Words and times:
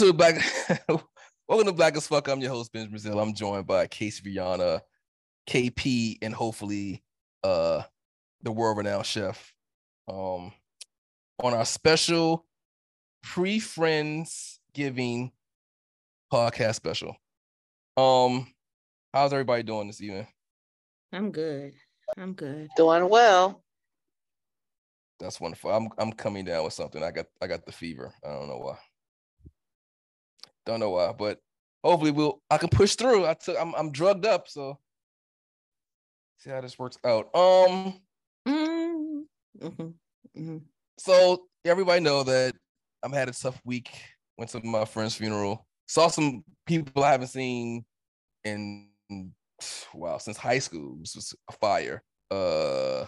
Welcome 0.00 0.18
to 0.18 0.24
the 0.24 0.88
Black. 0.88 1.02
Welcome 1.48 1.66
to 1.66 1.72
Black 1.74 1.94
as 1.94 2.06
Fuck. 2.06 2.28
I'm 2.28 2.40
your 2.40 2.50
host, 2.50 2.72
Ben 2.72 2.88
Brazil. 2.88 3.20
I'm 3.20 3.34
joined 3.34 3.66
by 3.66 3.86
Casey 3.86 4.22
Rihanna, 4.22 4.80
KP, 5.46 6.16
and 6.22 6.32
hopefully 6.32 7.02
uh 7.44 7.82
the 8.42 8.50
world 8.50 8.78
renowned 8.78 9.04
chef. 9.04 9.52
Um 10.08 10.52
on 11.42 11.52
our 11.52 11.66
special 11.66 12.46
pre-friends 13.22 14.60
giving 14.72 15.32
podcast 16.32 16.76
special. 16.76 17.14
Um, 17.98 18.46
how's 19.12 19.34
everybody 19.34 19.64
doing 19.64 19.88
this 19.88 20.00
evening? 20.00 20.28
I'm 21.12 21.30
good. 21.30 21.74
I'm 22.16 22.32
good. 22.32 22.70
Doing 22.74 23.06
well. 23.06 23.62
That's 25.18 25.38
wonderful. 25.42 25.70
I'm 25.70 25.90
I'm 25.98 26.12
coming 26.12 26.46
down 26.46 26.64
with 26.64 26.72
something. 26.72 27.02
I 27.02 27.10
got 27.10 27.26
I 27.42 27.46
got 27.46 27.66
the 27.66 27.72
fever. 27.72 28.14
I 28.24 28.28
don't 28.28 28.48
know 28.48 28.56
why. 28.56 28.78
Don't 30.66 30.80
know 30.80 30.90
why, 30.90 31.12
but 31.12 31.38
hopefully 31.82 32.10
we'll 32.10 32.40
I 32.50 32.58
can 32.58 32.68
push 32.68 32.94
through. 32.94 33.26
I 33.26 33.34
took 33.34 33.56
I'm 33.58 33.74
I'm 33.74 33.92
drugged 33.92 34.26
up, 34.26 34.48
so 34.48 34.78
see 36.38 36.50
how 36.50 36.60
this 36.60 36.78
works 36.78 36.98
out. 37.04 37.34
Um 37.34 38.00
mm-hmm. 38.46 39.20
Mm-hmm. 40.36 40.58
so 40.98 41.42
everybody 41.64 42.00
know 42.00 42.22
that 42.22 42.54
I'm 43.02 43.12
had 43.12 43.28
a 43.28 43.32
tough 43.32 43.60
week. 43.64 43.90
Went 44.38 44.50
to 44.52 44.60
my 44.64 44.84
friend's 44.84 45.14
funeral. 45.14 45.66
Saw 45.86 46.08
some 46.08 46.44
people 46.66 47.04
I 47.04 47.12
haven't 47.12 47.28
seen 47.28 47.84
in 48.44 48.88
wow 49.92 50.18
since 50.18 50.36
high 50.36 50.58
school. 50.58 50.96
This 51.00 51.14
was 51.14 51.34
a 51.48 51.52
fire. 51.54 52.02
Uh 52.30 53.06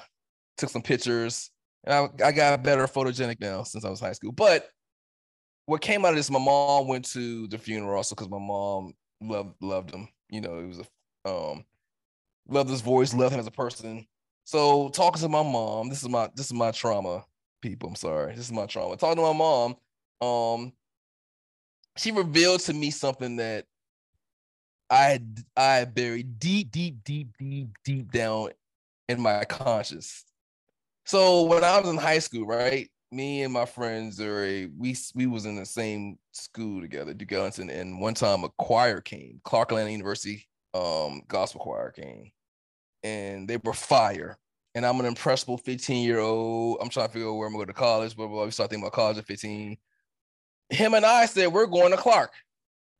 took 0.58 0.70
some 0.70 0.82
pictures. 0.82 1.50
And 1.84 1.94
I, 1.94 2.26
I 2.26 2.32
got 2.32 2.62
better 2.62 2.86
photogenic 2.86 3.40
now 3.40 3.64
since 3.64 3.84
I 3.84 3.90
was 3.90 3.98
high 3.98 4.12
school. 4.12 4.32
But 4.32 4.68
what 5.66 5.80
came 5.80 6.04
out 6.04 6.10
of 6.10 6.16
this, 6.16 6.30
my 6.30 6.38
mom 6.38 6.88
went 6.88 7.04
to 7.12 7.46
the 7.48 7.58
funeral 7.58 7.96
also 7.96 8.14
because 8.14 8.28
my 8.30 8.38
mom 8.38 8.94
loved 9.20 9.54
loved 9.60 9.90
him. 9.92 10.08
You 10.28 10.40
know, 10.40 10.58
it 10.58 10.66
was 10.66 10.80
a 10.80 11.30
um 11.30 11.64
loved 12.48 12.70
his 12.70 12.80
voice, 12.80 13.14
loved 13.14 13.34
him 13.34 13.40
as 13.40 13.46
a 13.46 13.52
person. 13.52 14.06
So 14.44 14.88
talking 14.90 15.20
to 15.20 15.28
my 15.28 15.42
mom, 15.42 15.88
this 15.88 16.02
is 16.02 16.08
my 16.08 16.28
this 16.34 16.46
is 16.46 16.52
my 16.52 16.70
trauma, 16.72 17.24
people. 17.60 17.88
I'm 17.88 17.96
sorry. 17.96 18.34
This 18.34 18.46
is 18.46 18.52
my 18.52 18.66
trauma. 18.66 18.96
Talking 18.96 19.16
to 19.16 19.32
my 19.32 19.32
mom, 19.32 19.76
um, 20.20 20.72
she 21.96 22.10
revealed 22.10 22.60
to 22.62 22.72
me 22.72 22.90
something 22.90 23.36
that 23.36 23.66
I 24.90 25.20
I 25.56 25.84
buried 25.84 26.38
deep, 26.38 26.70
deep, 26.70 27.04
deep, 27.04 27.28
deep, 27.38 27.68
deep 27.84 28.12
down 28.12 28.50
in 29.08 29.20
my 29.20 29.44
conscious. 29.44 30.24
So 31.04 31.44
when 31.44 31.64
I 31.64 31.80
was 31.80 31.88
in 31.88 31.96
high 31.96 32.18
school, 32.20 32.46
right, 32.46 32.90
me 33.12 33.42
and 33.42 33.52
my 33.52 33.66
friends 33.66 34.20
are 34.20 34.42
a 34.42 34.66
we 34.78 34.96
we 35.14 35.26
was 35.26 35.44
in 35.44 35.56
the 35.56 35.66
same 35.66 36.18
school 36.32 36.80
together, 36.80 37.12
Duke 37.12 37.32
Ellington, 37.32 37.70
and 37.70 38.00
one 38.00 38.14
time 38.14 38.42
a 38.42 38.48
choir 38.58 39.00
came, 39.00 39.40
Clark 39.44 39.70
Atlanta 39.70 39.90
University 39.90 40.48
um 40.74 41.22
gospel 41.28 41.60
choir 41.60 41.90
came, 41.90 42.32
and 43.02 43.46
they 43.48 43.58
were 43.58 43.74
fire. 43.74 44.38
And 44.74 44.86
I'm 44.86 44.98
an 45.00 45.06
impressionable 45.06 45.58
15 45.58 46.02
year 46.02 46.18
old. 46.18 46.78
I'm 46.80 46.88
trying 46.88 47.08
to 47.08 47.12
figure 47.12 47.28
out 47.28 47.34
where 47.34 47.46
I'm 47.46 47.52
going 47.52 47.66
to 47.66 47.72
go 47.72 47.72
to 47.74 47.78
college, 47.78 48.16
blah, 48.16 48.26
blah, 48.26 48.36
blah. 48.36 48.44
We 48.46 48.52
start 48.52 48.70
thinking 48.70 48.84
about 48.84 48.94
college 48.94 49.18
at 49.18 49.26
15. 49.26 49.76
Him 50.70 50.94
and 50.94 51.04
I 51.04 51.26
said, 51.26 51.52
we're 51.52 51.66
going 51.66 51.90
to 51.90 51.98
Clark. 51.98 52.32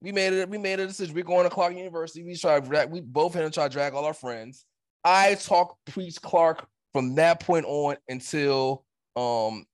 We 0.02 0.12
made 0.12 0.34
it, 0.34 0.50
we 0.50 0.58
made 0.58 0.80
a 0.80 0.86
decision. 0.86 1.14
We're 1.14 1.24
going 1.24 1.44
to 1.44 1.50
Clark 1.50 1.74
University. 1.74 2.22
We 2.24 2.36
tried 2.36 2.90
we 2.90 3.00
both 3.00 3.32
had 3.32 3.44
to 3.44 3.50
try 3.50 3.68
to 3.68 3.72
drag 3.72 3.94
all 3.94 4.04
our 4.04 4.12
friends. 4.12 4.66
I 5.02 5.34
talked 5.36 5.78
preach 5.86 6.20
Clark 6.20 6.66
from 6.92 7.14
that 7.14 7.40
point 7.40 7.64
on 7.64 7.96
until 8.06 8.84
um 9.16 9.64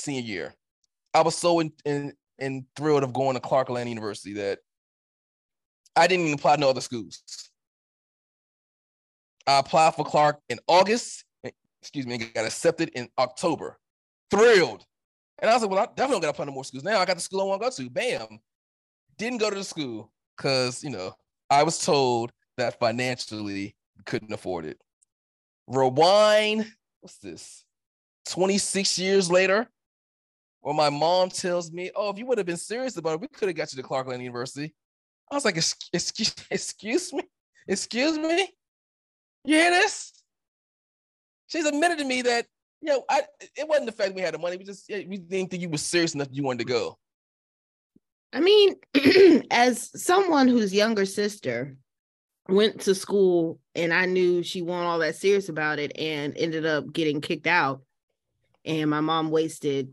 senior 0.00 0.22
year. 0.22 0.54
I 1.14 1.22
was 1.22 1.36
so 1.36 1.60
in, 1.60 1.72
in, 1.84 2.12
in 2.38 2.66
thrilled 2.76 3.02
of 3.02 3.12
going 3.12 3.34
to 3.34 3.40
Clark 3.40 3.68
Atlanta 3.68 3.90
University 3.90 4.34
that 4.34 4.58
I 5.96 6.06
didn't 6.06 6.26
even 6.26 6.38
apply 6.38 6.56
to 6.56 6.60
no 6.60 6.70
other 6.70 6.80
schools. 6.80 7.22
I 9.46 9.58
applied 9.58 9.94
for 9.94 10.04
Clark 10.04 10.38
in 10.48 10.58
August. 10.66 11.24
Eh, 11.44 11.50
excuse 11.82 12.06
me, 12.06 12.18
got 12.18 12.44
accepted 12.44 12.90
in 12.90 13.08
October. 13.18 13.78
Thrilled. 14.30 14.84
And 15.40 15.50
I 15.50 15.54
was 15.54 15.62
like, 15.62 15.70
well, 15.70 15.80
I 15.80 15.86
definitely 15.86 16.14
don't 16.14 16.20
got 16.20 16.26
to 16.26 16.30
apply 16.30 16.44
to 16.46 16.52
more 16.52 16.64
schools. 16.64 16.84
Now 16.84 17.00
I 17.00 17.04
got 17.04 17.16
the 17.16 17.22
school 17.22 17.40
I 17.40 17.44
want 17.44 17.62
to 17.62 17.66
go 17.66 17.84
to. 17.84 17.90
Bam. 17.90 18.38
Didn't 19.18 19.38
go 19.38 19.50
to 19.50 19.56
the 19.56 19.64
school 19.64 20.12
because, 20.36 20.84
you 20.84 20.90
know, 20.90 21.14
I 21.48 21.62
was 21.62 21.84
told 21.84 22.32
that 22.56 22.78
financially 22.78 23.74
couldn't 24.06 24.32
afford 24.32 24.64
it. 24.66 24.78
Rewind, 25.66 26.66
what's 27.00 27.18
this? 27.18 27.64
26 28.28 28.98
years 28.98 29.30
later, 29.30 29.68
or 30.62 30.74
my 30.74 30.90
mom 30.90 31.30
tells 31.30 31.70
me, 31.72 31.90
"Oh, 31.94 32.10
if 32.10 32.18
you 32.18 32.26
would 32.26 32.38
have 32.38 32.46
been 32.46 32.56
serious 32.56 32.96
about 32.96 33.14
it, 33.14 33.20
we 33.20 33.28
could 33.28 33.48
have 33.48 33.56
got 33.56 33.72
you 33.72 33.82
to 33.82 33.86
Clark 33.86 34.06
Atlanta 34.06 34.22
University." 34.22 34.74
I 35.30 35.34
was 35.34 35.44
like, 35.44 35.56
"Excuse, 35.56 36.34
excuse 36.50 37.12
me, 37.12 37.22
excuse 37.66 38.18
me, 38.18 38.48
you 39.44 39.56
hear 39.56 39.70
this?" 39.70 40.12
She's 41.46 41.64
admitted 41.64 41.98
to 41.98 42.04
me 42.04 42.22
that 42.22 42.46
you 42.80 42.88
know, 42.88 43.04
I 43.08 43.22
it 43.56 43.68
wasn't 43.68 43.86
the 43.86 43.92
fact 43.92 44.14
we 44.14 44.22
had 44.22 44.34
the 44.34 44.38
money. 44.38 44.56
We 44.56 44.64
just 44.64 44.88
we 44.88 45.18
didn't 45.18 45.50
think 45.50 45.62
you 45.62 45.68
were 45.68 45.78
serious 45.78 46.14
enough. 46.14 46.28
You 46.30 46.42
wanted 46.42 46.60
to 46.60 46.72
go. 46.72 46.98
I 48.32 48.40
mean, 48.40 48.76
as 49.50 49.90
someone 50.00 50.48
whose 50.48 50.72
younger 50.72 51.04
sister 51.04 51.76
went 52.48 52.80
to 52.82 52.94
school 52.94 53.58
and 53.74 53.92
I 53.92 54.06
knew 54.06 54.42
she 54.42 54.62
wasn't 54.62 54.86
all 54.86 54.98
that 55.00 55.16
serious 55.16 55.48
about 55.48 55.78
it 55.78 55.92
and 55.98 56.36
ended 56.36 56.64
up 56.64 56.92
getting 56.92 57.20
kicked 57.20 57.46
out, 57.46 57.82
and 58.64 58.88
my 58.88 59.00
mom 59.00 59.30
wasted 59.30 59.92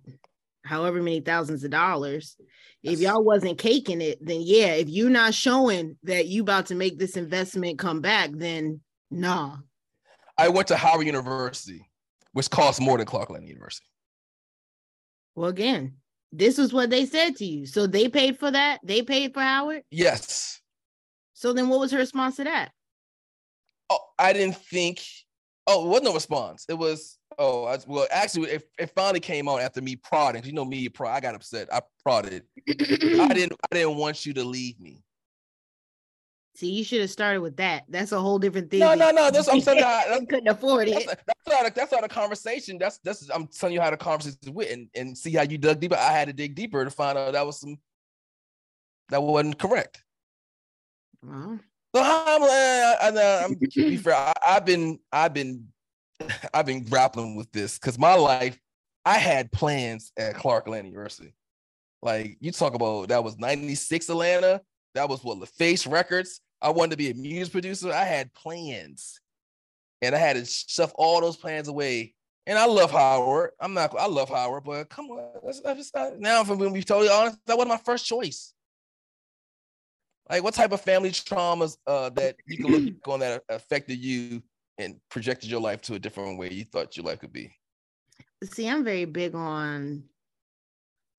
however 0.68 1.02
many 1.02 1.22
thousands 1.22 1.64
of 1.64 1.72
dollars. 1.72 2.36
If 2.84 3.00
y'all 3.00 3.24
wasn't 3.24 3.58
caking 3.58 4.02
it, 4.02 4.20
then 4.22 4.42
yeah, 4.42 4.74
if 4.74 4.88
you're 4.88 5.10
not 5.10 5.34
showing 5.34 5.98
that 6.04 6.28
you 6.28 6.44
about 6.44 6.68
to 6.68 6.76
make 6.76 6.98
this 7.00 7.18
investment 7.18 7.80
come 7.80 8.02
back, 8.02 8.30
then 8.34 8.82
nah. 9.12 9.58
I 10.38 10.50
went 10.50 10.68
to 10.68 10.78
Howard 10.78 11.06
University, 11.06 11.90
which 12.34 12.50
costs 12.50 12.80
more 12.80 12.98
than 12.98 13.08
Clark 13.08 13.30
Atlanta 13.30 13.48
University. 13.48 13.88
Well, 15.36 15.50
again, 15.50 15.96
this 16.32 16.60
is 16.60 16.72
what 16.72 16.90
they 16.90 17.06
said 17.06 17.36
to 17.38 17.46
you. 17.46 17.66
So 17.66 17.88
they 17.88 18.10
paid 18.10 18.38
for 18.38 18.52
that. 18.52 18.80
They 18.84 19.02
paid 19.02 19.34
for 19.34 19.42
Howard. 19.42 19.84
Yes. 19.90 20.62
So 21.34 21.54
then, 21.54 21.70
what 21.70 21.80
was 21.80 21.92
her 21.92 21.98
response 21.98 22.38
to 22.38 22.44
that? 22.46 22.72
Oh, 23.90 24.00
I 24.18 24.34
didn't 24.34 24.58
think. 24.58 25.02
Oh, 25.66 25.86
it 25.86 25.90
wasn't 25.90 26.06
no 26.06 26.14
response. 26.14 26.66
It 26.70 26.78
was 26.78 27.17
Oh, 27.40 27.66
I, 27.66 27.78
well, 27.86 28.08
actually, 28.10 28.50
it, 28.50 28.70
it 28.80 28.92
finally 28.96 29.20
came 29.20 29.48
out 29.48 29.62
after 29.62 29.82
me 29.82 29.96
prodding. 29.96 30.44
You 30.44 30.54
know 30.54 30.66
me, 30.66 30.90
pro. 30.90 31.08
I 31.08 31.20
got 31.20 31.36
upset. 31.36 31.72
I 31.72 31.82
prodded. 32.02 32.44
I 32.68 32.74
didn't. 32.74 33.54
I 33.72 33.76
didn't 33.76 33.96
want 33.96 34.26
you 34.26 34.34
to 34.34 34.44
leave 34.44 34.80
me. 34.80 35.04
See, 36.56 36.72
you 36.72 36.84
should 36.84 37.02
have 37.02 37.12
started 37.12 37.42
with 37.42 37.58
that. 37.58 37.84
That's 37.88 38.12
a 38.12 38.20
whole 38.20 38.40
different 38.40 38.72
thing. 38.72 38.80
No, 38.80 38.96
no, 38.96 39.12
no. 39.12 39.30
That's 39.30 39.48
I'm 39.48 39.62
saying. 39.62 39.84
I 39.86 40.26
couldn't 40.28 40.48
afford 40.48 40.88
it. 40.88 41.06
That's, 41.06 41.24
that's 41.28 41.48
not. 41.48 41.68
A, 41.68 41.74
that's 41.76 41.92
not 41.92 42.04
a 42.04 42.08
conversation. 42.08 42.80
That's 42.80 42.98
that's. 43.04 43.30
I'm 43.30 43.46
telling 43.46 43.76
you 43.76 43.82
how 43.82 43.92
the 43.92 43.98
conversation 43.98 44.54
went, 44.54 44.72
and, 44.72 44.90
and 44.96 45.16
see 45.16 45.34
how 45.34 45.44
you 45.44 45.60
dug 45.60 45.80
deeper. 45.80 45.96
I 45.96 46.12
had 46.12 46.28
to 46.30 46.34
dig 46.34 46.56
deeper 46.56 46.84
to 46.84 46.90
find 46.90 47.20
out 47.20 47.34
that 47.34 47.46
was 47.46 47.60
some. 47.60 47.78
That 49.10 49.22
wasn't 49.22 49.60
correct. 49.60 50.04
Uh-huh. 51.24 51.58
So 51.96 52.02
I'm, 52.04 52.44
uh, 52.44 52.46
I, 52.48 53.46
I'm, 53.46 53.56
be 53.56 53.98
fair. 53.98 54.16
I, 54.16 54.34
I've 54.46 54.66
been, 54.66 55.00
I've 55.12 55.34
been 55.34 55.68
I've 56.54 56.66
been 56.66 56.84
grappling 56.84 57.36
with 57.36 57.52
this 57.52 57.78
because 57.78 57.98
my 57.98 58.16
life, 58.16 58.60
I 59.06 59.18
had 59.18 59.52
plans 59.52 60.12
at 60.18 60.36
Clark 60.36 60.68
Atlanta 60.68 60.88
University. 60.88 61.34
Like 62.02 62.38
you 62.40 62.52
talk 62.52 62.74
about 62.74 63.10
that 63.10 63.24
was 63.24 63.38
96 63.38 64.10
Atlanta. 64.10 64.62
That 64.96 65.10
was 65.10 65.24
what 65.24 65.40
LaFace 65.40 65.90
Records. 65.90 66.42
I 66.62 66.70
wanted 66.70 66.92
to 66.92 66.98
be 66.98 67.12
a 67.12 67.14
music 67.14 67.52
producer. 67.52 67.92
I 67.92 68.04
had 68.04 68.34
plans. 68.34 69.20
And 70.02 70.14
I 70.14 70.20
had 70.20 70.36
to 70.36 70.46
stuff 70.46 70.92
all 70.96 71.22
those 71.22 71.38
plans 71.38 71.68
away. 71.68 72.14
And 72.46 72.58
I 72.58 72.66
love 72.66 72.92
Howard. 72.92 73.52
I'm 73.60 73.74
not, 73.74 73.98
I 73.98 74.08
love 74.08 74.30
Howard, 74.30 74.64
but 74.64 74.90
come 74.90 75.10
on. 75.10 75.32
That's, 75.44 75.60
that's 75.62 75.94
not, 75.94 76.20
now, 76.20 76.42
if 76.42 76.50
I'm 76.50 76.60
to 76.60 76.70
be 76.70 76.84
totally 76.84 77.10
honest, 77.10 77.38
that 77.46 77.58
wasn't 77.58 77.70
my 77.70 77.82
first 77.84 78.06
choice. 78.06 78.54
Like, 80.30 80.44
what 80.44 80.54
type 80.54 80.72
of 80.72 80.82
family 80.82 81.12
traumas 81.12 81.78
uh, 81.88 82.10
that 82.12 82.36
you 82.46 82.58
can 82.58 82.68
look 82.68 83.08
on 83.08 83.20
that 83.22 83.44
affected 83.50 83.98
you 83.98 84.42
and 84.78 85.00
projected 85.10 85.50
your 85.50 85.62
life 85.62 85.82
to 85.84 85.96
a 85.96 86.00
different 86.00 86.38
way 86.38 86.52
you 86.52 86.64
thought 86.64 86.98
your 86.98 87.06
life 87.06 87.20
could 87.20 87.34
be? 87.34 87.54
See, 88.44 88.68
I'm 88.68 88.84
very 88.84 89.06
big 89.06 89.34
on 89.36 90.04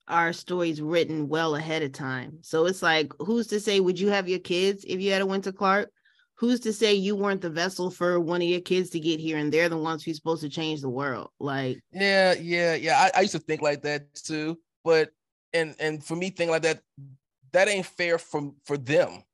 our 0.07 0.33
stories 0.33 0.81
written 0.81 1.29
well 1.29 1.57
ahead 1.57 1.83
of 1.83 1.93
time. 1.93 2.39
So 2.43 2.67
it's 2.67 2.83
like, 2.83 3.13
who's 3.19 3.47
to 3.49 3.61
say, 3.61 3.81
would 3.81 3.99
you 3.99 4.09
have 4.09 4.29
your 4.29 4.39
kids 4.39 4.85
if 4.87 5.01
you 5.01 5.13
had 5.13 5.23
a 5.23 5.27
Winter 5.27 5.53
Clark? 5.53 5.91
Who's 6.37 6.61
to 6.61 6.73
say 6.73 6.95
you 6.95 7.17
weren't 7.17 7.41
the 7.41 7.51
vessel 7.51 7.91
for 7.91 8.21
one 8.21 8.41
of 8.41 8.49
your 8.49 8.61
kids 8.61 8.91
to 8.91 9.01
get 9.01 9.19
here 9.19 9.39
and 9.39 9.53
they're 9.53 9.69
the 9.69 9.77
ones 9.77 10.05
who's 10.05 10.17
supposed 10.17 10.43
to 10.43 10.49
change 10.49 10.81
the 10.81 10.89
world? 10.89 11.31
Like, 11.41 11.81
yeah, 11.91 12.35
yeah, 12.35 12.77
yeah. 12.77 12.97
I, 12.97 13.19
I 13.19 13.21
used 13.23 13.33
to 13.33 13.41
think 13.41 13.61
like 13.61 13.83
that 13.83 14.15
too. 14.15 14.57
But 14.85 15.11
and 15.53 15.75
and 15.81 16.03
for 16.03 16.15
me, 16.15 16.31
thinking 16.31 16.51
like 16.51 16.63
that, 16.63 16.81
that 17.53 17.69
ain't 17.69 17.87
fair 17.87 18.19
for 18.19 18.53
for 18.65 18.79
them. 18.79 19.25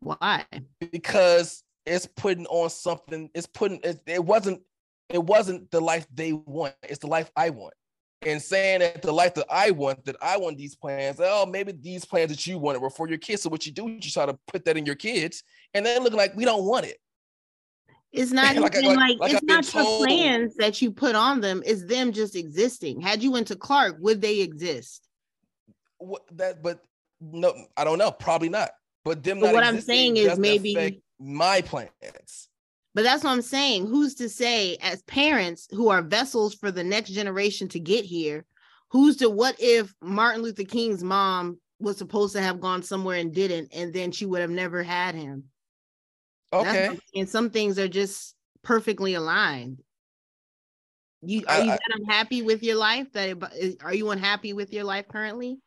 Why? 0.00 0.44
Because 0.90 1.63
it's 1.86 2.06
putting 2.06 2.46
on 2.46 2.70
something. 2.70 3.30
It's 3.34 3.46
putting. 3.46 3.80
It, 3.84 4.00
it 4.06 4.24
wasn't. 4.24 4.60
It 5.08 5.22
wasn't 5.22 5.70
the 5.70 5.80
life 5.80 6.06
they 6.14 6.32
want. 6.32 6.74
It's 6.82 7.00
the 7.00 7.06
life 7.06 7.30
I 7.36 7.50
want. 7.50 7.74
and 8.26 8.40
saying 8.40 8.80
that 8.80 9.02
the 9.02 9.12
life 9.12 9.34
that 9.34 9.46
I 9.50 9.70
want, 9.70 10.04
that 10.06 10.16
I 10.22 10.36
want 10.36 10.56
these 10.58 10.74
plans, 10.74 11.20
oh, 11.20 11.46
maybe 11.46 11.72
these 11.72 12.04
plans 12.04 12.30
that 12.30 12.46
you 12.46 12.58
wanted 12.58 12.80
were 12.80 12.90
for 12.90 13.08
your 13.08 13.18
kids. 13.18 13.42
So 13.42 13.50
what 13.50 13.66
you 13.66 13.72
do, 13.72 13.88
you 13.88 14.00
try 14.00 14.26
to 14.26 14.38
put 14.48 14.64
that 14.64 14.76
in 14.76 14.86
your 14.86 14.94
kids, 14.94 15.42
and 15.74 15.84
then 15.84 16.02
looking 16.02 16.18
like 16.18 16.34
we 16.34 16.44
don't 16.44 16.64
want 16.64 16.86
it. 16.86 16.98
It's 18.12 18.32
not 18.32 18.56
like, 18.56 18.76
even 18.76 18.96
like, 18.96 19.18
like, 19.18 19.32
it's 19.32 19.42
not 19.42 19.64
the 19.64 20.04
plans 20.04 20.56
that 20.56 20.80
you 20.80 20.90
put 20.90 21.14
on 21.14 21.40
them, 21.40 21.62
it's 21.66 21.84
them 21.84 22.12
just 22.12 22.36
existing. 22.36 23.00
Had 23.00 23.22
you 23.22 23.30
went 23.30 23.48
to 23.48 23.56
Clark, 23.56 23.96
would 24.00 24.20
they 24.20 24.40
exist? 24.40 25.08
What 25.98 26.22
that 26.32 26.62
but 26.62 26.80
no, 27.20 27.54
I 27.76 27.84
don't 27.84 27.98
know, 27.98 28.10
probably 28.10 28.48
not. 28.48 28.70
But 29.04 29.22
them 29.22 29.40
but 29.40 29.52
what 29.52 29.64
I'm 29.64 29.80
saying 29.80 30.16
is 30.16 30.38
maybe 30.38 31.02
my 31.18 31.60
plans. 31.60 32.48
But 32.94 33.02
that's 33.02 33.24
what 33.24 33.30
I'm 33.30 33.42
saying. 33.42 33.86
Who's 33.86 34.14
to 34.16 34.28
say, 34.28 34.76
as 34.80 35.02
parents 35.02 35.66
who 35.72 35.88
are 35.88 36.02
vessels 36.02 36.54
for 36.54 36.70
the 36.70 36.84
next 36.84 37.10
generation 37.10 37.68
to 37.68 37.80
get 37.80 38.04
here, 38.04 38.44
who's 38.90 39.16
to 39.16 39.28
what 39.28 39.56
if 39.58 39.92
Martin 40.00 40.42
Luther 40.42 40.64
King's 40.64 41.02
mom 41.02 41.58
was 41.80 41.98
supposed 41.98 42.34
to 42.36 42.42
have 42.42 42.60
gone 42.60 42.82
somewhere 42.82 43.18
and 43.18 43.34
didn't, 43.34 43.74
and 43.74 43.92
then 43.92 44.12
she 44.12 44.26
would 44.26 44.40
have 44.40 44.50
never 44.50 44.82
had 44.82 45.16
him? 45.16 45.44
Okay. 46.52 46.96
And 47.16 47.28
some 47.28 47.50
things 47.50 47.80
are 47.80 47.88
just 47.88 48.36
perfectly 48.62 49.14
aligned. 49.14 49.82
You 51.22 51.42
are 51.48 51.62
you 51.62 51.72
I, 51.72 51.78
unhappy 51.94 52.42
with 52.42 52.62
your 52.62 52.76
life? 52.76 53.10
That 53.12 53.76
are 53.82 53.94
you 53.94 54.10
unhappy 54.10 54.52
with 54.52 54.72
your 54.72 54.84
life 54.84 55.08
currently? 55.08 55.58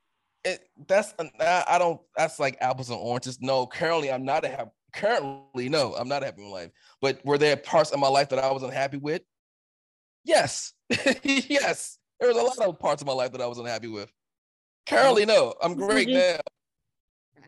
It, 0.46 0.62
that's 0.88 1.14
uh, 1.20 1.64
I 1.68 1.78
don't. 1.78 2.00
That's 2.16 2.40
like 2.40 2.58
apples 2.62 2.90
and 2.90 3.00
oranges. 3.00 3.40
No, 3.42 3.66
currently 3.66 4.12
I'm 4.12 4.24
not 4.24 4.46
a 4.46 4.72
currently 4.98 5.70
no, 5.70 5.94
I'm 5.96 6.08
not 6.08 6.24
happy 6.24 6.42
with 6.42 6.52
life. 6.52 6.72
But 7.02 7.24
were 7.24 7.38
there 7.38 7.56
parts 7.56 7.92
of 7.92 8.00
my 8.00 8.08
life 8.08 8.30
that 8.30 8.40
I 8.40 8.52
was 8.52 8.64
unhappy 8.64 8.98
with? 8.98 9.22
Yes, 10.24 10.74
yes. 11.24 11.98
There 12.20 12.30
was 12.30 12.38
a 12.38 12.42
lot 12.42 12.68
of 12.68 12.80
parts 12.80 13.02
of 13.02 13.08
my 13.08 13.14
life 13.14 13.32
that 13.32 13.42
I 13.42 13.48
was 13.48 13.60
unhappy 13.60 13.88
with. 13.88 14.12
Currently, 14.88 15.26
no. 15.26 15.54
I'm 15.62 15.76
great 15.76 16.10
now. 16.10 16.40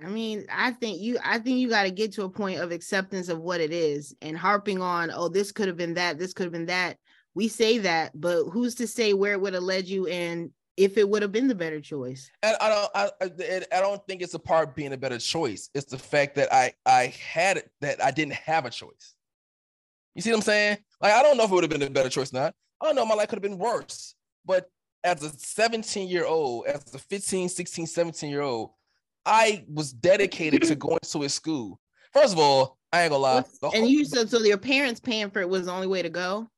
I 0.04 0.08
mean, 0.08 0.46
I 0.52 0.72
think 0.72 1.02
you 1.02 1.18
I 1.24 1.40
think 1.40 1.60
you 1.60 1.70
got 1.70 1.84
to 1.84 1.92
get 1.92 2.14
to 2.14 2.24
a 2.24 2.30
point 2.30 2.60
of 2.60 2.72
acceptance 2.72 3.28
of 3.28 3.40
what 3.40 3.60
it 3.60 3.74
is 3.74 4.16
and 4.22 4.38
harping 4.38 4.82
on, 4.82 5.12
oh, 5.14 5.28
this 5.28 5.52
could 5.52 5.68
have 5.68 5.76
been 5.76 5.96
that, 5.96 6.18
this 6.18 6.34
could 6.34 6.44
have 6.44 6.54
been 6.54 6.68
that. 6.68 6.98
We 7.36 7.48
say 7.48 7.80
that, 7.80 8.20
but 8.20 8.46
who's 8.46 8.76
to 8.76 8.88
say 8.88 9.14
where 9.14 9.34
it 9.34 9.42
would 9.42 9.54
have 9.54 9.64
led 9.64 9.88
you 9.88 10.08
and 10.08 10.52
if 10.80 10.98
it 10.98 11.08
would 11.08 11.22
have 11.22 11.34
been 11.34 11.48
the 11.48 11.56
better 11.56 11.82
choice? 11.82 12.32
And 12.42 12.56
I 12.62 12.70
don't 12.70 12.92
I, 12.96 13.78
I 13.78 13.80
don't 13.82 14.06
think 14.08 14.22
it's 14.22 14.34
a 14.34 14.40
part 14.40 14.76
being 14.76 14.94
a 14.94 14.98
better 14.98 15.20
choice. 15.20 15.70
It's 15.76 15.92
the 15.92 15.98
fact 15.98 16.36
that 16.36 16.52
I 16.54 16.74
I 16.86 17.08
had 17.08 17.58
it 17.58 17.70
that 17.82 18.04
I 18.04 18.12
didn't 18.12 18.34
have 18.34 18.66
a 18.66 18.70
choice. 18.70 19.14
You 20.16 20.22
see 20.22 20.32
what 20.32 20.38
I'm 20.38 20.44
saying? 20.44 20.78
Like 21.02 21.14
I 21.14 21.22
don't 21.22 21.38
know 21.38 21.44
if 21.44 21.52
it 21.52 21.54
would 21.54 21.64
have 21.64 21.70
been 21.70 21.84
a 21.84 21.90
better 21.90 22.10
choice 22.10 22.34
or 22.34 22.40
not. 22.40 22.56
I 22.82 22.86
don't 22.86 22.96
know, 22.96 23.06
my 23.06 23.16
life 23.16 23.28
could 23.28 23.36
have 23.36 23.44
been 23.44 23.60
worse. 23.60 24.16
But 24.46 24.72
as 25.04 25.22
a 25.22 25.30
17 25.30 26.08
year 26.08 26.26
old, 26.26 26.66
as 26.66 26.94
a 26.96 27.00
15, 27.00 27.50
16, 27.50 27.86
17 27.86 28.30
year 28.30 28.42
old, 28.42 28.72
I 29.26 29.66
was 29.68 29.92
dedicated 29.92 30.64
to 30.64 30.76
going 30.76 31.00
to 31.12 31.24
a 31.24 31.30
school. 31.30 31.80
First 32.14 32.34
of 32.34 32.40
all, 32.40 32.78
I 32.94 33.02
ain't 33.04 33.12
gonna 33.12 33.22
lie. 33.22 33.44
and 33.76 33.88
you 33.88 34.06
said 34.06 34.30
so 34.30 34.40
your 34.40 34.58
parents 34.58 35.02
paying 35.02 35.30
for 35.30 35.42
it 35.42 35.50
was 35.50 35.66
the 35.66 35.74
only 35.74 35.88
way 35.88 36.02
to 36.02 36.10
go. 36.10 36.50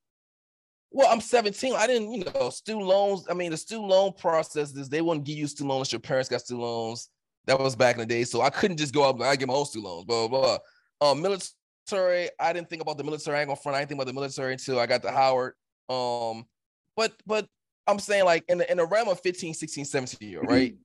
Well, 0.91 1.07
I'm 1.09 1.21
17. 1.21 1.73
I 1.75 1.87
didn't, 1.87 2.11
you 2.13 2.25
know, 2.25 2.49
student 2.49 2.85
loans. 2.85 3.25
I 3.29 3.33
mean, 3.33 3.51
the 3.51 3.57
student 3.57 3.87
loan 3.87 4.13
process 4.13 4.75
is 4.75 4.89
they 4.89 5.01
wouldn't 5.01 5.25
give 5.25 5.37
you 5.37 5.47
student 5.47 5.69
loans. 5.69 5.91
Your 5.91 6.01
parents 6.01 6.29
got 6.29 6.41
student 6.41 6.63
loans. 6.63 7.09
That 7.45 7.59
was 7.59 7.75
back 7.75 7.95
in 7.95 8.01
the 8.01 8.05
day. 8.05 8.23
So 8.23 8.41
I 8.41 8.49
couldn't 8.49 8.77
just 8.77 8.93
go 8.93 9.03
up 9.03 9.19
I 9.21 9.35
get 9.35 9.47
my 9.47 9.53
own 9.53 9.65
student 9.65 9.89
loans, 9.89 10.05
blah, 10.05 10.27
blah, 10.27 10.57
blah. 10.99 11.09
Um, 11.09 11.21
military, 11.21 12.29
I 12.39 12.53
didn't 12.53 12.69
think 12.69 12.81
about 12.81 12.97
the 12.97 13.03
military. 13.03 13.37
I 13.37 13.41
ain't 13.41 13.47
gonna 13.47 13.59
front. 13.59 13.75
I 13.75 13.79
didn't 13.79 13.89
think 13.89 13.97
about 13.99 14.07
the 14.07 14.13
military 14.13 14.53
until 14.53 14.79
I 14.79 14.85
got 14.85 15.01
to 15.03 15.11
Howard. 15.11 15.53
Um, 15.89 16.45
but 16.95 17.13
but 17.25 17.47
I'm 17.87 17.97
saying 17.97 18.25
like 18.25 18.43
in 18.47 18.59
the 18.59 18.69
in 18.69 18.77
the 18.77 18.85
realm 18.85 19.07
of 19.07 19.19
15, 19.21 19.53
16, 19.55 19.85
17 19.85 20.29
year, 20.29 20.41
right? 20.41 20.75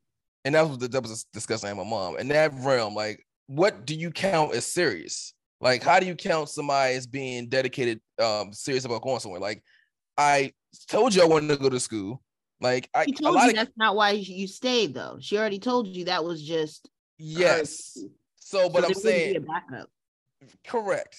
and 0.46 0.54
that 0.54 0.66
was 0.66 0.78
the 0.78 0.86
that 0.86 1.02
was 1.02 1.24
a 1.24 1.36
discussion 1.36 1.66
I 1.66 1.68
had 1.70 1.76
with 1.76 1.88
my 1.88 1.90
mom. 1.90 2.18
In 2.18 2.28
that 2.28 2.52
realm, 2.54 2.94
like, 2.94 3.26
what 3.48 3.84
do 3.84 3.96
you 3.96 4.12
count 4.12 4.54
as 4.54 4.64
serious? 4.64 5.34
Like, 5.60 5.82
how 5.82 5.98
do 5.98 6.06
you 6.06 6.14
count 6.14 6.48
somebody 6.48 6.94
as 6.94 7.06
being 7.06 7.48
dedicated, 7.48 8.00
um, 8.22 8.52
serious 8.52 8.84
about 8.84 9.02
going 9.02 9.18
somewhere? 9.18 9.40
Like, 9.40 9.64
I 10.16 10.52
told 10.88 11.14
you 11.14 11.22
I 11.22 11.26
wanted 11.26 11.48
to 11.48 11.56
go 11.56 11.68
to 11.68 11.80
school. 11.80 12.22
Like, 12.60 12.88
I 12.94 13.04
told 13.04 13.42
you 13.42 13.50
of, 13.50 13.54
that's 13.54 13.76
not 13.76 13.96
why 13.96 14.12
you 14.12 14.46
stayed 14.46 14.94
though. 14.94 15.18
She 15.20 15.36
already 15.38 15.58
told 15.58 15.88
you 15.88 16.06
that 16.06 16.24
was 16.24 16.42
just 16.42 16.88
yes. 17.18 17.98
So, 18.36 18.68
but 18.68 18.82
so 18.82 18.88
I'm 18.88 18.94
saying 18.94 19.46
correct, 20.66 21.18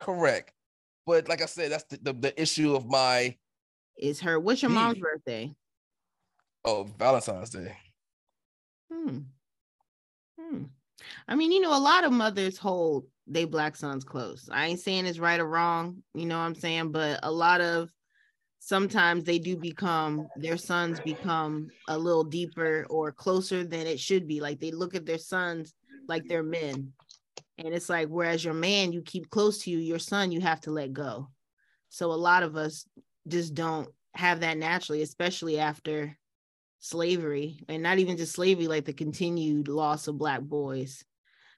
correct. 0.00 0.52
But 1.06 1.28
like 1.28 1.42
I 1.42 1.46
said, 1.46 1.72
that's 1.72 1.84
the, 1.84 1.98
the, 2.02 2.12
the 2.12 2.40
issue 2.40 2.74
of 2.74 2.86
my 2.86 3.36
is 3.98 4.20
her. 4.20 4.38
What's 4.38 4.62
your 4.62 4.70
mom's 4.70 4.98
birthday? 4.98 5.54
Oh, 6.64 6.88
Valentine's 6.98 7.50
Day. 7.50 7.76
Hmm. 8.92 9.18
Hmm. 10.40 10.64
I 11.28 11.34
mean, 11.34 11.52
you 11.52 11.60
know, 11.60 11.76
a 11.76 11.80
lot 11.80 12.04
of 12.04 12.12
mothers 12.12 12.58
hold 12.58 13.06
they 13.26 13.44
black 13.44 13.76
sons 13.76 14.04
close. 14.04 14.48
I 14.52 14.66
ain't 14.66 14.80
saying 14.80 15.06
it's 15.06 15.18
right 15.18 15.40
or 15.40 15.48
wrong, 15.48 16.02
you 16.14 16.26
know 16.26 16.38
what 16.38 16.44
I'm 16.44 16.54
saying? 16.54 16.92
But 16.92 17.20
a 17.22 17.30
lot 17.30 17.60
of 17.60 17.90
sometimes 18.64 19.24
they 19.24 19.38
do 19.38 19.58
become 19.58 20.26
their 20.36 20.56
sons 20.56 20.98
become 21.00 21.68
a 21.86 21.98
little 21.98 22.24
deeper 22.24 22.86
or 22.88 23.12
closer 23.12 23.62
than 23.62 23.86
it 23.86 24.00
should 24.00 24.26
be. 24.26 24.40
Like 24.40 24.58
they 24.58 24.70
look 24.70 24.94
at 24.94 25.04
their 25.04 25.18
sons 25.18 25.74
like 26.08 26.26
they're 26.26 26.42
men. 26.42 26.94
And 27.58 27.74
it's 27.74 27.90
like, 27.90 28.08
whereas 28.08 28.42
your 28.42 28.54
man, 28.54 28.90
you 28.90 29.02
keep 29.02 29.28
close 29.28 29.58
to 29.58 29.70
you, 29.70 29.76
your 29.76 29.98
son, 29.98 30.32
you 30.32 30.40
have 30.40 30.62
to 30.62 30.70
let 30.70 30.94
go. 30.94 31.28
So 31.90 32.10
a 32.10 32.14
lot 32.14 32.42
of 32.42 32.56
us 32.56 32.86
just 33.28 33.52
don't 33.52 33.86
have 34.14 34.40
that 34.40 34.56
naturally, 34.56 35.02
especially 35.02 35.58
after 35.58 36.16
slavery 36.78 37.58
and 37.68 37.82
not 37.82 37.98
even 37.98 38.16
just 38.16 38.32
slavery 38.32 38.66
like 38.66 38.86
the 38.86 38.94
continued 38.94 39.68
loss 39.68 40.06
of 40.06 40.18
black 40.18 40.42
boys 40.42 41.02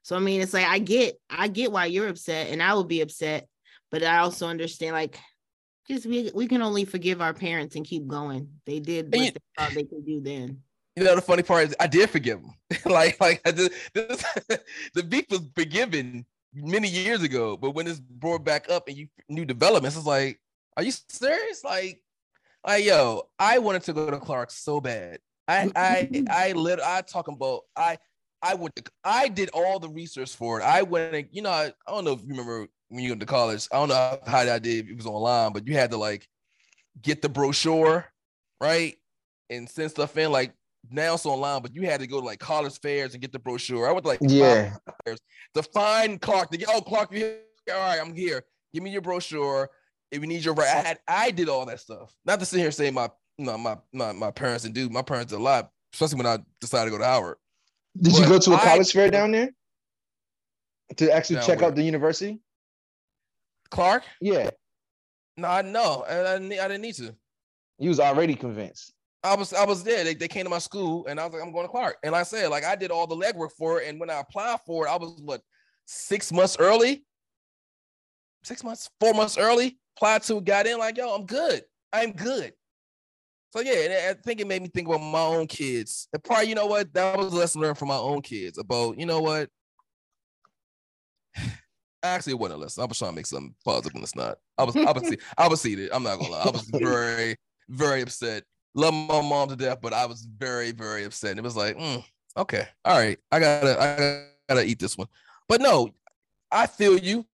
so 0.03 0.15
i 0.15 0.21
mean 0.21 0.41
it's 0.41 0.55
like 0.55 0.67
i 0.67 0.79
get 0.79 1.19
i 1.29 1.49
get 1.49 1.73
why 1.73 1.85
you're 1.85 2.07
upset 2.07 2.47
and 2.47 2.63
i 2.63 2.73
would 2.73 2.87
be 2.87 3.01
upset 3.01 3.49
but 3.91 4.05
i 4.05 4.19
also 4.19 4.47
understand 4.47 4.95
like 4.95 5.19
just 5.89 6.07
we, 6.07 6.31
we 6.35 6.47
can 6.47 6.63
only 6.63 6.85
forgive 6.85 7.21
our 7.21 7.35
parents 7.35 7.77
and 7.77 7.85
keep 7.85 8.07
going. 8.07 8.49
They 8.65 8.81
did 8.81 9.13
what 9.13 9.25
you, 9.25 9.31
they 9.31 9.39
thought 9.59 9.71
they 9.75 9.85
could 9.85 10.05
do 10.07 10.21
then. 10.21 10.63
You 10.97 11.05
know 11.05 11.15
the 11.15 11.21
funny 11.21 11.43
part 11.43 11.69
is 11.69 11.77
i 11.79 11.87
did 11.87 12.09
forgive 12.09 12.41
them 12.41 12.55
like 12.91 13.21
like 13.21 13.43
I 13.45 13.53
just, 13.53 13.71
this, 13.93 14.25
the 14.95 15.03
beef 15.03 15.27
was 15.29 15.43
forgiven 15.55 16.25
many 16.55 16.89
years 16.89 17.23
ago 17.23 17.55
but 17.59 17.73
when 17.73 17.87
it's 17.87 18.01
brought 18.01 18.45
back 18.45 18.71
up 18.71 18.89
and 18.89 18.97
you 18.97 19.09
new 19.29 19.45
developments 19.45 19.95
it's 19.95 20.07
like 20.07 20.41
are 20.77 20.83
you 20.83 20.93
serious? 21.09 21.65
Like 21.65 22.01
like 22.65 22.85
yo, 22.85 23.23
I 23.39 23.59
wanted 23.59 23.83
to 23.83 23.93
go 23.93 24.11
to 24.11 24.19
Clark 24.19 24.51
so 24.51 24.81
bad. 24.81 25.19
I 25.49 25.67
mm-hmm. 25.67 26.27
I 26.29 26.49
I 26.49 26.53
lit 26.53 26.81
I 26.81 27.01
talking 27.03 27.35
about 27.35 27.63
I 27.77 27.99
I 28.43 28.55
went 28.55 28.77
to, 28.77 28.85
I 29.03 29.29
did 29.29 29.51
all 29.51 29.79
the 29.79 29.89
research 29.89 30.37
for 30.37 30.61
it. 30.61 30.65
I 30.65 30.83
went 30.83 31.15
and, 31.15 31.29
you 31.33 31.43
know 31.43 31.51
I, 31.51 31.73
I 31.87 31.91
don't 31.91 32.05
know 32.05 32.13
if 32.13 32.21
you 32.23 32.29
remember 32.29 32.67
when 32.89 33.03
you 33.03 33.11
went 33.11 33.21
to 33.21 33.27
college. 33.27 33.69
I 33.73 33.77
don't 33.77 33.89
know 33.89 34.19
how 34.27 34.45
that 34.45 34.63
did. 34.63 34.89
It 34.89 34.97
was 34.97 35.07
online, 35.07 35.53
but 35.53 35.67
you 35.67 35.75
had 35.75 35.91
to 35.91 35.97
like 35.97 36.29
get 37.03 37.23
the 37.23 37.29
brochure, 37.29 38.07
right, 38.61 38.97
and 39.51 39.69
send 39.69 39.91
stuff 39.91 40.17
in. 40.17 40.31
Like 40.33 40.53
now 40.91 41.15
it's 41.15 41.27
online, 41.27 41.63
but 41.63 41.75
you 41.75 41.83
had 41.83 42.01
to 42.01 42.07
go 42.07 42.21
to 42.21 42.27
like 42.27 42.39
college 42.39 42.81
fairs 42.81 43.13
and 43.13 43.21
get 43.21 43.33
the 43.33 43.39
brochure. 43.39 43.89
I 43.89 43.93
went 43.93 44.05
to 44.05 44.09
like 44.09 44.21
yeah 44.23 44.77
fairs 45.05 45.21
to 45.55 45.63
find 45.63 46.21
Clark 46.21 46.51
to 46.51 46.59
get. 46.59 46.69
Oh, 46.71 46.81
Clark, 46.81 47.13
you 47.13 47.19
here? 47.19 47.39
All 47.73 47.81
right, 47.81 48.01
I'm 48.01 48.15
here. 48.15 48.45
Give 48.73 48.83
me 48.83 48.91
your 48.91 49.03
brochure 49.03 49.71
if 50.11 50.21
you 50.21 50.27
need 50.27 50.45
your 50.45 50.55
right, 50.55 50.69
I 50.69 50.81
had 50.81 50.99
I 51.09 51.31
did 51.31 51.49
all 51.49 51.67
that 51.67 51.81
stuff. 51.81 52.15
Not 52.25 52.41
to 52.41 52.47
sit 52.47 52.59
here 52.59 52.67
and 52.67 52.75
say 52.75 52.91
my 52.91 53.11
no 53.39 53.59
my 53.59 53.77
my 53.93 54.13
my 54.13 54.31
parents 54.31 54.65
didn't 54.65 54.75
do. 54.75 54.89
My 54.89 55.03
parents 55.03 55.33
did 55.33 55.41
a 55.41 55.43
lot, 55.43 55.71
especially 55.93 56.19
when 56.19 56.27
I 56.27 56.39
decided 56.61 56.87
to 56.87 56.91
go 56.93 56.99
to 56.99 57.05
Howard. 57.05 57.37
Did 58.01 58.13
but 58.13 58.21
you 58.21 58.29
go 58.29 58.39
to 58.39 58.55
a 58.55 58.59
college 58.59 58.95
I, 58.95 58.99
fair 58.99 59.11
down 59.11 59.33
there 59.33 59.51
to 60.97 61.13
actually 61.13 61.41
check 61.41 61.61
where? 61.61 61.69
out 61.69 61.75
the 61.75 61.83
university? 61.83 62.41
Clark? 63.71 64.05
Yeah. 64.21 64.51
No, 65.37 65.49
I 65.49 65.63
know. 65.63 66.05
I, 66.09 66.35
I, 66.35 66.39
didn't 66.39 66.81
need 66.81 66.95
to. 66.95 67.15
You 67.79 67.91
was 67.91 68.01
already 68.01 68.35
convinced. 68.35 68.93
I 69.23 69.35
was 69.35 69.53
I 69.53 69.65
was 69.65 69.83
there. 69.83 70.05
They, 70.05 70.15
they 70.15 70.29
came 70.29 70.45
to 70.45 70.51
my 70.51 70.59
school 70.59 71.07
and 71.07 71.19
I 71.19 71.25
was 71.25 71.33
like, 71.33 71.43
I'm 71.43 71.53
going 71.53 71.67
to 71.67 71.71
Clark. 71.71 71.97
And 72.03 72.13
like 72.13 72.21
I 72.21 72.25
said, 72.25 72.49
like 72.49 72.65
I 72.65 72.77
did 72.77 72.91
all 72.91 73.07
the 73.07 73.17
legwork 73.17 73.51
for 73.59 73.81
it. 73.81 73.89
And 73.89 73.99
when 73.99 74.09
I 74.09 74.21
applied 74.21 74.61
for 74.65 74.87
it, 74.87 74.91
I 74.91 74.97
was 74.97 75.21
what 75.23 75.43
six 75.87 76.33
months 76.33 76.57
early, 76.59 77.05
six 78.45 78.63
months, 78.63 78.89
four 79.01 79.15
months 79.15 79.37
early 79.37 79.79
applied 79.97 80.23
to, 80.25 80.41
got 80.41 80.67
in, 80.67 80.79
like, 80.79 80.97
yo, 80.97 81.15
I'm 81.15 81.27
good. 81.27 81.63
I'm 81.93 82.13
good. 82.13 82.53
So 83.51 83.61
yeah, 83.61 84.11
I 84.11 84.15
think 84.15 84.41
it 84.41 84.47
made 84.47 84.63
me 84.63 84.69
think 84.69 84.87
about 84.87 85.01
my 85.01 85.21
own 85.21 85.47
kids. 85.47 86.09
And 86.13 86.23
probably, 86.23 86.49
you 86.49 86.55
know 86.55 86.67
what, 86.67 86.93
that 86.95 87.17
was 87.17 87.33
a 87.33 87.37
lesson 87.37 87.63
learned 87.63 87.79
from 87.79 87.89
my 87.89 87.97
own 87.97 88.21
kids 88.23 88.59
about, 88.59 88.99
you 88.99 89.07
know 89.07 89.21
what. 89.21 89.49
Actually, 92.07 92.33
it 92.33 92.39
wasn't 92.39 92.79
a. 92.79 92.83
I 92.83 92.85
was 92.85 92.99
trying 92.99 93.13
to 93.13 93.17
make 93.17 93.27
something 93.27 93.55
positive 93.65 93.95
and 93.95 94.03
it's 94.03 94.17
not. 94.17 94.39
I 94.59 94.65
was, 94.65 94.77
I 94.77 94.93
was, 94.93 95.17
I 95.39 95.49
was 95.49 95.61
seated. 95.61 95.91
I'm 95.93 96.03
not 96.03 96.19
gonna 96.19 96.33
lie. 96.33 96.43
I 96.43 96.51
was 96.51 96.71
very, 96.73 97.37
very 97.69 98.03
upset. 98.03 98.45
Love 98.75 98.95
my 98.95 99.23
mom 99.23 99.49
to 99.49 99.57
death, 99.57 99.79
but 99.81 99.93
I 99.93 100.07
was 100.07 100.27
very, 100.37 100.73
very 100.73 101.05
upset. 101.05 101.31
And 101.33 101.41
it 101.41 101.45
was 101.45 101.57
like, 101.57 101.77
mm, 101.79 102.05
okay, 102.37 102.67
all 102.85 102.99
right, 102.99 103.19
I 103.33 103.41
gotta, 103.41 103.83
I 103.83 104.55
gotta 104.55 104.67
eat 104.67 104.79
this 104.79 104.99
one. 104.99 105.09
But 105.49 105.61
no, 105.61 105.91
I 106.51 106.67
feel 106.67 106.99
you. 106.99 107.27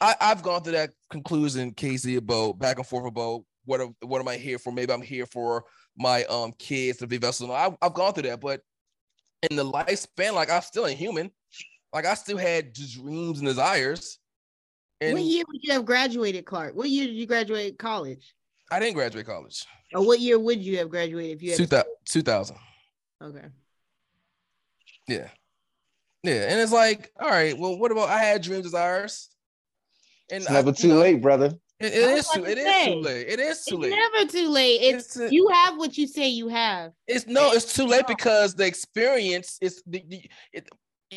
I, 0.00 0.16
I've 0.20 0.42
gone 0.42 0.62
to 0.64 0.70
that 0.72 0.90
conclusion, 1.10 1.72
Casey, 1.72 2.16
about 2.16 2.58
back 2.58 2.78
and 2.78 2.86
forth 2.86 3.06
about 3.06 3.44
what 3.64 3.80
what 4.00 4.20
am 4.20 4.28
I 4.28 4.36
here 4.36 4.58
for? 4.58 4.72
Maybe 4.72 4.92
I'm 4.92 5.02
here 5.02 5.26
for 5.26 5.64
my 5.96 6.24
um 6.24 6.52
kids 6.58 6.98
to 6.98 7.06
be 7.06 7.18
vessel. 7.18 7.52
I, 7.52 7.74
I've 7.80 7.94
gone 7.94 8.12
through 8.12 8.24
that, 8.24 8.40
but 8.40 8.60
in 9.50 9.56
the 9.56 9.64
lifespan, 9.64 10.34
like 10.34 10.50
I'm 10.50 10.62
still 10.62 10.86
a 10.86 10.90
human. 10.90 11.30
Like 11.94 12.06
I 12.06 12.14
still 12.14 12.36
had 12.36 12.72
dreams 12.72 13.38
and 13.38 13.46
desires. 13.46 14.18
And 15.00 15.14
what 15.14 15.22
year 15.22 15.44
would 15.46 15.62
you 15.62 15.72
have 15.72 15.84
graduated, 15.84 16.44
Clark? 16.44 16.74
What 16.74 16.90
year 16.90 17.06
did 17.06 17.14
you 17.14 17.26
graduate 17.26 17.78
college? 17.78 18.34
I 18.70 18.80
didn't 18.80 18.94
graduate 18.94 19.26
college. 19.26 19.64
Or 19.94 20.04
what 20.04 20.18
year 20.18 20.38
would 20.38 20.60
you 20.60 20.78
have 20.78 20.90
graduated 20.90 21.36
if 21.36 21.42
you 21.42 21.68
had 21.70 21.84
2000. 22.06 22.56
Okay. 23.22 23.46
Yeah. 25.06 25.28
Yeah. 26.24 26.48
And 26.48 26.60
it's 26.60 26.72
like, 26.72 27.12
all 27.20 27.30
right, 27.30 27.56
well, 27.56 27.78
what 27.78 27.92
about 27.92 28.08
I 28.08 28.18
had 28.18 28.42
dreams, 28.42 28.56
and 28.56 28.64
desires? 28.64 29.28
And 30.32 30.42
it's 30.42 30.50
never 30.50 30.70
I, 30.70 30.72
too 30.72 30.88
know, 30.88 30.98
late, 30.98 31.22
brother. 31.22 31.52
It, 31.78 31.92
it 31.92 32.18
is 32.18 32.28
too. 32.28 32.44
It 32.44 32.58
is 32.58 32.86
too 32.86 32.94
late. 33.00 33.26
It 33.28 33.40
is 33.40 33.64
too 33.64 33.76
late. 33.76 33.92
it's 33.92 33.96
late. 33.96 34.12
Never 34.12 34.32
too 34.32 34.48
late. 34.48 34.80
It's, 34.80 35.16
it's 35.16 35.32
you 35.32 35.48
have 35.52 35.76
what 35.76 35.98
you 35.98 36.06
say 36.06 36.28
you 36.28 36.48
have. 36.48 36.92
It's 37.06 37.26
no. 37.26 37.52
It's 37.52 37.74
too 37.74 37.86
late 37.86 38.06
because 38.06 38.54
the 38.54 38.66
experience 38.66 39.58
is 39.60 39.82
the, 39.86 40.02
the 40.08 40.22
it, 40.52 40.68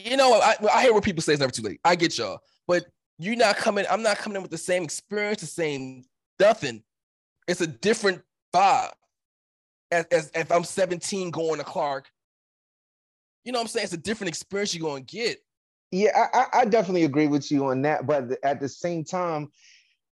you 0.03 0.17
know. 0.17 0.33
I, 0.33 0.55
I 0.73 0.81
hear 0.83 0.93
what 0.93 1.03
people 1.03 1.21
say 1.21 1.33
it's 1.33 1.39
never 1.39 1.51
too 1.51 1.63
late. 1.63 1.79
I 1.83 1.95
get 1.95 2.17
y'all, 2.17 2.39
but 2.67 2.85
you're 3.19 3.35
not 3.35 3.57
coming. 3.57 3.85
I'm 3.89 4.03
not 4.03 4.17
coming 4.17 4.35
in 4.35 4.41
with 4.41 4.51
the 4.51 4.57
same 4.57 4.83
experience, 4.83 5.41
the 5.41 5.47
same 5.47 6.03
nothing. 6.39 6.83
It's 7.47 7.61
a 7.61 7.67
different 7.67 8.21
vibe. 8.53 8.91
As, 9.89 10.05
as 10.07 10.31
if 10.35 10.51
I'm 10.51 10.65
17 10.65 11.31
going 11.31 11.59
to 11.59 11.63
Clark, 11.63 12.09
you 13.45 13.53
know 13.53 13.59
what 13.59 13.63
I'm 13.63 13.67
saying? 13.69 13.85
It's 13.85 13.93
a 13.93 13.97
different 13.97 14.27
experience 14.27 14.75
you're 14.75 14.87
going 14.87 15.05
to 15.05 15.15
get. 15.15 15.37
Yeah, 15.91 16.27
I, 16.33 16.45
I 16.53 16.65
definitely 16.65 17.05
agree 17.05 17.27
with 17.27 17.49
you 17.49 17.67
on 17.67 17.81
that. 17.83 18.05
But 18.05 18.37
at 18.43 18.59
the 18.59 18.67
same 18.67 19.05
time, 19.05 19.49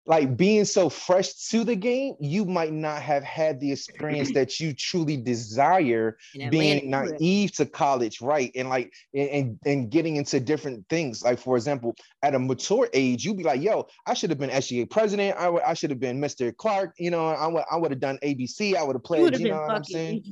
like 0.04 0.36
being 0.36 0.64
so 0.64 0.88
fresh 0.88 1.32
to 1.50 1.64
the 1.64 1.76
game, 1.76 2.14
you 2.18 2.44
might 2.44 2.72
not 2.72 3.00
have 3.02 3.22
had 3.22 3.60
the 3.60 3.70
experience 3.70 4.30
that 4.34 4.58
you 4.58 4.74
truly 4.74 5.16
desire 5.16 6.16
being 6.50 6.90
naive 6.90 7.52
to 7.52 7.66
college, 7.66 8.20
right? 8.20 8.50
And 8.56 8.68
like 8.68 8.92
and, 9.14 9.58
and 9.64 9.90
getting 9.90 10.16
into 10.16 10.40
different 10.40 10.88
things. 10.88 11.22
Like, 11.22 11.38
for 11.38 11.56
example, 11.56 11.94
at 12.22 12.34
a 12.34 12.38
mature 12.38 12.88
age, 12.92 13.24
you'd 13.24 13.36
be 13.36 13.44
like, 13.44 13.62
yo, 13.62 13.86
I 14.06 14.14
should 14.14 14.30
have 14.30 14.38
been 14.38 14.50
SGA 14.50 14.90
president. 14.90 15.36
I, 15.38 15.44
w- 15.44 15.62
I 15.64 15.74
should 15.74 15.90
have 15.90 16.00
been 16.00 16.20
Mr. 16.20 16.56
Clark. 16.56 16.94
You 16.98 17.10
know, 17.10 17.28
I, 17.28 17.44
w- 17.44 17.64
I 17.70 17.76
would 17.76 17.92
have 17.92 18.00
done 18.00 18.18
ABC. 18.22 18.74
I 18.74 18.82
would 18.82 18.96
have 18.96 19.04
played, 19.04 19.34
you, 19.34 19.46
you 19.46 19.48
know 19.50 19.60
what 19.60 19.74
I'm 19.74 19.84
saying? 19.84 20.24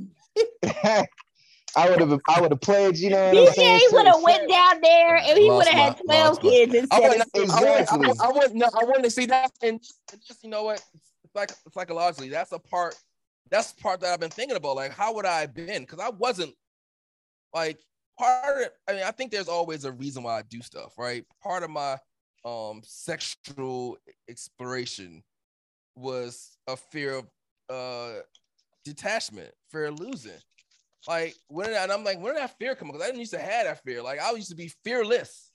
I 1.77 1.89
would 1.91 2.01
have 2.01 2.21
I 2.29 2.41
would 2.41 2.51
have 2.51 2.61
played, 2.61 2.97
you 2.97 3.11
know. 3.11 3.33
What 3.33 3.57
DJ 3.57 3.81
would 3.93 4.07
have 4.07 4.23
went 4.23 4.49
down 4.49 4.81
there 4.83 5.17
and 5.17 5.39
he 5.39 5.51
would 5.51 5.67
have 5.67 5.97
had 5.97 6.05
12 6.05 6.41
kids 6.41 6.75
instead 6.75 6.97
I 6.97 7.09
wouldn't, 7.09 7.31
exactly. 7.35 8.09
I, 8.09 8.27
I, 8.27 8.33
wouldn't 8.33 8.55
no, 8.55 8.69
I 8.81 8.85
wouldn't 8.85 9.13
see 9.13 9.27
that 9.27 9.51
and 9.63 9.81
just 10.27 10.43
you 10.43 10.51
know 10.51 10.65
what 10.65 10.83
it's 11.25 11.35
like 11.35 11.51
psychologically 11.73 12.29
that's 12.29 12.53
a 12.53 12.59
part 12.59 12.97
that's 13.51 13.73
the 13.73 13.83
part 13.83 14.01
that 14.01 14.13
I've 14.13 14.21
been 14.21 14.31
thinking 14.31 14.57
about. 14.57 14.77
Like, 14.77 14.93
how 14.93 15.15
would 15.15 15.27
I 15.27 15.41
have 15.41 15.55
been? 15.55 15.83
Because 15.83 15.99
I 15.99 16.11
wasn't 16.11 16.55
like 17.53 17.79
part 18.19 18.63
of 18.63 18.71
I 18.89 18.93
mean, 18.93 19.03
I 19.03 19.11
think 19.11 19.31
there's 19.31 19.49
always 19.49 19.85
a 19.85 19.93
reason 19.93 20.23
why 20.23 20.39
I 20.39 20.43
do 20.43 20.63
stuff, 20.63 20.95
right? 20.97 21.25
Part 21.43 21.63
of 21.63 21.71
my 21.71 21.97
um 22.45 22.81
sexual 22.85 23.99
exploration 24.29 25.23
was 25.97 26.57
a 26.67 26.77
fear 26.77 27.17
of 27.17 27.27
uh 27.69 28.21
detachment, 28.85 29.53
fear 29.71 29.87
of 29.87 29.99
losing. 30.01 30.33
Like 31.09 31.35
when 31.49 31.69
did 31.69 31.77
I, 31.77 31.83
and 31.85 31.93
I'm 31.93 32.05
like, 32.05 32.21
when 32.21 32.35
did 32.35 32.43
that 32.43 32.59
fear 32.59 32.75
come? 32.75 32.89
Because 32.89 33.03
I 33.03 33.07
didn't 33.07 33.21
used 33.21 33.33
to 33.33 33.39
have 33.39 33.65
that 33.65 33.83
fear. 33.83 34.03
Like 34.03 34.21
I 34.21 34.31
used 34.33 34.51
to 34.51 34.57
be 34.57 34.73
fearless. 34.85 35.51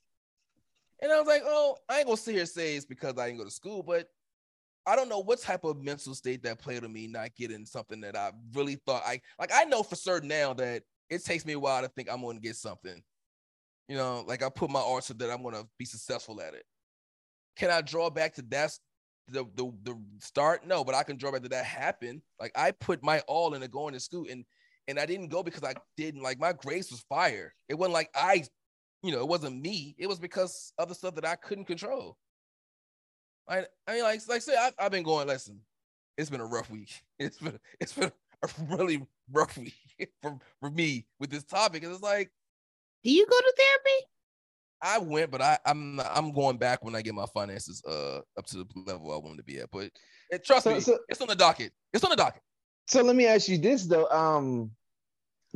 And 1.01 1.11
I 1.11 1.19
was 1.19 1.27
like, 1.27 1.43
oh, 1.45 1.77
I 1.89 1.99
ain't 1.99 2.07
gonna 2.07 2.17
sit 2.17 2.31
here 2.31 2.41
and 2.41 2.49
say 2.49 2.75
it's 2.75 2.85
because 2.85 3.17
I 3.17 3.27
didn't 3.27 3.39
go 3.39 3.45
to 3.45 3.51
school, 3.51 3.83
but 3.83 4.07
I 4.85 4.95
don't 4.95 5.09
know 5.09 5.19
what 5.19 5.41
type 5.41 5.63
of 5.63 5.81
mental 5.83 6.13
state 6.13 6.43
that 6.43 6.59
played 6.59 6.83
on 6.83 6.93
me 6.93 7.07
not 7.07 7.35
getting 7.35 7.65
something 7.65 8.01
that 8.01 8.15
I 8.15 8.31
really 8.53 8.75
thought 8.85 9.03
I 9.05 9.21
like. 9.39 9.51
I 9.53 9.65
know 9.65 9.83
for 9.83 9.95
certain 9.95 10.29
now 10.29 10.53
that 10.53 10.83
it 11.09 11.25
takes 11.25 11.45
me 11.45 11.53
a 11.53 11.59
while 11.59 11.81
to 11.81 11.87
think 11.89 12.11
I'm 12.11 12.21
gonna 12.21 12.39
get 12.39 12.55
something. 12.55 13.01
You 13.87 13.97
know, 13.97 14.23
like 14.27 14.43
I 14.43 14.49
put 14.49 14.69
my 14.69 14.79
art 14.81 15.03
so 15.03 15.13
that 15.15 15.31
I'm 15.31 15.43
gonna 15.43 15.63
be 15.77 15.85
successful 15.85 16.39
at 16.41 16.53
it. 16.53 16.63
Can 17.55 17.71
I 17.71 17.81
draw 17.81 18.09
back 18.09 18.35
to 18.35 18.41
that 18.43 18.77
the, 19.27 19.45
the 19.55 19.71
the 19.83 19.99
start? 20.19 20.65
No, 20.67 20.83
but 20.83 20.95
I 20.95 21.03
can 21.03 21.17
draw 21.17 21.31
back 21.31 21.43
to 21.43 21.49
that 21.49 21.65
happen. 21.65 22.21
Like 22.39 22.51
I 22.55 22.71
put 22.71 23.03
my 23.03 23.19
all 23.27 23.53
into 23.53 23.67
going 23.67 23.93
to 23.93 23.99
school 23.99 24.25
and 24.29 24.45
and 24.87 24.99
I 24.99 25.05
didn't 25.05 25.29
go 25.29 25.43
because 25.43 25.63
I 25.63 25.73
didn't 25.97 26.21
like 26.21 26.39
my 26.39 26.53
grades 26.53 26.91
was 26.91 27.01
fire. 27.09 27.53
It 27.69 27.75
wasn't 27.75 27.93
like 27.93 28.09
I, 28.15 28.43
you 29.03 29.11
know, 29.11 29.19
it 29.19 29.27
wasn't 29.27 29.61
me. 29.61 29.95
It 29.97 30.07
was 30.07 30.19
because 30.19 30.73
other 30.77 30.93
stuff 30.93 31.15
that 31.15 31.25
I 31.25 31.35
couldn't 31.35 31.65
control. 31.65 32.17
I, 33.47 33.65
I 33.87 33.93
mean, 33.93 34.03
like, 34.03 34.21
like 34.27 34.41
say 34.41 34.53
I 34.53 34.55
said, 34.55 34.73
I, 34.79 34.83
have 34.83 34.91
been 34.91 35.03
going. 35.03 35.27
Listen, 35.27 35.59
it's 36.17 36.29
been 36.29 36.41
a 36.41 36.45
rough 36.45 36.69
week. 36.69 36.91
It's 37.19 37.37
been, 37.37 37.59
it's 37.79 37.93
been 37.93 38.11
a 38.43 38.49
really 38.75 39.05
rough 39.31 39.57
week 39.57 39.73
for 40.21 40.37
for 40.59 40.69
me 40.69 41.05
with 41.19 41.29
this 41.29 41.43
topic. 41.43 41.83
And 41.83 41.91
it's 41.91 42.01
like, 42.01 42.31
do 43.03 43.11
you 43.11 43.25
go 43.25 43.37
to 43.37 43.53
therapy? 43.57 44.07
I 44.81 44.99
went, 44.99 45.31
but 45.31 45.41
I, 45.41 45.57
I'm 45.65 45.99
I'm 45.99 46.31
going 46.31 46.57
back 46.57 46.83
when 46.83 46.95
I 46.95 47.01
get 47.01 47.15
my 47.15 47.25
finances 47.33 47.81
uh 47.87 48.19
up 48.37 48.45
to 48.47 48.57
the 48.57 48.65
level 48.85 49.13
I 49.13 49.17
want 49.17 49.37
to 49.37 49.43
be 49.43 49.59
at. 49.59 49.71
But 49.71 49.91
it, 50.29 50.45
trust 50.45 50.65
so, 50.65 50.73
me, 50.73 50.79
so, 50.79 50.97
it's 51.07 51.21
on 51.21 51.27
the 51.27 51.35
docket. 51.35 51.71
It's 51.93 52.03
on 52.03 52.09
the 52.09 52.15
docket. 52.15 52.41
So 52.87 53.01
let 53.01 53.15
me 53.15 53.25
ask 53.25 53.47
you 53.47 53.57
this 53.57 53.85
though. 53.85 54.07
Um, 54.09 54.71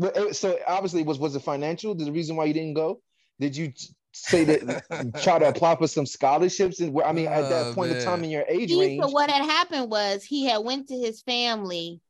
uh, 0.02 0.32
so 0.34 0.58
obviously 0.68 1.04
was 1.04 1.20
was 1.20 1.36
it 1.36 1.44
financial? 1.44 1.96
The 1.96 2.12
reason 2.12 2.36
why 2.36 2.46
you 2.46 2.54
didn't 2.54 2.74
go? 2.74 3.02
Did 3.40 3.56
you 3.56 3.72
say 4.12 4.44
that 4.44 5.14
try 5.24 5.40
to 5.40 5.48
apply 5.48 5.76
for 5.76 5.88
some 5.88 6.06
scholarships? 6.06 6.80
And 6.80 7.00
I 7.04 7.12
mean, 7.14 7.28
at 7.28 7.50
that 7.50 7.68
oh, 7.68 7.74
point 7.74 7.92
in 7.92 8.04
time 8.04 8.24
in 8.24 8.30
your 8.30 8.46
age 8.48 8.70
he, 8.70 8.80
range. 8.80 9.04
So 9.04 9.10
what 9.10 9.30
had 9.30 9.44
happened 9.44 9.92
was 9.92 10.24
he 10.24 10.46
had 10.46 10.60
went 10.60 10.88
to 10.88 10.96
his 10.96 11.22
family 11.22 12.02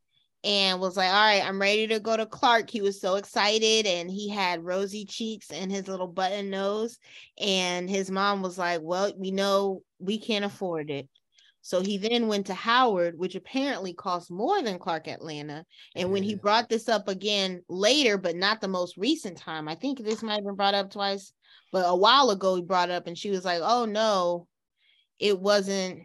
and 0.44 0.80
was 0.80 0.96
like, 0.96 1.10
"All 1.10 1.14
right, 1.14 1.46
I'm 1.46 1.60
ready 1.60 1.88
to 1.88 2.00
go 2.00 2.16
to 2.16 2.26
Clark." 2.26 2.70
He 2.70 2.82
was 2.82 3.02
so 3.02 3.16
excited, 3.16 3.86
and 3.86 4.10
he 4.10 4.30
had 4.30 4.64
rosy 4.64 5.06
cheeks 5.06 5.52
and 5.52 5.72
his 5.72 5.88
little 5.88 6.08
button 6.08 6.50
nose. 6.50 6.98
And 7.40 7.90
his 7.90 8.10
mom 8.10 8.42
was 8.42 8.58
like, 8.58 8.80
"Well, 8.82 9.12
we 9.18 9.32
know 9.32 9.84
we 10.00 10.18
can't 10.20 10.46
afford 10.46 10.90
it." 10.90 11.10
So 11.62 11.82
he 11.82 11.98
then 11.98 12.28
went 12.28 12.48
to 12.48 12.54
Howard, 12.54 13.18
which 13.18 13.36
apparently 13.36 13.94
cost 13.94 14.32
more 14.32 14.62
than 14.62 14.80
Clark 14.80 15.08
Atlanta. 15.08 15.66
And 15.96 16.12
when 16.12 16.24
he 16.24 16.36
brought 16.36 16.70
this 16.70 16.88
up 16.88 17.08
again 17.08 17.64
later, 17.68 18.18
but 18.18 18.36
not 18.36 18.62
the 18.62 18.68
most 18.68 18.98
recent 18.98 19.38
time, 19.38 19.68
I 19.68 19.76
think 19.76 20.00
this 20.00 20.24
might 20.24 20.36
have 20.36 20.46
been 20.46 20.56
brought 20.56 20.74
up 20.74 20.90
twice, 20.90 21.34
but 21.72 21.84
a 21.86 21.96
while 21.96 22.30
ago 22.30 22.56
he 22.56 22.62
brought 22.62 22.90
up 22.90 23.08
and 23.08 23.18
she 23.18 23.30
was 23.30 23.44
like, 23.44 23.62
Oh 23.62 23.86
no, 23.86 24.48
it 25.20 25.40
wasn't. 25.40 26.02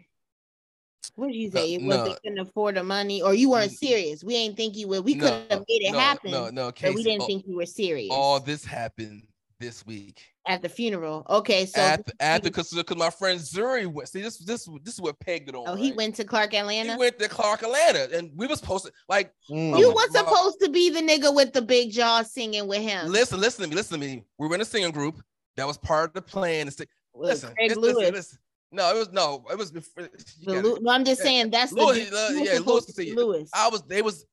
What 1.15 1.27
did 1.27 1.35
you 1.35 1.51
say? 1.51 1.75
It 1.75 1.83
wasn't 1.83 2.21
couldn't 2.21 2.39
afford 2.39 2.75
the 2.75 2.83
money, 2.83 3.21
or 3.21 3.33
you 3.33 3.51
weren't 3.51 3.71
serious. 3.71 4.23
We 4.23 4.35
ain't 4.35 4.57
think 4.57 4.75
you 4.75 4.87
would. 4.89 5.05
We 5.05 5.13
no, 5.13 5.25
could 5.25 5.51
have 5.51 5.59
made 5.69 5.83
it 5.83 5.93
no, 5.93 5.99
happen. 5.99 6.31
No, 6.31 6.49
no, 6.49 6.71
Casey, 6.71 6.95
we 6.95 7.03
didn't 7.03 7.21
all, 7.21 7.27
think 7.27 7.45
you 7.47 7.55
were 7.55 7.65
serious. 7.65 8.09
All 8.11 8.39
this 8.39 8.65
happened 8.65 9.23
this 9.59 9.85
week 9.85 10.21
at 10.47 10.61
the 10.61 10.69
funeral. 10.69 11.25
Okay, 11.29 11.65
so 11.65 11.81
at 11.81 12.05
the, 12.05 12.13
at 12.19 12.43
the 12.43 12.49
because 12.49 12.71
because 12.71 12.97
my 12.97 13.09
friend 13.09 13.39
Zuri 13.39 13.87
went. 13.87 14.09
See, 14.09 14.21
this 14.21 14.37
this 14.37 14.69
this 14.83 14.95
is 14.95 15.01
what 15.01 15.19
pegged 15.19 15.49
it 15.49 15.55
on. 15.55 15.63
Oh, 15.67 15.73
right? 15.73 15.79
he 15.79 15.91
went 15.91 16.15
to 16.15 16.23
Clark 16.23 16.53
Atlanta. 16.53 16.93
He 16.93 16.97
went 16.97 17.19
to 17.19 17.27
Clark 17.27 17.63
Atlanta, 17.63 18.09
and 18.15 18.31
we 18.35 18.47
was 18.47 18.59
supposed 18.59 18.85
to 18.85 18.91
like 19.09 19.31
mm. 19.49 19.77
you 19.77 19.93
were 19.93 20.09
supposed 20.11 20.59
to 20.61 20.69
be 20.69 20.89
the 20.89 21.01
nigga 21.01 21.33
with 21.33 21.53
the 21.53 21.61
big 21.61 21.91
jaw 21.91 22.21
singing 22.23 22.67
with 22.67 22.81
him. 22.81 23.07
Listen, 23.07 23.39
listen 23.39 23.63
to 23.63 23.69
me, 23.69 23.75
listen 23.75 23.99
to 23.99 24.05
me. 24.05 24.23
We 24.37 24.47
were 24.47 24.55
in 24.55 24.61
a 24.61 24.65
singing 24.65 24.91
group 24.91 25.21
that 25.57 25.65
was 25.67 25.77
part 25.77 26.09
of 26.09 26.13
the 26.13 26.21
plan. 26.21 26.65
Listen, 26.65 26.85
listen, 27.13 27.53
listen, 27.57 28.13
listen, 28.13 28.39
No, 28.71 28.93
it 28.93 28.97
was 28.97 29.11
no, 29.11 29.43
it 29.49 29.57
was. 29.57 29.71
Before, 29.71 30.07
Lu- 30.45 30.77
no, 30.81 30.91
I'm 30.91 31.05
just 31.05 31.21
yeah. 31.21 31.25
saying 31.25 31.49
that's 31.51 31.71
Louis, 31.71 32.09
the 32.09 32.17
uh, 32.17 32.29
yeah, 32.31 32.59
Louis. 32.59 33.13
Louis. 33.13 33.49
I 33.53 33.69
was. 33.69 33.81
They 33.83 34.01
was. 34.01 34.25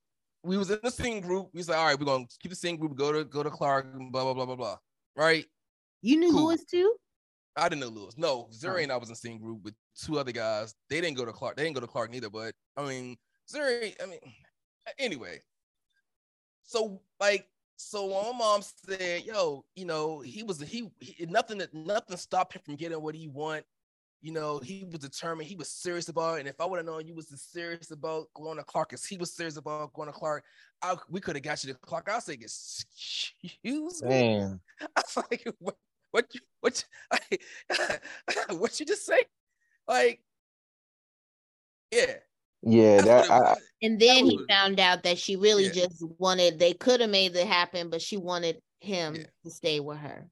We 0.45 0.59
was 0.59 0.73
in 0.73 0.81
the 0.83 0.91
singing 0.91 1.21
group. 1.21 1.51
We 1.55 1.63
said, 1.63 1.77
all 1.77 1.87
right, 1.87 1.99
we're 1.99 2.05
gonna 2.05 2.25
keep 2.41 2.51
the 2.51 2.57
singing 2.57 2.81
group. 2.81 2.97
Go 2.97 3.13
to 3.13 3.25
go 3.25 3.45
to 3.45 3.51
Clark. 3.51 3.87
And 3.95 4.11
blah 4.11 4.25
blah 4.25 4.35
blah 4.35 4.47
blah 4.47 4.57
blah. 4.57 4.77
Right 5.17 5.47
you 6.03 6.19
knew 6.19 6.33
cool. 6.33 6.47
Lewis 6.47 6.65
too? 6.65 6.95
I 7.57 7.69
didn't 7.69 7.81
know 7.81 7.89
Lewis. 7.89 8.19
No, 8.19 8.49
Zuri 8.53 8.81
oh. 8.81 8.83
and 8.83 8.93
I 8.93 8.97
was 8.97 9.09
in 9.09 9.13
the 9.13 9.17
same 9.17 9.39
group 9.39 9.63
with 9.63 9.75
two 9.97 10.19
other 10.19 10.33
guys. 10.33 10.75
They 10.91 11.01
didn't 11.01 11.17
go 11.17 11.25
to 11.25 11.33
Clark. 11.33 11.57
They 11.57 11.65
didn't 11.65 11.75
go 11.75 11.81
to 11.81 11.87
Clark 11.87 12.11
neither. 12.11 12.31
But 12.31 12.55
I 12.77 12.87
mean, 12.87 13.17
Zuri. 13.53 13.95
I 14.03 14.07
mean, 14.07 14.19
anyway. 14.99 15.41
So 16.65 17.01
like, 17.21 17.47
so 17.77 18.09
my 18.09 18.37
mom 18.37 18.63
said, 18.63 19.25
"Yo, 19.25 19.65
you 19.77 19.85
know, 19.85 20.21
he 20.21 20.43
was 20.43 20.61
he, 20.61 20.91
he 20.99 21.27
nothing 21.27 21.59
that 21.59 21.73
nothing 21.73 22.17
stopped 22.17 22.55
him 22.55 22.63
from 22.65 22.77
getting 22.77 23.01
what 23.01 23.15
he 23.15 23.29
want 23.29 23.65
you 24.23 24.33
know, 24.33 24.61
he 24.61 24.87
was 24.91 25.01
determined, 25.01 25.49
he 25.49 25.57
was 25.57 25.69
serious 25.69 26.09
about 26.09 26.37
it. 26.37 26.41
And 26.41 26.49
if 26.49 26.61
I 26.61 26.65
would 26.65 26.77
have 26.77 26.87
known 26.87 27.07
you 27.07 27.15
was 27.15 27.29
serious 27.53 27.91
about 27.91 28.29
going 28.35 28.57
to 28.57 28.65
Clark, 28.65 28.93
as 28.93 29.05
he 29.05 29.17
was 29.17 29.35
serious 29.35 29.57
about 29.57 29.93
going 29.95 30.07
to 30.07 30.13
Clark, 30.13 30.45
I, 30.81 30.95
we 31.11 31.21
could 31.21 31.35
have 31.35 31.43
got 31.43 31.63
you 31.65 31.73
to 31.73 31.79
Clark. 31.81 32.09
I 32.09 32.15
was 32.15 32.29
like, 32.29 32.41
excuse 32.41 34.03
me. 34.03 34.09
Damn. 34.09 34.61
I 34.97 35.03
was 35.05 35.25
like, 35.29 35.45
what, 35.59 35.75
what, 36.13 36.27
you, 36.33 36.41
what, 36.61 36.85
you, 37.31 37.39
what 38.59 38.79
you 38.79 38.87
just 38.87 39.05
say? 39.05 39.25
Like, 39.89 40.21
yeah. 41.91 42.15
Yeah, 42.65 43.01
that, 43.01 43.29
I, 43.29 43.57
and 43.83 43.99
then 43.99 44.25
he 44.25 44.39
found 44.49 44.79
out 44.79 45.03
that 45.03 45.19
she 45.19 45.35
really 45.35 45.65
yeah. 45.65 45.73
just 45.73 46.05
wanted. 46.19 46.61
They 46.61 46.75
could 46.75 47.01
have 47.01 47.11
made 47.11 47.35
it 47.35 47.49
happen, 47.49 47.91
but 47.91 48.01
she 48.01 48.17
wanted 48.17 48.63
him 48.79 49.17
yeah. 49.17 49.25
to 49.43 49.51
stay 49.51 49.81
with 49.81 49.99
her. 49.99 50.29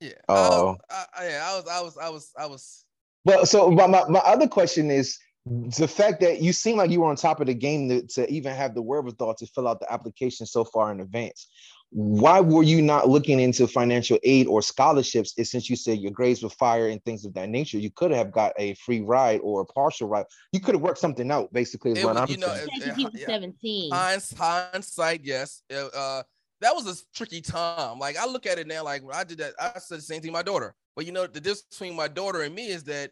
Yeah. 0.00 0.12
Oh. 0.28 0.76
I, 0.88 1.04
I, 1.18 1.28
yeah. 1.28 1.44
I 1.44 1.56
was. 1.56 1.66
I 1.66 1.80
was. 1.80 1.98
I 1.98 2.08
was. 2.08 2.32
I 2.38 2.46
was 2.46 2.84
well, 3.30 3.46
so 3.46 3.70
my, 3.70 3.86
my, 3.86 4.04
my 4.08 4.20
other 4.20 4.48
question 4.48 4.90
is 4.90 5.18
the 5.46 5.88
fact 5.88 6.20
that 6.20 6.42
you 6.42 6.52
seem 6.52 6.76
like 6.76 6.90
you 6.90 7.00
were 7.00 7.08
on 7.08 7.16
top 7.16 7.40
of 7.40 7.46
the 7.46 7.54
game 7.54 7.88
to, 7.88 8.06
to 8.06 8.30
even 8.30 8.54
have 8.54 8.74
the 8.74 8.82
wherewithal 8.82 9.34
to 9.34 9.46
fill 9.46 9.68
out 9.68 9.80
the 9.80 9.90
application 9.92 10.46
so 10.46 10.64
far 10.64 10.92
in 10.92 11.00
advance. 11.00 11.48
Why 11.92 12.40
were 12.40 12.62
you 12.62 12.82
not 12.82 13.08
looking 13.08 13.40
into 13.40 13.66
financial 13.66 14.18
aid 14.22 14.46
or 14.46 14.62
scholarships 14.62 15.34
since 15.36 15.68
you 15.68 15.74
said 15.74 15.98
your 15.98 16.12
grades 16.12 16.42
were 16.42 16.50
fire 16.50 16.88
and 16.88 17.02
things 17.04 17.24
of 17.24 17.34
that 17.34 17.48
nature 17.48 17.78
you 17.78 17.90
could 17.90 18.12
have 18.12 18.30
got 18.30 18.52
a 18.58 18.74
free 18.74 19.00
ride 19.00 19.40
or 19.42 19.62
a 19.62 19.64
partial 19.64 20.08
ride? 20.08 20.26
You 20.52 20.60
could 20.60 20.76
have 20.76 20.82
worked 20.82 20.98
something 20.98 21.30
out 21.32 21.52
basically 21.52 21.92
is 21.92 22.04
what 22.04 22.16
i'm 22.16 22.28
you 22.28 22.36
know, 22.36 22.54
saying. 22.54 22.68
It, 23.14 23.26
17 23.26 23.90
hindsight 23.92 25.20
yes. 25.24 25.62
Uh, 25.72 26.22
that 26.60 26.74
was 26.74 26.86
a 26.86 26.94
tricky 27.12 27.40
time. 27.40 27.98
Like 27.98 28.16
i 28.16 28.26
look 28.26 28.46
at 28.46 28.58
it 28.58 28.68
now 28.68 28.84
like 28.84 29.02
when 29.02 29.16
i 29.16 29.24
did 29.24 29.38
that 29.38 29.54
i 29.58 29.78
said 29.80 29.98
the 29.98 30.02
same 30.02 30.20
thing 30.20 30.28
to 30.28 30.32
my 30.32 30.42
daughter. 30.42 30.76
But 30.94 31.06
you 31.06 31.12
know 31.12 31.26
the 31.26 31.40
difference 31.40 31.62
between 31.62 31.96
my 31.96 32.06
daughter 32.06 32.42
and 32.42 32.54
me 32.54 32.68
is 32.68 32.84
that 32.84 33.10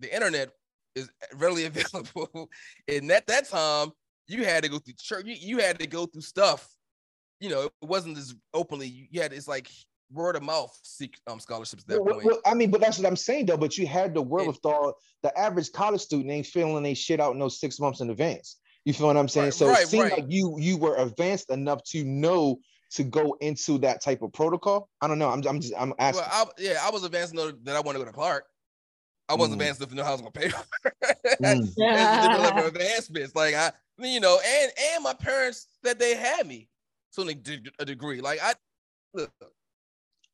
the 0.00 0.14
internet 0.14 0.50
is 0.94 1.10
readily 1.34 1.64
available 1.66 2.48
and 2.88 3.10
at 3.10 3.26
that 3.26 3.48
time 3.48 3.90
you 4.26 4.44
had 4.44 4.62
to 4.62 4.68
go 4.68 4.78
through 4.78 4.94
church 4.98 5.24
you, 5.26 5.34
you 5.38 5.58
had 5.58 5.78
to 5.78 5.86
go 5.86 6.06
through 6.06 6.22
stuff 6.22 6.68
you 7.40 7.50
know, 7.50 7.64
it 7.64 7.72
wasn't 7.82 8.16
as 8.16 8.34
openly. 8.52 9.08
You 9.10 9.20
had 9.20 9.32
it's 9.32 9.46
like 9.48 9.68
word 10.10 10.36
of 10.36 10.42
mouth 10.42 10.76
seek 10.82 11.18
um, 11.26 11.40
scholarships 11.40 11.82
at 11.82 11.88
that 11.88 12.02
well, 12.02 12.14
point. 12.14 12.26
Well, 12.26 12.40
I 12.46 12.54
mean, 12.54 12.70
but 12.70 12.80
that's 12.80 12.98
what 12.98 13.06
I'm 13.06 13.16
saying 13.16 13.46
though. 13.46 13.56
But 13.56 13.76
you 13.76 13.86
had 13.86 14.14
the 14.14 14.22
wherewithal. 14.22 14.94
The 15.22 15.38
average 15.38 15.70
college 15.72 16.00
student 16.00 16.30
ain't 16.30 16.46
feeling 16.46 16.82
they 16.82 16.94
shit 16.94 17.20
out 17.20 17.36
no 17.36 17.48
six 17.48 17.78
months 17.78 18.00
in 18.00 18.10
advance. 18.10 18.56
You 18.84 18.92
feel 18.92 19.06
what 19.06 19.16
I'm 19.16 19.28
saying? 19.28 19.46
Right, 19.46 19.54
so 19.54 19.68
right, 19.68 19.82
it 19.82 19.88
seemed 19.88 20.04
right. 20.04 20.20
like 20.20 20.26
you 20.28 20.56
you 20.58 20.78
were 20.78 20.96
advanced 20.96 21.50
enough 21.50 21.82
to 21.90 22.04
know 22.04 22.58
to 22.92 23.04
go 23.04 23.36
into 23.40 23.78
that 23.78 24.02
type 24.02 24.22
of 24.22 24.32
protocol. 24.32 24.88
I 25.02 25.08
don't 25.08 25.18
know. 25.18 25.28
I'm 25.28 25.46
I'm 25.46 25.60
just 25.60 25.74
I'm 25.76 25.92
asking. 25.98 26.24
Well, 26.30 26.46
I, 26.48 26.62
yeah, 26.62 26.78
I 26.82 26.90
was 26.90 27.04
advanced 27.04 27.34
enough 27.34 27.52
that 27.64 27.76
I 27.76 27.80
want 27.80 27.96
to 27.96 28.04
go 28.04 28.06
to 28.06 28.12
Clark. 28.12 28.46
I 29.28 29.34
wasn't 29.34 29.58
mm. 29.58 29.62
advanced 29.62 29.80
enough 29.80 29.90
to 29.90 29.96
know 29.96 30.04
how 30.04 30.10
I 30.10 30.12
was 30.12 30.20
gonna 30.20 30.30
pay 30.32 30.48
for 30.48 30.64
it. 30.84 31.38
mm. 31.40 31.74
That's 31.76 32.38
level 32.38 32.60
of 32.60 32.74
advancements. 32.74 33.34
Like 33.34 33.54
I, 33.54 33.72
you 33.98 34.20
know, 34.20 34.38
and 34.44 34.72
and 34.92 35.04
my 35.04 35.14
parents 35.14 35.68
that 35.82 35.98
they 35.98 36.14
had 36.14 36.46
me 36.46 36.68
to 37.14 37.22
a 37.78 37.84
degree. 37.84 38.20
Like 38.20 38.40
I 38.42 38.54
look, 39.14 39.32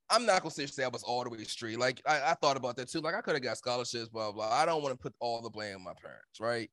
I'm 0.08 0.26
not 0.26 0.42
gonna 0.42 0.50
say 0.50 0.84
I 0.84 0.88
was 0.88 1.02
all 1.02 1.22
the 1.22 1.30
way 1.30 1.44
straight. 1.44 1.78
Like 1.78 2.02
I, 2.06 2.32
I 2.32 2.34
thought 2.34 2.56
about 2.56 2.76
that 2.76 2.88
too. 2.88 3.00
Like 3.00 3.14
I 3.14 3.20
could 3.20 3.34
have 3.34 3.42
got 3.42 3.58
scholarships, 3.58 4.08
blah 4.08 4.32
blah. 4.32 4.52
I 4.52 4.66
don't 4.66 4.82
want 4.82 4.94
to 4.94 5.00
put 5.00 5.14
all 5.20 5.40
the 5.40 5.50
blame 5.50 5.76
on 5.76 5.84
my 5.84 5.94
parents, 6.00 6.40
right? 6.40 6.70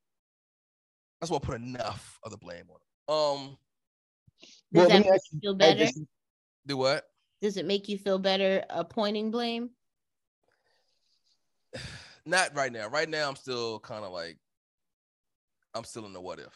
That's 1.19 1.31
why 1.31 1.37
I 1.37 1.39
put 1.41 1.61
enough 1.61 2.19
of 2.23 2.31
the 2.31 2.37
blame 2.37 2.65
on 2.69 2.77
them. 2.77 3.15
Um, 3.15 3.57
does 4.73 4.87
well, 4.87 4.89
that 4.89 5.09
make 5.09 5.21
you 5.31 5.39
feel 5.39 5.55
better? 5.55 5.87
Do 6.65 6.77
what? 6.77 7.05
Does 7.41 7.57
it 7.57 7.65
make 7.65 7.87
you 7.87 7.97
feel 7.97 8.19
better 8.19 8.63
appointing 8.69 9.31
blame? 9.31 9.69
Not 12.27 12.55
right 12.55 12.71
now. 12.71 12.89
Right 12.89 13.09
now, 13.09 13.29
I'm 13.29 13.35
still 13.35 13.79
kind 13.79 14.03
of 14.03 14.11
like, 14.11 14.37
I'm 15.73 15.85
still 15.85 16.05
in 16.05 16.13
the 16.13 16.21
what 16.21 16.39
if. 16.39 16.53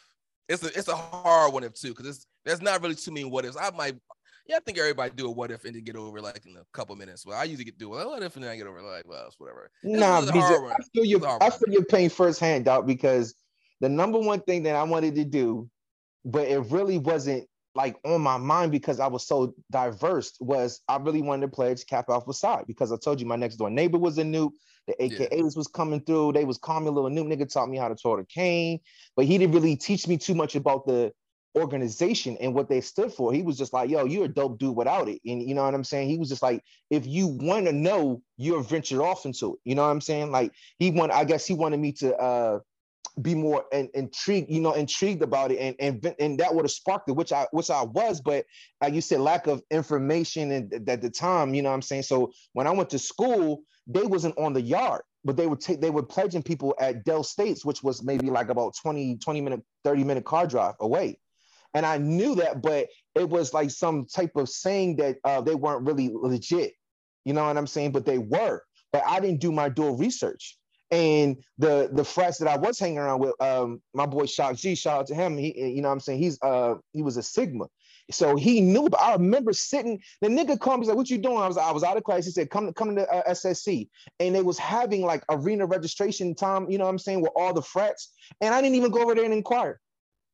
It's 0.49 0.63
a 0.63 0.67
it's 0.77 0.89
a 0.89 0.95
hard 0.95 1.53
one 1.53 1.63
if 1.63 1.73
too 1.73 1.89
because 1.89 2.07
it's 2.07 2.27
there's 2.43 2.61
not 2.61 2.81
really 2.81 2.95
too 2.95 3.11
many 3.11 3.23
what 3.23 3.45
ifs. 3.45 3.55
I 3.55 3.71
might 3.71 3.95
yeah, 4.47 4.57
I 4.57 4.59
think 4.59 4.77
everybody 4.77 5.11
do 5.15 5.27
a 5.27 5.31
what 5.31 5.51
if 5.51 5.63
and 5.65 5.75
then 5.75 5.83
get 5.83 5.95
over 5.95 6.19
like 6.19 6.45
in 6.45 6.57
a 6.57 6.65
couple 6.73 6.95
minutes. 6.95 7.25
Well, 7.25 7.37
I 7.37 7.43
usually 7.45 7.63
get 7.63 7.77
do 7.77 7.93
a 7.93 8.07
what 8.07 8.21
if 8.21 8.35
and 8.35 8.43
then 8.43 8.51
I 8.51 8.57
get 8.57 8.67
over 8.67 8.81
like 8.81 9.07
well, 9.07 9.27
it's 9.27 9.39
whatever. 9.39 9.69
Nah, 9.83 10.21
BJ, 10.21 10.71
I 10.71 10.75
feel 10.93 11.05
your 11.05 11.25
I 11.41 11.49
feel 11.49 11.73
your 11.73 11.85
pain 11.85 12.09
firsthand, 12.09 12.65
dog. 12.65 12.85
Because 12.85 13.35
the 13.79 13.89
number 13.89 14.19
one 14.19 14.41
thing 14.41 14.63
that 14.63 14.75
I 14.75 14.83
wanted 14.83 15.15
to 15.15 15.23
do, 15.23 15.69
but 16.25 16.47
it 16.47 16.59
really 16.69 16.97
wasn't 16.97 17.47
like 17.75 17.97
on 18.03 18.21
my 18.21 18.37
mind 18.37 18.71
because 18.71 18.99
I 18.99 19.07
was 19.07 19.25
so 19.25 19.53
diverse 19.71 20.33
was 20.39 20.81
I 20.87 20.97
really 20.97 21.21
wanted 21.21 21.47
to 21.47 21.51
pledge 21.51 21.85
Kappa 21.85 22.11
Alpha 22.11 22.33
Psi 22.33 22.63
because 22.67 22.91
I 22.91 22.97
told 22.97 23.19
you 23.19 23.25
my 23.25 23.35
next 23.35 23.57
door 23.57 23.69
neighbor 23.69 23.97
was 23.97 24.17
a 24.17 24.23
Nupe. 24.23 24.51
The 24.87 24.95
AKAs 24.99 25.29
yeah. 25.31 25.43
was 25.55 25.67
coming 25.67 26.01
through. 26.01 26.33
They 26.33 26.43
was 26.43 26.57
calling 26.57 26.83
me 26.83 26.89
a 26.89 26.91
little 26.91 27.09
Nupe 27.09 27.31
nigga 27.31 27.51
taught 27.51 27.69
me 27.69 27.77
how 27.77 27.87
to 27.87 27.95
throw 27.95 28.17
the 28.17 28.25
cane, 28.25 28.79
but 29.15 29.25
he 29.25 29.37
didn't 29.37 29.53
really 29.53 29.75
teach 29.75 30.07
me 30.07 30.17
too 30.17 30.35
much 30.35 30.55
about 30.55 30.85
the 30.85 31.13
organization 31.55 32.37
and 32.39 32.53
what 32.53 32.69
they 32.69 32.81
stood 32.81 33.13
for. 33.13 33.33
He 33.33 33.43
was 33.43 33.57
just 33.57 33.73
like, 33.73 33.89
yo, 33.89 34.05
you're 34.05 34.25
a 34.25 34.27
dope 34.27 34.57
dude 34.57 34.75
without 34.75 35.09
it. 35.09 35.21
And 35.25 35.41
you 35.41 35.53
know 35.53 35.63
what 35.63 35.73
I'm 35.73 35.83
saying? 35.83 36.09
He 36.09 36.17
was 36.17 36.29
just 36.29 36.41
like, 36.41 36.63
if 36.89 37.05
you 37.05 37.27
want 37.27 37.65
to 37.65 37.73
know, 37.73 38.21
you're 38.37 38.63
ventured 38.63 39.01
off 39.01 39.25
into 39.25 39.53
it. 39.53 39.59
You 39.65 39.75
know 39.75 39.83
what 39.83 39.91
I'm 39.91 40.01
saying? 40.01 40.31
Like 40.31 40.51
he 40.79 40.91
want, 40.91 41.11
I 41.11 41.25
guess 41.25 41.45
he 41.45 41.53
wanted 41.53 41.79
me 41.79 41.91
to 41.93 42.15
uh 42.15 42.59
be 43.21 43.35
more 43.35 43.65
in, 43.71 43.89
intrigued, 43.93 44.49
you 44.49 44.61
know, 44.61 44.73
intrigued 44.73 45.21
about 45.21 45.51
it, 45.51 45.57
and 45.57 45.75
and 45.79 46.15
and 46.19 46.39
that 46.39 46.53
would 46.53 46.63
have 46.65 46.71
sparked 46.71 47.09
it, 47.09 47.13
which 47.13 47.33
I 47.33 47.47
which 47.51 47.69
I 47.69 47.83
was, 47.83 48.21
but 48.21 48.45
like 48.81 48.93
you 48.93 49.01
said, 49.01 49.19
lack 49.19 49.47
of 49.47 49.61
information 49.69 50.51
and 50.51 50.89
at 50.89 51.01
the 51.01 51.09
time, 51.09 51.53
you 51.53 51.61
know, 51.61 51.69
what 51.69 51.75
I'm 51.75 51.81
saying. 51.81 52.03
So 52.03 52.31
when 52.53 52.67
I 52.67 52.71
went 52.71 52.89
to 52.91 52.99
school, 52.99 53.63
they 53.87 54.03
wasn't 54.03 54.37
on 54.37 54.53
the 54.53 54.61
yard, 54.61 55.01
but 55.23 55.35
they 55.35 55.47
would 55.47 55.59
take 55.59 55.81
they 55.81 55.89
were 55.89 56.03
pledging 56.03 56.43
people 56.43 56.73
at 56.79 57.03
Del 57.03 57.23
States, 57.23 57.65
which 57.65 57.83
was 57.83 58.03
maybe 58.03 58.29
like 58.29 58.49
about 58.49 58.75
20 58.81 59.17
20 59.17 59.41
minute 59.41 59.61
30 59.83 60.03
minute 60.03 60.25
car 60.25 60.47
drive 60.47 60.75
away. 60.79 61.19
And 61.73 61.85
I 61.85 61.97
knew 61.97 62.35
that, 62.35 62.61
but 62.61 62.87
it 63.15 63.29
was 63.29 63.53
like 63.53 63.71
some 63.71 64.05
type 64.05 64.35
of 64.35 64.49
saying 64.49 64.97
that 64.97 65.17
uh, 65.23 65.41
they 65.41 65.55
weren't 65.55 65.85
really 65.85 66.09
legit. 66.13 66.73
You 67.23 67.33
know 67.33 67.45
what 67.45 67.57
I'm 67.57 67.67
saying? 67.67 67.91
But 67.91 68.05
they 68.05 68.17
were. 68.17 68.61
But 68.91 69.03
I 69.07 69.19
didn't 69.19 69.39
do 69.39 69.51
my 69.51 69.69
dual 69.69 69.95
research. 69.95 70.57
And 70.91 71.37
the 71.57 71.89
the 71.93 72.03
frats 72.03 72.37
that 72.39 72.49
I 72.49 72.57
was 72.57 72.77
hanging 72.77 72.97
around 72.97 73.21
with, 73.21 73.41
um, 73.41 73.81
my 73.93 74.05
boy 74.05 74.25
Shock 74.25 74.57
G, 74.57 74.75
shout 74.75 74.99
out 74.99 75.07
to 75.07 75.15
him. 75.15 75.37
He, 75.37 75.57
you 75.57 75.81
know 75.81 75.87
what 75.87 75.93
I'm 75.93 75.99
saying? 76.01 76.19
He's 76.19 76.37
uh 76.41 76.75
he 76.91 77.01
was 77.01 77.17
a 77.17 77.23
Sigma. 77.23 77.67
So 78.11 78.35
he 78.35 78.61
knew, 78.61 78.89
but 78.89 78.99
I 78.99 79.13
remember 79.13 79.53
sitting, 79.53 80.01
the 80.21 80.27
nigga 80.27 80.79
me, 80.79 80.87
like, 80.87 80.97
what 80.97 81.09
you 81.09 81.17
doing? 81.17 81.37
I 81.37 81.47
was 81.47 81.57
I 81.57 81.71
was 81.71 81.83
out 81.83 81.97
of 81.97 82.03
class. 82.03 82.25
He 82.25 82.31
said, 82.31 82.49
come, 82.49 82.73
come 82.73 82.95
to 82.95 83.09
uh, 83.09 83.29
SSC. 83.29 83.87
And 84.19 84.35
they 84.35 84.41
was 84.41 84.57
having 84.57 85.01
like 85.03 85.23
arena 85.29 85.65
registration 85.65 86.35
time, 86.35 86.69
you 86.69 86.77
know 86.77 86.85
what 86.85 86.91
I'm 86.91 86.99
saying, 86.99 87.21
with 87.21 87.31
all 87.35 87.53
the 87.53 87.61
frats. 87.61 88.11
And 88.41 88.53
I 88.53 88.61
didn't 88.61 88.75
even 88.75 88.91
go 88.91 89.01
over 89.01 89.15
there 89.15 89.23
and 89.23 89.33
inquire. 89.33 89.79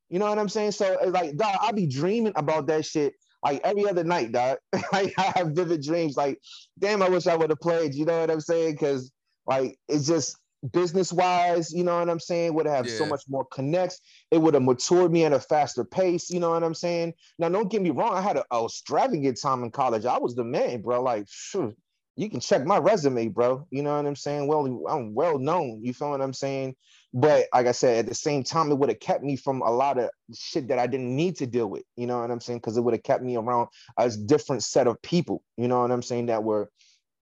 You 0.09 0.19
know 0.19 0.29
what 0.29 0.39
I'm 0.39 0.49
saying? 0.49 0.71
So 0.71 0.97
like, 1.07 1.35
dog, 1.35 1.55
I 1.61 1.71
be 1.71 1.85
dreaming 1.85 2.33
about 2.35 2.67
that 2.67 2.85
shit 2.85 3.13
like 3.43 3.61
every 3.63 3.87
other 3.87 4.03
night, 4.03 4.31
dog. 4.31 4.57
like 4.91 5.13
I 5.17 5.33
have 5.35 5.49
vivid 5.49 5.83
dreams. 5.83 6.17
Like, 6.17 6.39
damn, 6.79 7.01
I 7.01 7.09
wish 7.09 7.27
I 7.27 7.35
would 7.35 7.49
have 7.49 7.59
played. 7.59 7.93
You 7.93 8.05
know 8.05 8.21
what 8.21 8.31
I'm 8.31 8.41
saying? 8.41 8.73
Because 8.73 9.11
like 9.45 9.77
it's 9.87 10.07
just 10.07 10.37
business 10.71 11.13
wise, 11.13 11.71
you 11.71 11.83
know 11.83 11.99
what 11.99 12.09
I'm 12.09 12.19
saying? 12.19 12.53
Would 12.53 12.65
have 12.65 12.87
yeah. 12.87 12.97
so 12.97 13.05
much 13.05 13.23
more 13.27 13.45
connects. 13.45 13.99
It 14.31 14.39
would 14.39 14.53
have 14.53 14.63
matured 14.63 15.11
me 15.11 15.25
at 15.25 15.33
a 15.33 15.39
faster 15.39 15.83
pace. 15.83 16.29
You 16.29 16.39
know 16.39 16.51
what 16.51 16.63
I'm 16.63 16.73
saying? 16.73 17.13
Now, 17.39 17.49
don't 17.49 17.69
get 17.69 17.81
me 17.81 17.91
wrong. 17.91 18.13
I 18.13 18.21
had 18.21 18.37
a, 18.37 18.45
a 18.51 18.65
extravagant 18.65 19.39
time 19.41 19.63
in 19.63 19.71
college. 19.71 20.05
I 20.05 20.17
was 20.17 20.35
the 20.35 20.43
man, 20.43 20.81
bro. 20.81 21.01
Like, 21.01 21.27
phew, 21.27 21.75
you 22.15 22.29
can 22.29 22.39
check 22.39 22.65
my 22.65 22.77
resume, 22.77 23.27
bro. 23.27 23.67
You 23.69 23.83
know 23.83 23.95
what 23.95 24.05
I'm 24.05 24.15
saying? 24.15 24.47
Well, 24.47 24.85
I'm 24.89 25.13
well 25.13 25.37
known. 25.37 25.81
You 25.83 25.93
feel 25.93 26.09
what 26.09 26.21
I'm 26.21 26.33
saying? 26.33 26.75
But 27.13 27.45
like 27.53 27.67
I 27.67 27.71
said, 27.71 27.99
at 27.99 28.07
the 28.07 28.15
same 28.15 28.43
time, 28.43 28.71
it 28.71 28.75
would 28.75 28.89
have 28.89 28.99
kept 28.99 29.23
me 29.23 29.35
from 29.35 29.61
a 29.61 29.71
lot 29.71 29.97
of 29.97 30.09
shit 30.35 30.67
that 30.67 30.79
I 30.79 30.87
didn't 30.87 31.15
need 31.15 31.37
to 31.37 31.45
deal 31.45 31.67
with. 31.67 31.83
You 31.95 32.07
know 32.07 32.19
what 32.19 32.31
I'm 32.31 32.41
saying? 32.41 32.59
Because 32.59 32.75
it 32.75 32.81
would 32.81 32.95
have 32.95 33.03
kept 33.03 33.23
me 33.23 33.37
around 33.37 33.69
a 33.97 34.09
different 34.09 34.63
set 34.63 34.87
of 34.87 35.01
people. 35.01 35.43
You 35.57 35.67
know 35.67 35.81
what 35.81 35.91
I'm 35.91 36.01
saying? 36.01 36.25
That 36.25 36.43
were 36.43 36.69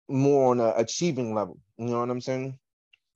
more 0.09 0.51
on 0.51 0.61
a 0.61 0.75
achieving 0.77 1.35
level. 1.35 1.59
You 1.79 1.87
know 1.87 2.01
what 2.01 2.11
I'm 2.11 2.21
saying? 2.21 2.59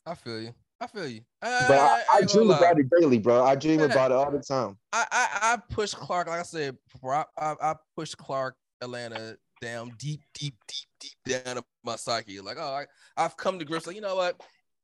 I 0.06 0.14
feel 0.14 0.40
you. 0.40 0.54
I 0.80 0.86
feel 0.86 1.08
you. 1.08 1.20
I, 1.42 1.64
but 1.68 1.78
I, 1.78 1.84
I, 1.84 2.04
I 2.16 2.22
dream 2.22 2.50
about 2.50 2.78
it 2.78 2.86
daily, 3.00 3.18
bro. 3.18 3.44
I 3.44 3.54
dream 3.54 3.80
yeah. 3.80 3.86
about 3.86 4.10
it 4.10 4.14
all 4.14 4.30
the 4.30 4.40
time. 4.40 4.76
I, 4.92 5.06
I, 5.10 5.28
I 5.42 5.74
push 5.74 5.94
Clark, 5.94 6.28
like 6.28 6.40
I 6.40 6.42
said 6.42 6.76
I, 7.02 7.24
I, 7.38 7.74
push 7.96 8.14
Clark 8.14 8.56
Atlanta 8.82 9.36
down 9.60 9.92
deep, 9.98 10.20
deep, 10.34 10.54
deep, 10.68 10.88
deep 11.00 11.44
down 11.44 11.58
of 11.58 11.64
my 11.82 11.96
psyche. 11.96 12.40
Like, 12.40 12.58
oh, 12.60 12.62
I, 12.62 12.84
I've 13.16 13.36
come 13.36 13.58
to 13.58 13.64
grips. 13.64 13.86
Like, 13.86 13.96
you 13.96 14.02
know 14.02 14.16
what? 14.16 14.40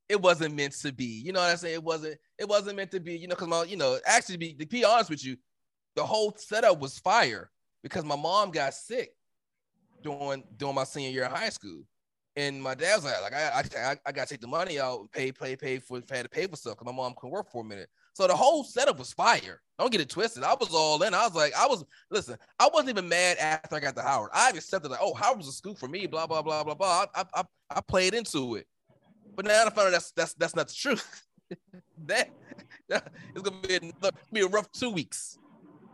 It 0.09 0.21
wasn't 0.21 0.55
meant 0.55 0.75
to 0.81 0.93
be. 0.93 1.05
You 1.05 1.33
know 1.33 1.41
what 1.41 1.51
I'm 1.51 1.57
saying? 1.57 1.75
It 1.75 1.85
wasn't. 1.85 2.19
It 2.39 2.49
wasn't 2.49 2.77
meant 2.77 2.91
to 2.91 3.01
be. 3.01 3.17
You 3.17 3.29
know, 3.29 3.35
because 3.35 3.49
my, 3.49 3.65
you 3.65 3.77
know, 3.77 3.99
actually, 4.07 4.39
be 4.39 4.55
to 4.55 4.67
be 4.67 4.85
honest 4.85 5.11
with 5.11 5.25
you, 5.25 5.37
the 5.95 6.05
whole 6.05 6.35
setup 6.37 6.81
was 6.81 6.99
fire 6.99 7.51
because 7.83 8.05
my 8.05 8.17
mom 8.17 8.51
got 8.51 8.75
sick 8.75 9.15
during 10.03 10.43
during 10.57 10.75
my 10.75 10.85
senior 10.85 11.11
year 11.11 11.25
of 11.25 11.33
high 11.33 11.49
school. 11.51 11.83
And 12.35 12.63
my 12.63 12.75
dad's 12.75 13.05
like, 13.05 13.21
like 13.21 13.35
I, 13.35 13.63
I, 13.77 13.97
I 14.07 14.13
got 14.13 14.27
to 14.27 14.35
take 14.35 14.41
the 14.41 14.47
money 14.47 14.81
out, 14.81 15.01
and 15.01 15.13
pay, 15.13 15.33
pay, 15.33 15.55
pay 15.55 15.79
for, 15.79 16.01
had 16.11 16.23
to 16.23 16.29
pay 16.29 16.47
for 16.47 16.57
stuff 16.57 16.75
because 16.79 16.87
my 16.87 16.97
mom 16.97 17.13
couldn't 17.17 17.33
work 17.33 17.51
for 17.51 17.63
a 17.63 17.65
minute. 17.65 17.89
So 18.15 18.27
the 18.27 18.35
whole 18.35 18.65
setup 18.65 18.99
was 18.99 19.13
fire. 19.13 19.61
Don't 19.79 19.91
get 19.91 20.01
it 20.01 20.09
twisted. 20.09 20.43
I 20.43 20.55
was 20.55 20.75
all 20.75 21.03
in. 21.03 21.13
I 21.13 21.27
was 21.27 21.35
like, 21.35 21.53
I 21.57 21.67
was 21.67 21.85
listen. 22.11 22.37
I 22.59 22.69
wasn't 22.73 22.91
even 22.91 23.09
mad 23.09 23.37
after 23.39 23.77
I 23.77 23.81
got 23.81 23.97
to 23.97 24.03
Howard. 24.03 24.31
I 24.33 24.51
accepted 24.51 24.91
like, 24.91 25.01
oh, 25.03 25.15
Howard 25.15 25.39
was 25.39 25.49
a 25.49 25.53
school 25.53 25.75
for 25.75 25.89
me. 25.89 26.07
Blah 26.07 26.27
blah 26.27 26.43
blah 26.43 26.63
blah 26.63 26.75
blah. 26.75 27.07
I 27.15 27.25
I, 27.35 27.45
I 27.71 27.81
played 27.81 28.15
into 28.15 28.57
it, 28.57 28.67
but 29.35 29.45
now 29.45 29.65
I 29.67 29.71
found 29.71 29.89
out 29.89 29.93
that's 29.93 30.13
that's 30.13 30.35
that's 30.35 30.55
not 30.55 30.69
the 30.69 30.75
truth. 30.75 31.25
that, 32.07 32.31
that 32.89 33.13
it's 33.35 33.43
gonna 33.43 33.61
be 33.67 33.77
a, 33.77 34.13
be 34.33 34.41
a 34.41 34.47
rough 34.47 34.71
two 34.73 34.91
weeks. 34.91 35.39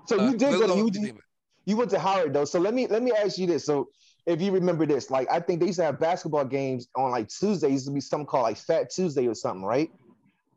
So 0.06 0.16
you 0.16 0.22
uh, 0.22 0.32
did 0.32 0.58
go. 0.58 0.76
You, 0.76 1.18
you 1.66 1.76
went 1.76 1.90
to 1.90 1.98
Howard 1.98 2.32
though. 2.32 2.44
So 2.44 2.58
let 2.58 2.74
me 2.74 2.86
let 2.86 3.02
me 3.02 3.12
ask 3.12 3.38
you 3.38 3.46
this. 3.46 3.64
So 3.64 3.88
if 4.28 4.42
you 4.42 4.52
remember 4.52 4.84
this, 4.84 5.10
like 5.10 5.26
I 5.30 5.40
think 5.40 5.60
they 5.60 5.66
used 5.66 5.78
to 5.78 5.84
have 5.84 5.98
basketball 5.98 6.44
games 6.44 6.88
on 6.94 7.10
like 7.10 7.28
Tuesday. 7.28 7.70
used 7.70 7.86
to 7.86 7.92
be 7.92 8.00
something 8.00 8.26
called 8.26 8.44
like 8.44 8.58
Fat 8.58 8.90
Tuesday 8.90 9.26
or 9.26 9.34
something, 9.34 9.64
right? 9.64 9.90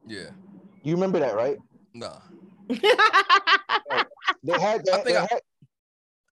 Yeah. 0.05 0.29
You 0.83 0.93
remember 0.93 1.19
that, 1.19 1.35
right? 1.35 1.57
No. 1.93 2.17
they 2.67 2.75
had. 4.59 4.85
That, 4.85 4.93
I 4.93 5.03
think 5.03 5.17
I, 5.17 5.21
had, 5.21 5.41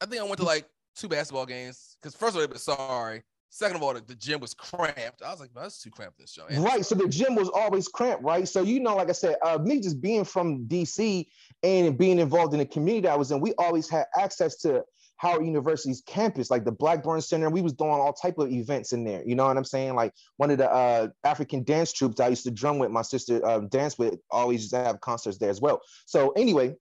I 0.01 0.05
think 0.05 0.21
I 0.21 0.25
went 0.25 0.37
to 0.37 0.43
like 0.43 0.65
two 0.95 1.07
basketball 1.07 1.45
games 1.45 1.95
because 2.01 2.13
first 2.13 2.35
of 2.35 2.41
all, 2.41 2.57
sorry, 2.57 3.23
Second 3.51 3.77
of 3.77 3.83
all, 3.83 3.95
the, 3.95 4.01
the 4.01 4.15
gym 4.15 4.39
was 4.39 4.53
cramped. 4.53 5.23
I 5.23 5.31
was 5.31 5.39
like, 5.39 5.49
that's 5.55 5.81
too 5.81 5.89
cramped 5.89 6.19
this 6.19 6.31
show. 6.31 6.45
And 6.47 6.63
right. 6.63 6.85
So 6.85 6.93
the 6.93 7.07
gym 7.07 7.33
was 7.33 7.49
always 7.49 7.87
cramped, 7.87 8.23
right? 8.23 8.47
So 8.47 8.61
you 8.61 8.79
know, 8.79 8.95
like 8.95 9.09
I 9.09 9.13
said, 9.13 9.37
uh, 9.43 9.57
me 9.57 9.79
just 9.79 9.99
being 9.99 10.23
from 10.23 10.65
DC 10.67 11.25
and 11.63 11.97
being 11.97 12.19
involved 12.19 12.53
in 12.53 12.59
the 12.59 12.65
community 12.65 13.07
I 13.07 13.15
was 13.15 13.31
in, 13.31 13.39
we 13.41 13.53
always 13.57 13.89
had 13.89 14.05
access 14.17 14.57
to 14.57 14.83
Howard 15.19 15.45
University's 15.45 16.01
campus, 16.05 16.49
like 16.49 16.63
the 16.63 16.71
Blackburn 16.71 17.19
Center. 17.21 17.49
We 17.49 17.61
was 17.61 17.73
doing 17.73 17.91
all 17.91 18.13
type 18.13 18.37
of 18.37 18.49
events 18.49 18.93
in 18.93 19.03
there. 19.03 19.21
You 19.25 19.35
know 19.35 19.45
what 19.45 19.57
I'm 19.57 19.65
saying? 19.65 19.93
Like 19.93 20.13
one 20.37 20.49
of 20.49 20.57
the 20.57 20.71
uh, 20.71 21.09
African 21.25 21.63
dance 21.63 21.91
troupes 21.91 22.21
I 22.21 22.29
used 22.29 22.45
to 22.45 22.51
drum 22.51 22.79
with, 22.79 22.89
my 22.89 23.01
sister 23.01 23.45
uh, 23.45 23.59
dance 23.59 23.97
with, 23.99 24.15
always 24.31 24.61
used 24.61 24.73
to 24.73 24.77
have 24.77 25.01
concerts 25.01 25.37
there 25.37 25.49
as 25.49 25.59
well. 25.59 25.81
So 26.05 26.29
anyway, 26.31 26.73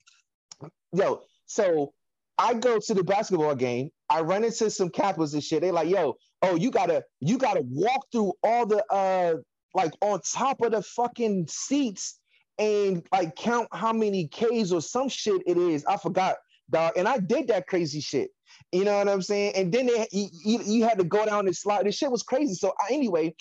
yo, 0.92 1.22
so 1.46 1.92
I 2.38 2.54
go 2.54 2.78
to 2.78 2.94
the 2.94 3.02
basketball 3.02 3.56
game. 3.56 3.90
I 4.08 4.20
run 4.20 4.44
into 4.44 4.70
some 4.70 4.90
Kappas 4.90 5.34
and 5.34 5.42
shit. 5.42 5.60
They 5.60 5.72
like, 5.72 5.88
yo, 5.88 6.16
oh, 6.42 6.54
you 6.54 6.70
gotta, 6.70 7.02
you 7.18 7.38
gotta 7.38 7.62
walk 7.68 8.06
through 8.12 8.34
all 8.44 8.66
the 8.66 8.84
uh 8.92 9.34
like 9.74 9.92
on 10.00 10.20
top 10.20 10.62
of 10.62 10.70
the 10.72 10.82
fucking 10.82 11.46
seats 11.48 12.20
and 12.58 13.04
like 13.12 13.34
count 13.36 13.68
how 13.72 13.92
many 13.92 14.28
K's 14.28 14.72
or 14.72 14.80
some 14.80 15.08
shit 15.08 15.42
it 15.44 15.58
is. 15.58 15.84
I 15.86 15.96
forgot, 15.96 16.36
dog. 16.70 16.94
And 16.96 17.08
I 17.08 17.18
did 17.18 17.48
that 17.48 17.66
crazy 17.66 18.00
shit. 18.00 18.30
You 18.72 18.84
know 18.84 18.98
what 18.98 19.08
I'm 19.08 19.22
saying? 19.22 19.52
And 19.56 19.72
then 19.72 19.86
they, 19.86 20.06
you, 20.12 20.60
you 20.64 20.84
had 20.84 20.98
to 20.98 21.04
go 21.04 21.24
down 21.24 21.46
and 21.46 21.56
slide. 21.56 21.86
This 21.86 21.96
shit 21.96 22.10
was 22.10 22.22
crazy. 22.22 22.54
So 22.54 22.74
I, 22.80 22.92
anyway, 22.92 23.34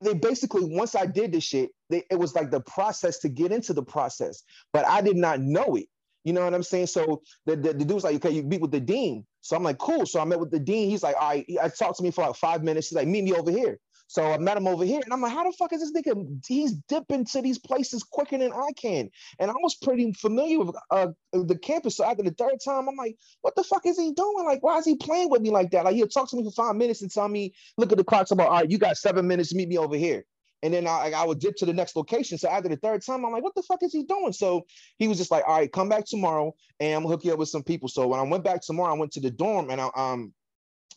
they 0.00 0.14
basically 0.14 0.64
once 0.64 0.94
I 0.94 1.06
did 1.06 1.32
the 1.32 1.40
shit, 1.40 1.70
they, 1.88 2.02
it 2.10 2.18
was 2.18 2.34
like 2.34 2.50
the 2.50 2.60
process 2.60 3.18
to 3.20 3.28
get 3.28 3.52
into 3.52 3.72
the 3.72 3.82
process, 3.82 4.42
but 4.72 4.86
I 4.86 5.02
did 5.02 5.16
not 5.16 5.40
know 5.40 5.76
it. 5.76 5.86
You 6.24 6.34
know 6.34 6.44
what 6.44 6.54
I'm 6.54 6.62
saying? 6.62 6.86
So 6.86 7.22
the, 7.46 7.56
the, 7.56 7.72
the 7.72 7.84
dude's 7.84 8.04
like, 8.04 8.16
okay, 8.16 8.30
you 8.30 8.42
meet 8.42 8.60
with 8.60 8.72
the 8.72 8.80
dean. 8.80 9.24
So 9.40 9.56
I'm 9.56 9.62
like, 9.62 9.78
cool. 9.78 10.04
So 10.04 10.20
I 10.20 10.24
met 10.24 10.38
with 10.38 10.50
the 10.50 10.58
dean. 10.58 10.90
He's 10.90 11.02
like, 11.02 11.16
all 11.18 11.28
right. 11.28 11.46
I 11.62 11.68
talked 11.68 11.96
to 11.96 12.02
me 12.02 12.10
for 12.10 12.26
like 12.26 12.36
five 12.36 12.62
minutes. 12.62 12.88
He's 12.88 12.96
like, 12.96 13.08
meet 13.08 13.24
me 13.24 13.32
over 13.32 13.50
here. 13.50 13.78
So 14.10 14.24
I 14.24 14.38
met 14.38 14.56
him 14.56 14.66
over 14.66 14.84
here, 14.84 15.00
and 15.04 15.12
I'm 15.12 15.20
like, 15.20 15.32
how 15.32 15.44
the 15.44 15.56
fuck 15.56 15.72
is 15.72 15.80
this 15.80 15.92
nigga? 15.92 16.44
He's 16.44 16.72
dipping 16.88 17.24
to 17.26 17.40
these 17.40 17.60
places 17.60 18.02
quicker 18.02 18.38
than 18.38 18.52
I 18.52 18.72
can. 18.72 19.08
And 19.38 19.52
I 19.52 19.54
was 19.62 19.76
pretty 19.76 20.12
familiar 20.14 20.58
with 20.58 20.74
uh, 20.90 21.10
the 21.32 21.56
campus. 21.56 21.96
So 21.96 22.04
after 22.04 22.24
the 22.24 22.32
third 22.32 22.56
time, 22.64 22.88
I'm 22.88 22.96
like, 22.96 23.16
what 23.42 23.54
the 23.54 23.62
fuck 23.62 23.86
is 23.86 23.96
he 23.96 24.10
doing? 24.10 24.46
Like, 24.46 24.64
why 24.64 24.78
is 24.78 24.84
he 24.84 24.96
playing 24.96 25.30
with 25.30 25.42
me 25.42 25.50
like 25.50 25.70
that? 25.70 25.84
Like, 25.84 25.94
he'll 25.94 26.08
talk 26.08 26.28
to 26.30 26.36
me 26.36 26.42
for 26.42 26.50
five 26.50 26.74
minutes 26.74 27.02
and 27.02 27.10
tell 27.12 27.28
me, 27.28 27.54
look 27.76 27.92
at 27.92 27.98
the 27.98 28.02
clock. 28.02 28.28
About, 28.32 28.48
all 28.48 28.54
right, 28.54 28.68
you 28.68 28.78
got 28.78 28.96
seven 28.96 29.28
minutes 29.28 29.50
to 29.50 29.56
meet 29.56 29.68
me 29.68 29.78
over 29.78 29.94
here. 29.94 30.24
And 30.64 30.74
then 30.74 30.88
I, 30.88 31.12
I 31.14 31.24
would 31.24 31.38
dip 31.38 31.54
to 31.58 31.64
the 31.64 31.72
next 31.72 31.94
location. 31.94 32.36
So 32.36 32.48
after 32.48 32.68
the 32.68 32.78
third 32.78 33.06
time, 33.06 33.24
I'm 33.24 33.30
like, 33.30 33.44
what 33.44 33.54
the 33.54 33.62
fuck 33.62 33.84
is 33.84 33.92
he 33.92 34.02
doing? 34.02 34.32
So 34.32 34.66
he 34.98 35.06
was 35.06 35.18
just 35.18 35.30
like, 35.30 35.44
all 35.46 35.56
right, 35.56 35.72
come 35.72 35.88
back 35.88 36.04
tomorrow 36.04 36.52
and 36.80 36.96
I'm 36.96 37.02
gonna 37.02 37.14
hook 37.14 37.24
you 37.24 37.32
up 37.32 37.38
with 37.38 37.48
some 37.48 37.62
people. 37.62 37.88
So 37.88 38.08
when 38.08 38.18
I 38.18 38.24
went 38.24 38.42
back 38.42 38.60
tomorrow, 38.60 38.92
I 38.92 38.98
went 38.98 39.12
to 39.12 39.20
the 39.20 39.30
dorm 39.30 39.70
and 39.70 39.80
I 39.80 39.88
um 39.94 40.34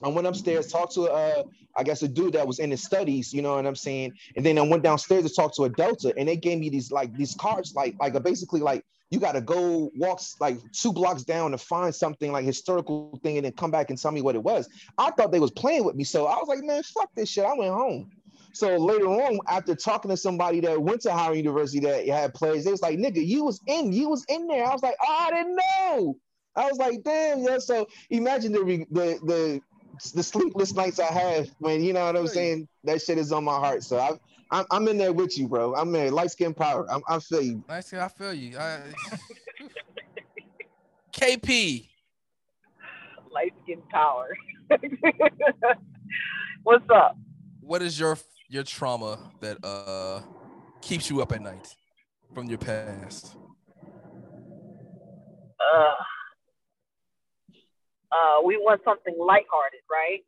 I 0.04 0.10
went 0.10 0.28
upstairs, 0.28 0.68
talked 0.68 0.94
to 0.96 1.04
uh, 1.04 1.44
I 1.76 1.84
guess 1.84 2.04
a 2.04 2.08
dude 2.08 2.34
that 2.34 2.46
was 2.46 2.60
in 2.60 2.72
his 2.72 2.84
studies, 2.84 3.34
you 3.34 3.42
know 3.42 3.56
what 3.56 3.66
I'm 3.66 3.76
saying? 3.76 4.14
And 4.36 4.46
then 4.46 4.58
I 4.58 4.62
went 4.62 4.84
downstairs 4.84 5.24
to 5.26 5.34
talk 5.34 5.56
to 5.56 5.64
a 5.64 5.70
Delta, 5.70 6.14
and 6.18 6.28
they 6.28 6.38
gave 6.38 6.60
me 6.60 6.70
these 6.70 6.92
like 6.92 7.16
these 7.16 7.36
cards, 7.36 7.74
like 7.76 7.96
like 8.00 8.22
basically 8.24 8.60
like 8.60 8.84
you 9.10 9.20
got 9.20 9.34
to 9.34 9.42
go 9.42 9.92
walk 9.96 10.22
like 10.40 10.58
two 10.72 10.92
blocks 10.92 11.24
down 11.24 11.52
to 11.52 11.58
find 11.58 11.94
something 11.94 12.32
like 12.32 12.46
historical 12.46 13.20
thing, 13.24 13.38
and 13.38 13.46
then 13.46 13.54
come 13.54 13.72
back 13.72 13.90
and 13.90 14.00
tell 14.00 14.12
me 14.12 14.22
what 14.22 14.36
it 14.36 14.44
was. 14.44 14.68
I 14.98 15.12
thought 15.12 15.32
they 15.32 15.40
was 15.40 15.52
playing 15.52 15.86
with 15.86 15.96
me, 15.96 16.04
so 16.04 16.26
I 16.26 16.36
was 16.36 16.48
like, 16.48 16.64
man, 16.64 16.84
fuck 16.84 17.10
this 17.16 17.30
shit. 17.30 17.46
I 17.46 17.54
went 17.54 17.74
home. 17.74 18.12
So 18.54 18.78
later 18.78 19.08
on, 19.08 19.40
after 19.48 19.76
talking 19.76 20.10
to 20.10 20.18
somebody 20.18 20.60
that 20.62 20.80
went 20.80 21.02
to 21.02 21.12
Howard 21.12 21.38
University 21.38 21.80
that 21.82 22.08
had 22.08 22.36
plays, 22.36 22.66
they 22.66 22.72
was 22.72 22.84
like, 22.84 23.00
nigga, 23.00 23.26
you 23.26 23.44
was 23.44 23.60
in, 23.66 23.92
you 23.92 24.10
was 24.10 24.24
in 24.30 24.48
there. 24.48 24.66
I 24.66 24.72
was 24.72 24.84
like, 24.84 24.96
oh, 25.04 25.28
I 25.28 25.32
didn't 25.32 25.56
know. 25.56 26.18
I 26.56 26.68
was 26.70 26.78
like, 26.78 27.04
damn, 27.04 27.40
yeah. 27.40 27.58
So 27.58 27.88
imagine 28.12 28.52
the 28.52 28.86
the 28.92 29.20
the 29.26 29.62
the 30.14 30.24
sleepless 30.24 30.74
nights 30.74 31.00
I 31.00 31.06
have 31.06 31.50
when 31.60 31.84
you 31.84 31.94
know 31.94 32.06
what 32.06 32.16
I'm 32.16 32.28
saying. 32.28 32.68
That 32.84 33.02
shit 33.02 33.18
is 33.18 33.32
on 33.32 33.44
my 33.44 33.58
heart. 33.58 33.84
So 33.84 34.00
I, 34.00 34.12
I'm 34.52 34.66
I'm 34.72 34.88
in 34.88 34.98
there 34.98 35.14
with 35.14 35.38
you, 35.38 35.48
bro. 35.48 35.76
I'm 35.76 35.94
in 35.96 36.14
light 36.14 36.32
skin 36.32 36.54
power. 36.54 36.86
I'm, 36.92 37.02
I 37.08 37.20
feel 37.20 37.42
you. 37.42 37.64
Light 37.68 37.86
skin, 37.86 38.00
I 38.00 38.08
feel 38.08 38.34
you. 38.34 38.58
I... 38.58 38.80
KP. 41.14 41.90
Light 43.32 43.54
skin 43.64 43.82
power. 43.90 44.36
What's 46.64 46.86
up? 46.94 47.18
What 47.62 47.82
is 47.82 48.00
your 48.00 48.18
your 48.50 48.64
trauma 48.64 49.20
that 49.42 49.64
uh 49.64 50.22
keeps 50.82 51.10
you 51.10 51.22
up 51.22 51.32
at 51.32 51.42
night 51.42 51.68
from 52.34 52.48
your 52.48 52.58
past? 52.58 53.36
Uh, 55.76 55.94
uh, 58.14 58.42
we 58.44 58.58
want 58.58 58.82
something 58.86 59.16
lighthearted, 59.20 59.82
right? 59.90 60.22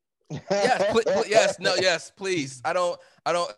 yes, 0.51 0.91
pl- 0.91 1.13
pl- 1.13 1.25
yes, 1.29 1.59
no, 1.59 1.75
yes, 1.75 2.11
please. 2.15 2.61
I 2.65 2.73
don't, 2.73 2.99
I 3.25 3.31
don't, 3.31 3.51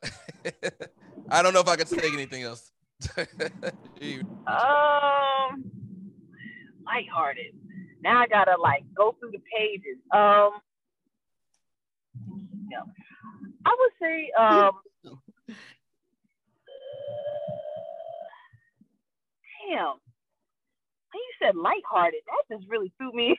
I 1.29 1.41
don't 1.41 1.53
know 1.53 1.61
if 1.61 1.67
I 1.67 1.75
can 1.75 1.87
take 1.87 2.13
anything 2.13 2.43
else. 2.43 2.71
um, 4.47 5.63
lighthearted. 6.85 7.53
Now 8.03 8.19
I 8.21 8.27
gotta 8.27 8.59
like 8.61 8.83
go 8.95 9.15
through 9.19 9.31
the 9.31 9.41
pages. 9.55 9.97
Um, 10.11 10.51
yeah. 12.69 12.83
I 13.65 13.75
would 13.79 13.91
say 14.01 14.31
um 14.39 14.71
damn. 19.69 19.95
When 21.11 21.21
you 21.23 21.33
said 21.41 21.55
lighthearted, 21.55 22.21
that 22.25 22.55
just 22.55 22.69
really 22.69 22.91
threw 22.97 23.11
me. 23.13 23.35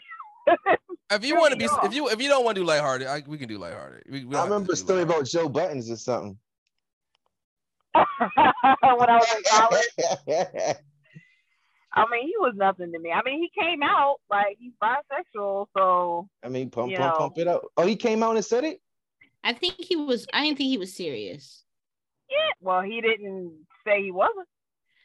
If 1.10 1.24
you 1.24 1.36
want 1.36 1.52
to 1.52 1.58
be, 1.58 1.66
if 1.84 1.94
you 1.94 2.08
if 2.08 2.20
you 2.20 2.28
don't 2.28 2.44
want 2.44 2.56
to 2.56 2.60
do 2.60 2.66
lighthearted, 2.66 3.06
I, 3.06 3.22
we 3.26 3.38
can 3.38 3.48
do 3.48 3.56
lighthearted. 3.56 4.04
We, 4.10 4.24
we 4.26 4.36
I 4.36 4.44
remember 4.44 4.74
a 4.74 4.76
story 4.76 5.02
about 5.02 5.24
Joe 5.24 5.48
Budden 5.48 5.78
or 5.78 5.96
something. 5.96 6.38
when 7.94 8.04
I 8.30 9.16
was 9.16 9.34
in 9.34 9.42
college. 9.48 10.76
I 11.94 12.04
mean, 12.10 12.26
he 12.26 12.34
was 12.38 12.52
nothing 12.54 12.92
to 12.92 12.98
me. 12.98 13.10
I 13.10 13.22
mean, 13.24 13.42
he 13.42 13.50
came 13.58 13.82
out 13.82 14.16
like 14.30 14.58
he's 14.58 14.72
bisexual, 14.82 15.66
so 15.76 16.28
I 16.44 16.48
mean, 16.48 16.70
pump, 16.70 16.94
pump, 16.94 17.16
pump 17.16 17.38
it 17.38 17.48
up. 17.48 17.62
Oh, 17.76 17.86
he 17.86 17.96
came 17.96 18.22
out 18.22 18.36
and 18.36 18.44
said 18.44 18.64
it. 18.64 18.80
I 19.42 19.54
think 19.54 19.76
he 19.78 19.96
was. 19.96 20.26
I 20.32 20.42
didn't 20.42 20.58
think 20.58 20.68
he 20.68 20.78
was 20.78 20.94
serious. 20.94 21.64
Yeah. 22.30 22.36
Well, 22.60 22.82
he 22.82 23.00
didn't 23.00 23.52
say 23.86 24.02
he 24.02 24.10
wasn't. 24.10 24.46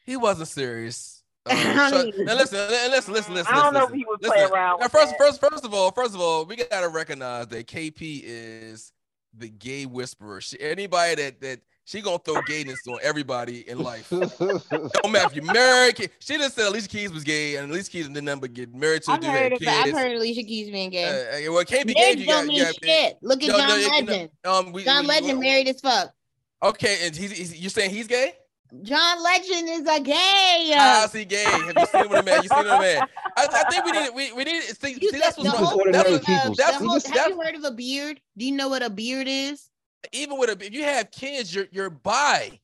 He 0.05 0.17
wasn't 0.17 0.49
serious. 0.49 1.22
So, 1.53 2.11
now 2.19 2.35
listen, 2.35 2.57
listen, 2.89 3.13
listen, 3.13 3.33
listen. 3.33 3.53
I 3.53 3.63
don't 3.63 3.73
listen, 3.73 3.73
know 3.73 3.85
if 3.87 3.93
he 3.93 4.05
would 4.07 4.21
play 4.21 4.43
around. 4.43 4.79
Now, 4.79 4.87
first, 4.87 5.15
first, 5.17 5.41
first 5.41 5.65
of 5.65 5.73
all, 5.73 5.91
first 5.91 6.15
of 6.15 6.21
all, 6.21 6.45
we 6.45 6.55
gotta 6.55 6.87
recognize 6.87 7.47
that 7.47 7.67
KP 7.67 8.21
is 8.23 8.93
the 9.37 9.49
gay 9.49 9.85
whisperer. 9.85 10.39
She, 10.39 10.59
anybody 10.61 11.15
that 11.15 11.41
that 11.41 11.59
she 11.85 12.01
gonna 12.01 12.19
throw 12.19 12.41
gayness 12.43 12.79
on 12.87 12.97
everybody 13.01 13.67
in 13.69 13.79
life. 13.79 14.09
Don't 14.09 15.11
matter 15.11 15.27
if 15.27 15.35
you're 15.35 15.43
married. 15.43 16.09
She 16.19 16.37
just 16.37 16.55
said 16.55 16.67
Alicia 16.67 16.87
Keys 16.87 17.11
was 17.11 17.23
gay, 17.23 17.57
and 17.57 17.69
Alicia 17.69 17.91
Keys 17.91 18.07
didn't 18.07 18.23
number 18.23 18.47
get 18.47 18.73
married 18.73 19.03
to 19.03 19.13
a 19.13 19.17
dude 19.17 19.29
had 19.29 19.51
kids. 19.53 19.67
I've 19.67 19.91
heard 19.91 20.13
Alicia 20.13 20.43
Keys 20.43 20.71
being 20.71 20.91
gay. 20.91 21.03
Uh, 21.45 21.51
well, 21.51 21.65
KP 21.65 21.93
gay. 21.93 22.15
You 22.17 22.25
got, 22.25 22.49
you 22.49 22.63
got, 22.63 22.75
shit. 22.81 23.17
Look 23.21 23.43
at 23.43 23.49
no, 23.49 23.57
John 23.57 23.67
no, 23.67 23.75
Legend. 23.75 24.29
um, 24.45 24.71
we, 24.71 24.85
John 24.85 25.03
we, 25.03 25.07
Legend 25.09 25.39
we, 25.39 25.45
married 25.45 25.67
as 25.67 25.81
fuck. 25.81 26.13
Okay, 26.61 26.99
and 27.05 27.13
he's, 27.13 27.31
he's 27.31 27.59
you're 27.59 27.69
saying 27.69 27.89
he's 27.89 28.07
gay? 28.07 28.33
John 28.81 29.23
Legend 29.23 29.69
is 29.69 29.87
a 29.87 29.99
gay. 29.99 30.71
How's 30.73 31.11
see, 31.11 31.25
gay? 31.25 31.43
Have 31.43 31.73
you 31.77 31.85
seen 31.85 32.09
what 32.09 32.19
a 32.19 32.23
man? 32.23 32.41
You 32.41 32.49
seen 32.49 32.59
him 32.59 32.67
a 32.67 32.79
man? 32.79 33.07
I, 33.37 33.47
I, 33.51 33.69
think 33.69 33.85
we 33.85 33.91
need 33.91 34.09
we 34.15 34.33
we 34.33 34.43
need 34.43 34.63
to 34.63 34.75
see, 34.75 34.95
see 34.95 35.11
that's 35.11 35.37
what's 35.37 35.53
wrong. 35.53 35.91
That's, 35.91 36.09
what, 36.09 36.25
that's, 36.25 36.45
uh, 36.45 36.53
that's, 36.57 36.77
whole, 36.77 36.93
that's, 36.93 37.09
have 37.09 37.29
you 37.29 37.41
heard 37.41 37.55
of 37.55 37.63
a 37.63 37.71
beard? 37.71 38.19
Do 38.35 38.45
you 38.45 38.51
know 38.51 38.69
what 38.69 38.81
a 38.81 38.89
beard 38.89 39.27
is? 39.27 39.69
Even 40.11 40.39
with 40.39 40.49
a 40.49 40.65
if 40.65 40.73
you 40.73 40.83
have 40.83 41.11
kids, 41.11 41.53
you're 41.53 41.67
you're 41.71 41.89
bi. 41.91 42.59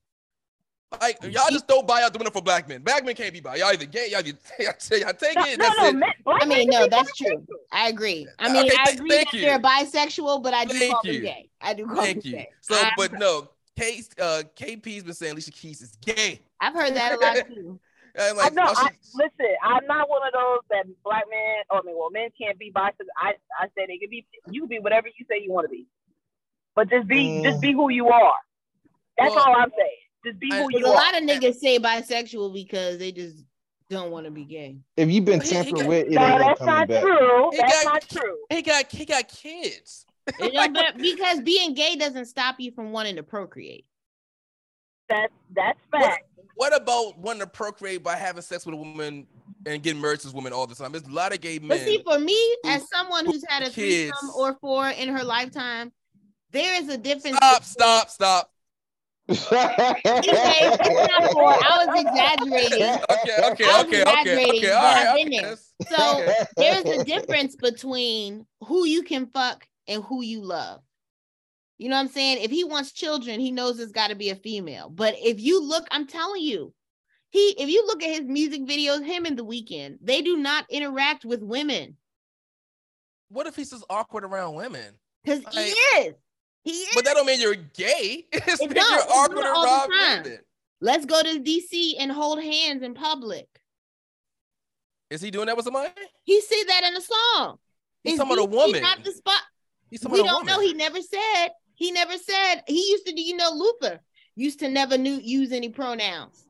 Like 1.00 1.22
y'all 1.22 1.52
just 1.52 1.68
don't 1.68 1.86
buy 1.86 2.02
out 2.02 2.14
the 2.14 2.18
window 2.18 2.32
for 2.32 2.42
black 2.42 2.68
men. 2.68 2.82
Black 2.82 3.06
men 3.06 3.14
can't 3.14 3.32
be 3.32 3.40
bi. 3.40 3.58
Y'all 3.58 3.68
either 3.68 3.86
gay, 3.86 4.08
y'all, 4.10 4.22
y'all, 4.60 4.74
y'all 5.00 5.14
take 5.14 5.36
no, 5.36 5.44
it. 5.46 5.60
No, 5.60 5.70
no, 5.78 5.92
men, 5.92 6.10
I 6.26 6.46
mean, 6.46 6.70
no, 6.70 6.88
that's 6.88 7.16
true. 7.16 7.46
I 7.72 7.90
agree. 7.90 8.28
I 8.40 8.48
uh, 8.48 8.54
mean, 8.54 8.66
okay, 8.66 8.70
th- 8.70 8.80
I 8.88 8.92
agree 8.92 9.10
that 9.10 9.34
you. 9.34 9.42
they're 9.42 9.60
bisexual, 9.60 10.42
but 10.42 10.56
I 10.56 10.66
do 10.66 10.80
thank 10.80 10.92
call 10.92 11.02
you. 11.06 11.14
them 11.14 11.22
gay. 11.22 11.50
I 11.62 11.74
do 11.76 11.86
call 11.86 11.98
thank 11.98 12.24
them 12.24 12.32
you. 12.32 12.38
gay. 12.38 12.50
So, 12.62 12.76
I'm 12.76 12.92
but 12.98 13.14
no, 13.14 13.50
K, 13.80 14.04
uh, 14.20 14.44
KP's 14.56 15.04
been 15.04 15.14
saying 15.14 15.34
Alicia 15.34 15.52
Keys 15.52 15.82
is 15.82 15.98
gay. 16.02 16.42
I've 16.60 16.74
heard 16.74 16.96
that 16.96 17.14
a 17.14 17.20
lot 17.20 17.36
too. 17.48 17.80
like, 18.36 18.52
I 18.52 18.56
know. 18.56 18.64
I, 18.66 18.90
listen, 19.16 19.56
I'm 19.64 19.86
not 19.88 20.10
one 20.10 20.22
of 20.28 20.34
those 20.34 20.60
that 20.70 20.86
black 21.04 21.24
men. 21.30 21.64
Or 21.70 21.80
I 21.80 21.82
mean, 21.84 21.96
well, 21.98 22.10
men 22.12 22.30
can't 22.40 22.60
be 22.60 22.72
bisexual. 22.72 23.08
I 23.18 23.34
I 23.60 23.68
say 23.78 23.86
they 23.88 23.98
can 23.98 24.10
be. 24.10 24.26
You 24.50 24.62
can 24.62 24.70
be 24.70 24.80
whatever 24.80 25.08
you 25.08 25.26
say 25.30 25.42
you 25.42 25.52
want 25.52 25.66
to 25.66 25.70
be, 25.70 25.88
but 26.76 26.90
just 26.90 27.08
be 27.08 27.28
mm. 27.28 27.44
just 27.44 27.62
be 27.62 27.72
who 27.72 27.90
you 27.90 28.10
are. 28.10 28.34
That's 29.18 29.34
well, 29.34 29.46
all 29.46 29.56
I'm 29.56 29.72
saying. 29.78 29.90
Just 30.26 30.40
be 30.40 30.50
who 30.52 30.64
I, 30.64 30.68
you 30.72 30.86
are. 30.86 30.94
A 30.94 30.96
lot 30.96 31.22
of 31.22 31.24
niggas 31.24 31.56
say 31.56 31.80
bisexual 31.80 32.54
because 32.54 32.98
they 32.98 33.12
just 33.12 33.44
don't 33.90 34.12
want 34.12 34.26
to 34.26 34.32
be 34.32 34.44
gay. 34.44 34.78
If 34.98 35.10
you've 35.10 35.26
been 35.26 35.40
tampered 35.40 35.88
with, 35.88 36.08
it 36.08 36.12
no, 36.12 36.38
that's 36.38 36.62
not 36.62 36.88
back. 36.88 37.02
true. 37.02 37.52
That's 37.58 37.84
got, 37.84 37.94
not 37.94 38.10
true. 38.10 38.38
He 38.50 38.62
got 38.62 38.92
he 38.92 39.06
got 39.06 39.28
kids. 39.28 40.06
because 40.98 41.42
being 41.42 41.74
gay 41.74 41.96
doesn't 41.96 42.26
stop 42.26 42.56
you 42.60 42.72
from 42.72 42.92
wanting 42.92 43.16
to 43.18 43.24
procreate. 43.24 43.86
That's 45.10 45.34
that's 45.56 45.80
fact. 45.92 46.26
What, 46.36 46.72
what 46.72 46.82
about 46.82 47.18
wanting 47.18 47.42
to 47.42 47.48
procreate 47.48 48.04
by 48.04 48.16
having 48.16 48.42
sex 48.42 48.66
with 48.66 48.74
a 48.74 48.78
woman 48.78 49.28
and 49.66 49.82
getting 49.82 50.02
married 50.02 50.20
to 50.20 50.28
this 50.28 50.34
woman 50.34 50.54
all 50.54 50.68
the 50.68 50.76
time? 50.76 50.92
There's 50.92 51.06
a 51.06 51.12
lot 51.12 51.34
of 51.34 51.42
gay 51.42 51.58
men. 51.58 51.70
But 51.70 51.80
see, 51.80 52.04
for 52.04 52.20
me, 52.20 52.38
as 52.66 52.88
someone 52.90 53.26
who's 53.26 53.44
had 53.48 53.64
a 53.64 53.70
threesome 53.70 54.30
or 54.36 54.56
four 54.62 54.90
in 54.90 55.10
her 55.10 55.24
lifetime, 55.24 55.92
There 56.52 56.82
is 56.82 56.90
a 56.90 56.98
difference. 56.98 57.38
Stop, 57.38 57.64
stop, 57.64 58.10
stop. 58.10 58.52
okay, 59.30 59.56
I 59.56 61.86
was 61.86 62.02
exaggerating. 62.02 62.98
Okay, 63.10 63.38
okay, 63.52 63.70
okay, 63.80 64.02
okay, 64.02 64.46
okay. 64.58 64.72
All 64.72 64.82
right, 64.82 65.28
okay. 65.28 65.54
So 65.88 66.26
there's 66.58 66.86
a 66.86 67.04
difference 67.04 67.56
between 67.56 68.48
who 68.66 68.86
you 68.86 69.04
can 69.04 69.28
fuck 69.28 69.68
and 69.90 70.04
who 70.04 70.22
you 70.22 70.42
love. 70.42 70.82
You 71.78 71.90
know 71.90 71.96
what 71.96 72.02
I'm 72.02 72.08
saying? 72.10 72.40
If 72.42 72.52
he 72.52 72.64
wants 72.64 72.92
children, 72.92 73.40
he 73.40 73.52
knows 73.52 73.80
it's 73.80 73.92
got 73.92 74.10
to 74.10 74.16
be 74.16 74.30
a 74.30 74.36
female. 74.36 74.90
But 74.90 75.16
if 75.18 75.40
you 75.40 75.64
look, 75.64 75.86
I'm 75.92 76.08
telling 76.08 76.42
you, 76.42 76.74
he 77.32 77.56
if 77.58 77.70
you 77.70 77.86
look 77.86 78.04
at 78.04 78.10
his 78.10 78.28
music 78.28 78.62
videos, 78.66 79.04
him 79.04 79.26
and 79.26 79.38
the 79.38 79.44
weekend, 79.44 80.00
they 80.02 80.22
do 80.22 80.38
not 80.38 80.66
interact 80.70 81.26
with 81.26 81.42
women. 81.42 81.96
What 83.30 83.48
if 83.48 83.56
he's 83.56 83.70
just 83.70 83.86
awkward 83.90 84.24
around 84.24 84.56
women? 84.56 84.96
Because 85.24 85.44
like, 85.46 85.56
he 85.56 85.72
is. 86.00 86.16
He 86.64 86.72
is. 86.72 86.90
But 86.96 87.06
that 87.06 87.16
don't 87.16 87.26
mean 87.26 87.40
you're 87.40 87.56
gay. 87.56 88.26
It's 88.34 88.62
it 88.62 88.76
you're 88.76 89.14
awkward 89.14 89.46
around 89.46 89.90
women. 89.90 90.40
Let's 90.82 91.06
go 91.06 91.22
to 91.22 91.40
DC 91.40 91.94
and 92.00 92.12
hold 92.12 92.42
hands 92.42 92.84
in 92.84 92.94
public. 92.94 93.48
Is 95.10 95.22
he 95.22 95.32
doing 95.32 95.48
that 95.48 95.56
with 95.56 95.66
somebody? 95.66 95.90
He 96.24 96.42
said 96.42 96.64
that 96.68 96.84
in 96.88 96.96
a 96.96 97.02
song. 97.02 97.58
He's 98.04 98.18
talking 98.18 98.34
about 98.34 98.44
a 98.44 98.50
woman. 98.50 98.82
Not 98.82 99.04
the 99.04 99.12
spot. 99.12 99.42
He's 99.90 100.06
we 100.06 100.24
don't 100.24 100.46
know. 100.46 100.60
He 100.60 100.74
never 100.74 101.02
said. 101.02 101.50
He 101.76 101.92
never 101.92 102.18
said. 102.18 102.64
He 102.68 102.92
used 102.92 103.06
to. 103.06 103.14
Do 103.14 103.22
you 103.22 103.36
know 103.36 103.52
Luther 103.54 104.00
used 104.40 104.60
to 104.60 104.70
never 104.70 104.98
knew 104.98 105.20
use 105.22 105.52
any 105.52 105.70
pronouns. 105.70 106.46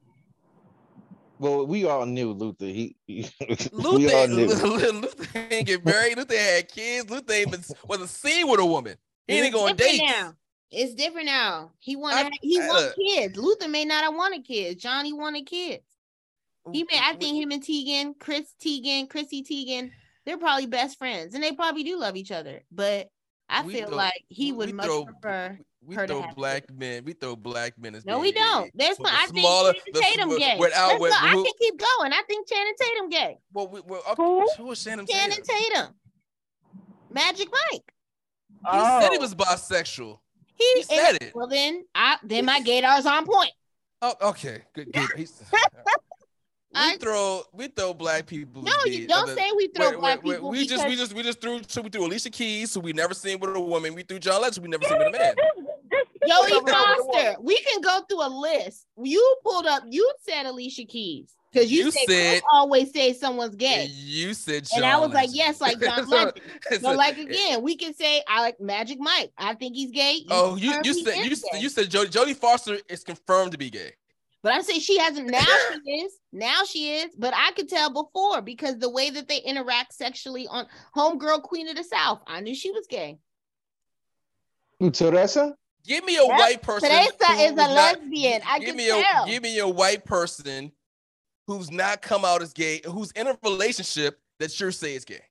Well, 1.40 1.66
we 1.66 1.86
all 1.86 2.06
knew 2.06 2.34
Luther. 2.34 2.66
He, 2.66 2.96
he 3.08 3.30
Luther, 3.72 3.98
we 3.98 4.14
all 4.14 4.28
knew. 4.28 4.48
Luther 4.48 5.40
ain't 5.50 5.68
get 5.68 5.86
married. 5.86 6.18
Luther 6.18 6.38
had 6.38 6.68
kids. 6.68 7.10
Luther 7.10 7.34
ain't 7.34 7.52
been, 7.52 7.64
wasn't 7.88 8.10
seen 8.10 8.48
with 8.48 8.60
a 8.60 8.66
woman. 8.66 8.96
He 9.28 9.40
ain't 9.40 9.54
going 9.54 9.76
dates. 9.76 10.00
Now. 10.00 10.34
It's 10.72 10.94
different 10.94 11.26
now. 11.26 11.72
He 11.80 11.96
wanted 11.96 12.32
he 12.42 12.60
want 12.60 12.96
kids. 12.96 13.38
Luther 13.38 13.68
may 13.68 13.86
not 13.86 14.04
have 14.04 14.14
wanted 14.14 14.46
kids. 14.46 14.82
Johnny 14.82 15.14
wanted 15.14 15.48
kids. 15.48 15.84
He 16.72 16.84
may 16.84 17.00
I 17.02 17.16
think 17.16 17.42
him 17.42 17.52
and 17.52 17.64
Teigen, 17.64 18.14
Chris 18.20 18.54
Teigen, 18.64 19.10
Chrissy 19.10 19.44
Teigen, 19.44 19.90
they're 20.26 20.38
probably 20.38 20.68
best 20.68 21.00
friends 21.00 21.34
and 21.34 21.44
they 21.44 21.54
probably 21.54 21.84
do 21.84 21.98
love 22.00 22.16
each 22.16 22.32
other. 22.32 22.62
But 22.72 23.10
I 23.50 23.64
we 23.64 23.74
feel 23.74 23.88
throw, 23.88 23.98
like 23.98 24.24
he 24.30 24.52
would 24.52 24.74
much 24.74 24.86
throw, 24.86 25.06
prefer 25.06 25.60
we 25.82 25.96
throw 25.96 26.26
black 26.36 26.68
kids. 26.68 26.80
men. 26.80 27.04
We 27.06 27.14
throw 27.14 27.36
black 27.36 27.78
men 27.80 27.96
as 27.96 28.06
no, 28.06 28.20
we 28.20 28.32
don't. 28.32 28.70
There's 28.76 29.00
no. 29.00 29.10
I 29.10 29.26
think 29.28 29.40
smaller, 29.40 29.74
Channing 29.74 30.02
Tatum 30.02 30.38
gay. 30.38 30.58
Without, 30.60 31.00
with, 31.00 31.14
I 31.14 31.34
can 31.34 31.46
keep 31.60 31.80
going. 31.80 32.14
I 32.14 32.22
think 32.28 32.48
Channing 32.48 32.74
Tatum 32.80 33.10
gay. 33.10 33.38
Well, 33.54 33.68
we, 33.68 33.82
well 33.82 34.04
okay. 34.12 34.22
who? 34.22 34.48
who 34.58 34.72
is 34.72 34.84
Channing 34.84 35.06
Tatum? 35.06 35.32
Channing 35.32 35.46
Tatum. 35.46 35.96
Magic 37.12 37.50
Mike. 37.52 37.94
He 38.50 38.66
oh. 38.66 39.02
said 39.02 39.12
he 39.12 39.18
oh. 39.18 39.22
was 39.22 39.36
bisexual. 39.36 40.20
He, 40.56 40.74
he 40.76 40.84
said 40.84 41.18
it. 41.22 41.32
Well, 41.34 41.48
then, 41.48 41.86
I 41.96 42.18
then 42.24 42.46
my 42.46 42.60
gaydar's 42.60 43.06
on 43.06 43.26
point. 43.26 43.52
Oh, 44.02 44.14
okay, 44.22 44.64
good, 44.74 44.92
good. 44.94 45.10
We 46.72 46.80
I, 46.80 46.98
throw 46.98 47.42
we 47.52 47.68
throw 47.68 47.96
black 47.96 48.28
people. 48.28 48.62
No, 48.62 48.72
you 48.86 49.08
don't 49.08 49.30
say 49.30 49.50
we 49.58 49.70
throw 49.70 49.90
wait, 49.90 50.00
black 50.00 50.24
wait, 50.24 50.36
people. 50.36 50.52
We 50.52 50.68
just 50.68 50.88
we 50.88 50.96
just 50.96 51.14
we 51.14 51.24
just 51.24 51.42
threw 51.42 51.62
so 51.68 51.82
we 51.82 51.90
threw 51.90 52.06
Alicia 52.06 52.30
Keys, 52.30 52.74
who 52.76 52.82
we 52.82 52.94
never 52.94 53.16
seen 53.16 53.40
with 53.40 53.56
a 53.56 53.60
woman. 53.60 53.96
We 53.96 54.04
threw 54.04 54.20
John 54.20 54.42
Legend, 54.42 54.66
we 54.66 54.70
never 54.70 54.84
seen 54.84 55.00
with 55.00 55.08
a 55.08 55.12
man. 55.12 55.36
Jodie 56.28 56.70
Foster. 56.70 57.42
We 57.42 57.58
can 57.62 57.82
go 57.82 58.02
through 58.08 58.26
a 58.26 58.30
list. 58.30 58.86
You 59.02 59.36
pulled 59.44 59.66
up. 59.66 59.84
You 59.90 60.12
said 60.28 60.46
Alicia 60.46 60.86
Keys. 60.86 61.36
Because 61.52 61.72
you, 61.72 61.86
you, 61.86 61.92
said, 61.92 62.06
said 62.08 62.42
always 62.52 62.94
say 62.94 63.12
someone's 63.14 63.56
gay. 63.56 63.86
You 63.86 64.36
said, 64.36 64.66
John 64.66 64.84
and 64.84 64.86
I 64.86 65.00
was 65.00 65.10
Legend. 65.10 65.14
like, 65.14 65.30
yes, 65.36 65.62
like 65.62 65.80
John 65.80 66.08
Legend. 66.08 66.42
so, 66.82 66.92
like 66.96 67.18
again, 67.18 67.64
we 67.64 67.76
can 67.76 67.96
say 67.96 68.22
I 68.28 68.42
like 68.42 68.62
Magic 68.62 69.00
Mike. 69.00 69.32
I 69.36 69.56
think 69.56 69.76
he's 69.76 69.90
gay. 69.90 70.18
You 70.18 70.28
oh, 70.30 70.56
you 70.56 70.80
you 70.84 70.94
said 70.94 71.16
you, 71.16 71.36
you 71.60 71.70
said 71.70 71.90
Jodie, 71.90 72.12
Jodie 72.12 72.36
Foster 72.36 72.78
is 72.88 73.04
confirmed 73.04 73.54
to 73.54 73.58
be 73.58 73.72
gay. 73.72 73.94
But 74.42 74.54
I 74.54 74.62
say 74.62 74.80
she 74.80 74.98
hasn't. 74.98 75.30
Now 75.30 75.40
she 75.86 75.92
is. 75.92 76.14
Now 76.32 76.64
she 76.64 76.92
is. 76.94 77.16
But 77.18 77.34
I 77.36 77.52
could 77.52 77.68
tell 77.68 77.92
before 77.92 78.42
because 78.42 78.78
the 78.78 78.90
way 78.90 79.10
that 79.10 79.28
they 79.28 79.40
interact 79.40 79.94
sexually 79.94 80.48
on 80.48 80.66
Homegirl 80.96 81.44
Queen 81.44 81.68
of 81.68 81.76
the 81.76 81.84
South, 81.84 82.22
I 82.26 82.40
knew 82.40 82.56
she 82.56 82.72
was 82.72 82.88
gay. 82.88 83.20
Teresa? 84.94 85.56
Give 85.86 86.06
me 86.06 86.18
a 86.18 86.24
yep. 86.24 86.40
white 86.40 86.62
person. 86.62 86.90
Teresa 86.90 87.42
is 87.42 87.52
a 87.52 87.56
not, 87.56 87.70
lesbian. 87.70 88.42
I 88.48 88.60
give 88.60 88.76
me 88.76 88.88
tell. 88.88 89.24
a 89.26 89.28
give 89.28 89.44
me 89.44 89.60
a 89.60 89.68
white 89.68 90.06
person 90.06 90.72
who's 91.48 91.72
not 91.72 92.02
come 92.02 92.24
out 92.24 92.42
as 92.42 92.54
gay, 92.54 92.82
who's 92.86 93.12
in 93.12 93.28
a 93.28 93.38
relationship 93.44 94.20
that 94.40 94.52
sure 94.52 94.72
say 94.72 94.96
is 94.96 95.04
gay. 95.04 95.22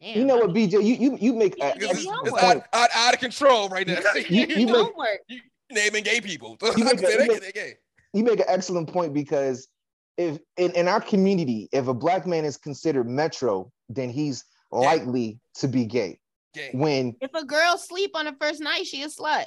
Damn. 0.00 0.18
You 0.18 0.24
know 0.24 0.36
what, 0.36 0.50
BJ? 0.50 0.72
You 0.72 0.94
you 0.94 1.18
you 1.20 1.34
make 1.34 1.54
a, 1.62 1.74
it's, 1.76 2.04
it's 2.04 2.42
out, 2.42 2.64
out, 2.72 2.88
out, 2.94 3.14
of 3.14 3.20
control 3.20 3.68
right 3.68 3.86
now. 3.86 4.00
you, 4.14 4.46
you, 4.46 4.66
make, 4.66 5.20
you 5.28 5.40
naming 5.70 6.04
gay 6.04 6.20
people. 6.20 6.56
You 6.76 6.84
make, 6.84 7.02
a, 7.02 7.24
you, 7.24 7.28
make, 7.28 7.76
you 8.12 8.24
make 8.24 8.40
an 8.40 8.46
excellent 8.48 8.92
point 8.92 9.14
because 9.14 9.68
if 10.16 10.38
in, 10.56 10.72
in 10.72 10.88
our 10.88 11.00
community, 11.00 11.68
if 11.72 11.88
a 11.88 11.94
black 11.94 12.26
man 12.26 12.44
is 12.44 12.56
considered 12.56 13.08
metro, 13.08 13.70
then 13.88 14.10
he's 14.10 14.44
likely 14.70 15.38
to 15.54 15.68
be 15.68 15.84
gay. 15.84 16.18
gay. 16.54 16.70
When 16.72 17.16
if 17.20 17.32
a 17.34 17.44
girl 17.44 17.78
sleep 17.78 18.12
on 18.14 18.26
the 18.26 18.34
first 18.40 18.60
night, 18.60 18.86
she 18.86 19.02
a 19.02 19.06
slut. 19.06 19.46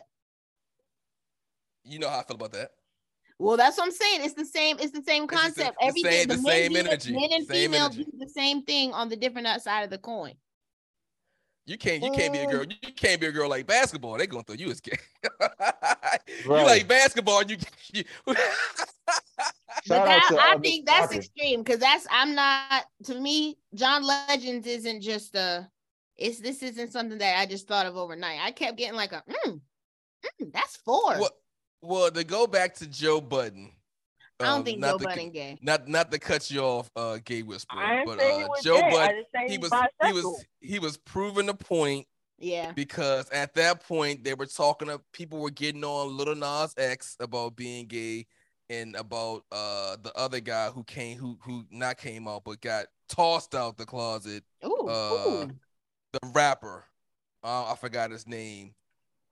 You 1.83 1.99
know 1.99 2.09
how 2.09 2.19
I 2.19 2.23
feel 2.23 2.35
about 2.35 2.53
that. 2.53 2.71
Well, 3.39 3.57
that's 3.57 3.77
what 3.77 3.85
I'm 3.85 3.91
saying. 3.91 4.21
It's 4.23 4.35
the 4.35 4.45
same. 4.45 4.77
It's 4.79 4.91
the 4.91 5.03
same 5.03 5.27
concept. 5.27 5.75
The, 5.79 5.85
Everything. 5.87 6.11
Same, 6.11 6.27
the, 6.27 6.35
the 6.35 6.41
same 6.41 6.75
energy. 6.75 7.11
Men 7.11 7.29
and 7.33 7.47
female 7.47 7.89
do 7.89 8.05
the 8.17 8.29
same 8.29 8.63
thing 8.63 8.93
on 8.93 9.09
the 9.09 9.15
different 9.15 9.61
side 9.61 9.83
of 9.83 9.89
the 9.89 9.97
coin. 9.97 10.33
You 11.65 11.77
can't. 11.77 12.03
You 12.03 12.11
can't 12.11 12.33
be 12.33 12.39
a 12.39 12.45
um, 12.45 12.51
girl. 12.51 12.63
You 12.63 12.93
can't 12.93 13.19
be 13.19 13.27
a 13.27 13.31
girl 13.31 13.49
like 13.49 13.67
basketball. 13.67 14.17
They 14.17 14.27
going 14.27 14.43
through 14.45 14.57
you 14.57 14.71
as 14.71 14.81
gay. 14.81 14.97
right. 16.45 16.59
You 16.59 16.65
like 16.65 16.87
basketball. 16.87 17.43
You. 17.43 17.57
you 17.93 18.03
but 18.25 18.37
that, 19.87 20.31
I 20.39 20.57
think 20.57 20.85
that's 20.85 21.13
extreme 21.13 21.63
because 21.63 21.79
that's 21.79 22.07
I'm 22.11 22.35
not. 22.35 22.85
To 23.05 23.19
me, 23.19 23.57
John 23.73 24.05
Legends 24.05 24.67
isn't 24.67 25.01
just 25.01 25.35
a. 25.35 25.69
It's 26.15 26.39
this 26.39 26.61
isn't 26.61 26.91
something 26.91 27.17
that 27.17 27.39
I 27.39 27.45
just 27.45 27.67
thought 27.67 27.85
of 27.85 27.97
overnight. 27.97 28.39
I 28.41 28.51
kept 28.51 28.77
getting 28.77 28.95
like 28.95 29.11
a. 29.11 29.23
Mm, 29.47 29.61
mm, 30.41 30.53
that's 30.53 30.77
four. 30.77 31.19
Well, 31.19 31.31
well, 31.81 32.11
to 32.11 32.23
go 32.23 32.47
back 32.47 32.75
to 32.75 32.87
Joe 32.87 33.19
Budden. 33.19 33.71
I 34.39 34.45
don't 34.45 34.57
um, 34.59 34.63
think 34.63 34.83
Joe 34.83 34.97
Budden 34.97 35.31
gay. 35.31 35.57
Not 35.61 35.87
not 35.87 36.11
to 36.11 36.19
cut 36.19 36.49
you 36.49 36.61
off, 36.61 36.89
uh, 36.95 37.19
gay 37.23 37.43
whisperer, 37.43 38.03
but 38.05 38.19
uh, 38.21 38.47
Joe 38.61 38.81
Budden 38.89 39.23
he 39.47 39.57
was 39.57 39.69
bisexual. 39.69 39.87
he 40.05 40.11
was 40.13 40.45
he 40.61 40.79
was 40.79 40.97
proving 40.97 41.45
the 41.45 41.53
point. 41.53 42.07
Yeah. 42.39 42.71
Because 42.73 43.29
at 43.29 43.53
that 43.55 43.83
point 43.85 44.23
they 44.23 44.33
were 44.33 44.45
talking 44.45 44.87
to 44.87 45.01
people 45.11 45.39
were 45.39 45.49
getting 45.49 45.83
on 45.83 46.15
Lil 46.17 46.35
Nas 46.35 46.73
X 46.77 47.15
about 47.19 47.55
being 47.55 47.87
gay 47.87 48.25
and 48.69 48.95
about 48.95 49.43
uh 49.51 49.97
the 50.01 50.13
other 50.15 50.39
guy 50.39 50.69
who 50.69 50.83
came 50.83 51.17
who 51.17 51.37
who 51.41 51.65
not 51.69 51.97
came 51.97 52.27
out 52.27 52.43
but 52.45 52.61
got 52.61 52.85
tossed 53.07 53.55
out 53.55 53.77
the 53.77 53.85
closet. 53.85 54.43
Ooh, 54.65 54.87
uh, 54.87 55.27
ooh. 55.27 55.51
the 56.11 56.19
rapper. 56.33 56.85
Uh, 57.43 57.71
I 57.71 57.75
forgot 57.75 58.11
his 58.11 58.27
name 58.27 58.73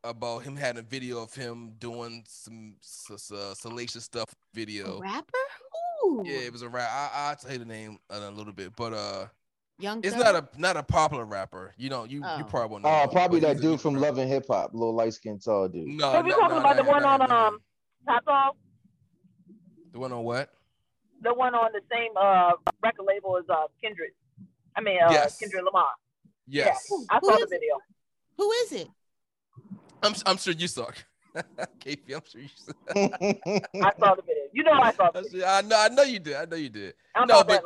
about 0.03 0.39
him 0.39 0.55
having 0.55 0.79
a 0.79 0.85
video 0.85 1.21
of 1.21 1.33
him 1.33 1.73
doing 1.79 2.23
some 2.27 2.75
uh, 3.09 3.53
salacious 3.53 4.03
stuff 4.03 4.33
video. 4.53 4.97
A 4.97 5.01
rapper? 5.01 5.37
Ooh. 6.05 6.23
Yeah, 6.25 6.39
it 6.39 6.51
was 6.51 6.61
a 6.61 6.69
rap. 6.69 6.89
I 6.91 7.29
I'll 7.29 7.35
tell 7.35 7.53
you 7.53 7.59
the 7.59 7.65
name 7.65 7.97
in 8.09 8.23
a 8.23 8.31
little 8.31 8.53
bit, 8.53 8.75
but 8.75 8.93
uh, 8.93 9.25
Young. 9.81 10.01
It's 10.03 10.15
not 10.15 10.35
a 10.35 10.47
not 10.57 10.77
a 10.77 10.83
popular 10.83 11.25
rapper. 11.25 11.73
You 11.77 11.89
know, 11.89 12.03
you 12.03 12.21
oh. 12.23 12.37
you 12.37 12.43
probably 12.43 12.71
won't 12.71 12.83
know. 12.83 13.01
Oh, 13.03 13.07
probably 13.07 13.39
that 13.41 13.59
dude 13.59 13.81
from 13.81 13.95
Love 13.95 14.17
and 14.17 14.29
Hip 14.29 14.45
Hop, 14.47 14.73
little 14.73 14.93
light 14.93 15.13
skinned 15.13 15.43
tall 15.43 15.67
dude. 15.67 15.87
No, 15.87 16.07
are 16.07 16.23
we 16.23 16.31
talking 16.31 16.57
about 16.57 16.75
the 16.75 16.83
one 16.83 17.03
on 17.03 17.21
um 17.21 17.59
Top 18.07 18.25
Dawg? 18.25 18.55
The 19.91 19.99
one 19.99 20.11
on 20.11 20.23
what? 20.23 20.49
The 21.21 21.33
one 21.33 21.55
on 21.55 21.71
the 21.73 21.81
same 21.91 22.11
uh 22.15 22.51
record 22.83 23.05
label 23.07 23.37
as 23.37 23.49
uh 23.49 23.67
Kendrick. 23.81 24.13
I 24.75 24.81
mean, 24.81 24.99
uh, 25.01 25.11
yes. 25.11 25.39
Kendrick 25.39 25.63
Lamar. 25.65 25.87
Yes. 26.47 26.87
Yeah, 26.89 27.05
I 27.09 27.19
saw 27.19 27.37
the 27.37 27.47
video. 27.49 27.79
Who 28.37 28.51
is 28.51 28.71
it? 28.73 28.89
I'm 30.03 30.13
I'm 30.25 30.37
sure 30.37 30.53
you 30.53 30.67
saw. 30.67 30.89
KP, 31.79 32.13
I'm 32.13 32.21
sure 32.27 32.41
you 32.41 32.49
saw. 32.55 32.73
I 32.95 33.91
saw 33.97 34.15
the 34.15 34.21
video. 34.21 34.43
You 34.53 34.63
know 34.63 34.73
I 34.73 34.91
saw 34.91 35.11
the 35.11 35.21
video. 35.21 35.47
I 35.47 35.61
know 35.61 35.79
I 35.79 35.89
know 35.89 36.03
you 36.03 36.19
did. 36.19 36.35
I 36.35 36.45
know 36.45 36.57
you 36.57 36.69
did. 36.69 36.93
I'm 37.15 37.27
no, 37.27 37.43
but 37.43 37.63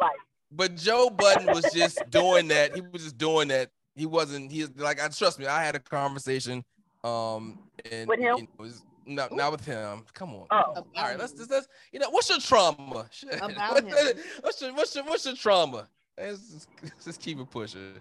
but 0.56 0.76
Joe 0.76 1.10
Budden 1.10 1.48
was 1.48 1.66
just 1.74 2.02
doing 2.10 2.48
that. 2.50 2.76
He 2.76 2.82
was 2.82 3.04
just 3.04 3.18
doing 3.18 3.48
that. 3.50 3.70
He 3.96 4.06
wasn't. 4.06 4.52
He's 4.52 4.70
like 4.78 5.02
I 5.02 5.08
trust 5.08 5.40
me. 5.40 5.46
I 5.46 5.64
had 5.64 5.76
a 5.76 5.80
conversation. 5.80 6.64
Um, 7.04 7.60
and 7.92 8.08
with 8.08 8.20
him. 8.20 8.38
You 8.38 8.44
know, 8.44 8.48
was, 8.58 8.84
no, 9.06 9.28
not 9.32 9.52
with 9.52 9.66
him. 9.66 10.04
Come 10.14 10.34
on. 10.34 10.48
Oh. 10.52 10.74
All 10.76 10.86
right, 10.96 11.20
let's 11.20 11.34
just 11.34 11.52
let's 11.52 11.68
you 11.92 12.00
know 12.00 12.10
what's 12.10 12.30
your 12.30 12.40
trauma? 12.40 13.08
About 13.42 13.84
him. 13.84 14.18
what's 14.42 14.62
your 14.62 14.74
what's 14.74 14.96
your 14.96 15.04
what's 15.06 15.26
your 15.26 15.36
trauma? 15.36 15.88
Let's 16.18 16.50
just, 16.52 16.70
let's 16.82 17.06
just 17.06 17.22
keep 17.22 17.40
it 17.40 17.50
pushing. 17.50 17.94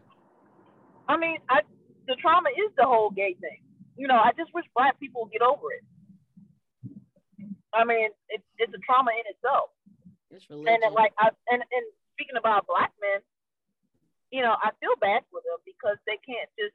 I 1.09 1.17
mean, 1.17 1.39
I 1.49 1.61
the 2.07 2.17
trauma 2.21 2.49
is 2.51 2.73
the 2.77 2.85
whole 2.85 3.11
gay 3.11 3.37
thing 3.41 3.59
you 3.97 4.09
know, 4.09 4.17
I 4.17 4.31
just 4.37 4.53
wish 4.55 4.65
black 4.75 4.99
people 4.99 5.23
would 5.23 5.33
get 5.33 5.43
over 5.43 5.73
it. 5.73 5.85
I 7.73 7.85
mean, 7.85 8.11
it, 8.29 8.43
it's 8.59 8.73
a 8.73 8.79
trauma 8.87 9.11
in 9.13 9.27
itself. 9.35 9.71
It's 10.31 10.49
really 10.51 10.67
and 10.67 10.83
it, 10.83 10.93
like, 10.93 11.13
I, 11.19 11.31
and 11.51 11.63
and 11.63 11.87
speaking 12.15 12.39
about 12.39 12.67
black 12.67 12.93
men, 13.01 13.21
you 14.31 14.43
know, 14.43 14.55
I 14.63 14.71
feel 14.81 14.95
bad 15.01 15.23
for 15.31 15.41
them 15.45 15.59
because 15.67 15.99
they 16.07 16.19
can't 16.27 16.51
just 16.59 16.75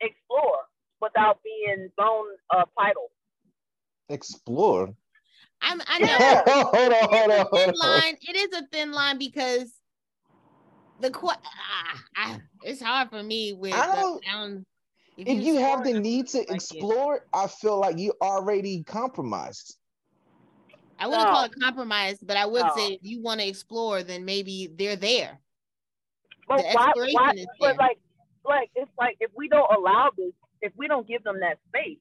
explore 0.00 0.68
without 1.00 1.40
being 1.42 1.88
thrown 1.96 2.26
a 2.52 2.64
title. 2.78 3.10
Explore. 4.08 4.94
I'm, 5.62 5.80
I 5.86 5.98
know. 6.00 6.42
hold 6.46 6.92
on, 6.92 7.08
hold 7.08 7.30
on, 7.30 7.46
hold 7.50 7.68
on. 7.68 7.74
Line. 7.76 8.16
It 8.20 8.36
is 8.36 8.58
a 8.58 8.66
thin 8.72 8.92
line 8.92 9.18
because 9.18 9.72
the 11.00 11.12
ah, 12.16 12.38
it's 12.62 12.80
hard 12.80 13.10
for 13.10 13.22
me 13.22 13.52
with 13.52 13.74
I 13.74 13.86
don't, 13.86 14.24
sound, 14.24 14.66
if, 15.16 15.28
if, 15.28 15.44
you, 15.44 15.54
you 15.54 15.60
have 15.60 15.84
the 15.84 15.98
need 15.98 16.28
to 16.28 16.38
like 16.38 16.50
explore, 16.50 17.16
it. 17.16 17.22
I 17.32 17.46
feel 17.46 17.78
like 17.78 17.98
you 17.98 18.14
already 18.20 18.82
compromised. 18.82 19.76
I 20.98 21.06
wouldn't 21.06 21.26
no. 21.26 21.32
call 21.32 21.44
it 21.44 21.52
compromise, 21.60 22.18
but 22.22 22.36
I 22.36 22.46
would 22.46 22.62
no. 22.62 22.72
say 22.76 22.92
if 22.92 23.00
you 23.02 23.22
want 23.22 23.40
to 23.40 23.46
explore, 23.46 24.02
then 24.02 24.24
maybe 24.24 24.70
they're 24.76 24.96
there. 24.96 25.38
But 26.48 26.58
the 26.58 26.64
why, 26.72 26.92
why, 27.12 27.32
is 27.36 27.46
but 27.58 27.76
like, 27.78 27.98
like 28.44 28.70
it's 28.74 28.90
like 28.98 29.16
if 29.20 29.30
we 29.34 29.48
don't 29.48 29.70
allow 29.76 30.10
this, 30.16 30.32
if 30.60 30.72
we 30.76 30.88
don't 30.88 31.06
give 31.06 31.24
them 31.24 31.40
that 31.40 31.58
space, 31.68 31.98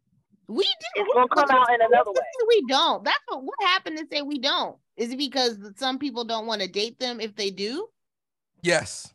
we 0.47 0.63
do. 0.63 0.87
It's 0.95 1.13
gonna 1.13 1.27
come 1.29 1.49
out 1.49 1.69
in 1.69 1.79
another 1.81 2.11
way. 2.11 2.17
We 2.47 2.63
don't. 2.67 3.03
That's 3.03 3.19
what 3.27 3.43
what 3.43 3.55
happened 3.61 3.97
to 3.97 4.05
say 4.11 4.21
we 4.21 4.39
don't. 4.39 4.77
Is 4.97 5.11
it 5.11 5.17
because 5.17 5.57
some 5.77 5.97
people 5.97 6.25
don't 6.25 6.45
want 6.45 6.61
to 6.61 6.67
date 6.67 6.99
them 6.99 7.19
if 7.19 7.35
they 7.35 7.49
do? 7.49 7.87
Yes. 8.61 9.13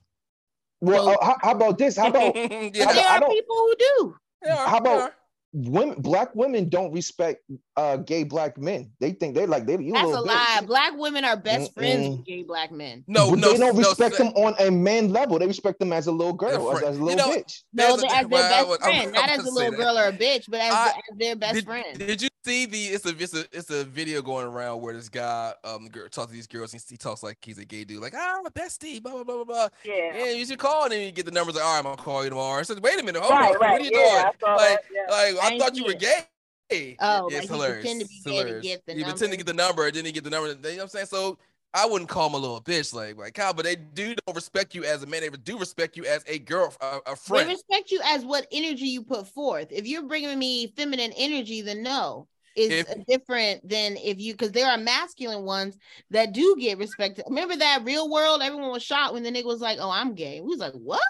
Well, 0.80 1.06
so, 1.06 1.12
uh, 1.12 1.24
how, 1.24 1.36
how, 1.42 1.52
about 1.52 1.78
this? 1.78 1.96
How 1.96 2.08
about 2.08 2.34
yeah. 2.36 2.70
there 2.70 3.08
are 3.08 3.28
people 3.28 3.56
who 3.56 3.74
do. 3.78 4.16
How 4.46 4.78
about 4.78 5.12
women 5.52 6.00
black 6.00 6.34
women 6.34 6.68
don't 6.68 6.92
respect 6.92 7.42
uh 7.76 7.96
gay 7.96 8.22
black 8.22 8.58
men. 8.58 8.90
They 9.00 9.12
think 9.12 9.34
they're 9.34 9.46
like 9.46 9.66
they 9.66 9.78
you 9.78 9.92
That's 9.92 10.11
a, 10.11 10.20
lie. 10.20 10.61
Black 10.66 10.92
women 10.96 11.24
are 11.24 11.37
best 11.37 11.70
Mm-mm. 11.70 11.74
friends 11.74 12.08
with 12.08 12.26
gay 12.26 12.42
black 12.42 12.70
men. 12.70 13.04
No, 13.06 13.30
but 13.30 13.38
no, 13.38 13.52
they 13.52 13.58
don't 13.58 13.76
respect 13.76 14.18
no, 14.18 14.26
them 14.26 14.34
on 14.34 14.54
a 14.58 14.70
man 14.70 15.11
level. 15.11 15.38
They 15.38 15.46
respect 15.46 15.78
them 15.78 15.92
as 15.92 16.06
a 16.06 16.12
little 16.12 16.34
girl, 16.34 16.76
as, 16.76 16.82
as, 16.82 16.98
a 16.98 17.02
little 17.02 17.11
you 17.11 17.16
know, 17.16 17.42
bitch. 17.42 17.62
No, 17.72 17.94
as 17.94 18.02
their 18.02 18.28
best 18.28 18.82
friend, 18.82 19.12
not 19.12 19.30
as 19.30 19.44
a 19.46 19.50
little 19.50 19.72
girl 19.72 19.94
that. 19.94 20.06
or 20.06 20.08
a 20.08 20.12
bitch, 20.12 20.44
but 20.48 20.61
as, 20.61 20.72
I, 20.72 20.88
as 20.88 21.18
their 21.18 21.37
best 21.37 21.54
did, 21.54 21.64
friend. 21.64 21.98
Did 21.98 22.22
you 22.22 22.28
see 22.48 22.66
the 22.66 22.84
it's 22.87 23.04
a 23.04 23.11
it's 23.11 23.34
a 23.34 23.44
it's 23.52 23.70
a 23.70 23.84
video 23.84 24.22
going 24.22 24.46
around 24.46 24.80
where 24.80 24.94
this 24.94 25.08
guy 25.08 25.52
um 25.64 25.88
girl 25.88 26.08
talks 26.08 26.28
to 26.28 26.32
these 26.32 26.46
girls 26.46 26.72
and 26.72 26.82
he 26.88 26.96
talks 26.96 27.22
like 27.22 27.38
he's 27.42 27.58
a 27.58 27.64
gay 27.64 27.84
dude, 27.84 28.00
like 28.00 28.14
ah 28.16 28.40
bestie, 28.54 29.02
blah 29.02 29.12
blah 29.12 29.24
blah 29.24 29.37
blah 29.37 29.44
blah. 29.44 29.68
Yeah. 29.84 30.14
And 30.14 30.38
you 30.38 30.46
should 30.46 30.58
call 30.58 30.84
and 30.84 30.92
then 30.92 31.04
you 31.04 31.12
get 31.12 31.26
the 31.26 31.32
numbers 31.32 31.54
like, 31.54 31.64
all 31.64 31.72
right, 31.72 31.78
I'm 31.78 31.84
gonna 31.84 31.96
call 31.96 32.24
you 32.24 32.30
tomorrow. 32.30 32.58
I 32.58 32.62
said, 32.62 32.82
wait 32.82 32.98
a 33.00 33.02
minute, 33.02 33.20
hold 33.20 33.32
right, 33.32 33.54
on, 33.54 33.61
right. 33.61 33.72
what 33.72 33.80
are 33.80 33.84
you 33.84 33.90
yeah, 33.92 34.30
doing? 34.40 34.56
Like, 34.56 34.78
yeah. 34.92 35.14
like 35.14 35.52
I 35.52 35.58
thought 35.58 35.76
you 35.76 35.84
were 35.84 35.94
gay. 35.94 36.96
Oh, 37.00 37.28
it's 37.28 37.37
like 37.37 37.48
hilarious. 37.48 37.82
pretend 37.82 38.00
to 38.00 38.06
be 38.06 38.20
hilarious. 38.24 38.62
to 38.62 38.68
get 38.68 38.87
the 38.87 38.92
number. 38.92 38.98
you 38.98 39.04
number. 39.04 39.12
pretend 39.12 39.32
to 39.32 39.37
get 39.37 39.46
the 39.46 39.54
number, 39.54 39.87
and 39.87 39.94
then 39.94 40.04
you 40.04 40.12
get 40.12 40.24
the 40.24 40.30
number. 40.30 40.48
You 40.48 40.54
know 40.54 40.68
what 40.76 40.82
I'm 40.82 40.88
saying? 40.88 41.06
So 41.06 41.38
I 41.74 41.87
wouldn't 41.87 42.08
call 42.08 42.28
him 42.28 42.34
a 42.34 42.38
little 42.38 42.61
bitch, 42.62 42.94
like 42.94 43.16
like 43.18 43.34
Kyle, 43.34 43.52
but 43.52 43.64
they 43.64 43.76
do 43.76 44.14
don't 44.14 44.34
respect 44.34 44.74
you 44.74 44.84
as 44.84 45.02
a 45.02 45.06
man. 45.06 45.20
They 45.20 45.28
do 45.28 45.58
respect 45.58 45.96
you 45.96 46.04
as 46.04 46.24
a 46.26 46.38
girl, 46.38 46.74
a, 46.80 47.12
a 47.12 47.16
friend. 47.16 47.48
They 47.48 47.52
respect 47.52 47.90
you 47.90 48.00
as 48.04 48.24
what 48.24 48.46
energy 48.50 48.87
you 48.87 49.02
put 49.02 49.26
forth. 49.28 49.68
If 49.70 49.87
you're 49.87 50.02
bringing 50.02 50.38
me 50.38 50.72
feminine 50.76 51.12
energy, 51.16 51.61
then 51.61 51.82
no, 51.82 52.26
it's 52.58 52.90
if, 52.90 53.06
different 53.06 53.68
than 53.68 53.96
if 53.96 54.18
you 54.18 54.32
because 54.34 54.52
there 54.52 54.70
are 54.70 54.78
masculine 54.78 55.44
ones 55.44 55.76
that 56.10 56.32
do 56.32 56.56
get 56.58 56.78
respected. 56.78 57.24
Remember 57.28 57.56
that 57.56 57.84
real 57.84 58.10
world? 58.10 58.42
Everyone 58.42 58.70
was 58.70 58.82
shocked 58.82 59.14
when 59.14 59.22
the 59.22 59.30
nigga 59.30 59.44
was 59.44 59.60
like, 59.60 59.78
"Oh, 59.80 59.90
I'm 59.90 60.14
gay." 60.14 60.40
We 60.40 60.48
was 60.48 60.58
like, 60.58 60.74
"What?" 60.74 61.00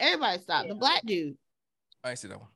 Everybody 0.00 0.40
stopped. 0.40 0.66
Yeah. 0.66 0.74
The 0.74 0.78
black 0.78 1.02
dude. 1.04 1.36
I 2.02 2.14
see 2.14 2.28
that 2.28 2.38
one 2.38 2.48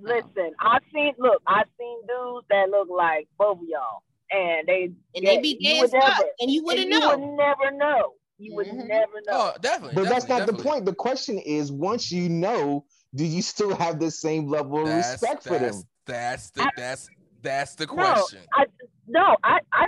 listen, 0.00 0.52
I've 0.60 0.82
seen 0.92 1.14
look, 1.18 1.42
I've 1.46 1.66
seen 1.78 2.00
dudes 2.06 2.46
that 2.50 2.70
look 2.70 2.88
like 2.90 3.28
both 3.38 3.58
of 3.58 3.64
y'all, 3.68 4.02
and 4.30 4.66
they 4.66 4.90
and 5.14 5.26
they 5.26 5.38
be 5.38 5.56
gay 5.56 5.80
as 5.80 5.90
fuck, 5.90 6.24
and 6.40 6.50
you 6.50 6.64
wouldn't 6.64 6.90
know. 6.90 6.98
You 6.98 7.08
would 7.08 7.36
never 7.36 7.70
know. 7.72 8.12
You 8.38 8.54
would 8.54 8.66
mm-hmm. 8.68 8.86
never 8.86 9.12
know. 9.26 9.32
Oh, 9.32 9.52
definitely. 9.60 9.94
But 9.94 10.04
definitely, 10.04 10.08
that's 10.08 10.28
not 10.28 10.38
definitely. 10.40 10.62
the 10.62 10.68
point. 10.68 10.84
The 10.84 10.94
question 10.94 11.38
is, 11.38 11.72
once 11.72 12.12
you 12.12 12.28
know, 12.28 12.84
do 13.14 13.24
you 13.24 13.42
still 13.42 13.74
have 13.74 13.98
the 13.98 14.10
same 14.10 14.46
level 14.46 14.80
of 14.80 14.86
that's, 14.86 15.12
respect 15.12 15.42
for 15.42 15.58
them? 15.58 15.82
That's 16.06 16.50
the 16.50 16.70
that's 16.76 17.08
that's 17.42 17.74
the 17.74 17.86
question. 17.86 18.40
No, 18.56 18.62
I 18.62 18.66
no, 19.06 19.36
I 19.44 19.60
I 19.72 19.86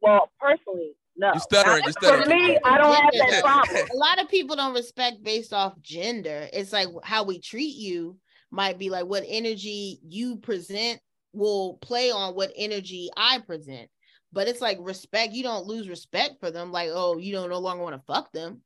well 0.00 0.30
personally. 0.40 0.92
No. 1.16 1.32
You 1.34 1.40
stuttering. 1.40 1.82
You 1.84 1.92
stuttering. 1.92 2.22
For 2.22 2.28
me, 2.28 2.58
I 2.64 2.78
don't 2.78 2.94
have 2.94 3.12
that 3.12 3.42
problem. 3.42 3.88
A 3.92 3.96
lot 3.96 4.20
of 4.20 4.28
people 4.28 4.56
don't 4.56 4.74
respect 4.74 5.22
based 5.22 5.52
off 5.52 5.80
gender. 5.82 6.48
It's 6.52 6.72
like 6.72 6.88
how 7.04 7.24
we 7.24 7.38
treat 7.38 7.76
you 7.76 8.16
might 8.50 8.78
be 8.78 8.90
like 8.90 9.06
what 9.06 9.24
energy 9.26 9.98
you 10.06 10.36
present 10.36 11.00
will 11.32 11.74
play 11.78 12.10
on 12.10 12.34
what 12.34 12.52
energy 12.56 13.10
I 13.16 13.38
present. 13.40 13.88
But 14.32 14.48
it's 14.48 14.60
like 14.60 14.78
respect, 14.80 15.34
you 15.34 15.42
don't 15.42 15.66
lose 15.66 15.88
respect 15.88 16.40
for 16.40 16.50
them, 16.50 16.72
like, 16.72 16.88
oh, 16.90 17.18
you 17.18 17.32
don't 17.32 17.50
no 17.50 17.58
longer 17.58 17.82
want 17.82 17.96
to 17.96 18.02
fuck 18.06 18.32
them. 18.32 18.62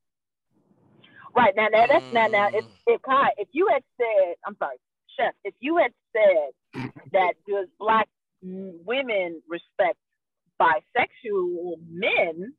Right 1.34 1.54
now, 1.56 1.66
now 1.68 1.86
that's 1.86 2.12
now 2.12 2.28
now 2.28 2.48
if 2.52 2.64
if 2.86 3.02
Kai, 3.02 3.30
if 3.36 3.48
you 3.52 3.68
had 3.70 3.82
said, 3.98 4.36
I'm 4.46 4.56
sorry, 4.58 4.76
Chef, 5.18 5.34
if 5.44 5.54
you 5.60 5.76
had 5.76 5.92
said 6.12 6.50
that 7.12 7.34
does 7.48 7.68
black 7.78 8.08
women 8.42 9.42
respect 9.48 9.98
bisexual 10.60 11.76
men, 11.90 12.52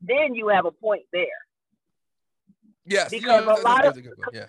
then 0.00 0.34
you 0.34 0.48
have 0.48 0.66
a 0.66 0.70
point 0.70 1.04
there. 1.12 1.26
Yes, 2.86 3.10
because 3.10 3.40
you 3.40 3.46
know, 3.46 3.60
a 3.60 3.62
lot 3.62 3.86
of 3.86 3.98
yeah. 4.32 4.46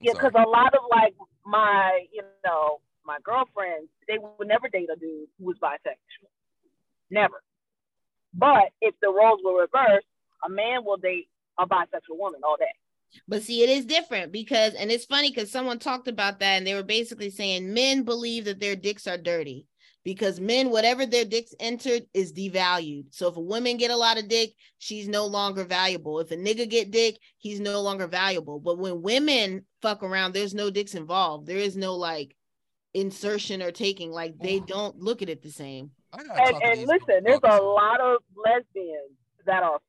Yeah, 0.00 0.12
because 0.12 0.32
a 0.34 0.48
lot 0.48 0.74
of 0.74 0.80
like 0.90 1.14
my, 1.44 2.06
you 2.12 2.22
know, 2.44 2.80
my 3.04 3.18
girlfriends, 3.22 3.88
they 4.08 4.18
would 4.18 4.48
never 4.48 4.68
date 4.68 4.88
a 4.92 4.98
dude 4.98 5.28
who 5.38 5.46
was 5.46 5.56
bisexual. 5.62 6.28
Never. 7.10 7.42
But 8.34 8.72
if 8.80 8.94
the 9.00 9.08
roles 9.08 9.40
were 9.44 9.60
reversed, 9.60 10.06
a 10.44 10.50
man 10.50 10.84
will 10.84 10.98
date 10.98 11.28
a 11.58 11.66
bisexual 11.66 12.18
woman 12.18 12.40
all 12.44 12.56
day. 12.56 12.64
But 13.28 13.42
see, 13.42 13.62
it 13.62 13.70
is 13.70 13.86
different 13.86 14.32
because, 14.32 14.74
and 14.74 14.90
it's 14.90 15.04
funny 15.04 15.30
because 15.30 15.50
someone 15.50 15.78
talked 15.78 16.08
about 16.08 16.40
that 16.40 16.56
and 16.56 16.66
they 16.66 16.74
were 16.74 16.82
basically 16.82 17.30
saying 17.30 17.72
men 17.72 18.02
believe 18.02 18.44
that 18.44 18.60
their 18.60 18.76
dicks 18.76 19.06
are 19.06 19.18
dirty 19.18 19.66
because 20.06 20.38
men, 20.38 20.70
whatever 20.70 21.04
their 21.04 21.24
dicks 21.24 21.52
entered, 21.58 22.04
is 22.14 22.32
devalued. 22.32 23.06
So 23.10 23.26
if 23.28 23.36
a 23.36 23.40
woman 23.40 23.76
get 23.76 23.90
a 23.90 23.96
lot 23.96 24.18
of 24.18 24.28
dick, 24.28 24.52
she's 24.78 25.08
no 25.08 25.26
longer 25.26 25.64
valuable. 25.64 26.20
If 26.20 26.30
a 26.30 26.36
nigga 26.36 26.70
get 26.70 26.92
dick, 26.92 27.18
he's 27.38 27.58
no 27.58 27.80
longer 27.80 28.06
valuable. 28.06 28.60
But 28.60 28.78
when 28.78 29.02
women 29.02 29.64
fuck 29.82 30.04
around, 30.04 30.32
there's 30.32 30.54
no 30.54 30.70
dicks 30.70 30.94
involved. 30.94 31.48
There 31.48 31.56
is 31.56 31.76
no 31.76 31.96
like 31.96 32.36
insertion 32.94 33.62
or 33.62 33.72
taking. 33.72 34.12
Like 34.12 34.38
they 34.38 34.60
don't 34.60 34.96
look 34.96 35.22
at 35.22 35.28
it 35.28 35.42
the 35.42 35.50
same. 35.50 35.90
And, 36.12 36.30
and 36.30 36.80
listen, 36.86 37.24
there's 37.24 37.40
a 37.42 37.60
lot 37.60 38.00
of 38.00 38.18
lesbians 38.36 39.10
that 39.44 39.64
are 39.64 39.80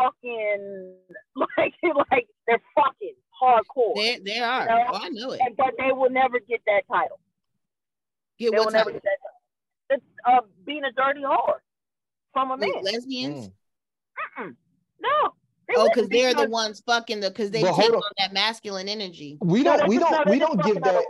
fucking 0.00 0.94
like 1.36 1.74
like 2.10 2.28
they're 2.46 2.62
fucking 2.74 3.14
hardcore. 3.42 3.94
They, 3.96 4.18
they 4.24 4.38
are. 4.38 4.62
You 4.62 4.68
know? 4.68 4.84
oh, 4.92 4.98
I 5.02 5.08
know 5.10 5.30
it. 5.32 5.40
And, 5.44 5.56
but 5.56 5.74
they 5.78 5.92
will 5.92 6.10
never 6.10 6.40
get 6.40 6.60
that 6.66 6.82
title. 6.90 7.20
Get 8.38 8.52
they 8.52 8.58
will 8.58 8.70
never 8.70 8.92
get 8.92 9.02
that 9.02 9.18
title 9.22 9.40
uh, 10.26 10.40
being 10.66 10.84
a 10.84 10.92
dirty 10.92 11.22
whore 11.22 11.58
from 12.32 12.50
a 12.50 12.56
man. 12.56 12.70
lesbians? 12.82 13.48
Mm. 14.38 14.54
No. 15.02 15.32
oh, 15.76 15.88
because 15.88 16.08
they're 16.08 16.34
the 16.34 16.48
ones 16.48 16.82
fucking 16.86 17.20
the 17.20 17.30
because 17.30 17.50
they 17.50 17.62
well, 17.62 17.76
take 17.76 17.90
on. 17.90 17.96
on. 17.96 18.12
that 18.18 18.32
masculine 18.32 18.88
energy. 18.88 19.38
We 19.40 19.62
don't. 19.62 19.80
No, 19.80 19.86
we 19.86 19.98
don't. 19.98 20.28
We 20.28 20.38
don't 20.38 20.62
give 20.62 20.82
that. 20.82 21.04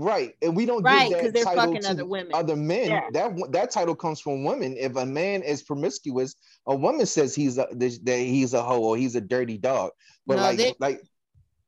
Right, 0.00 0.36
and 0.42 0.54
we 0.54 0.64
don't 0.64 0.84
right, 0.84 1.10
give 1.10 1.32
that 1.32 1.42
title 1.42 1.74
to 1.74 1.90
other 1.90 2.06
women. 2.06 2.30
Other 2.32 2.54
men. 2.54 2.88
Yeah. 2.88 3.08
That 3.12 3.32
that 3.50 3.72
title 3.72 3.96
comes 3.96 4.20
from 4.20 4.44
women. 4.44 4.76
If 4.78 4.94
a 4.94 5.04
man 5.04 5.42
is 5.42 5.64
promiscuous, 5.64 6.36
a 6.68 6.76
woman 6.76 7.04
says 7.04 7.34
he's 7.34 7.58
a 7.58 7.66
that 7.72 8.18
he's 8.18 8.54
a 8.54 8.62
hoe 8.62 8.80
or 8.80 8.96
he's 8.96 9.16
a 9.16 9.20
dirty 9.20 9.58
dog. 9.58 9.90
But 10.24 10.36
no, 10.36 10.42
like 10.42 10.56
they, 10.56 10.74
like 10.78 11.02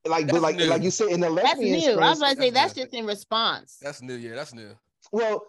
like 0.07 0.29
but 0.29 0.43
like 0.43 0.55
new. 0.55 0.67
like 0.67 0.83
you 0.83 0.93
said 0.93 1.09
in 1.09 1.19
the 1.19 1.29
lesbian. 1.29 1.73
That's 1.73 1.87
new. 1.87 1.93
I 1.95 2.09
was 2.11 2.19
about 2.21 2.37
to 2.37 2.37
say 2.37 2.51
that's, 2.51 2.75
that's 2.75 2.85
just 2.85 2.95
in 2.95 3.05
response. 3.05 3.79
That's 3.83 4.01
new. 4.01 4.15
Yeah, 4.15 4.37
that's 4.37 4.55
new. 4.55 4.77
Well, 5.11 5.43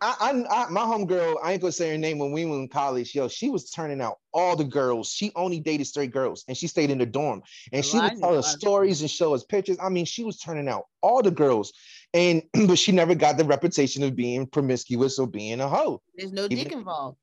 I, 0.00 0.14
I, 0.50 0.64
I 0.64 0.68
my 0.68 0.82
homegirl, 0.82 1.36
I 1.42 1.52
ain't 1.52 1.62
gonna 1.62 1.72
say 1.72 1.90
her 1.90 1.98
name 1.98 2.18
when 2.18 2.30
we 2.30 2.44
were 2.44 2.56
in 2.56 2.68
college. 2.68 3.14
Yo, 3.14 3.28
she 3.28 3.48
was 3.48 3.70
turning 3.70 4.02
out 4.02 4.18
all 4.34 4.54
the 4.54 4.64
girls. 4.64 5.08
She 5.08 5.32
only 5.34 5.58
dated 5.58 5.86
straight 5.86 6.10
girls, 6.10 6.44
and 6.48 6.56
she 6.56 6.66
stayed 6.66 6.90
in 6.90 6.98
the 6.98 7.06
dorm. 7.06 7.42
And 7.72 7.84
oh, 7.84 7.88
she 7.88 7.98
would 7.98 8.18
tell 8.20 8.36
us 8.36 8.52
stories 8.52 9.00
and 9.00 9.10
show 9.10 9.32
us 9.34 9.44
pictures. 9.44 9.78
I 9.80 9.88
mean, 9.88 10.04
she 10.04 10.22
was 10.22 10.38
turning 10.38 10.68
out 10.68 10.84
all 11.02 11.22
the 11.22 11.30
girls, 11.30 11.72
and 12.16 12.42
but 12.68 12.78
she 12.78 12.92
never 12.92 13.14
got 13.14 13.36
the 13.36 13.44
reputation 13.44 14.02
of 14.02 14.16
being 14.16 14.46
promiscuous 14.46 15.18
or 15.18 15.26
being 15.26 15.60
a 15.60 15.68
hoe. 15.68 16.02
There's 16.16 16.32
no 16.32 16.46
Even, 16.46 16.56
dick 16.56 16.72
involved. 16.72 17.18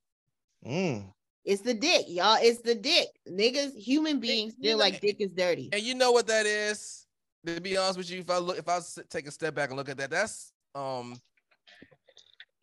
Mm. 0.65 1.11
It's 1.43 1.61
the 1.61 1.73
dick, 1.73 2.05
y'all. 2.07 2.37
It's 2.39 2.61
the 2.61 2.75
dick. 2.75 3.07
Niggas, 3.29 3.75
human 3.75 4.19
beings 4.19 4.53
feel 4.61 4.77
like 4.77 5.01
dick 5.01 5.17
is 5.19 5.31
dirty. 5.31 5.69
And 5.73 5.81
you 5.81 5.95
know 5.95 6.11
what 6.11 6.27
that 6.27 6.45
is? 6.45 7.05
To 7.45 7.59
be 7.59 7.75
honest 7.75 7.97
with 7.97 8.09
you, 8.09 8.19
if 8.19 8.29
I 8.29 8.37
look, 8.37 8.57
if 8.57 8.69
I 8.69 8.79
take 9.09 9.27
a 9.27 9.31
step 9.31 9.53
back 9.53 9.69
and 9.69 9.77
look 9.77 9.89
at 9.89 9.97
that, 9.97 10.09
that's 10.09 10.53
um 10.73 11.19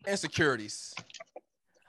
insecurities. 0.07 0.95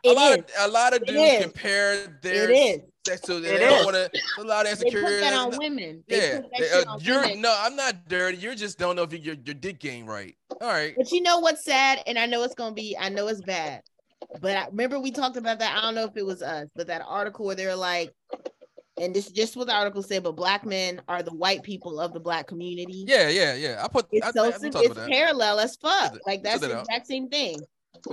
It 0.02 0.08
a 0.08 0.12
lot 0.12 0.32
is. 0.32 0.38
of 0.38 0.44
a 0.58 0.68
lot 0.68 0.94
of 0.94 1.06
dudes 1.06 1.42
compare 1.42 2.18
their 2.22 2.50
it 2.50 2.54
is. 2.54 2.80
sex 3.06 3.20
to 3.22 3.38
they 3.38 3.58
don't 3.58 3.84
want 3.84 3.94
to 3.96 4.10
a 4.40 4.42
lot 4.42 4.66
of 4.66 4.72
insecurities. 4.72 5.20
They 5.20 5.26
put 5.26 5.30
that 5.30 5.34
on 5.34 5.56
women. 5.58 6.02
They 6.08 6.40
yeah, 6.40 6.84
uh, 6.88 6.98
you're 7.00 7.20
women. 7.20 7.40
no, 7.40 7.56
I'm 7.60 7.76
not 7.76 8.08
dirty. 8.08 8.38
You 8.38 8.54
just 8.56 8.78
don't 8.78 8.96
know 8.96 9.02
if 9.02 9.12
your 9.12 9.36
your 9.44 9.54
dick 9.54 9.78
game 9.78 10.06
right. 10.06 10.34
All 10.60 10.68
right. 10.68 10.94
But 10.96 11.12
you 11.12 11.22
know 11.22 11.38
what's 11.38 11.64
sad, 11.64 12.00
and 12.06 12.18
I 12.18 12.26
know 12.26 12.42
it's 12.42 12.54
gonna 12.54 12.74
be. 12.74 12.96
I 12.98 13.10
know 13.10 13.28
it's 13.28 13.42
bad, 13.42 13.82
but 14.40 14.56
I 14.56 14.66
remember 14.66 14.98
we 14.98 15.12
talked 15.12 15.36
about 15.36 15.60
that. 15.60 15.76
I 15.76 15.82
don't 15.82 15.94
know 15.94 16.04
if 16.04 16.16
it 16.16 16.26
was 16.26 16.42
us, 16.42 16.68
but 16.74 16.88
that 16.88 17.02
article 17.06 17.46
where 17.46 17.54
they 17.54 17.66
were 17.66 17.76
like, 17.76 18.12
and 19.00 19.14
this 19.14 19.26
is 19.26 19.32
just 19.32 19.56
what 19.56 19.68
the 19.68 19.74
article 19.74 20.02
said, 20.02 20.24
but 20.24 20.32
black 20.32 20.66
men 20.66 21.00
are 21.08 21.22
the 21.22 21.32
white 21.32 21.62
people 21.62 22.00
of 22.00 22.12
the 22.12 22.20
black 22.20 22.46
community. 22.46 23.04
Yeah, 23.06 23.28
yeah, 23.28 23.54
yeah. 23.54 23.80
I 23.84 23.88
put 23.88 24.06
it's 24.10 24.26
I, 24.26 24.32
so 24.32 24.44
I, 24.44 24.48
I 24.48 24.50
it's 24.60 25.06
parallel 25.08 25.60
as 25.60 25.76
fuck. 25.76 26.18
Like 26.26 26.42
that's 26.42 26.60
the 26.60 26.80
exact 26.80 27.06
same 27.06 27.28
thing. 27.28 27.60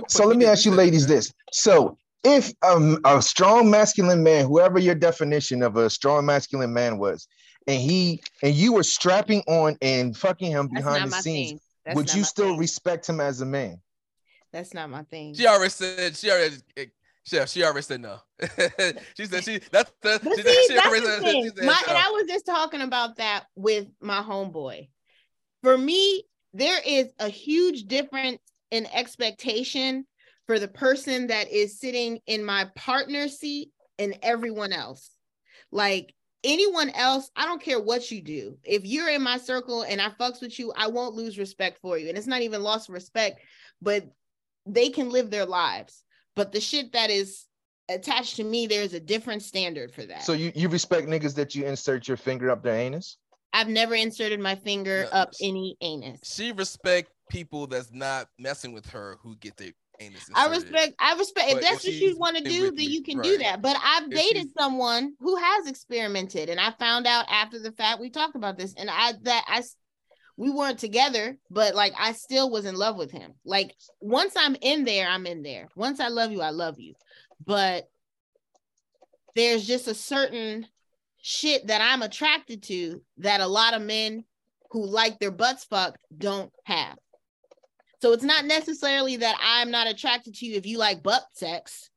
So 0.08 0.26
let 0.26 0.36
me 0.36 0.46
ask 0.46 0.64
you 0.64 0.72
ladies 0.72 1.06
this. 1.06 1.32
So 1.52 1.96
if 2.24 2.52
um, 2.62 2.98
a 3.04 3.22
strong 3.22 3.70
masculine 3.70 4.22
man, 4.22 4.46
whoever 4.46 4.78
your 4.78 4.94
definition 4.94 5.62
of 5.62 5.76
a 5.76 5.88
strong 5.88 6.26
masculine 6.26 6.72
man 6.72 6.98
was, 6.98 7.26
and 7.66 7.80
he 7.80 8.22
and 8.42 8.54
you 8.54 8.72
were 8.72 8.82
strapping 8.82 9.42
on 9.46 9.76
and 9.82 10.16
fucking 10.16 10.50
him 10.50 10.68
That's 10.72 10.84
behind 10.84 11.10
the 11.10 11.16
scenes, 11.16 11.60
would 11.94 12.12
you 12.12 12.24
still 12.24 12.50
thing. 12.50 12.58
respect 12.58 13.08
him 13.08 13.20
as 13.20 13.40
a 13.40 13.46
man? 13.46 13.80
That's 14.52 14.74
not 14.74 14.90
my 14.90 15.02
thing. 15.04 15.34
She 15.34 15.46
already 15.46 15.70
said 15.70 16.16
she 16.16 16.30
already 16.30 16.56
Chef, 17.24 17.48
she 17.48 17.62
already 17.62 17.82
said 17.82 18.00
no. 18.00 18.18
she 19.16 19.26
said 19.26 19.44
she 19.44 19.60
that's 19.70 19.92
the 20.02 20.20
she, 20.22 20.42
see, 20.42 20.66
she 20.68 20.74
that's 20.74 20.86
already 20.86 21.06
the 21.06 21.12
said, 21.12 21.22
thing. 21.22 21.52
Said 21.54 21.64
my, 21.64 21.82
no. 21.86 21.94
and 21.94 21.98
I 21.98 22.10
was 22.10 22.24
just 22.26 22.46
talking 22.46 22.80
about 22.80 23.16
that 23.16 23.44
with 23.54 23.86
my 24.00 24.20
homeboy. 24.22 24.88
For 25.62 25.76
me, 25.76 26.24
there 26.54 26.80
is 26.84 27.12
a 27.18 27.28
huge 27.28 27.84
difference 27.84 28.40
in 28.70 28.86
expectation 28.86 30.06
for 30.46 30.58
the 30.58 30.68
person 30.68 31.28
that 31.28 31.50
is 31.50 31.78
sitting 31.78 32.20
in 32.26 32.44
my 32.44 32.68
partner 32.74 33.28
seat 33.28 33.70
and 33.98 34.18
everyone 34.22 34.72
else. 34.72 35.10
Like 35.70 36.14
anyone 36.42 36.90
else, 36.90 37.30
I 37.36 37.46
don't 37.46 37.62
care 37.62 37.80
what 37.80 38.10
you 38.10 38.20
do. 38.22 38.58
If 38.64 38.84
you're 38.84 39.10
in 39.10 39.22
my 39.22 39.38
circle 39.38 39.82
and 39.82 40.00
I 40.00 40.10
fucks 40.10 40.40
with 40.40 40.58
you, 40.58 40.72
I 40.76 40.88
won't 40.88 41.14
lose 41.14 41.38
respect 41.38 41.78
for 41.80 41.98
you. 41.98 42.08
And 42.08 42.18
it's 42.18 42.26
not 42.26 42.42
even 42.42 42.62
lost 42.62 42.88
respect, 42.88 43.40
but 43.80 44.08
they 44.66 44.88
can 44.88 45.10
live 45.10 45.30
their 45.30 45.46
lives. 45.46 46.02
But 46.36 46.52
the 46.52 46.60
shit 46.60 46.92
that 46.92 47.10
is 47.10 47.46
attached 47.88 48.36
to 48.36 48.44
me, 48.44 48.66
there's 48.66 48.94
a 48.94 49.00
different 49.00 49.42
standard 49.42 49.92
for 49.92 50.04
that. 50.06 50.22
So 50.22 50.32
you, 50.32 50.52
you 50.54 50.68
respect 50.68 51.08
niggas 51.08 51.34
that 51.34 51.54
you 51.54 51.66
insert 51.66 52.08
your 52.08 52.16
finger 52.16 52.50
up 52.50 52.62
their 52.62 52.76
anus? 52.76 53.18
I've 53.52 53.68
never 53.68 53.94
inserted 53.94 54.40
my 54.40 54.54
finger 54.54 55.08
no, 55.12 55.18
up 55.18 55.32
any 55.40 55.76
anus. 55.80 56.20
She 56.22 56.52
respect 56.52 57.10
people 57.30 57.66
that's 57.66 57.92
not 57.92 58.28
messing 58.38 58.72
with 58.72 58.86
her 58.90 59.16
who 59.22 59.36
get 59.36 59.56
their 59.56 59.72
I 60.34 60.48
respect. 60.48 60.94
I 60.98 61.14
respect. 61.14 61.46
But 61.48 61.56
if 61.56 61.60
that's 61.62 61.84
if 61.84 61.94
what 61.94 62.00
you 62.00 62.18
want 62.18 62.36
to 62.38 62.42
do, 62.42 62.70
then 62.70 62.90
you 62.90 63.02
can 63.02 63.18
right. 63.18 63.24
do 63.24 63.38
that. 63.38 63.60
But 63.60 63.76
I've 63.82 64.10
if 64.10 64.10
dated 64.10 64.48
someone 64.58 65.14
who 65.20 65.36
has 65.36 65.66
experimented, 65.66 66.48
and 66.48 66.58
I 66.58 66.70
found 66.72 67.06
out 67.06 67.26
after 67.28 67.58
the 67.58 67.72
fact. 67.72 68.00
We 68.00 68.10
talked 68.10 68.34
about 68.34 68.56
this, 68.56 68.74
and 68.78 68.88
I 68.90 69.12
that 69.22 69.44
I 69.46 69.62
we 70.36 70.50
weren't 70.50 70.78
together, 70.78 71.36
but 71.50 71.74
like 71.74 71.92
I 71.98 72.12
still 72.12 72.50
was 72.50 72.64
in 72.64 72.76
love 72.76 72.96
with 72.96 73.10
him. 73.10 73.34
Like 73.44 73.74
once 74.00 74.34
I'm 74.36 74.56
in 74.62 74.84
there, 74.84 75.06
I'm 75.06 75.26
in 75.26 75.42
there. 75.42 75.68
Once 75.76 76.00
I 76.00 76.08
love 76.08 76.32
you, 76.32 76.40
I 76.40 76.50
love 76.50 76.80
you. 76.80 76.94
But 77.44 77.84
there's 79.36 79.66
just 79.66 79.86
a 79.86 79.94
certain 79.94 80.66
shit 81.20 81.66
that 81.66 81.82
I'm 81.82 82.02
attracted 82.02 82.62
to 82.64 83.02
that 83.18 83.40
a 83.40 83.46
lot 83.46 83.74
of 83.74 83.82
men 83.82 84.24
who 84.70 84.86
like 84.86 85.18
their 85.18 85.30
butts 85.30 85.64
fucked 85.64 85.98
don't 86.16 86.50
have. 86.64 86.96
So 88.00 88.12
it's 88.12 88.24
not 88.24 88.46
necessarily 88.46 89.16
that 89.16 89.36
I'm 89.42 89.70
not 89.70 89.86
attracted 89.86 90.34
to 90.36 90.46
you 90.46 90.56
if 90.56 90.66
you 90.66 90.78
like 90.78 91.02
butt 91.02 91.24
sex, 91.34 91.90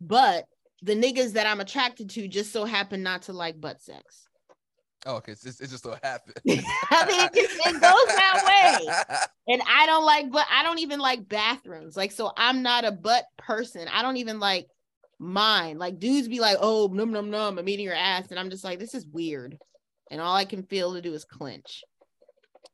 but 0.00 0.46
the 0.82 0.94
niggas 0.94 1.32
that 1.32 1.46
I'm 1.46 1.60
attracted 1.60 2.10
to 2.10 2.28
just 2.28 2.52
so 2.52 2.64
happen 2.64 3.02
not 3.02 3.22
to 3.22 3.32
like 3.32 3.60
butt 3.60 3.80
sex. 3.80 4.28
Oh, 5.06 5.16
okay. 5.16 5.32
It's, 5.32 5.44
it's 5.44 5.70
just 5.70 5.82
so 5.82 5.96
happened. 6.02 6.36
I 6.90 7.06
mean, 7.06 7.28
it, 7.34 7.50
it 7.66 7.72
goes 7.72 7.80
that 7.80 8.44
way. 8.46 9.16
And 9.46 9.60
I 9.68 9.84
don't 9.84 10.06
like, 10.06 10.30
but 10.30 10.46
I 10.50 10.62
don't 10.62 10.78
even 10.78 11.00
like 11.00 11.28
bathrooms. 11.28 11.98
Like, 11.98 12.12
so 12.12 12.32
I'm 12.34 12.62
not 12.62 12.86
a 12.86 12.90
butt 12.90 13.26
person. 13.36 13.88
I 13.92 14.00
don't 14.00 14.16
even 14.16 14.40
like 14.40 14.68
mine. 15.18 15.76
Like, 15.76 15.98
dudes 15.98 16.28
be 16.28 16.40
like, 16.40 16.56
oh, 16.62 16.88
num 16.90 17.12
num 17.12 17.30
num, 17.30 17.58
I'm 17.58 17.68
eating 17.68 17.84
your 17.84 17.94
ass. 17.94 18.30
And 18.30 18.38
I'm 18.38 18.48
just 18.48 18.64
like, 18.64 18.78
this 18.78 18.94
is 18.94 19.06
weird. 19.06 19.58
And 20.10 20.18
all 20.18 20.34
I 20.34 20.46
can 20.46 20.62
feel 20.62 20.94
to 20.94 21.02
do 21.02 21.12
is 21.12 21.26
clench. 21.26 21.82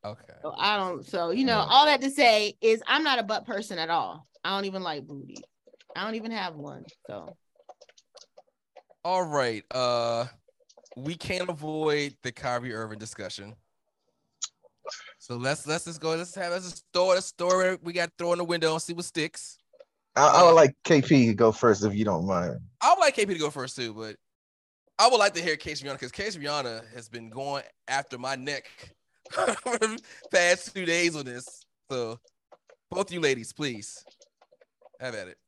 Okay. 0.04 0.34
So 0.42 0.54
I 0.56 0.76
don't. 0.76 1.06
So 1.06 1.30
you 1.30 1.44
know, 1.44 1.58
all 1.68 1.86
that 1.86 2.00
to 2.02 2.10
say 2.10 2.56
is 2.60 2.82
I'm 2.86 3.04
not 3.04 3.18
a 3.18 3.22
butt 3.22 3.46
person 3.46 3.78
at 3.78 3.90
all. 3.90 4.26
I 4.42 4.54
don't 4.54 4.64
even 4.64 4.82
like 4.82 5.06
booty. 5.06 5.36
I 5.94 6.04
don't 6.04 6.14
even 6.14 6.30
have 6.30 6.54
one. 6.54 6.84
So. 7.06 7.36
All 9.04 9.24
right. 9.24 9.64
Uh, 9.70 10.26
we 10.96 11.14
can't 11.14 11.48
avoid 11.48 12.16
the 12.22 12.32
Kyrie 12.32 12.74
Irving 12.74 12.98
discussion. 12.98 13.54
So 15.18 15.36
let's 15.36 15.66
let's 15.66 15.84
just 15.84 16.00
go. 16.00 16.10
Let's 16.10 16.34
have 16.34 16.52
let's 16.52 16.70
just 16.70 16.84
throw 16.92 17.12
a 17.12 17.20
story 17.20 17.76
we 17.82 17.92
got 17.92 18.10
throw 18.18 18.32
in 18.32 18.38
the 18.38 18.44
window 18.44 18.72
and 18.72 18.82
see 18.82 18.94
what 18.94 19.04
sticks. 19.04 19.58
I, 20.16 20.26
I 20.26 20.42
would 20.44 20.54
like 20.54 20.74
KP 20.84 21.08
to 21.28 21.34
go 21.34 21.52
first 21.52 21.84
if 21.84 21.94
you 21.94 22.04
don't 22.04 22.26
mind. 22.26 22.58
I 22.80 22.92
would 22.92 23.00
like 23.00 23.16
KP 23.16 23.28
to 23.28 23.38
go 23.38 23.50
first 23.50 23.76
too, 23.76 23.94
but 23.94 24.16
I 24.98 25.08
would 25.08 25.18
like 25.18 25.34
to 25.34 25.42
hear 25.42 25.56
Case 25.56 25.82
Rihanna 25.82 25.92
because 25.92 26.10
Case 26.10 26.36
Rihanna 26.36 26.82
has 26.94 27.08
been 27.08 27.30
going 27.30 27.62
after 27.86 28.18
my 28.18 28.34
neck 28.34 28.64
past 30.32 30.74
two 30.74 30.84
days 30.84 31.14
on 31.16 31.24
this. 31.24 31.64
So, 31.90 32.18
both 32.90 33.12
you 33.12 33.20
ladies, 33.20 33.52
please 33.52 34.04
have 35.00 35.14
at 35.14 35.28
it. 35.28 35.38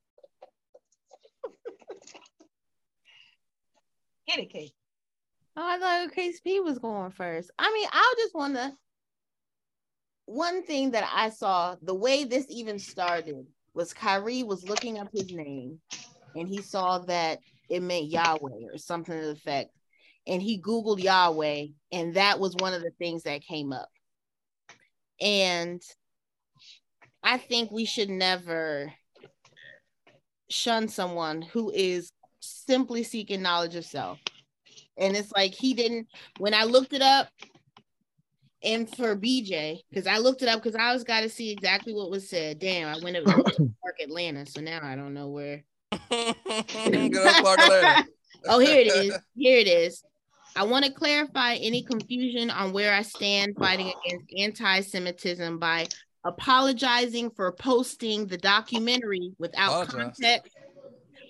Get 4.27 4.39
it, 4.39 4.51
Kate. 4.51 4.73
Oh, 5.57 5.67
I 5.67 5.79
thought 5.79 6.13
KP 6.17 6.65
was 6.65 6.79
going 6.79 7.11
first. 7.11 7.51
I 7.59 7.71
mean, 7.73 7.89
I 7.93 8.15
just 8.19 8.35
want 8.35 8.55
to. 8.55 8.73
One 10.25 10.65
thing 10.65 10.93
that 10.93 11.11
I 11.13 11.31
saw, 11.31 11.77
the 11.83 11.95
way 11.95 12.25
this 12.25 12.47
even 12.49 12.79
started, 12.79 13.45
was 13.75 13.93
Kyrie 13.93 14.45
was 14.45 14.67
looking 14.69 14.99
up 14.99 15.09
his 15.13 15.33
name, 15.33 15.81
and 16.35 16.49
he 16.49 16.63
saw 16.63 17.01
that 17.01 17.41
it 17.69 17.83
meant 17.83 18.07
Yahweh 18.07 18.69
or 18.73 18.79
something 18.79 19.19
to 19.19 19.27
the 19.27 19.33
effect 19.33 19.71
and 20.27 20.43
he 20.43 20.61
Googled 20.61 21.03
Yahweh, 21.03 21.67
and 21.91 22.15
that 22.15 22.39
was 22.39 22.55
one 22.57 22.75
of 22.75 22.83
the 22.83 22.93
things 22.99 23.25
that 23.25 23.43
came 23.43 23.73
up. 23.73 23.89
And 25.21 25.83
I 27.23 27.39
think 27.39 27.71
we 27.71 27.85
should 27.85 28.11
never 28.11 28.93
shun 30.51 30.89
someone 30.89 31.43
who 31.43 31.71
is 31.71 32.13
simply 32.41 33.03
seeking 33.03 33.43
knowledge 33.43 33.77
of 33.77 33.85
self. 33.85 34.19
And 34.99 35.17
it's 35.17 35.33
like 35.33 35.55
he 35.55 35.75
didn't, 35.75 36.09
when 36.39 36.55
I 36.55 36.65
looked 36.65 36.93
it 36.93 37.03
up, 37.03 37.29
and 38.65 38.89
for 38.97 39.17
BJ, 39.17 39.81
because 39.91 40.07
I 40.07 40.19
looked 40.19 40.43
it 40.43 40.49
up 40.49 40.63
because 40.63 40.77
I 40.77 40.87
always 40.89 41.03
got 41.03 41.23
to 41.23 41.29
see 41.29 41.51
exactly 41.51 41.93
what 41.93 42.11
was 42.11 42.29
said. 42.29 42.61
Damn, 42.61 42.89
I 42.89 43.03
went 43.03 43.17
to 43.17 43.23
Clark 43.25 43.57
Atlanta, 44.01 44.47
so 44.47 44.61
now 44.61 44.79
I 44.83 44.95
don't 44.95 45.15
know 45.15 45.29
where. 45.29 45.65
oh, 48.49 48.59
here 48.59 48.81
it 48.81 48.87
is. 48.87 49.19
Here 49.35 49.59
it 49.59 49.67
is. 49.67 50.05
I 50.55 50.65
want 50.65 50.85
to 50.85 50.93
clarify 50.93 51.55
any 51.55 51.83
confusion 51.83 52.51
on 52.51 52.73
where 52.73 52.93
I 52.93 53.03
stand 53.03 53.57
fighting 53.59 53.93
against 54.05 54.27
anti 54.37 54.81
Semitism 54.81 55.59
by 55.59 55.87
apologizing 56.25 57.31
for 57.31 57.53
posting 57.53 58.27
the 58.27 58.39
documentary 58.39 59.33
without 59.39 59.89
Apologize. 59.89 60.17
context. 60.19 60.57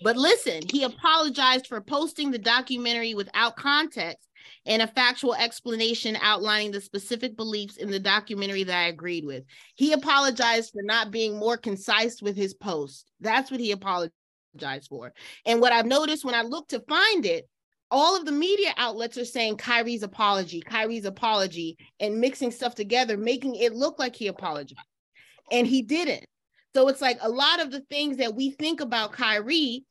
But 0.03 0.17
listen, 0.17 0.63
he 0.71 0.83
apologized 0.83 1.69
for 1.69 1.81
posting 1.81 2.31
the 2.31 2.39
documentary 2.39 3.15
without 3.15 3.57
context 3.57 4.29
and 4.67 4.83
a 4.83 4.89
factual 4.89 5.35
explanation 5.35 6.17
outlining 6.21 6.73
the 6.73 6.81
specific 6.81 7.37
beliefs 7.37 7.77
in 7.77 7.91
the 7.91 8.01
documentary 8.01 8.65
that 8.65 8.77
I 8.77 8.89
agreed 8.89 9.25
with. 9.25 9.45
He 9.77 9.93
apologized 9.93 10.73
for 10.73 10.83
not 10.83 11.13
being 11.13 11.39
more 11.39 11.57
concise 11.57 12.21
with 12.21 12.37
his 12.37 12.55
post. 12.55 13.11
That's 13.21 13.51
what 13.51 13.61
he 13.61 13.71
apologized 13.71 14.89
for. 14.89 15.13
And 15.47 15.61
what 15.61 15.73
I've 15.73 15.87
noticed 15.87 16.25
when 16.25 16.35
I 16.35 16.43
look 16.43 16.69
to 16.69 16.81
find 16.89 17.25
it, 17.25 17.49
all 17.93 18.17
of 18.17 18.25
the 18.25 18.33
media 18.33 18.73
outlets 18.79 19.19
are 19.19 19.25
saying 19.25 19.59
Kyrie's 19.59 20.03
apology, 20.03 20.63
Kyrie's 20.63 21.05
apology, 21.05 21.77
and 22.01 22.21
mixing 22.21 22.51
stuff 22.51 22.75
together, 22.75 23.19
making 23.19 23.55
it 23.55 23.75
look 23.75 23.99
like 23.99 24.17
he 24.17 24.29
apologized. 24.29 24.81
And 25.53 25.67
he 25.67 25.83
didn't. 25.83 26.25
So 26.75 26.89
it's 26.89 27.03
like 27.03 27.19
a 27.21 27.29
lot 27.29 27.61
of 27.61 27.71
the 27.71 27.83
things 27.91 28.17
that 28.17 28.35
we 28.35 28.51
think 28.51 28.81
about 28.81 29.13
Kyrie 29.13 29.85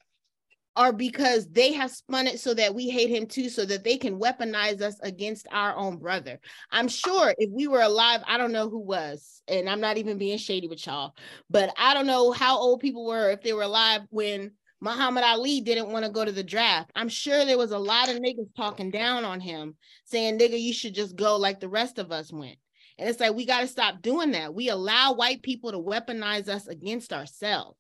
are 0.75 0.91
because 0.91 1.47
they 1.49 1.73
have 1.73 1.91
spun 1.91 2.25
it 2.25 2.39
so 2.39 2.55
that 2.55 2.73
we 2.73 2.89
hate 2.89 3.09
him 3.09 3.27
too, 3.27 3.49
so 3.49 3.65
that 3.65 3.83
they 3.83 3.97
can 3.97 4.19
weaponize 4.19 4.81
us 4.81 4.99
against 5.01 5.45
our 5.51 5.75
own 5.75 5.97
brother. 5.97 6.39
I'm 6.71 6.87
sure 6.87 7.35
if 7.37 7.51
we 7.51 7.67
were 7.67 7.81
alive, 7.81 8.21
I 8.25 8.37
don't 8.37 8.53
know 8.53 8.69
who 8.69 8.79
was, 8.79 9.43
and 9.47 9.69
I'm 9.69 9.81
not 9.81 9.97
even 9.97 10.17
being 10.17 10.39
shady 10.39 10.67
with 10.67 10.87
y'all, 10.87 11.13
but 11.49 11.71
I 11.77 11.93
don't 11.93 12.07
know 12.07 12.31
how 12.31 12.57
old 12.57 12.79
people 12.79 13.05
were 13.05 13.29
if 13.29 13.43
they 13.43 13.53
were 13.53 13.63
alive 13.63 14.01
when 14.09 14.53
Muhammad 14.81 15.23
Ali 15.23 15.61
didn't 15.61 15.91
want 15.91 16.05
to 16.05 16.11
go 16.11 16.25
to 16.25 16.31
the 16.31 16.43
draft. 16.43 16.91
I'm 16.95 17.07
sure 17.07 17.45
there 17.45 17.57
was 17.57 17.71
a 17.71 17.77
lot 17.77 18.09
of 18.09 18.17
niggas 18.17 18.55
talking 18.57 18.89
down 18.89 19.23
on 19.23 19.39
him, 19.39 19.75
saying, 20.05 20.39
nigga, 20.39 20.59
you 20.59 20.73
should 20.73 20.95
just 20.95 21.15
go 21.15 21.37
like 21.37 21.59
the 21.59 21.69
rest 21.69 21.99
of 21.99 22.11
us 22.11 22.33
went. 22.33 22.57
And 22.97 23.07
it's 23.07 23.19
like, 23.19 23.35
we 23.35 23.45
got 23.45 23.61
to 23.61 23.67
stop 23.67 24.01
doing 24.01 24.31
that. 24.31 24.55
We 24.55 24.69
allow 24.69 25.13
white 25.13 25.43
people 25.43 25.71
to 25.71 25.77
weaponize 25.77 26.47
us 26.47 26.67
against 26.67 27.13
ourselves. 27.13 27.77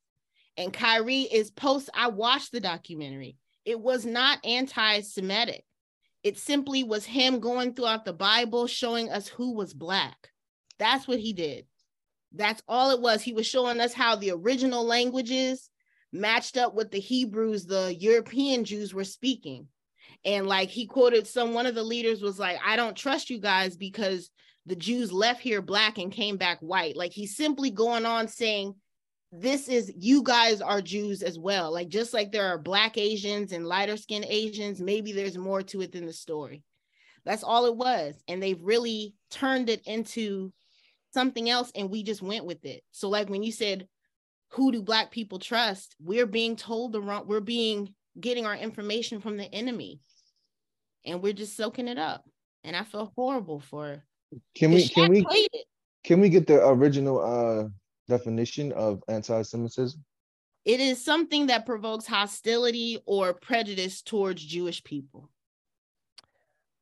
And 0.57 0.71
Kyrie 0.71 1.21
is 1.21 1.49
post, 1.49 1.89
I 1.95 2.09
watched 2.09 2.51
the 2.51 2.59
documentary. 2.59 3.37
It 3.65 3.79
was 3.79 4.05
not 4.05 4.45
anti 4.45 5.01
Semitic, 5.01 5.65
it 6.23 6.37
simply 6.37 6.83
was 6.83 7.03
him 7.03 7.39
going 7.39 7.73
throughout 7.73 8.05
the 8.05 8.13
Bible, 8.13 8.67
showing 8.67 9.09
us 9.09 9.27
who 9.27 9.53
was 9.55 9.73
Black. 9.73 10.29
That's 10.77 11.07
what 11.07 11.19
he 11.19 11.33
did. 11.33 11.65
That's 12.31 12.61
all 12.67 12.91
it 12.91 13.01
was. 13.01 13.23
He 13.23 13.33
was 13.33 13.47
showing 13.47 13.79
us 13.79 13.93
how 13.93 14.15
the 14.15 14.31
original 14.31 14.85
languages 14.85 15.70
matched 16.11 16.57
up 16.57 16.73
with 16.73 16.91
the 16.91 16.99
Hebrews 16.99 17.65
the 17.65 17.95
European 17.99 18.63
Jews 18.63 18.93
were 18.93 19.03
speaking. 19.03 19.67
And 20.23 20.47
like 20.47 20.69
he 20.69 20.85
quoted 20.85 21.27
some 21.27 21.53
one 21.53 21.65
of 21.65 21.75
the 21.75 21.83
leaders 21.83 22.21
was 22.21 22.37
like, 22.37 22.59
I 22.65 22.75
don't 22.75 22.95
trust 22.95 23.29
you 23.29 23.39
guys 23.39 23.75
because 23.75 24.29
the 24.65 24.75
Jews 24.75 25.11
left 25.11 25.41
here 25.41 25.61
black 25.61 25.97
and 25.97 26.11
came 26.11 26.37
back 26.37 26.59
white. 26.59 26.95
Like 26.95 27.11
he's 27.11 27.35
simply 27.35 27.71
going 27.71 28.05
on 28.05 28.27
saying, 28.27 28.75
This 29.31 29.67
is 29.67 29.91
you 29.97 30.21
guys 30.21 30.61
are 30.61 30.81
Jews 30.81 31.23
as 31.23 31.39
well. 31.39 31.71
Like 31.71 31.89
just 31.89 32.13
like 32.13 32.31
there 32.31 32.47
are 32.47 32.59
black 32.59 32.97
Asians 32.97 33.51
and 33.51 33.65
lighter 33.65 33.97
skinned 33.97 34.25
Asians, 34.27 34.79
maybe 34.79 35.11
there's 35.11 35.37
more 35.37 35.63
to 35.63 35.81
it 35.81 35.91
than 35.91 36.05
the 36.05 36.13
story. 36.13 36.63
That's 37.25 37.43
all 37.43 37.65
it 37.65 37.75
was. 37.75 38.21
And 38.27 38.41
they've 38.41 38.61
really 38.61 39.15
turned 39.29 39.69
it 39.69 39.81
into 39.85 40.51
something 41.13 41.49
else 41.49 41.71
and 41.75 41.89
we 41.89 42.03
just 42.03 42.21
went 42.21 42.45
with 42.45 42.65
it. 42.65 42.83
So 42.91 43.09
like 43.09 43.29
when 43.29 43.43
you 43.43 43.51
said, 43.51 43.87
who 44.51 44.71
do 44.71 44.81
black 44.81 45.11
people 45.11 45.39
trust? 45.39 45.95
We're 45.99 46.25
being 46.25 46.55
told 46.55 46.91
the 46.91 47.01
wrong, 47.01 47.25
we're 47.27 47.39
being 47.39 47.93
getting 48.19 48.45
our 48.45 48.55
information 48.55 49.21
from 49.21 49.37
the 49.37 49.53
enemy 49.53 50.01
and 51.05 51.21
we're 51.21 51.33
just 51.33 51.55
soaking 51.55 51.87
it 51.87 51.97
up. 51.97 52.25
And 52.63 52.75
I 52.75 52.83
feel 52.83 53.11
horrible 53.15 53.59
for 53.59 54.03
can 54.55 54.71
we 54.71 54.87
can 54.87 55.09
we 55.09 55.47
can 56.03 56.21
we 56.21 56.29
get 56.29 56.47
the 56.47 56.65
original 56.65 57.19
uh 57.19 57.69
definition 58.07 58.71
of 58.73 59.01
anti-Semitism? 59.07 60.03
It 60.65 60.79
is 60.79 61.03
something 61.03 61.47
that 61.47 61.65
provokes 61.65 62.05
hostility 62.05 62.99
or 63.05 63.33
prejudice 63.33 64.01
towards 64.01 64.43
Jewish 64.43 64.83
people. 64.83 65.29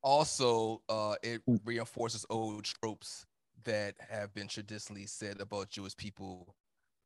Also, 0.02 0.82
uh, 0.90 1.16
it 1.24 1.42
reinforces 1.64 2.26
old 2.30 2.66
tropes 2.66 3.26
that 3.64 3.96
have 4.10 4.34
been 4.34 4.48
traditionally 4.48 5.06
said 5.06 5.40
about 5.40 5.70
Jewish 5.70 5.96
people 5.96 6.56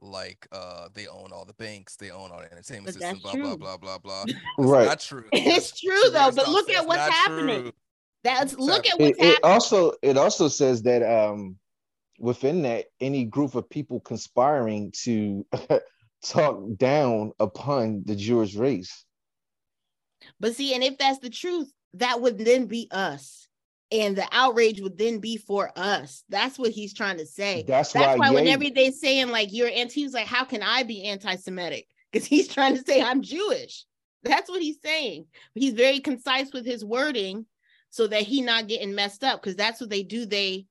like 0.04 0.48
uh 0.52 0.90
they 0.94 1.08
own 1.08 1.32
all 1.32 1.46
the 1.46 1.54
banks, 1.54 1.96
they 1.96 2.12
own 2.12 2.32
all 2.32 2.40
the 2.40 2.52
entertainment 2.52 2.96
system, 2.96 3.20
blah, 3.20 3.34
blah, 3.34 3.56
blah 3.56 3.78
blah 3.78 3.98
blah 3.98 4.26
blah 4.26 4.34
right. 4.58 4.86
Not 4.88 5.00
true. 5.00 5.26
It's 5.34 5.80
true, 5.80 5.92
true 5.92 6.10
though. 6.12 6.32
But 6.32 6.50
look 6.50 6.70
at 6.70 6.86
what's 6.86 7.02
happening. 7.02 7.62
True. 7.62 7.72
That's 8.24 8.54
look 8.56 8.88
at 8.88 9.00
what's 9.00 9.18
it, 9.18 9.22
happening. 9.22 9.38
It 9.38 9.44
also 9.44 9.94
it 10.02 10.18
also 10.18 10.48
says 10.48 10.84
that 10.84 11.04
um 11.04 11.58
within 12.20 12.62
that 12.64 12.86
any 13.00 13.26
group 13.26 13.56
of 13.56 13.70
people 13.70 14.00
conspiring 14.00 14.94
to 15.04 15.46
talk 16.26 16.62
down 16.78 17.32
upon 17.40 18.04
the 18.06 18.16
Jewish 18.16 18.56
race. 18.56 19.06
But 20.40 20.56
see, 20.56 20.74
and 20.74 20.84
if 20.84 20.98
that's 20.98 21.20
the 21.20 21.30
truth, 21.30 21.72
that 21.96 22.22
would 22.22 22.38
then 22.38 22.66
be 22.66 22.88
us 22.92 23.43
and 23.94 24.16
the 24.16 24.28
outrage 24.32 24.82
would 24.82 24.98
then 24.98 25.20
be 25.20 25.38
for 25.38 25.72
us. 25.76 26.24
That's 26.28 26.58
what 26.58 26.72
he's 26.72 26.94
trying 26.94 27.18
to 27.20 27.26
say. 27.26 27.64
That's, 27.68 27.94
That's 27.94 28.20
why, 28.20 28.30
why 28.30 28.34
whenever 28.34 28.66
they're 28.74 28.92
saying 28.92 29.30
like 29.30 29.54
you're 29.54 29.70
anti, 29.70 30.02
he's 30.02 30.14
like, 30.14 30.26
how 30.26 30.44
can 30.44 30.64
I 30.64 30.84
be 30.84 31.06
anti-Semitic? 31.06 31.88
Because 32.12 32.28
he's 32.28 32.48
trying 32.48 32.78
to 32.78 32.84
say 32.84 33.02
I'm 33.02 33.24
Jewish. 33.24 33.86
That's 34.22 34.48
what 34.48 34.62
he's 34.62 34.80
saying. 34.84 35.26
He's 35.56 35.74
very 35.74 36.00
concise 36.00 36.54
with 36.54 36.64
his 36.64 36.86
wording 36.86 37.48
so 37.90 38.06
that 38.06 38.22
he 38.22 38.42
not 38.42 38.68
getting 38.68 38.94
messed 38.94 39.24
up 39.24 39.42
because 39.42 39.56
that's 39.56 39.82
what 39.82 39.90
they 39.90 40.04
do. 40.04 40.28
They 40.28 40.68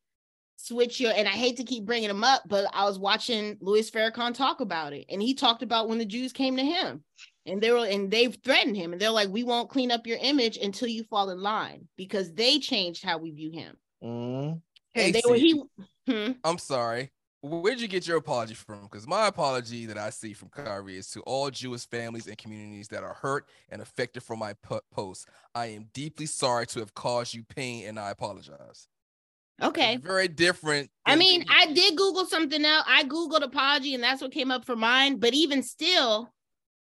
switch 0.54 1.00
your 1.00 1.12
and 1.12 1.26
I 1.26 1.32
hate 1.32 1.56
to 1.56 1.64
keep 1.64 1.84
bringing 1.84 2.10
him 2.10 2.22
up, 2.22 2.44
but 2.46 2.70
I 2.72 2.84
was 2.84 2.96
watching 2.96 3.56
Louis 3.60 3.90
Farrakhan 3.90 4.34
talk 4.34 4.60
about 4.60 4.92
it, 4.92 5.06
and 5.08 5.20
he 5.20 5.34
talked 5.34 5.64
about 5.64 5.88
when 5.88 5.98
the 5.98 6.06
Jews 6.06 6.32
came 6.32 6.56
to 6.58 6.64
him 6.64 7.02
and 7.46 7.60
they 7.60 7.70
were 7.70 7.86
and 7.86 8.10
they've 8.10 8.36
threatened 8.44 8.76
him 8.76 8.92
and 8.92 9.00
they're 9.00 9.10
like 9.10 9.28
we 9.28 9.44
won't 9.44 9.68
clean 9.68 9.90
up 9.90 10.06
your 10.06 10.18
image 10.20 10.56
until 10.56 10.88
you 10.88 11.04
fall 11.04 11.30
in 11.30 11.40
line 11.40 11.88
because 11.96 12.32
they 12.32 12.58
changed 12.58 13.04
how 13.04 13.18
we 13.18 13.30
view 13.30 13.50
him 13.50 13.76
mm. 14.02 14.60
hey, 14.92 15.12
they 15.12 15.22
were, 15.28 15.34
he, 15.34 15.62
hmm? 16.06 16.32
i'm 16.44 16.58
sorry 16.58 17.10
where'd 17.42 17.80
you 17.80 17.88
get 17.88 18.06
your 18.06 18.18
apology 18.18 18.54
from 18.54 18.82
because 18.82 19.06
my 19.06 19.26
apology 19.26 19.86
that 19.86 19.98
i 19.98 20.10
see 20.10 20.32
from 20.32 20.48
Kyrie 20.48 20.98
is 20.98 21.10
to 21.10 21.20
all 21.22 21.50
jewish 21.50 21.88
families 21.88 22.26
and 22.26 22.38
communities 22.38 22.88
that 22.88 23.02
are 23.02 23.14
hurt 23.14 23.48
and 23.70 23.82
affected 23.82 24.22
from 24.22 24.38
my 24.38 24.54
post 24.92 25.28
i 25.54 25.66
am 25.66 25.88
deeply 25.92 26.26
sorry 26.26 26.66
to 26.68 26.78
have 26.78 26.94
caused 26.94 27.34
you 27.34 27.42
pain 27.44 27.88
and 27.88 27.98
i 27.98 28.10
apologize 28.10 28.88
Okay. 29.60 29.94
It's 29.94 30.04
very 30.04 30.26
different. 30.26 30.90
I 31.06 31.14
mean, 31.14 31.44
I 31.48 31.66
did 31.66 31.96
Google 31.96 32.24
something 32.24 32.64
else. 32.64 32.84
I 32.88 33.04
Googled 33.04 33.44
apology 33.44 33.94
and 33.94 34.02
that's 34.02 34.20
what 34.20 34.32
came 34.32 34.50
up 34.50 34.64
for 34.64 34.74
mine. 34.74 35.18
But 35.18 35.34
even 35.34 35.62
still, 35.62 36.32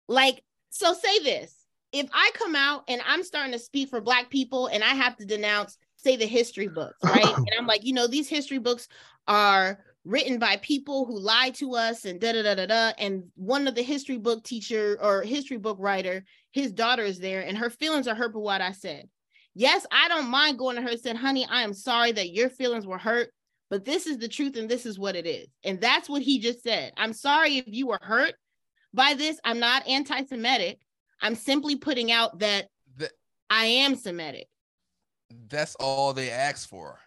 like, 0.07 0.43
so 0.69 0.93
say 0.93 1.19
this 1.19 1.61
if 1.91 2.09
I 2.13 2.31
come 2.35 2.55
out 2.55 2.83
and 2.87 3.01
I'm 3.05 3.23
starting 3.23 3.51
to 3.51 3.59
speak 3.59 3.89
for 3.89 4.01
Black 4.01 4.29
people 4.29 4.67
and 4.67 4.83
I 4.83 4.93
have 4.93 5.17
to 5.17 5.25
denounce, 5.25 5.77
say, 5.97 6.15
the 6.15 6.25
history 6.25 6.67
books, 6.67 6.97
right? 7.03 7.25
and 7.35 7.49
I'm 7.57 7.67
like, 7.67 7.83
you 7.83 7.93
know, 7.93 8.07
these 8.07 8.29
history 8.29 8.59
books 8.59 8.87
are 9.27 9.79
written 10.03 10.39
by 10.39 10.57
people 10.57 11.05
who 11.05 11.19
lied 11.19 11.53
to 11.55 11.75
us 11.75 12.05
and 12.05 12.19
da 12.19 12.31
da 12.33 12.43
da 12.43 12.55
da 12.55 12.65
da. 12.65 12.91
And 12.97 13.23
one 13.35 13.67
of 13.67 13.75
the 13.75 13.83
history 13.83 14.17
book 14.17 14.43
teacher 14.43 14.97
or 15.01 15.21
history 15.21 15.57
book 15.57 15.77
writer, 15.79 16.23
his 16.51 16.71
daughter 16.71 17.03
is 17.03 17.19
there 17.19 17.41
and 17.41 17.57
her 17.57 17.69
feelings 17.69 18.07
are 18.07 18.15
hurt 18.15 18.33
by 18.33 18.39
what 18.39 18.61
I 18.61 18.71
said. 18.71 19.07
Yes, 19.53 19.85
I 19.91 20.07
don't 20.07 20.29
mind 20.29 20.57
going 20.57 20.77
to 20.77 20.81
her 20.81 20.89
and 20.89 20.99
saying, 20.99 21.17
honey, 21.17 21.45
I 21.49 21.63
am 21.63 21.73
sorry 21.73 22.13
that 22.13 22.31
your 22.31 22.49
feelings 22.49 22.87
were 22.87 22.97
hurt, 22.97 23.31
but 23.69 23.83
this 23.83 24.07
is 24.07 24.17
the 24.17 24.29
truth 24.29 24.55
and 24.55 24.69
this 24.69 24.85
is 24.85 24.97
what 24.97 25.17
it 25.17 25.27
is. 25.27 25.47
And 25.65 25.79
that's 25.81 26.07
what 26.07 26.21
he 26.21 26.39
just 26.39 26.63
said. 26.63 26.93
I'm 26.95 27.11
sorry 27.11 27.57
if 27.57 27.65
you 27.67 27.87
were 27.87 27.99
hurt 28.01 28.33
by 28.93 29.13
this, 29.13 29.39
I'm 29.43 29.59
not 29.59 29.87
anti 29.87 30.23
Semitic. 30.25 30.79
I'm 31.21 31.35
simply 31.35 31.75
putting 31.75 32.11
out 32.11 32.39
that 32.39 32.67
the, 32.97 33.09
I 33.49 33.65
am 33.65 33.95
Semitic. 33.95 34.47
That's 35.49 35.75
all 35.75 36.13
they 36.13 36.29
asked 36.29 36.69
for. 36.69 36.99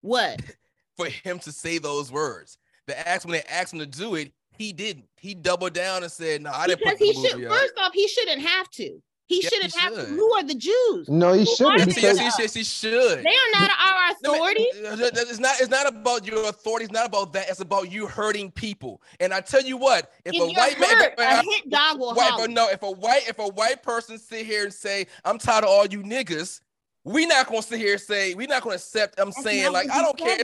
What? 0.00 0.40
for 0.96 1.06
him 1.06 1.38
to 1.40 1.52
say 1.52 1.78
those 1.78 2.10
words. 2.10 2.58
They 2.86 2.94
asked 2.94 3.24
when 3.24 3.32
they 3.32 3.42
asked 3.42 3.72
him 3.72 3.78
to 3.80 3.86
do 3.86 4.14
it, 4.14 4.32
he 4.56 4.72
didn't. 4.72 5.06
He 5.16 5.34
doubled 5.34 5.72
down 5.72 6.02
and 6.02 6.12
said, 6.12 6.42
"No, 6.42 6.52
I 6.52 6.66
didn't." 6.66 6.80
Because 6.80 6.98
he 6.98 7.12
should. 7.12 7.48
First 7.48 7.74
off, 7.78 7.92
he 7.92 8.06
shouldn't 8.06 8.42
have 8.42 8.70
to. 8.70 9.02
He 9.26 9.40
yes, 9.42 9.52
shouldn't 9.52 9.72
he 9.72 9.80
have 9.80 9.94
should. 9.94 10.06
to. 10.08 10.14
Who 10.14 10.32
are 10.34 10.42
the 10.42 10.54
Jews? 10.54 11.08
No, 11.08 11.32
he 11.32 11.46
shouldn't. 11.46 11.86
Because 11.86 12.18
yes, 12.20 12.36
yes, 12.38 12.52
he 12.52 12.62
should. 12.62 13.22
They 13.22 13.30
are 13.30 13.60
not 13.60 13.70
our 13.70 14.12
authority. 14.12 14.66
It's 14.70 15.38
not. 15.38 15.60
It's 15.60 15.70
not 15.70 15.86
about 15.86 16.26
your 16.26 16.48
authority. 16.48 16.84
It's 16.84 16.92
not 16.92 17.06
about 17.06 17.32
that. 17.32 17.48
It's 17.48 17.60
about 17.60 17.90
you 17.90 18.06
hurting 18.06 18.50
people. 18.50 19.00
And 19.20 19.32
I 19.32 19.40
tell 19.40 19.62
you 19.62 19.78
what, 19.78 20.12
if, 20.26 20.34
if 20.34 20.42
a 20.42 20.46
white 20.46 20.74
hurt, 20.74 21.18
man, 21.18 21.38
if 21.38 21.46
a, 21.46 21.48
a 21.48 21.52
hit 21.52 21.70
dog 21.70 21.98
will 21.98 22.14
white, 22.14 22.38
if, 22.38 22.50
no, 22.50 22.68
if 22.68 22.82
a 22.82 22.90
white, 22.90 23.26
if 23.26 23.38
a 23.38 23.48
white 23.48 23.82
person 23.82 24.18
sit 24.18 24.44
here 24.44 24.64
and 24.64 24.74
say, 24.74 25.06
"I'm 25.24 25.38
tired 25.38 25.64
of 25.64 25.70
all 25.70 25.86
you 25.86 26.02
niggas," 26.02 26.60
we 27.04 27.24
not 27.24 27.46
gonna 27.46 27.62
sit 27.62 27.78
here 27.78 27.92
and 27.92 28.00
say 28.00 28.34
we're 28.34 28.46
not 28.46 28.62
gonna 28.62 28.74
accept. 28.76 29.18
I'm 29.18 29.28
That's 29.28 29.42
saying 29.42 29.72
like 29.72 29.90
I 29.90 30.02
don't 30.02 30.18
care. 30.18 30.38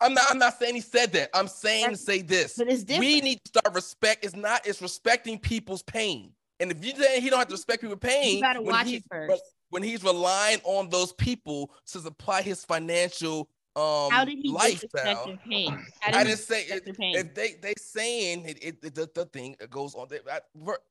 I'm 0.00 0.14
not. 0.14 0.24
I'm 0.28 0.38
not 0.38 0.58
saying 0.58 0.74
he 0.74 0.80
said 0.80 1.12
that. 1.12 1.30
I'm 1.34 1.46
saying 1.46 1.88
That's, 1.88 2.04
say 2.04 2.22
this. 2.22 2.54
But 2.56 2.68
it's 2.68 2.82
different. 2.82 3.00
We 3.00 3.20
need 3.20 3.44
to 3.44 3.48
start 3.48 3.74
respect. 3.74 4.24
It's 4.24 4.34
not. 4.34 4.66
It's 4.66 4.82
respecting 4.82 5.38
people's 5.38 5.82
pain. 5.82 6.32
And 6.60 6.72
if 6.72 6.84
you 6.84 6.94
say 6.94 7.20
he 7.20 7.30
don't 7.30 7.38
have 7.38 7.48
to 7.48 7.54
respect 7.54 7.82
people 7.82 7.96
pain, 7.96 8.36
you 8.36 8.42
gotta 8.42 8.62
watch 8.62 8.88
it 8.88 9.04
first. 9.10 9.42
When 9.70 9.82
he's 9.82 10.02
relying 10.02 10.60
on 10.64 10.88
those 10.88 11.12
people 11.12 11.70
to 11.88 12.00
supply 12.00 12.42
his 12.42 12.64
financial 12.64 13.48
um 13.76 14.10
how 14.10 14.24
did 14.24 14.38
he 14.42 14.50
lifestyle. 14.50 15.36
Pain? 15.48 15.84
I 16.04 16.24
didn't 16.24 16.40
say 16.40 16.62
it, 16.62 16.82
if 16.86 17.34
they 17.34 17.54
they 17.60 17.74
saying 17.76 18.44
it, 18.46 18.58
it, 18.62 18.78
it 18.82 18.94
the, 18.94 19.08
the, 19.14 19.24
thing 19.26 19.56
goes 19.70 19.94
on. 19.94 20.08
I, 20.30 20.40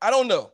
I 0.01 0.09
don't 0.09 0.27
know. 0.27 0.51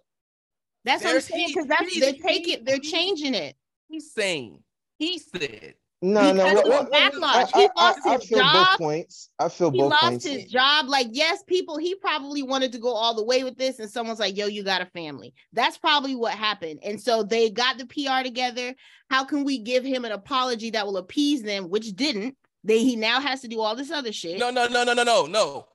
That's 0.83 1.03
what 1.03 1.15
I'm 1.15 1.21
saying 1.21 1.47
because 1.49 1.67
that's 1.67 1.99
they're 1.99 2.13
taking 2.13 2.63
they're 2.63 2.79
changing 2.79 3.35
it. 3.35 3.55
He's 3.89 4.11
saying 4.11 4.63
he 4.97 5.19
said 5.19 5.75
no, 6.03 6.33
no. 6.33 6.53
What, 6.63 6.91
backlash. 6.91 7.49
he 7.55 7.69
lost 7.77 7.99
I, 8.05 8.09
I, 8.09 8.17
his 8.17 8.29
job. 8.29 8.67
Both 8.67 8.77
points. 8.77 9.29
I 9.39 9.47
feel 9.47 9.71
both. 9.71 9.75
he 9.75 9.81
both 9.81 9.91
lost 9.91 10.03
points. 10.03 10.25
his 10.25 10.45
job. 10.45 10.89
Like, 10.89 11.07
yes, 11.11 11.43
people. 11.47 11.77
He 11.77 11.95
probably 11.95 12.43
wanted 12.43 12.73
to 12.73 12.77
go 12.77 12.89
all 12.89 13.15
the 13.15 13.23
way 13.23 13.45
with 13.45 13.57
this, 13.57 13.79
and 13.79 13.89
someone's 13.89 14.19
like, 14.19 14.35
"Yo, 14.35 14.47
you 14.47 14.63
got 14.63 14.81
a 14.81 14.85
family." 14.87 15.33
That's 15.53 15.77
probably 15.77 16.15
what 16.15 16.33
happened. 16.33 16.79
And 16.83 17.01
so 17.01 17.23
they 17.23 17.49
got 17.49 17.77
the 17.77 17.85
PR 17.85 18.21
together. 18.21 18.75
How 19.09 19.23
can 19.23 19.45
we 19.45 19.59
give 19.59 19.85
him 19.85 20.03
an 20.03 20.11
apology 20.11 20.71
that 20.71 20.85
will 20.85 20.97
appease 20.97 21.41
them, 21.41 21.69
which 21.69 21.93
didn't? 21.95 22.35
They 22.65 22.79
he 22.79 22.97
now 22.97 23.21
has 23.21 23.39
to 23.41 23.47
do 23.47 23.61
all 23.61 23.75
this 23.75 23.89
other 23.89 24.11
shit. 24.11 24.39
No, 24.39 24.49
no, 24.49 24.67
no, 24.67 24.83
no, 24.83 24.93
no, 24.93 25.03
no, 25.03 25.25
no. 25.25 25.67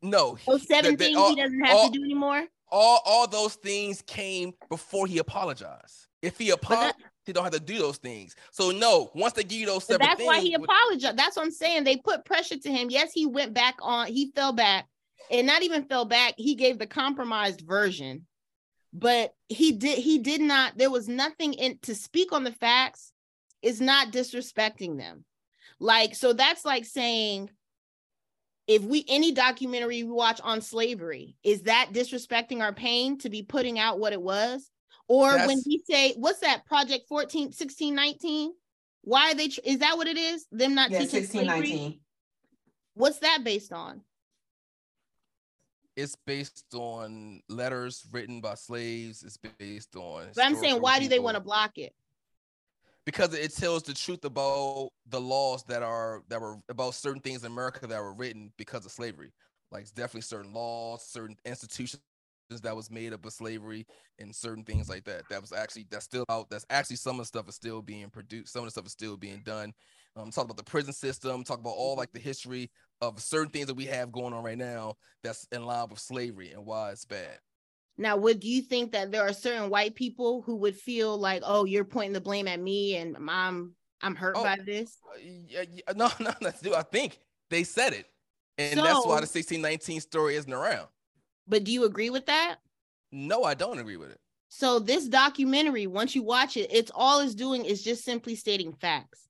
No. 0.00 0.38
Those 0.46 0.66
seven 0.66 0.92
the, 0.92 0.96
the, 0.96 1.04
things 1.04 1.18
all, 1.18 1.28
he 1.28 1.36
doesn't 1.36 1.64
have 1.64 1.76
all, 1.76 1.90
to 1.90 1.98
do 1.98 2.02
anymore. 2.02 2.44
All 2.70 3.02
all 3.04 3.26
those 3.26 3.56
things 3.56 4.02
came 4.06 4.54
before 4.70 5.06
he 5.06 5.18
apologized. 5.18 6.08
If 6.22 6.38
he 6.38 6.50
apologized 6.50 6.96
he 7.24 7.32
don't 7.32 7.44
have 7.44 7.52
to 7.52 7.60
do 7.60 7.78
those 7.78 7.98
things. 7.98 8.34
So 8.50 8.70
no, 8.70 9.10
once 9.14 9.34
they 9.34 9.44
give 9.44 9.60
you 9.60 9.66
those 9.66 9.84
seven 9.84 10.06
that's 10.06 10.18
things, 10.18 10.26
why 10.26 10.40
he 10.40 10.54
apologized. 10.54 11.16
That's 11.16 11.36
what 11.36 11.44
I'm 11.44 11.52
saying. 11.52 11.84
They 11.84 11.96
put 11.96 12.24
pressure 12.24 12.58
to 12.58 12.70
him. 12.70 12.90
Yes, 12.90 13.12
he 13.12 13.26
went 13.26 13.54
back 13.54 13.76
on. 13.80 14.08
He 14.08 14.32
fell 14.34 14.52
back, 14.52 14.86
and 15.30 15.46
not 15.46 15.62
even 15.62 15.84
fell 15.84 16.04
back. 16.04 16.34
He 16.36 16.54
gave 16.54 16.78
the 16.78 16.86
compromised 16.86 17.62
version, 17.62 18.26
but 18.92 19.34
he 19.48 19.72
did. 19.72 19.98
He 19.98 20.18
did 20.18 20.40
not. 20.40 20.76
There 20.76 20.90
was 20.90 21.08
nothing 21.08 21.54
in 21.54 21.78
to 21.82 21.94
speak 21.94 22.32
on 22.32 22.44
the 22.44 22.52
facts. 22.52 23.12
Is 23.62 23.80
not 23.80 24.10
disrespecting 24.10 24.98
them. 24.98 25.24
Like 25.78 26.16
so, 26.16 26.32
that's 26.32 26.64
like 26.64 26.84
saying 26.84 27.48
if 28.66 28.82
we 28.82 29.04
any 29.08 29.32
documentary 29.32 30.02
we 30.02 30.10
watch 30.10 30.40
on 30.42 30.60
slavery 30.60 31.36
is 31.42 31.62
that 31.62 31.90
disrespecting 31.92 32.60
our 32.60 32.72
pain 32.72 33.18
to 33.18 33.30
be 33.30 33.42
putting 33.42 33.78
out 33.78 33.98
what 33.98 34.12
it 34.12 34.22
was 34.22 34.70
or 35.08 35.36
when 35.46 35.60
he 35.64 35.82
say, 35.88 36.14
what's 36.16 36.40
that 36.40 36.64
project 36.66 37.06
14, 37.08 37.52
16, 37.52 37.94
19? 37.94 38.52
Why 39.02 39.32
are 39.32 39.34
they, 39.34 39.50
is 39.64 39.78
that 39.78 39.96
what 39.96 40.06
it 40.06 40.16
is? 40.16 40.46
Them 40.52 40.74
not 40.74 40.90
yeah, 40.90 41.00
teaching 41.00 41.22
16, 41.22 41.44
slavery? 41.44 41.68
19. 41.70 42.00
What's 42.94 43.18
that 43.18 43.42
based 43.42 43.72
on? 43.72 44.02
it's 45.96 46.16
based 46.26 46.64
on 46.74 47.40
letters 47.48 48.06
written 48.12 48.40
by 48.40 48.54
slaves. 48.54 49.22
It's 49.22 49.38
based 49.58 49.96
on. 49.96 50.28
But 50.34 50.44
I'm 50.44 50.54
saying, 50.56 50.80
why 50.80 50.94
people. 50.94 51.04
do 51.04 51.08
they 51.10 51.18
want 51.18 51.36
to 51.36 51.42
block 51.42 51.78
it? 51.78 51.92
Because 53.04 53.34
it 53.34 53.54
tells 53.54 53.82
the 53.82 53.94
truth 53.94 54.24
about 54.24 54.90
the 55.08 55.20
laws 55.20 55.64
that 55.64 55.82
are 55.82 56.22
that 56.28 56.40
were 56.40 56.56
about 56.68 56.94
certain 56.94 57.20
things 57.20 57.44
in 57.44 57.50
America 57.50 57.86
that 57.86 58.00
were 58.00 58.14
written 58.14 58.52
because 58.56 58.86
of 58.86 58.92
slavery. 58.92 59.32
Like 59.70 59.82
it's 59.82 59.90
definitely 59.90 60.22
certain 60.22 60.52
laws, 60.52 61.04
certain 61.04 61.36
institutions 61.44 62.02
that 62.60 62.76
was 62.76 62.90
made 62.90 63.12
up 63.12 63.24
of 63.24 63.32
slavery 63.32 63.86
and 64.18 64.34
certain 64.34 64.64
things 64.64 64.88
like 64.88 65.04
that. 65.04 65.22
That 65.30 65.40
was 65.40 65.52
actually 65.52 65.86
that's 65.90 66.04
still 66.04 66.24
out. 66.28 66.50
That's 66.50 66.66
actually 66.70 66.96
some 66.96 67.16
of 67.16 67.22
the 67.22 67.26
stuff 67.26 67.48
is 67.48 67.54
still 67.54 67.82
being 67.82 68.10
produced. 68.10 68.52
Some 68.52 68.60
of 68.60 68.66
the 68.66 68.70
stuff 68.72 68.86
is 68.86 68.92
still 68.92 69.16
being 69.16 69.42
done. 69.44 69.72
Um, 70.14 70.30
talk 70.30 70.44
about 70.44 70.58
the 70.58 70.64
prison 70.64 70.92
system. 70.92 71.42
Talk 71.42 71.60
about 71.60 71.70
all 71.70 71.96
like 71.96 72.12
the 72.12 72.20
history 72.20 72.70
of 73.00 73.20
certain 73.20 73.50
things 73.50 73.66
that 73.66 73.74
we 73.74 73.86
have 73.86 74.12
going 74.12 74.34
on 74.34 74.44
right 74.44 74.58
now 74.58 74.94
that's 75.24 75.46
in 75.52 75.64
line 75.64 75.88
with 75.88 75.98
slavery 75.98 76.52
and 76.52 76.64
why 76.66 76.90
it's 76.90 77.04
bad. 77.04 77.38
Now, 77.98 78.16
would 78.16 78.42
you 78.42 78.62
think 78.62 78.92
that 78.92 79.12
there 79.12 79.22
are 79.22 79.32
certain 79.32 79.70
white 79.70 79.94
people 79.94 80.42
who 80.42 80.56
would 80.56 80.76
feel 80.76 81.18
like, 81.18 81.42
oh, 81.44 81.64
you're 81.64 81.84
pointing 81.84 82.12
the 82.12 82.20
blame 82.20 82.48
at 82.48 82.60
me 82.60 82.96
and 82.96 83.16
I'm 83.28 83.74
I'm 84.00 84.16
hurt 84.16 84.34
oh, 84.36 84.42
by 84.42 84.58
this? 84.64 84.96
Uh, 85.06 85.18
yeah, 85.22 85.64
yeah, 85.70 85.92
no, 85.94 86.10
no, 86.20 86.32
that's 86.40 86.66
I 86.66 86.82
think 86.82 87.18
they 87.50 87.64
said 87.64 87.92
it. 87.92 88.06
And 88.58 88.78
so, 88.78 88.84
that's 88.84 89.06
why 89.06 89.20
the 89.20 89.28
1619 89.28 90.00
story 90.00 90.36
isn't 90.36 90.52
around. 90.52 90.88
But 91.52 91.64
do 91.64 91.70
you 91.70 91.84
agree 91.84 92.08
with 92.08 92.24
that? 92.26 92.56
No, 93.12 93.44
I 93.44 93.52
don't 93.52 93.78
agree 93.78 93.98
with 93.98 94.10
it. 94.10 94.18
So 94.48 94.78
this 94.78 95.06
documentary, 95.06 95.86
once 95.86 96.14
you 96.14 96.22
watch 96.22 96.56
it, 96.56 96.72
it's 96.72 96.90
all 96.94 97.20
it's 97.20 97.34
doing 97.34 97.66
is 97.66 97.84
just 97.84 98.06
simply 98.06 98.36
stating 98.36 98.72
facts. 98.72 99.28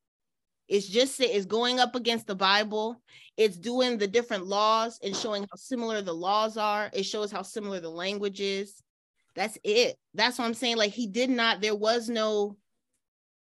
It's 0.68 0.87
just 0.87 1.20
it's 1.20 1.47
going 1.47 1.81
up 1.81 1.97
against 1.97 2.29
the 2.29 2.37
Bible. 2.37 3.03
It's 3.37 3.57
doing 3.57 3.99
the 3.99 4.07
different 4.07 4.47
laws 4.47 5.01
and 5.03 5.16
showing 5.16 5.43
how 5.43 5.57
similar 5.57 6.01
the 6.01 6.12
laws 6.12 6.57
are. 6.57 6.91
It 6.93 7.03
shows 7.03 7.33
how 7.33 7.43
similar 7.43 7.81
the 7.81 7.91
language 7.91 8.41
is. 8.41 8.81
That's 9.35 9.59
it. 9.64 9.97
That's 10.14 10.39
what 10.39 10.45
I'm 10.45 10.55
saying. 10.55 10.77
Like 10.77 10.93
he 10.93 11.09
did 11.09 11.29
not. 11.29 11.61
There 11.61 11.75
was 11.75 12.09
no 12.09 12.57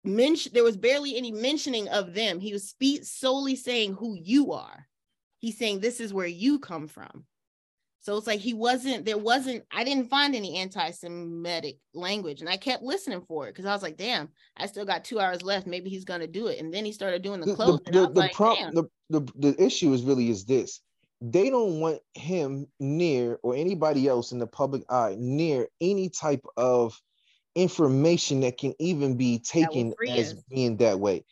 mention. 0.04 0.54
There 0.56 0.64
was 0.64 0.76
barely 0.76 1.16
any 1.16 1.32
mentioning 1.32 1.88
of 1.88 2.16
them. 2.16 2.40
He 2.40 2.52
was 2.52 2.68
speak 2.68 3.06
solely 3.06 3.56
saying 3.56 3.94
who 3.94 4.18
you 4.20 4.54
are. 4.54 4.88
He's 5.38 5.60
saying 5.60 5.82
this 5.82 6.00
is 6.00 6.16
where 6.16 6.26
you 6.26 6.58
come 6.58 6.88
from. 6.88 7.26
So 8.02 8.18
it's 8.18 8.28
like 8.28 8.40
he 8.40 8.54
wasn't, 8.54 9.06
there 9.06 9.18
wasn't, 9.18 9.64
I 9.72 9.84
didn't 9.84 10.10
find 10.10 10.36
any 10.36 10.58
anti 10.58 10.92
Semitic 10.92 11.78
language. 11.94 12.42
And 12.42 12.50
I 12.50 12.58
kept 12.58 12.84
listening 12.84 13.22
for 13.28 13.48
it 13.48 13.52
because 13.52 13.66
I 13.66 13.74
was 13.74 13.84
like, 13.84 13.98
damn, 13.98 14.30
I 14.58 14.66
still 14.66 14.86
got 14.86 15.06
two 15.06 15.20
hours 15.20 15.44
left. 15.44 15.68
Maybe 15.68 15.90
he's 15.90 16.06
going 16.06 16.22
to 16.22 16.28
do 16.28 16.48
it. 16.48 16.60
And 16.60 16.74
then 16.74 16.84
he 16.84 16.92
started 16.92 17.22
doing 17.22 17.42
the 17.42 17.56
close. 17.56 17.80
The, 17.86 17.92
the, 17.92 18.08
the, 18.08 18.20
like, 18.20 18.38
the, 18.38 18.90
the, 19.10 19.32
the 19.38 19.64
issue 19.64 19.94
is 19.94 20.04
really 20.04 20.30
is 20.30 20.46
this 20.46 20.82
they 21.22 21.52
don't 21.52 21.80
want 21.80 22.00
him 22.16 22.68
near 22.80 23.38
or 23.44 23.56
anybody 23.56 24.08
else 24.08 24.32
in 24.32 24.40
the 24.40 24.48
public 24.48 24.84
eye 24.90 25.16
near 25.20 25.68
any 25.80 26.10
type 26.10 26.44
of 26.58 27.00
information 27.56 28.42
that 28.42 28.58
can 28.58 28.74
even 28.80 29.16
be 29.16 29.38
taken 29.40 29.94
as 30.10 30.34
being 30.50 30.78
that 30.78 31.00
way. 31.00 31.24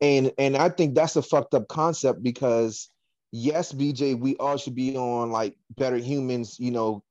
And 0.00 0.32
and 0.38 0.56
I 0.56 0.70
think 0.70 0.94
that's 0.94 1.16
a 1.16 1.22
fucked 1.22 1.54
up 1.54 1.68
concept 1.68 2.22
because 2.22 2.90
yes, 3.34 3.72
BJ, 3.72 4.16
we 4.18 4.36
all 4.36 4.56
should 4.56 4.76
be 4.76 4.96
on 4.96 5.32
like 5.32 5.56
better 5.76 5.96
humans, 5.96 6.56
you 6.60 6.70
know, 6.70 7.02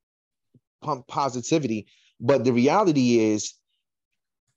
pump 0.82 1.06
positivity. 1.08 1.88
But 2.22 2.46
the 2.46 2.54
reality 2.54 3.20
is, 3.20 3.56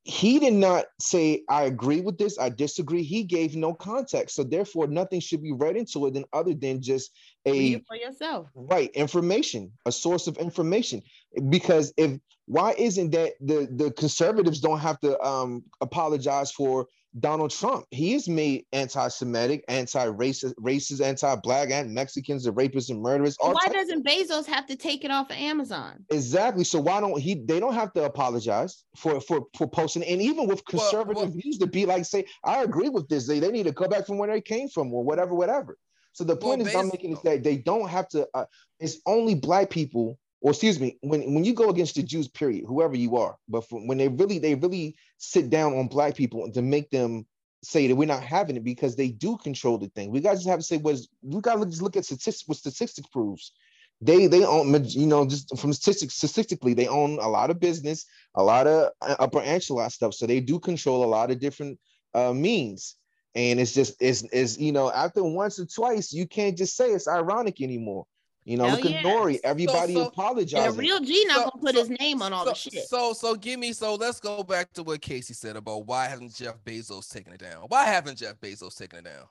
he 0.05 0.39
did 0.39 0.55
not 0.55 0.85
say, 1.01 1.43
I 1.49 1.65
agree 1.65 2.01
with 2.01 2.17
this, 2.17 2.39
I 2.39 2.51
disagree. 2.51 3.03
He 3.03 3.25
gave 3.25 3.57
no 3.57 3.75
context. 3.75 4.37
So 4.37 4.45
therefore, 4.45 4.87
nothing 4.87 5.19
should 5.19 5.43
be 5.43 5.51
read 5.51 5.77
into 5.77 6.07
it 6.07 6.15
than 6.15 6.25
other 6.33 6.55
than 6.55 6.81
just 6.81 7.11
a 7.45 7.81
for 7.81 7.97
yourself. 7.97 8.47
Right, 8.55 8.91
information, 8.93 9.73
a 9.85 9.91
source 9.91 10.29
of 10.29 10.37
information. 10.37 11.03
Because 11.49 11.93
if 11.97 12.21
why 12.45 12.77
isn't 12.79 13.11
that 13.11 13.33
the 13.41 13.69
the 13.73 13.91
conservatives 13.91 14.61
don't 14.61 14.79
have 14.79 15.01
to 15.01 15.21
um 15.21 15.65
apologize 15.81 16.53
for 16.53 16.87
Donald 17.21 17.51
Trump. 17.51 17.87
He 17.91 18.15
is 18.15 18.29
made 18.29 18.65
anti-Semitic, 18.73 19.65
anti-racist, 19.69 20.55
racist, 20.61 21.01
anti-black, 21.01 21.71
and 21.71 21.95
Mexicans, 21.95 22.45
the 22.45 22.53
rapists 22.53 22.91
and 22.91 23.01
murderers. 23.01 23.37
Why 23.41 23.53
types. 23.53 23.73
doesn't 23.73 24.07
Bezos 24.07 24.47
have 24.47 24.67
to 24.67 24.77
take 24.77 25.05
it 25.05 25.11
off 25.11 25.31
of 25.31 25.37
Amazon? 25.37 26.05
Exactly. 26.11 26.65
So 26.65 26.81
why 26.81 27.01
don't 27.01 27.19
he? 27.19 27.35
They 27.35 27.61
don't 27.61 27.75
have 27.75 27.93
to 27.95 28.05
apologize 28.05 28.85
for 28.97 29.21
for 29.21 29.47
for 29.57 29.67
posting. 29.69 30.05
And 30.05 30.21
even 30.21 30.47
with 30.47 30.65
conservative 30.67 31.17
well, 31.17 31.27
well, 31.27 31.41
views, 31.43 31.59
to 31.59 31.67
be 31.67 31.87
like, 31.87 32.05
say, 32.05 32.27
I 32.45 32.63
agree 32.63 32.89
with 32.89 33.09
this. 33.09 33.27
They 33.27 33.41
they 33.41 33.51
need 33.51 33.65
to 33.67 33.73
go 33.73 33.89
back 33.89 34.07
from 34.07 34.19
where 34.19 34.31
they 34.31 34.41
came 34.41 34.69
from, 34.69 34.93
or 34.93 35.03
whatever, 35.03 35.35
whatever. 35.35 35.79
So 36.13 36.25
the 36.25 36.37
point 36.37 36.61
well, 36.63 36.69
is, 36.69 36.75
I'm 36.75 36.89
making 36.89 37.13
is 37.13 37.23
that 37.23 37.43
they 37.43 37.57
don't 37.57 37.89
have 37.89 38.09
to. 38.09 38.27
Uh, 38.35 38.45
it's 38.81 38.99
only 39.07 39.35
black 39.35 39.71
people 39.71 40.19
or 40.41 40.51
excuse 40.51 40.79
me, 40.79 40.99
when, 41.01 41.35
when 41.35 41.45
you 41.45 41.55
go 41.55 41.71
against 41.71 41.95
the 41.95 42.03
Jews, 42.03 42.29
period, 42.29 42.65
whoever 42.67 42.97
you 42.97 43.17
are, 43.17 43.37
but 43.49 43.69
for, 43.69 43.81
when 43.87 43.99
they 43.99 44.09
really 44.09 44.39
they 44.39 44.55
really 44.55 44.97
sit 45.19 45.51
down 45.51 45.77
on 45.77 45.89
black 45.89 46.15
people 46.15 46.51
to 46.53 46.63
make 46.63 46.91
them 46.91 47.27
say 47.63 47.87
that 47.87 47.97
we're 47.97 48.07
not 48.07 48.23
having 48.23 48.57
it 48.57 48.65
because 48.65 48.97
they 48.97 49.09
do 49.09 49.37
control 49.39 49.79
the 49.79 49.89
thing. 49.89 50.11
We 50.11 50.21
guys 50.21 50.39
just 50.39 50.49
have 50.49 50.59
to 50.59 50.65
say 50.65 50.77
was 50.77 51.09
we 51.23 51.41
got 51.41 51.57
to 51.57 51.67
just 51.67 51.83
look 51.83 51.97
at 51.97 52.05
statistics. 52.05 52.47
What 52.47 52.59
statistics 52.59 53.09
proves, 53.09 53.53
they 54.01 54.27
they 54.27 54.45
own 54.45 54.85
you 54.85 55.07
know 55.07 55.27
just 55.27 55.57
from 55.59 55.73
statistics 55.73 56.15
statistically 56.15 56.75
they 56.75 56.87
own 56.87 57.19
a 57.19 57.29
lot 57.29 57.51
of 57.51 57.59
business, 57.59 58.07
a 58.35 58.43
lot 58.43 58.67
of 58.67 58.91
uh, 59.01 59.17
upper 59.19 59.41
echelon 59.41 59.91
stuff. 59.91 60.15
So 60.15 60.27
they 60.27 60.41
do 60.41 60.61
control 60.61 61.05
a 61.05 61.07
lot 61.07 61.31
of 61.31 61.41
different 61.41 61.79
uh, 62.15 62.33
means. 62.33 62.97
And 63.35 63.61
it's 63.61 63.75
just 63.75 63.97
it's, 64.01 64.23
it's 64.33 64.59
you 64.59 64.73
know 64.73 64.91
after 64.91 65.23
once 65.23 65.59
or 65.59 65.67
twice 65.67 66.13
you 66.13 66.27
can't 66.27 66.57
just 66.57 66.77
say 66.77 66.91
it's 66.91 67.09
ironic 67.09 67.61
anymore. 67.61 68.07
You 68.47 68.57
know, 68.57 68.67
Hell 68.67 68.77
look 68.77 68.87
at 68.87 69.05
Nori. 69.05 69.41
Everybody 69.43 69.95
so, 69.95 70.05
so, 70.05 70.07
apologizing. 70.07 70.69
And 70.69 70.77
a 70.77 70.79
real 70.79 71.01
G 71.01 71.25
not 71.27 71.37
so, 71.37 71.51
gonna 71.51 71.63
put 71.63 71.75
his 71.75 71.91
name 71.99 72.23
on 72.23 72.33
all 72.33 72.45
the 72.45 72.55
shit. 72.55 72.85
So, 72.85 73.13
so 73.13 73.35
give 73.35 73.59
me. 73.59 73.73
So 73.73 73.97
let's 73.97 74.21
go 74.21 74.45
back 74.45 74.73
to 74.75 74.85
what 74.85 75.03
Casey 75.03 75.35
said 75.35 75.57
about 75.57 75.87
why 75.87 76.07
hasn't 76.07 76.33
Jeff 76.37 76.55
Bezos 76.65 77.13
taken 77.13 77.33
it 77.33 77.41
down? 77.41 77.65
Why 77.67 77.85
haven't 77.87 78.19
Jeff 78.19 78.39
Bezos 78.41 78.79
taken 78.79 79.01
it 79.01 79.05
down? 79.05 79.25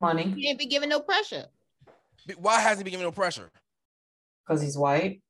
Money. 0.00 0.32
He 0.34 0.46
didn't 0.46 0.58
be 0.58 0.64
given 0.64 0.88
no 0.88 1.00
pressure. 1.00 1.44
Why 2.38 2.58
hasn't 2.58 2.78
he 2.78 2.84
been 2.84 2.92
given 2.92 3.04
no 3.04 3.12
pressure? 3.12 3.50
Because 4.46 4.62
he's 4.62 4.78
white. 4.78 5.20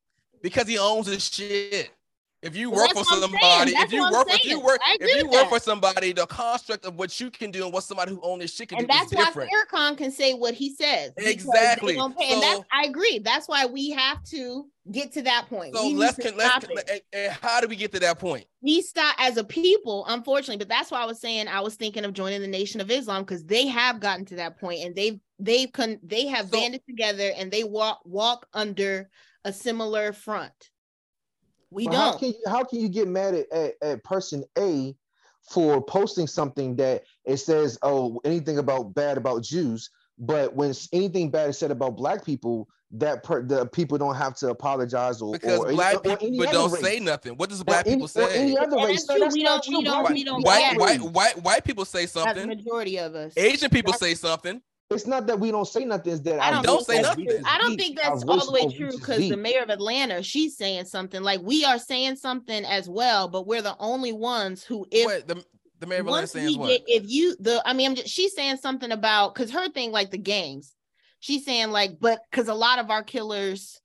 Because 0.40 0.68
he 0.68 0.78
owns 0.78 1.08
his 1.08 1.28
shit. 1.28 1.90
If 2.44 2.54
you 2.54 2.70
work 2.70 2.90
for 2.92 3.04
somebody, 3.04 3.72
if 3.72 3.90
you 3.90 4.02
work, 4.02 4.26
if 4.28 4.44
you 4.44 4.60
work, 4.60 4.78
if 5.00 5.16
you 5.16 5.28
work 5.30 5.48
for 5.48 5.58
somebody, 5.58 6.12
the 6.12 6.26
construct 6.26 6.84
of 6.84 6.98
what 6.98 7.18
you 7.18 7.30
can 7.30 7.50
do 7.50 7.64
and 7.64 7.72
what 7.72 7.84
somebody 7.84 8.12
who 8.12 8.20
owns 8.22 8.42
this 8.42 8.54
shit 8.54 8.68
can 8.68 8.78
and 8.78 8.86
do 8.86 8.92
that's 8.92 9.10
is 9.10 9.18
different. 9.18 9.50
And 9.50 9.58
that's 9.58 9.72
why 9.72 9.78
Farrakhan 9.78 9.96
can 9.96 10.10
say 10.10 10.34
what 10.34 10.52
he 10.52 10.74
says. 10.74 11.12
Exactly. 11.16 11.94
So, 11.94 12.04
and 12.04 12.42
that's 12.42 12.60
I 12.70 12.84
agree. 12.84 13.18
That's 13.20 13.48
why 13.48 13.64
we 13.64 13.92
have 13.92 14.22
to 14.24 14.66
get 14.92 15.12
to 15.12 15.22
that 15.22 15.46
point. 15.48 15.74
So 15.74 15.88
let's 15.88 16.18
can, 16.18 16.36
let's 16.36 16.66
and, 16.66 17.00
and 17.14 17.32
how 17.32 17.62
do 17.62 17.66
we 17.68 17.76
get 17.76 17.92
to 17.92 18.00
that 18.00 18.18
point? 18.18 18.44
We 18.60 18.82
stop 18.82 19.16
as 19.18 19.38
a 19.38 19.44
people, 19.44 20.04
unfortunately, 20.06 20.58
but 20.58 20.68
that's 20.68 20.90
why 20.90 21.00
I 21.00 21.06
was 21.06 21.22
saying 21.22 21.48
I 21.48 21.60
was 21.60 21.76
thinking 21.76 22.04
of 22.04 22.12
joining 22.12 22.42
the 22.42 22.46
Nation 22.46 22.82
of 22.82 22.90
Islam 22.90 23.22
because 23.22 23.42
they 23.44 23.68
have 23.68 24.00
gotten 24.00 24.26
to 24.26 24.36
that 24.36 24.60
point 24.60 24.84
and 24.84 24.94
they've 24.94 25.18
they've 25.38 25.72
con- 25.72 26.00
they 26.02 26.26
have 26.26 26.50
so, 26.50 26.60
banded 26.60 26.82
together 26.86 27.32
and 27.38 27.50
they 27.50 27.64
walk 27.64 28.02
walk 28.04 28.46
under 28.52 29.08
a 29.46 29.52
similar 29.52 30.12
front. 30.12 30.52
We 31.74 31.86
don't. 31.86 31.94
How 31.94 32.16
can, 32.16 32.28
you, 32.28 32.34
how 32.46 32.64
can 32.64 32.80
you 32.80 32.88
get 32.88 33.08
mad 33.08 33.34
at, 33.34 33.52
at, 33.52 33.74
at 33.82 34.04
person 34.04 34.44
A 34.56 34.94
for 35.42 35.82
posting 35.84 36.26
something 36.26 36.76
that 36.76 37.02
it 37.24 37.38
says, 37.38 37.78
oh, 37.82 38.20
anything 38.24 38.58
about 38.58 38.94
bad 38.94 39.18
about 39.18 39.42
Jews, 39.42 39.90
but 40.18 40.54
when 40.54 40.72
anything 40.92 41.30
bad 41.30 41.50
is 41.50 41.58
said 41.58 41.70
about 41.70 41.96
black 41.96 42.24
people, 42.24 42.68
that 42.92 43.24
per, 43.24 43.42
the 43.42 43.66
people 43.66 43.98
don't 43.98 44.14
have 44.14 44.36
to 44.36 44.50
apologize 44.50 45.20
or 45.20 45.32
because 45.32 45.58
or 45.58 45.72
black 45.72 45.96
any, 46.04 46.30
people 46.30 46.52
don't 46.52 46.70
race. 46.70 46.82
say 46.82 47.00
nothing. 47.00 47.32
What 47.32 47.50
does 47.50 47.62
black 47.64 47.86
any, 47.86 47.96
people 47.96 48.08
say? 48.08 48.38
Any 48.38 48.56
other 48.56 48.76
race? 48.76 49.08
No, 49.08 49.28
we 49.32 49.42
don't, 49.42 49.66
we 49.66 49.82
don't, 49.82 50.12
we 50.12 50.24
don't. 50.24 50.46
White, 50.46 50.78
white, 50.78 51.02
white, 51.02 51.42
white 51.42 51.64
people 51.64 51.84
say 51.84 52.06
something. 52.06 52.34
That's 52.34 52.46
the 52.46 52.54
majority 52.54 52.98
of 52.98 53.16
us. 53.16 53.32
Asian 53.36 53.68
people 53.68 53.92
that's, 53.92 54.00
say 54.00 54.14
something 54.14 54.62
it's 54.90 55.06
not 55.06 55.26
that 55.26 55.40
we 55.40 55.50
don't 55.50 55.66
say 55.66 55.84
nothing. 55.84 56.12
Is 56.12 56.22
that 56.22 56.40
I 56.40 56.50
don't, 56.50 56.62
don't 56.62 56.86
say 56.86 57.00
nothing. 57.00 57.28
I 57.46 57.58
don't 57.58 57.76
think 57.76 57.96
that's 57.96 58.22
all 58.24 58.44
the 58.44 58.52
way 58.52 58.72
true 58.74 58.92
because 58.92 59.28
the 59.28 59.36
mayor 59.36 59.62
of 59.62 59.70
Atlanta, 59.70 60.22
she's 60.22 60.56
saying 60.56 60.84
something 60.84 61.22
like 61.22 61.40
we 61.42 61.64
are 61.64 61.78
saying 61.78 62.16
something 62.16 62.64
as 62.64 62.88
well, 62.88 63.28
but 63.28 63.46
we're 63.46 63.62
the 63.62 63.76
only 63.78 64.12
ones 64.12 64.62
who 64.62 64.86
if 64.90 65.06
Wait, 65.06 65.26
the, 65.26 65.42
the 65.80 65.86
mayor 65.86 66.00
of 66.00 66.06
Atlanta 66.06 66.26
saying 66.26 66.58
what? 66.58 66.82
if 66.86 67.04
you 67.06 67.34
the 67.40 67.62
I 67.64 67.72
mean 67.72 67.90
I'm 67.90 67.96
just, 67.96 68.08
she's 68.08 68.34
saying 68.34 68.58
something 68.58 68.92
about 68.92 69.34
because 69.34 69.50
her 69.52 69.70
thing 69.70 69.90
like 69.90 70.10
the 70.10 70.18
gangs, 70.18 70.74
she's 71.18 71.44
saying 71.44 71.70
like 71.70 71.98
but 71.98 72.20
because 72.30 72.48
a 72.48 72.54
lot 72.54 72.78
of 72.78 72.90
our 72.90 73.02
killers. 73.02 73.80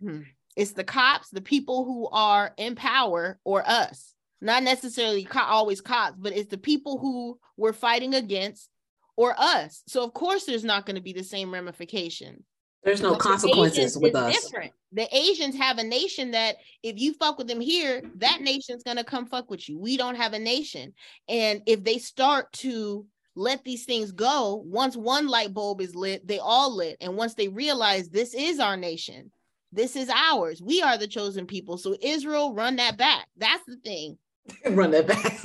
Hmm, 0.00 0.22
it's 0.56 0.72
the 0.72 0.84
cops, 0.84 1.30
the 1.30 1.42
people 1.42 1.84
who 1.84 2.08
are 2.08 2.52
in 2.56 2.74
power, 2.74 3.38
or 3.44 3.62
us. 3.64 4.14
Not 4.40 4.64
necessarily 4.64 5.22
co- 5.22 5.38
always 5.38 5.80
cops, 5.80 6.16
but 6.18 6.32
it's 6.32 6.50
the 6.50 6.58
people 6.58 6.98
who 6.98 7.38
we're 7.56 7.72
fighting 7.72 8.14
against 8.14 8.68
or 9.16 9.34
us. 9.38 9.82
So 9.86 10.04
of 10.04 10.12
course 10.12 10.44
there's 10.44 10.64
not 10.64 10.86
going 10.86 10.96
to 10.96 11.02
be 11.02 11.12
the 11.12 11.24
same 11.24 11.52
ramification. 11.52 12.44
There's 12.84 13.00
no 13.00 13.14
consequences 13.14 13.94
the 13.94 14.00
with 14.00 14.16
us. 14.16 14.42
Different. 14.42 14.72
The 14.90 15.08
Asians 15.14 15.54
have 15.56 15.78
a 15.78 15.84
nation 15.84 16.32
that 16.32 16.56
if 16.82 16.98
you 16.98 17.14
fuck 17.14 17.38
with 17.38 17.46
them 17.46 17.60
here, 17.60 18.02
that 18.16 18.40
nation's 18.40 18.82
gonna 18.82 19.04
come 19.04 19.24
fuck 19.24 19.48
with 19.48 19.68
you. 19.68 19.78
We 19.78 19.96
don't 19.96 20.16
have 20.16 20.32
a 20.32 20.38
nation. 20.38 20.92
And 21.28 21.62
if 21.66 21.84
they 21.84 21.98
start 21.98 22.52
to 22.54 23.06
let 23.34 23.64
these 23.64 23.84
things 23.84 24.12
go. 24.12 24.62
Once 24.66 24.96
one 24.96 25.26
light 25.26 25.54
bulb 25.54 25.80
is 25.80 25.94
lit, 25.94 26.26
they 26.26 26.38
all 26.38 26.74
lit. 26.74 26.96
And 27.00 27.16
once 27.16 27.34
they 27.34 27.48
realize 27.48 28.08
this 28.08 28.34
is 28.34 28.60
our 28.60 28.76
nation, 28.76 29.30
this 29.72 29.96
is 29.96 30.10
ours, 30.10 30.60
we 30.62 30.82
are 30.82 30.98
the 30.98 31.06
chosen 31.06 31.46
people. 31.46 31.78
So 31.78 31.96
Israel, 32.02 32.54
run 32.54 32.76
that 32.76 32.98
back. 32.98 33.26
That's 33.36 33.64
the 33.66 33.76
thing. 33.76 34.18
run 34.70 34.90
that 34.90 35.06
back. 35.06 35.40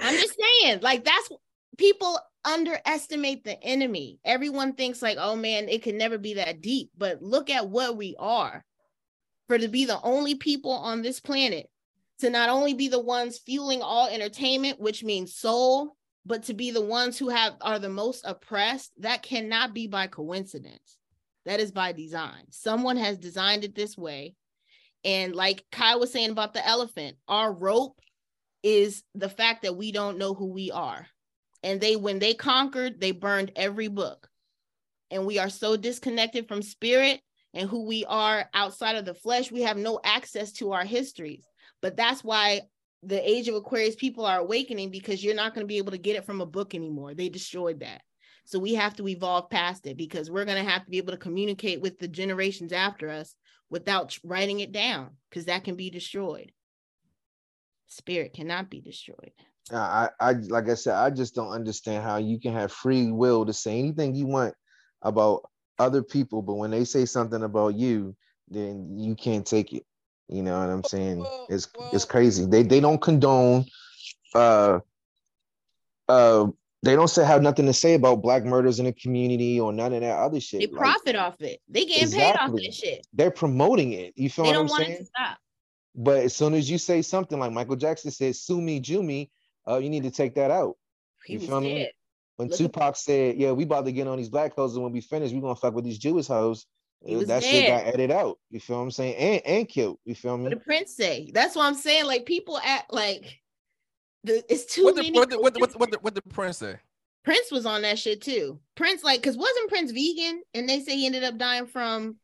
I'm 0.00 0.16
just 0.16 0.36
saying, 0.40 0.80
like 0.80 1.04
that's 1.04 1.28
people 1.76 2.18
underestimate 2.44 3.44
the 3.44 3.62
enemy. 3.62 4.18
Everyone 4.24 4.74
thinks 4.74 5.02
like, 5.02 5.16
oh 5.20 5.36
man, 5.36 5.68
it 5.68 5.82
can 5.82 5.98
never 5.98 6.18
be 6.18 6.34
that 6.34 6.60
deep. 6.60 6.90
But 6.96 7.22
look 7.22 7.50
at 7.50 7.68
what 7.68 7.96
we 7.96 8.14
are. 8.18 8.64
For 9.48 9.58
to 9.58 9.68
be 9.68 9.84
the 9.84 10.00
only 10.02 10.34
people 10.34 10.72
on 10.72 11.02
this 11.02 11.20
planet 11.20 11.68
to 12.20 12.30
not 12.30 12.48
only 12.48 12.74
be 12.74 12.88
the 12.88 13.00
ones 13.00 13.38
fueling 13.38 13.82
all 13.82 14.08
entertainment, 14.08 14.80
which 14.80 15.04
means 15.04 15.34
soul, 15.34 15.96
but 16.24 16.44
to 16.44 16.54
be 16.54 16.70
the 16.70 16.80
ones 16.80 17.18
who 17.18 17.28
have 17.28 17.54
are 17.60 17.78
the 17.78 17.88
most 17.88 18.24
oppressed, 18.26 18.92
that 18.98 19.22
cannot 19.22 19.74
be 19.74 19.86
by 19.86 20.06
coincidence. 20.06 20.96
That 21.44 21.60
is 21.60 21.72
by 21.72 21.92
design. 21.92 22.44
Someone 22.50 22.96
has 22.96 23.18
designed 23.18 23.64
it 23.64 23.74
this 23.74 23.98
way. 23.98 24.34
And 25.04 25.34
like 25.34 25.64
Kai 25.70 25.96
was 25.96 26.10
saying 26.10 26.30
about 26.30 26.54
the 26.54 26.66
elephant, 26.66 27.16
our 27.28 27.52
rope 27.52 28.00
is 28.62 29.02
the 29.14 29.28
fact 29.28 29.62
that 29.62 29.76
we 29.76 29.92
don't 29.92 30.16
know 30.16 30.32
who 30.32 30.46
we 30.46 30.70
are. 30.70 31.06
And 31.64 31.80
they, 31.80 31.96
when 31.96 32.18
they 32.18 32.34
conquered, 32.34 33.00
they 33.00 33.10
burned 33.10 33.50
every 33.56 33.88
book. 33.88 34.28
And 35.10 35.24
we 35.24 35.38
are 35.38 35.48
so 35.48 35.76
disconnected 35.78 36.46
from 36.46 36.60
spirit 36.60 37.22
and 37.54 37.68
who 37.68 37.86
we 37.86 38.04
are 38.04 38.50
outside 38.52 38.96
of 38.96 39.06
the 39.06 39.14
flesh, 39.14 39.50
we 39.50 39.62
have 39.62 39.78
no 39.78 39.98
access 40.04 40.52
to 40.52 40.72
our 40.72 40.84
histories. 40.84 41.46
But 41.80 41.96
that's 41.96 42.22
why 42.22 42.62
the 43.02 43.28
age 43.28 43.48
of 43.48 43.54
Aquarius 43.54 43.94
people 43.94 44.26
are 44.26 44.40
awakening 44.40 44.90
because 44.90 45.24
you're 45.24 45.34
not 45.34 45.54
going 45.54 45.64
to 45.64 45.68
be 45.68 45.78
able 45.78 45.92
to 45.92 45.98
get 45.98 46.16
it 46.16 46.26
from 46.26 46.42
a 46.42 46.46
book 46.46 46.74
anymore. 46.74 47.14
They 47.14 47.30
destroyed 47.30 47.80
that. 47.80 48.02
So 48.44 48.58
we 48.58 48.74
have 48.74 48.94
to 48.96 49.08
evolve 49.08 49.48
past 49.48 49.86
it 49.86 49.96
because 49.96 50.30
we're 50.30 50.44
going 50.44 50.62
to 50.62 50.70
have 50.70 50.84
to 50.84 50.90
be 50.90 50.98
able 50.98 51.12
to 51.12 51.18
communicate 51.18 51.80
with 51.80 51.98
the 51.98 52.08
generations 52.08 52.72
after 52.72 53.08
us 53.08 53.34
without 53.70 54.18
writing 54.22 54.60
it 54.60 54.72
down 54.72 55.12
because 55.30 55.46
that 55.46 55.64
can 55.64 55.76
be 55.76 55.88
destroyed. 55.88 56.52
Spirit 57.86 58.34
cannot 58.34 58.68
be 58.68 58.82
destroyed. 58.82 59.32
I, 59.72 60.10
I, 60.20 60.32
like 60.32 60.68
I 60.68 60.74
said, 60.74 60.94
I 60.94 61.10
just 61.10 61.34
don't 61.34 61.50
understand 61.50 62.04
how 62.04 62.18
you 62.18 62.38
can 62.38 62.52
have 62.52 62.72
free 62.72 63.10
will 63.10 63.46
to 63.46 63.52
say 63.52 63.78
anything 63.78 64.14
you 64.14 64.26
want 64.26 64.54
about 65.02 65.48
other 65.78 66.02
people, 66.02 66.42
but 66.42 66.54
when 66.54 66.70
they 66.70 66.84
say 66.84 67.04
something 67.04 67.42
about 67.42 67.74
you, 67.74 68.14
then 68.48 68.98
you 68.98 69.14
can't 69.14 69.46
take 69.46 69.72
it. 69.72 69.84
You 70.28 70.42
know 70.42 70.58
what 70.58 70.70
I'm 70.70 70.84
saying? 70.84 71.26
It's 71.48 71.68
it's 71.92 72.04
crazy. 72.04 72.46
They 72.46 72.62
they 72.62 72.80
don't 72.80 73.00
condone 73.00 73.66
uh 74.34 74.80
uh 76.08 76.46
they 76.82 76.96
don't 76.96 77.08
say 77.08 77.24
have 77.24 77.42
nothing 77.42 77.66
to 77.66 77.72
say 77.72 77.94
about 77.94 78.22
black 78.22 78.44
murders 78.44 78.78
in 78.78 78.86
the 78.86 78.92
community 78.92 79.58
or 79.58 79.72
none 79.72 79.92
of 79.92 80.00
that 80.00 80.18
other 80.18 80.40
shit. 80.40 80.60
They 80.60 80.66
profit 80.66 81.14
like, 81.14 81.16
off 81.16 81.40
it. 81.40 81.60
They 81.68 81.84
getting 81.86 82.04
exactly. 82.04 82.62
paid 82.62 82.68
off 82.68 82.74
that 82.74 82.74
shit. 82.74 83.06
They're 83.12 83.30
promoting 83.30 83.92
it. 83.92 84.12
You 84.16 84.30
feel 84.30 84.44
they 84.44 84.52
what 84.52 84.60
I'm 84.60 84.68
saying? 84.68 85.06
But 85.94 86.24
as 86.24 86.34
soon 86.34 86.54
as 86.54 86.70
you 86.70 86.78
say 86.78 87.02
something 87.02 87.38
like 87.38 87.52
Michael 87.52 87.76
Jackson 87.76 88.10
said, 88.10 88.34
"Sue 88.34 88.60
me, 88.60 88.80
Jew 88.80 89.02
me," 89.02 89.30
uh, 89.68 89.78
you 89.78 89.90
need 89.90 90.02
to 90.04 90.10
take 90.10 90.34
that 90.34 90.50
out. 90.50 90.76
You 91.26 91.40
feel 91.40 91.60
me? 91.60 91.90
When 92.36 92.48
Look 92.48 92.58
Tupac 92.58 92.82
at- 92.82 92.96
said, 92.96 93.36
"Yeah, 93.36 93.52
we 93.52 93.64
about 93.64 93.84
to 93.86 93.92
get 93.92 94.06
on 94.08 94.18
these 94.18 94.28
black 94.28 94.54
hoes, 94.54 94.74
and 94.74 94.82
when 94.82 94.92
we 94.92 95.00
finish, 95.00 95.32
we 95.32 95.40
gonna 95.40 95.54
fuck 95.54 95.74
with 95.74 95.84
these 95.84 95.98
Jewish 95.98 96.26
hoes," 96.26 96.66
that 97.02 97.26
dead. 97.28 97.42
shit 97.42 97.66
got 97.68 97.86
edited 97.86 98.10
out. 98.10 98.38
You 98.50 98.60
feel 98.60 98.76
what 98.76 98.82
I'm 98.82 98.90
saying? 98.90 99.14
And 99.16 99.46
and 99.46 99.68
killed. 99.68 99.98
You 100.04 100.14
feel 100.14 100.36
me? 100.36 100.44
What 100.44 100.50
did 100.50 100.64
Prince 100.64 100.96
say? 100.96 101.30
That's 101.32 101.54
what 101.54 101.66
I'm 101.66 101.74
saying. 101.74 102.06
Like 102.06 102.26
people 102.26 102.58
act 102.62 102.92
like 102.92 103.40
the, 104.24 104.42
it's 104.52 104.64
too 104.64 104.84
what 104.84 104.96
many. 104.96 105.10
The, 105.12 105.18
what, 105.18 105.30
the, 105.30 105.38
what, 105.38 105.54
the, 105.54 105.60
what, 105.60 105.72
the, 105.72 105.78
what, 105.78 105.90
the, 105.90 105.98
what 106.00 106.14
did 106.14 106.28
Prince 106.30 106.58
say? 106.58 106.76
Prince 107.24 107.50
was 107.50 107.64
on 107.64 107.82
that 107.82 107.98
shit 107.98 108.20
too. 108.20 108.58
Prince, 108.74 109.02
like, 109.02 109.22
cause 109.22 109.36
wasn't 109.36 109.70
Prince 109.70 109.92
vegan? 109.92 110.42
And 110.52 110.68
they 110.68 110.80
say 110.80 110.96
he 110.96 111.06
ended 111.06 111.24
up 111.24 111.38
dying 111.38 111.66
from 111.66 112.16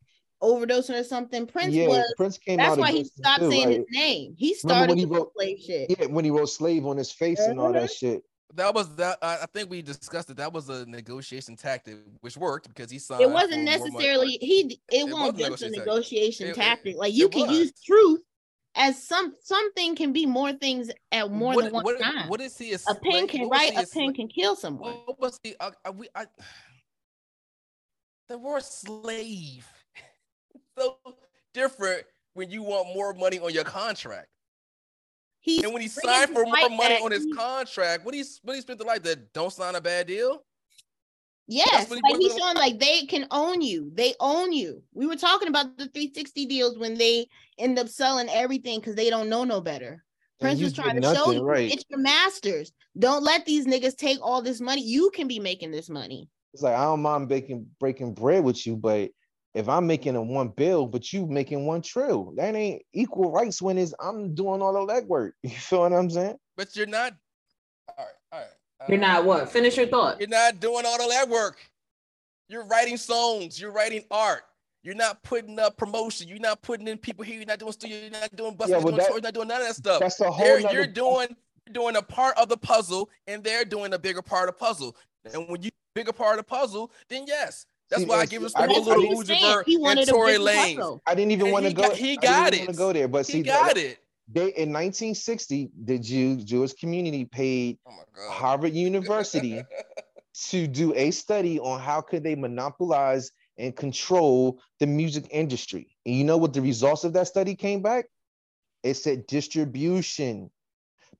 overdosing 0.43 0.99
or 0.99 1.05
something. 1.05 1.47
Prince 1.47 1.75
yeah, 1.75 1.89
was. 1.89 2.15
Prince 2.17 2.39
came 2.39 2.59
that's 2.59 2.77
why 2.77 2.93
he 2.93 3.05
stopped 3.05 3.41
too, 3.41 3.51
saying 3.51 3.69
like, 3.69 3.77
his 3.77 3.87
name. 3.91 4.35
He 4.37 4.55
started 4.55 4.89
when 4.89 4.99
he 4.99 5.05
wrote, 5.05 5.33
slave 5.37 5.59
shit. 5.59 5.99
Yeah, 5.99 6.07
when 6.07 6.25
he 6.25 6.31
wrote 6.31 6.47
slave 6.47 6.87
on 6.87 6.97
his 6.97 7.13
face 7.13 7.41
uh-huh. 7.41 7.51
and 7.51 7.61
all 7.61 7.73
that 7.73 7.85
uh-huh. 7.85 7.89
shit. 7.89 8.23
That 8.55 8.75
was 8.75 8.97
that. 8.97 9.19
I 9.23 9.47
think 9.55 9.71
we 9.71 9.81
discussed 9.81 10.29
it. 10.29 10.39
That 10.39 10.53
was 10.53 10.69
a 10.69 10.85
negotiation 10.87 11.55
tactic, 11.55 11.99
which 12.21 12.37
worked 12.37 12.67
because 12.67 12.91
he 12.91 12.99
signed. 12.99 13.23
It 13.23 13.31
wasn't 13.31 13.63
necessarily 13.63 14.39
he. 14.41 14.81
It, 14.89 15.07
it 15.07 15.13
won't 15.13 15.39
just 15.39 15.63
a 15.63 15.71
negotiation 15.71 16.49
tactic. 16.49 16.65
tactic. 16.65 16.97
Like 16.97 17.15
you 17.15 17.29
can 17.29 17.47
was. 17.47 17.59
use 17.59 17.73
truth 17.81 18.23
as 18.75 19.03
some 19.03 19.35
something 19.43 19.95
can 19.95 20.13
be 20.13 20.27
more 20.27 20.53
things 20.53 20.91
at 21.13 21.31
more 21.31 21.55
what, 21.55 21.65
than 21.65 21.73
one 21.73 21.85
what, 21.85 22.01
time. 22.01 22.29
What 22.29 22.41
is 22.41 22.59
he? 22.59 22.73
A, 22.73 22.79
a 22.89 22.95
pen 22.97 23.29
can 23.29 23.49
write. 23.49 23.77
A 23.77 23.87
pen 23.87 24.15
can 24.15 24.27
kill 24.27 24.57
someone. 24.57 24.95
What 25.05 25.21
was 25.21 25.39
the? 25.45 25.57
Uh 25.61 25.71
we, 25.95 26.09
I, 26.15 26.27
the 28.29 28.37
word 28.37 28.65
slave 28.65 29.65
so 30.81 30.99
different 31.55 32.05
when 32.35 32.51
you 32.51 32.63
want 32.63 32.95
more 32.95 33.15
money 33.15 33.39
on 33.39 33.53
your 33.53 33.65
contract. 33.65 34.29
He's 35.41 35.63
and 35.63 35.73
when 35.73 35.83
he 35.83 35.89
signed 35.89 36.31
for 36.31 36.45
more 36.45 36.69
money 36.71 36.97
on 36.97 37.11
his 37.11 37.27
contract, 37.35 38.05
what 38.05 38.15
he 38.15 38.25
what 38.43 38.57
he 38.57 38.63
spent 38.63 38.79
the 38.79 38.85
life 38.85 39.03
that 39.05 39.33
don't 39.33 39.53
sign 39.53 39.75
a 39.75 39.81
bad 39.81 40.07
deal. 40.07 40.45
Yes, 41.47 41.91
like 41.91 42.01
he's 42.19 42.37
showing 42.37 42.57
like 42.57 42.79
they 42.79 43.07
can 43.07 43.27
own 43.31 43.61
you. 43.61 43.91
They 43.95 44.15
own 44.21 44.53
you. 44.53 44.83
We 44.93 45.07
were 45.07 45.17
talking 45.17 45.49
about 45.49 45.77
the 45.79 45.87
360 45.87 46.47
deals 46.47 46.79
when 46.79 46.97
they 46.97 47.27
end 47.59 47.79
up 47.79 47.89
selling 47.89 48.29
everything 48.29 48.79
because 48.79 48.95
they 48.95 49.11
don't 49.11 49.29
know 49.29 49.45
no 49.45 49.61
better. 49.61 50.05
Prince 50.41 50.61
was 50.61 50.73
trying 50.73 50.95
to 50.95 51.01
nothing, 51.01 51.17
show 51.17 51.31
you 51.33 51.43
right. 51.43 51.73
it's 51.73 51.85
your 51.89 51.99
masters. 51.99 52.73
Don't 52.99 53.25
let 53.25 53.45
these 53.47 53.67
niggas 53.67 53.97
take 53.97 54.19
all 54.23 54.43
this 54.43 54.61
money. 54.61 54.83
You 54.83 55.11
can 55.15 55.27
be 55.27 55.41
making 55.41 55.71
this 55.71 55.91
money. 55.91 56.29
It's 56.55 56.63
like 56.63 56.75
I 56.75 56.85
don't 56.85 57.03
mind 57.03 57.29
breaking 57.29 57.67
breaking 57.81 58.15
bread 58.15 58.45
with 58.45 58.67
you, 58.67 58.77
but 58.77 59.11
if 59.55 59.69
I'm 59.69 59.87
making 59.87 60.17
a 60.17 60.23
one 60.23 60.49
bill, 60.49 60.87
but 60.87 61.13
you 61.13 61.27
making 61.27 61.67
one 61.67 61.83
trill, 61.83 62.33
that 62.37 62.55
ain't 62.55 62.83
equal 62.93 63.33
rights 63.33 63.61
when 63.61 63.79
is 63.79 63.95
I'm 64.01 64.35
doing 64.35 64.63
all 64.63 64.73
the 64.73 64.93
legwork. 64.93 65.33
You 65.43 65.51
feel 65.51 65.81
what 65.81 65.93
I'm 65.93 66.11
saying? 66.11 66.37
But 66.57 66.77
you're 66.77 66.87
not. 66.87 67.15
All 67.99 68.05
right, 68.05 68.15
all 68.33 68.41
right. 68.41 68.89
You're 68.89 68.99
not 68.99 69.23
uh, 69.23 69.25
what? 69.25 69.51
Finish 69.51 69.77
your 69.77 69.89
thought. 69.89 70.21
You're 70.21 70.29
not 70.29 70.61
doing 70.61 70.85
all 70.87 70.97
the 70.97 71.13
legwork. 71.13 71.55
You're 72.49 72.65
writing 72.65 72.97
songs. 72.97 73.61
You're 73.61 73.73
writing 73.73 74.05
art. 74.11 74.43
You're 74.83 74.95
not 74.95 75.23
putting 75.23 75.59
up 75.59 75.77
promotion. 75.77 76.29
You're 76.29 76.39
not 76.39 76.63
putting 76.63 76.89
in 76.89 76.97
people 76.97 77.25
here. 77.25 77.37
You're 77.37 77.47
not 77.47 77.59
doing 77.59 77.73
studio. 77.73 77.99
You're 77.99 78.11
not 78.11 78.35
doing 78.35 78.55
buses. 78.55 78.73
Yeah, 78.73 78.81
you're, 78.81 79.11
you're 79.11 79.21
not 79.21 79.35
doing 79.35 79.49
none 79.49 79.61
of 79.61 79.67
that 79.67 79.77
stuff. 79.77 80.01
That's 80.01 80.21
a 80.21 80.31
whole. 80.31 80.47
You're, 80.47 80.73
you're 80.73 80.87
doing 80.87 81.37
you're 81.67 81.75
doing 81.75 81.97
a 81.97 82.03
part 82.03 82.37
of 82.39 82.49
the 82.49 82.57
puzzle, 82.57 83.11
and 83.27 83.45
they're 83.45 83.65
doing 83.65 83.93
a 83.93 83.99
bigger 83.99 84.23
part 84.23 84.49
of 84.49 84.55
the 84.55 84.59
puzzle. 84.59 84.97
And 85.25 85.49
when 85.49 85.63
you 85.63 85.71
bigger 85.95 86.13
part 86.13 86.39
of 86.39 86.47
the 86.47 86.49
puzzle, 86.49 86.91
then 87.09 87.25
yes, 87.27 87.67
that's 87.91 88.05
why 88.05 88.21
I 88.21 88.27
give 88.27 88.45
us 88.45 88.53
a 88.57 88.67
Lil 88.67 88.85
Uzi 88.85 89.31
and 89.31 90.09
Tory 90.09 90.37
Lanez. 90.37 91.01
I 91.07 91.15
didn't 91.15 91.33
even 91.33 91.51
want 91.51 91.67
to 91.67 91.73
go. 91.73 91.95
he 91.95 92.17
got 92.17 92.55
it. 92.55 92.77
go 92.77 92.93
there, 92.93 93.09
but 93.09 93.27
see, 93.27 93.39
he 93.39 93.43
got 93.43 93.77
it. 93.77 93.99
They 94.33 94.43
in 94.43 94.73
1960, 94.73 95.71
the 95.85 95.99
Jew 95.99 96.37
Jewish 96.37 96.73
community 96.75 97.25
paid 97.25 97.79
oh 97.87 98.31
Harvard 98.31 98.75
University 98.75 99.63
to 100.49 100.67
do 100.67 100.95
a 100.95 101.11
study 101.11 101.59
on 101.59 101.81
how 101.81 102.01
could 102.01 102.23
they 102.23 102.37
monopolize 102.37 103.33
and 103.59 103.75
control 103.77 104.61
the 104.79 104.87
music 104.87 105.27
industry. 105.31 105.89
And 106.07 106.15
you 106.15 106.25
know 106.25 106.37
what 106.37 106.53
the 106.53 106.63
results 106.63 107.05
of 107.05 107.13
that 107.15 107.27
study 107.27 107.55
came 107.55 107.83
back? 107.83 108.07
It 108.83 108.95
said 108.95 109.27
distribution. 109.27 110.51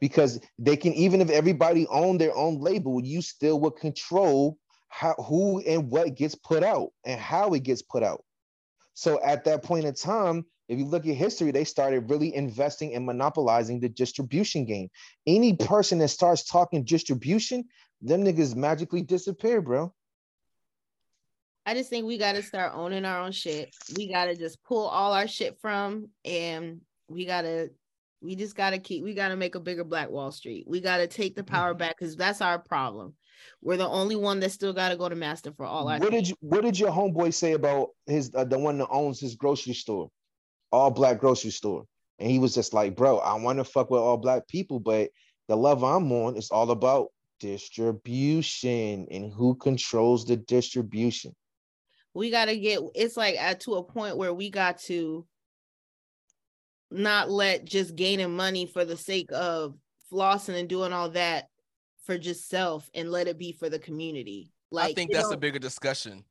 Because 0.01 0.41
they 0.59 0.79
can, 0.79 0.95
even 0.95 1.21
if 1.21 1.29
everybody 1.29 1.87
owned 1.89 2.23
their 2.23 2.35
own 2.35 2.59
label, 2.59 3.05
you 3.05 3.21
still 3.21 3.61
would 3.61 3.77
control 3.77 4.57
how 4.91 5.15
who 5.15 5.61
and 5.61 5.91
what 5.91 6.15
gets 6.15 6.35
put 6.35 6.63
out 6.63 6.91
and 7.05 7.19
how 7.19 7.55
it 7.55 7.63
gets 7.63 7.81
put 7.81 8.03
out. 8.03 8.23
So 8.93 9.19
at 9.25 9.45
that 9.45 9.63
point 9.63 9.87
in 9.87 9.95
time, 9.95 10.45
if 10.69 10.79
you 10.79 10.85
look 10.85 11.07
at 11.07 11.15
history, 11.15 11.51
they 11.51 11.65
started 11.65 12.11
really 12.11 12.35
investing 12.35 12.95
and 12.95 13.07
monopolizing 13.07 13.81
the 13.81 13.89
distribution 13.89 14.67
game. 14.67 14.89
Any 15.27 15.57
person 15.57 15.99
that 15.99 16.09
starts 16.09 16.45
talking 16.45 16.85
distribution, 16.85 17.65
them 18.03 18.25
niggas 18.25 18.55
magically 18.55 19.03
disappear, 19.03 19.63
bro. 19.63 19.93
I 21.67 21.75
just 21.75 21.91
think 21.91 22.07
we 22.07 22.19
got 22.19 22.35
to 22.35 22.43
start 22.43 22.73
owning 22.75 23.05
our 23.05 23.21
own 23.21 23.33
shit. 23.33 23.75
We 23.97 24.13
got 24.13 24.27
to 24.27 24.37
just 24.37 24.63
pull 24.63 24.87
all 24.87 25.13
our 25.13 25.29
shit 25.29 25.59
from, 25.61 26.09
and 26.25 26.81
we 27.09 27.27
got 27.27 27.43
to, 27.43 27.71
we 28.21 28.35
just 28.35 28.55
got 28.55 28.71
to 28.71 28.79
keep, 28.79 29.03
we 29.03 29.15
got 29.15 29.29
to 29.29 29.37
make 29.37 29.55
a 29.55 29.61
bigger 29.61 29.85
Black 29.85 30.11
Wall 30.11 30.31
Street. 30.31 30.67
We 30.67 30.81
got 30.81 30.99
to 30.99 31.07
take 31.07 31.37
the 31.37 31.43
mm-hmm. 31.43 31.55
power 31.55 31.75
back 31.75 31.97
because 31.99 32.17
that's 32.17 32.41
our 32.41 32.59
problem. 32.59 33.15
We're 33.63 33.77
the 33.77 33.89
only 33.89 34.17
one 34.17 34.41
that 34.41 34.53
still 34.53 34.73
got 34.73 34.91
to 34.91 34.97
go 34.97 35.09
to 35.09 35.17
master 35.17 35.53
for 35.53 35.67
all 35.67 35.89
our. 35.89 35.99
What 35.99 36.11
did 36.11 36.29
you 36.29 36.37
What 36.41 36.63
did 36.63 36.79
your 36.79 36.91
homeboy 36.91 37.35
say 37.35 37.53
about 37.53 37.91
his 38.07 38.31
uh, 38.35 38.45
the 38.45 38.59
one 38.59 38.79
that 38.79 38.89
owns 38.89 39.21
his 39.21 39.35
grocery 39.35 39.75
store, 39.75 40.11
all 40.73 40.91
black 40.91 41.19
grocery 41.19 41.51
store? 41.51 41.85
And 42.19 42.31
he 42.31 42.39
was 42.39 42.55
just 42.55 42.75
like, 42.75 42.97
"Bro, 42.97 43.19
I 43.19 43.35
want 43.35 43.59
to 43.59 43.65
fuck 43.65 43.91
with 43.91 44.01
all 44.01 44.17
black 44.17 44.47
people, 44.49 44.81
but 44.81 45.11
the 45.49 45.57
love 45.57 45.83
I'm 45.83 46.11
on 46.13 46.37
is 46.37 46.51
all 46.51 46.71
about 46.71 47.09
distribution 47.41 49.07
and 49.11 49.33
who 49.33 49.55
controls 49.55 50.25
the 50.27 50.37
distribution." 50.37 51.35
We 52.13 52.31
got 52.31 52.47
to 52.47 52.59
get. 52.59 52.81
It's 52.95 53.17
like 53.17 53.37
at 53.37 53.61
to 53.61 53.75
a 53.75 53.85
point 53.85 54.17
where 54.17 54.35
we 54.35 54.51
got 54.51 54.79
to 54.83 55.27
not 56.91 57.31
let 57.31 57.65
just 57.65 57.95
gaining 57.95 58.35
money 58.35 58.67
for 58.67 58.85
the 58.85 58.97
sake 58.97 59.31
of 59.33 59.77
flossing 60.13 60.59
and 60.59 60.69
doing 60.69 60.93
all 60.93 61.11
that 61.11 61.47
for 62.11 62.19
just 62.19 62.49
self 62.49 62.91
and 62.95 63.09
let 63.13 63.29
it 63.29 63.39
be 63.39 63.53
for 63.53 63.69
the 63.69 63.79
community. 63.79 64.53
Like 64.73 64.91
I 64.91 64.95
think 64.95 65.13
that's 65.13 65.31
a 65.31 65.37
bigger 65.37 65.61
discussion. 65.61 66.25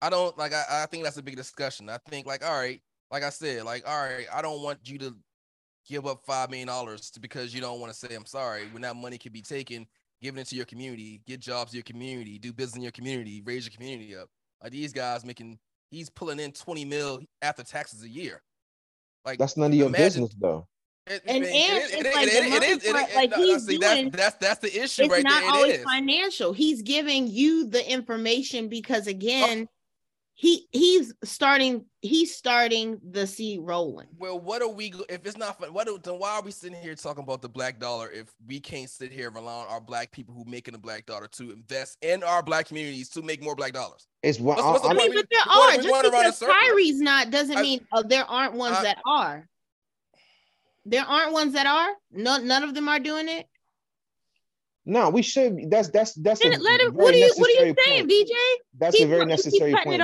I 0.00 0.08
don't 0.08 0.36
like 0.38 0.52
I, 0.52 0.64
I 0.70 0.86
think 0.86 1.02
that's 1.02 1.16
a 1.16 1.22
big 1.22 1.34
discussion. 1.34 1.90
I 1.90 1.98
think 2.08 2.24
like 2.24 2.44
all 2.44 2.56
right, 2.56 2.80
like 3.10 3.24
I 3.24 3.30
said, 3.30 3.64
like 3.64 3.82
all 3.88 3.98
right, 3.98 4.26
I 4.32 4.42
don't 4.42 4.62
want 4.62 4.78
you 4.84 4.96
to 4.98 5.16
give 5.88 6.06
up 6.06 6.24
five 6.24 6.50
million 6.50 6.68
dollars 6.68 7.10
because 7.20 7.52
you 7.52 7.60
don't 7.60 7.80
want 7.80 7.92
to 7.92 7.98
say 7.98 8.14
I'm 8.14 8.26
sorry 8.26 8.68
when 8.70 8.82
that 8.82 8.94
money 8.94 9.18
could 9.18 9.32
be 9.32 9.42
taken, 9.42 9.86
given 10.22 10.40
it 10.40 10.46
to 10.48 10.56
your 10.56 10.66
community, 10.66 11.20
get 11.26 11.40
jobs 11.40 11.72
in 11.72 11.78
your 11.78 11.84
community, 11.84 12.38
do 12.38 12.52
business 12.52 12.76
in 12.76 12.82
your 12.82 12.92
community, 12.92 13.42
raise 13.44 13.66
your 13.66 13.74
community 13.74 14.14
up. 14.14 14.28
Like 14.62 14.70
these 14.70 14.92
guys 14.92 15.24
making 15.24 15.58
he's 15.90 16.10
pulling 16.10 16.38
in 16.38 16.52
20 16.52 16.84
mil 16.84 17.20
after 17.42 17.64
taxes 17.64 18.04
a 18.04 18.08
year. 18.08 18.40
Like 19.24 19.40
that's 19.40 19.56
none 19.56 19.72
of 19.72 19.76
your 19.76 19.88
imagine, 19.88 20.22
business 20.22 20.36
though. 20.38 20.68
It, 21.06 21.22
and, 21.26 21.44
and 21.44 21.46
it's 21.46 22.16
like 22.16 22.28
it 22.28 22.62
is 22.62 23.14
like 23.14 23.34
he's 23.34 23.66
doing, 23.66 24.10
that's, 24.10 24.36
that's 24.36 24.36
that's 24.36 24.60
the 24.60 24.82
issue 24.82 25.02
right 25.02 25.20
it's 25.20 25.24
right 25.24 25.24
not 25.24 25.40
there. 25.40 25.50
always 25.50 25.82
financial. 25.84 26.54
He's 26.54 26.80
giving 26.80 27.26
you 27.28 27.66
the 27.66 27.92
information 27.92 28.68
because 28.68 29.06
oh. 29.06 29.10
again, 29.10 29.68
he 30.32 30.66
he's 30.72 31.12
starting 31.22 31.84
he's 32.00 32.34
starting 32.34 32.98
the 33.10 33.26
seed 33.26 33.60
rolling. 33.62 34.06
Well, 34.18 34.40
what 34.40 34.62
are 34.62 34.68
we 34.68 34.94
if 35.10 35.26
it's 35.26 35.36
not 35.36 35.58
fun? 35.58 35.74
What 35.74 35.88
then 36.02 36.18
why 36.18 36.36
are 36.36 36.42
we 36.42 36.50
sitting 36.50 36.80
here 36.80 36.94
talking 36.94 37.22
about 37.22 37.42
the 37.42 37.50
black 37.50 37.78
dollar 37.78 38.10
if 38.10 38.32
we 38.46 38.58
can't 38.58 38.88
sit 38.88 39.12
here 39.12 39.26
and 39.26 39.36
rely 39.36 39.52
on 39.52 39.66
our 39.68 39.82
black 39.82 40.10
people 40.10 40.34
who 40.34 40.44
making 40.50 40.72
the 40.72 40.78
black 40.78 41.04
dollar 41.04 41.28
to 41.28 41.50
invest 41.52 41.98
in 42.00 42.22
our 42.22 42.42
black 42.42 42.66
communities 42.66 43.10
to 43.10 43.20
make 43.20 43.42
more 43.42 43.54
black 43.54 43.74
dollars? 43.74 44.08
It's 44.22 44.40
what 44.40 44.56
what's, 44.56 44.82
what's 44.82 44.86
I, 44.86 44.94
mean, 44.94 45.14
but 45.14 45.26
there 45.30 45.40
are 45.40 45.76
just 45.76 46.40
because 46.40 46.42
Kyrie's 46.62 47.00
not 47.00 47.30
doesn't 47.30 47.58
I, 47.58 47.62
mean 47.62 47.86
oh, 47.92 48.02
there 48.02 48.24
aren't 48.24 48.54
ones 48.54 48.78
I, 48.78 48.84
that 48.84 48.98
are. 49.06 49.46
There 50.84 51.04
aren't 51.04 51.32
ones 51.32 51.54
that 51.54 51.66
are. 51.66 51.90
No, 52.12 52.38
none 52.38 52.62
of 52.62 52.74
them 52.74 52.88
are 52.88 52.98
doing 52.98 53.28
it. 53.28 53.46
No, 54.86 55.08
we 55.08 55.22
should. 55.22 55.70
That's 55.70 55.88
that's 55.88 56.12
that's. 56.14 56.44
A 56.44 56.48
let 56.48 56.80
him, 56.80 56.92
what 56.92 57.14
are 57.14 57.16
you 57.16 57.32
What 57.36 57.48
are 57.48 57.66
you 57.66 57.74
saying, 57.84 58.08
BJ? 58.08 58.30
That's 58.78 59.00
a 59.00 59.06
very 59.06 59.24
necessary 59.24 59.74
point. 59.82 60.02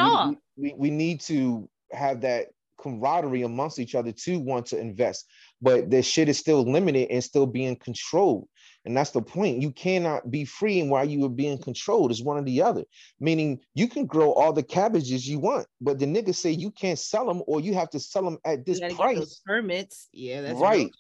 We, 0.57 0.71
we, 0.71 0.75
we 0.77 0.91
need 0.91 1.21
to 1.23 1.69
have 1.93 2.23
that 2.23 2.49
camaraderie 2.79 3.43
amongst 3.43 3.79
each 3.79 3.95
other 3.95 4.13
to 4.13 4.39
want 4.39 4.67
to 4.67 4.79
invest, 4.79 5.27
but 5.61 5.91
the 5.91 6.03
shit 6.03 6.31
is 6.31 6.39
still 6.39 6.63
limited 6.63 7.11
and 7.11 7.23
still 7.23 7.47
being 7.47 7.77
controlled. 7.77 8.49
And 8.87 8.97
that's 8.97 9.11
the 9.11 9.21
point. 9.21 9.61
You 9.61 9.73
cannot 9.73 10.31
be 10.31 10.45
free 10.45 10.81
and 10.81 10.91
while 10.91 11.05
you 11.05 11.25
are 11.27 11.31
being 11.31 11.59
controlled. 11.59 12.11
It's 12.11 12.23
one 12.23 12.39
or 12.39 12.43
the 12.43 12.63
other. 12.63 12.85
Meaning 13.19 13.61
you 13.75 13.89
can 13.89 14.07
grow 14.07 14.33
all 14.33 14.53
the 14.53 14.63
cabbages 14.63 15.29
you 15.29 15.39
want, 15.39 15.67
but 15.81 15.99
the 15.99 16.07
niggas 16.07 16.37
say 16.37 16.51
you 16.51 16.71
can't 16.71 16.99
sell 16.99 17.27
them 17.27 17.43
or 17.47 17.61
you 17.61 17.75
have 17.75 17.91
to 17.91 18.01
sell 18.01 18.25
them 18.25 18.39
at 18.45 18.65
this 18.65 18.81
price. 18.95 19.43
permits. 19.45 20.09
Yeah, 20.13 20.41
that's 20.41 20.59
right. 20.59 20.91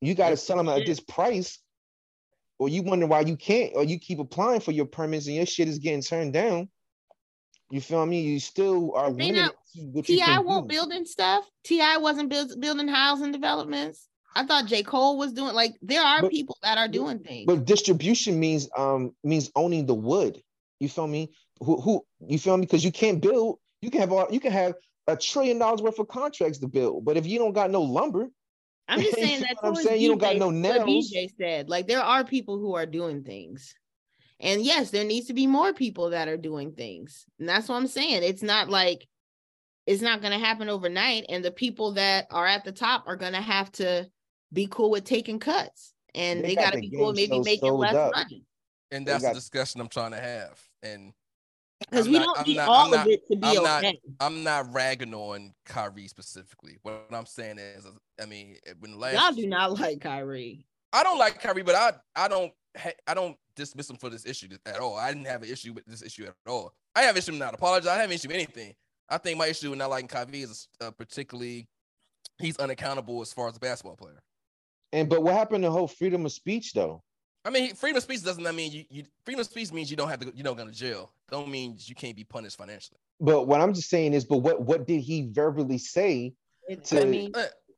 You 0.00 0.14
got 0.14 0.30
to 0.30 0.36
sell 0.36 0.56
them 0.56 0.68
at 0.68 0.86
this 0.86 1.00
price 1.00 1.58
or 2.58 2.68
you 2.68 2.82
wonder 2.82 3.06
why 3.06 3.20
you 3.20 3.36
can't, 3.36 3.72
or 3.74 3.84
you 3.84 3.98
keep 3.98 4.18
applying 4.18 4.60
for 4.60 4.72
your 4.72 4.86
permits 4.86 5.26
and 5.26 5.36
your 5.36 5.46
shit 5.46 5.68
is 5.68 5.78
getting 5.78 6.02
turned 6.02 6.32
down. 6.32 6.68
You 7.70 7.80
feel 7.80 8.04
me? 8.04 8.22
You 8.22 8.40
still 8.40 8.94
are 8.94 9.10
limited 9.10 9.50
T.I. 10.04 10.38
won't 10.40 10.68
do. 10.68 10.74
building 10.74 11.04
stuff. 11.04 11.44
T.I. 11.64 11.98
wasn't 11.98 12.30
build, 12.30 12.58
building 12.60 12.88
housing 12.88 13.32
developments. 13.32 14.08
I 14.38 14.44
thought 14.44 14.66
J. 14.66 14.84
Cole 14.84 15.18
was 15.18 15.32
doing 15.32 15.52
like 15.52 15.74
there 15.82 16.00
are 16.00 16.22
but, 16.22 16.30
people 16.30 16.56
that 16.62 16.78
are 16.78 16.86
doing 16.86 17.18
things. 17.18 17.44
But 17.44 17.64
distribution 17.64 18.38
means 18.38 18.68
um 18.76 19.12
means 19.24 19.50
owning 19.56 19.84
the 19.84 19.94
wood. 19.94 20.40
You 20.78 20.88
feel 20.88 21.08
me? 21.08 21.32
Who 21.60 21.80
who 21.80 22.06
you 22.20 22.38
feel 22.38 22.56
me? 22.56 22.64
Because 22.64 22.84
you 22.84 22.92
can't 22.92 23.20
build, 23.20 23.58
you 23.82 23.90
can 23.90 24.00
have 24.00 24.12
all 24.12 24.28
you 24.30 24.38
can 24.38 24.52
have 24.52 24.74
a 25.08 25.16
trillion 25.16 25.58
dollars 25.58 25.82
worth 25.82 25.98
of 25.98 26.06
contracts 26.06 26.58
to 26.58 26.68
build, 26.68 27.04
but 27.04 27.16
if 27.16 27.26
you 27.26 27.40
don't 27.40 27.52
got 27.52 27.72
no 27.72 27.82
lumber, 27.82 28.28
I'm 28.86 29.00
just 29.00 29.14
saying 29.18 29.40
that. 29.40 29.56
I'm 29.60 29.74
saying 29.74 30.00
you 30.00 30.10
don't 30.10 30.18
got 30.18 30.36
no 30.36 30.50
nails. 30.50 30.78
What 30.78 30.86
BJ 30.86 31.30
said, 31.36 31.68
like 31.68 31.88
there 31.88 32.02
are 32.02 32.22
people 32.22 32.60
who 32.60 32.76
are 32.76 32.86
doing 32.86 33.24
things, 33.24 33.74
and 34.38 34.62
yes, 34.62 34.90
there 34.90 35.04
needs 35.04 35.26
to 35.26 35.34
be 35.34 35.48
more 35.48 35.72
people 35.72 36.10
that 36.10 36.28
are 36.28 36.36
doing 36.36 36.74
things, 36.74 37.24
and 37.40 37.48
that's 37.48 37.68
what 37.68 37.74
I'm 37.74 37.88
saying. 37.88 38.22
It's 38.22 38.44
not 38.44 38.70
like 38.70 39.04
it's 39.84 40.02
not 40.02 40.20
going 40.20 40.32
to 40.32 40.46
happen 40.46 40.68
overnight, 40.68 41.24
and 41.28 41.44
the 41.44 41.50
people 41.50 41.94
that 41.94 42.28
are 42.30 42.46
at 42.46 42.62
the 42.62 42.70
top 42.70 43.02
are 43.08 43.16
going 43.16 43.32
to 43.32 43.40
have 43.40 43.72
to 43.72 44.08
be 44.52 44.66
cool 44.70 44.90
with 44.90 45.04
taking 45.04 45.38
cuts, 45.38 45.94
and 46.14 46.42
they, 46.42 46.48
they 46.48 46.54
got 46.54 46.72
to 46.72 46.78
be 46.78 46.90
cool 46.90 47.12
maybe 47.12 47.40
making 47.40 47.72
less 47.72 47.94
up. 47.94 48.12
money. 48.14 48.44
And 48.90 49.06
that's 49.06 49.22
got- 49.22 49.34
the 49.34 49.40
discussion 49.40 49.80
I'm 49.80 49.88
trying 49.88 50.12
to 50.12 50.20
have, 50.20 50.58
and 50.82 51.12
because 51.80 52.08
we 52.08 52.14
not, 52.14 52.24
don't 52.24 52.38
I'm 52.38 52.44
need 52.46 52.56
not, 52.56 52.68
all 52.68 52.94
I'm 52.94 53.00
of 53.00 53.06
it 53.06 53.26
to 53.28 53.36
be 53.36 53.46
I'm 53.46 53.58
okay. 53.58 54.00
Not, 54.18 54.26
I'm 54.26 54.42
not 54.42 54.72
ragging 54.72 55.14
on 55.14 55.52
Kyrie 55.64 56.08
specifically. 56.08 56.78
What 56.82 57.06
I'm 57.12 57.26
saying 57.26 57.58
is, 57.58 57.86
I 58.20 58.26
mean, 58.26 58.56
when 58.80 58.98
last 58.98 59.14
y'all 59.14 59.32
do 59.32 59.46
not 59.46 59.78
like 59.78 60.00
Kyrie. 60.00 60.66
I 60.92 61.02
don't 61.02 61.18
like 61.18 61.40
Kyrie, 61.40 61.62
but 61.62 61.74
I 61.74 61.92
I 62.16 62.28
don't 62.28 62.52
I 63.06 63.14
don't 63.14 63.36
dismiss 63.54 63.90
him 63.90 63.96
for 63.96 64.08
this 64.08 64.26
issue 64.26 64.48
at 64.66 64.78
all. 64.78 64.96
I 64.96 65.12
didn't 65.12 65.26
have 65.26 65.42
an 65.42 65.50
issue 65.50 65.72
with 65.72 65.84
this 65.86 66.02
issue 66.02 66.24
at 66.24 66.34
all. 66.50 66.72
I 66.96 67.02
have 67.02 67.16
issue 67.16 67.32
with 67.32 67.40
not 67.40 67.54
apologize. 67.54 67.88
I 67.88 67.96
have 67.96 68.10
an 68.10 68.12
issue 68.12 68.28
with 68.28 68.36
anything. 68.36 68.74
I 69.08 69.18
think 69.18 69.38
my 69.38 69.46
issue 69.46 69.70
with 69.70 69.78
not 69.78 69.90
liking 69.90 70.08
Kyrie 70.08 70.42
is 70.42 70.68
uh, 70.80 70.90
particularly 70.90 71.68
he's 72.38 72.56
unaccountable 72.56 73.20
as 73.20 73.32
far 73.32 73.48
as 73.48 73.56
a 73.56 73.60
basketball 73.60 73.96
player. 73.96 74.20
And 74.92 75.08
but 75.08 75.22
what 75.22 75.34
happened 75.34 75.64
to 75.64 75.70
whole 75.70 75.88
freedom 75.88 76.24
of 76.24 76.32
speech 76.32 76.72
though? 76.72 77.02
I 77.44 77.50
mean, 77.50 77.74
freedom 77.74 77.96
of 77.96 78.02
speech 78.02 78.22
doesn't 78.22 78.42
that 78.42 78.54
mean 78.54 78.72
you, 78.72 78.84
you 78.90 79.04
freedom 79.24 79.40
of 79.40 79.46
speech 79.46 79.72
means 79.72 79.90
you 79.90 79.96
don't 79.96 80.08
have 80.08 80.20
to 80.20 80.32
you 80.34 80.42
don't 80.42 80.56
go 80.56 80.64
to 80.64 80.72
jail. 80.72 81.12
Don't 81.30 81.48
mean 81.48 81.76
you 81.78 81.94
can't 81.94 82.16
be 82.16 82.24
punished 82.24 82.58
financially. 82.58 82.98
But 83.20 83.46
what 83.46 83.60
I'm 83.60 83.74
just 83.74 83.90
saying 83.90 84.14
is, 84.14 84.24
but 84.24 84.38
what 84.38 84.62
what 84.62 84.86
did 84.86 85.00
he 85.00 85.28
verbally 85.30 85.78
say? 85.78 86.34
To, 86.84 87.02
I 87.02 87.04
mean, 87.06 87.32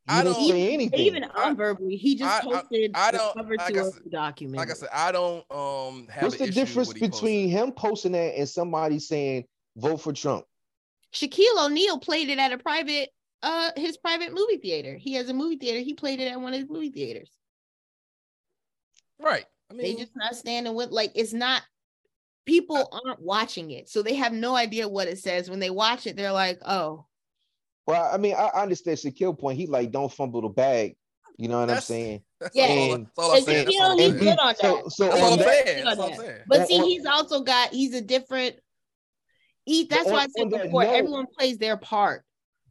I 0.09 0.25
don't 0.25 0.49
say 0.49 0.73
anything. 0.73 1.01
Even 1.01 1.23
unverbally, 1.23 1.97
he 1.97 2.17
just 2.17 2.43
posted 2.43 2.91
I, 2.95 3.05
I, 3.05 3.09
I 3.09 3.11
don't, 3.13 3.35
cover 3.35 3.57
like 3.57 3.73
to 3.75 3.93
a 4.05 4.11
document. 4.11 4.57
Like 4.57 4.71
I 4.71 4.75
said, 4.75 4.89
I 4.93 5.13
don't 5.13 5.45
um 5.53 6.09
have. 6.09 6.25
What's 6.25 6.39
the 6.39 6.51
difference 6.51 6.93
between 6.93 7.49
him 7.49 7.73
posting 7.73 8.13
that 8.13 8.37
and 8.37 8.49
somebody 8.49 8.99
saying 8.99 9.45
vote 9.77 9.99
for 9.99 10.13
Trump? 10.13 10.45
Shaquille 11.13 11.65
O'Neal 11.65 11.99
played 11.99 12.29
it 12.29 12.39
at 12.39 12.53
a 12.53 12.59
private 12.59 13.11
uh 13.43 13.71
his 13.77 13.97
private 13.97 14.33
movie 14.33 14.59
theater. 14.59 14.97
He 14.97 15.15
has 15.15 15.29
a 15.29 15.35
movie 15.35 15.57
theater. 15.57 15.81
He 15.81 15.95
played 15.95 16.21
it 16.21 16.29
at 16.29 16.41
one 16.41 16.53
of 16.53 16.61
his 16.61 16.69
movie 16.69 16.91
theaters. 16.91 17.31
Right. 19.19 19.45
I 19.71 19.75
mean, 19.75 19.83
they 19.83 20.03
just 20.03 20.17
not 20.17 20.35
standing 20.35 20.75
with 20.75 20.91
like 20.91 21.13
it's 21.15 21.33
not 21.33 21.63
people 22.47 22.89
aren't 23.05 23.23
watching 23.23 23.71
it, 23.71 23.89
so 23.89 24.03
they 24.03 24.15
have 24.15 24.33
no 24.33 24.57
idea 24.57 24.89
what 24.89 25.09
it 25.09 25.19
says. 25.19 25.49
When 25.49 25.61
they 25.61 25.71
watch 25.71 26.07
it, 26.07 26.17
they're 26.17 26.33
like, 26.33 26.59
"Oh." 26.67 27.07
Well, 27.87 28.11
I 28.13 28.19
mean, 28.19 28.35
I, 28.35 28.51
understand 28.55 28.99
Shaquille 28.99 29.39
point. 29.39 29.59
He 29.59 29.67
like 29.67 29.91
don't 29.91 30.13
fumble 30.13 30.43
the 30.43 30.49
bag. 30.49 30.97
You 31.37 31.49
know 31.49 31.61
what 31.61 31.69
that's, 31.69 31.91
I'm 31.91 31.95
saying? 31.95 32.23
yeah, 32.55 32.67
and, 32.67 33.07
that's 33.07 33.19
all 33.19 33.33
I'm 33.33 33.43
saying. 33.43 33.67
That's 33.67 34.01
he's 34.01 34.13
good 34.13 34.39
on 34.39 34.47
that. 34.49 34.59
So, 34.59 34.89
so 34.89 35.05
that's 35.09 35.21
all 35.21 35.33
I'm 35.35 35.39
saying. 35.39 35.85
That's 35.85 36.01
all 36.01 36.13
I'm. 36.13 36.37
But 36.47 36.69
see, 36.69 36.79
he's 36.79 37.07
also 37.07 37.41
got 37.43 37.73
he's 37.73 37.95
a 37.95 38.01
different. 38.01 38.57
He, 39.65 39.85
that's 39.85 40.07
why 40.07 40.25
I 40.25 40.29
said 40.37 40.51
before. 40.51 40.85
Note, 40.85 40.95
everyone 40.95 41.27
plays 41.39 41.59
their 41.59 41.77
part. 41.77 42.25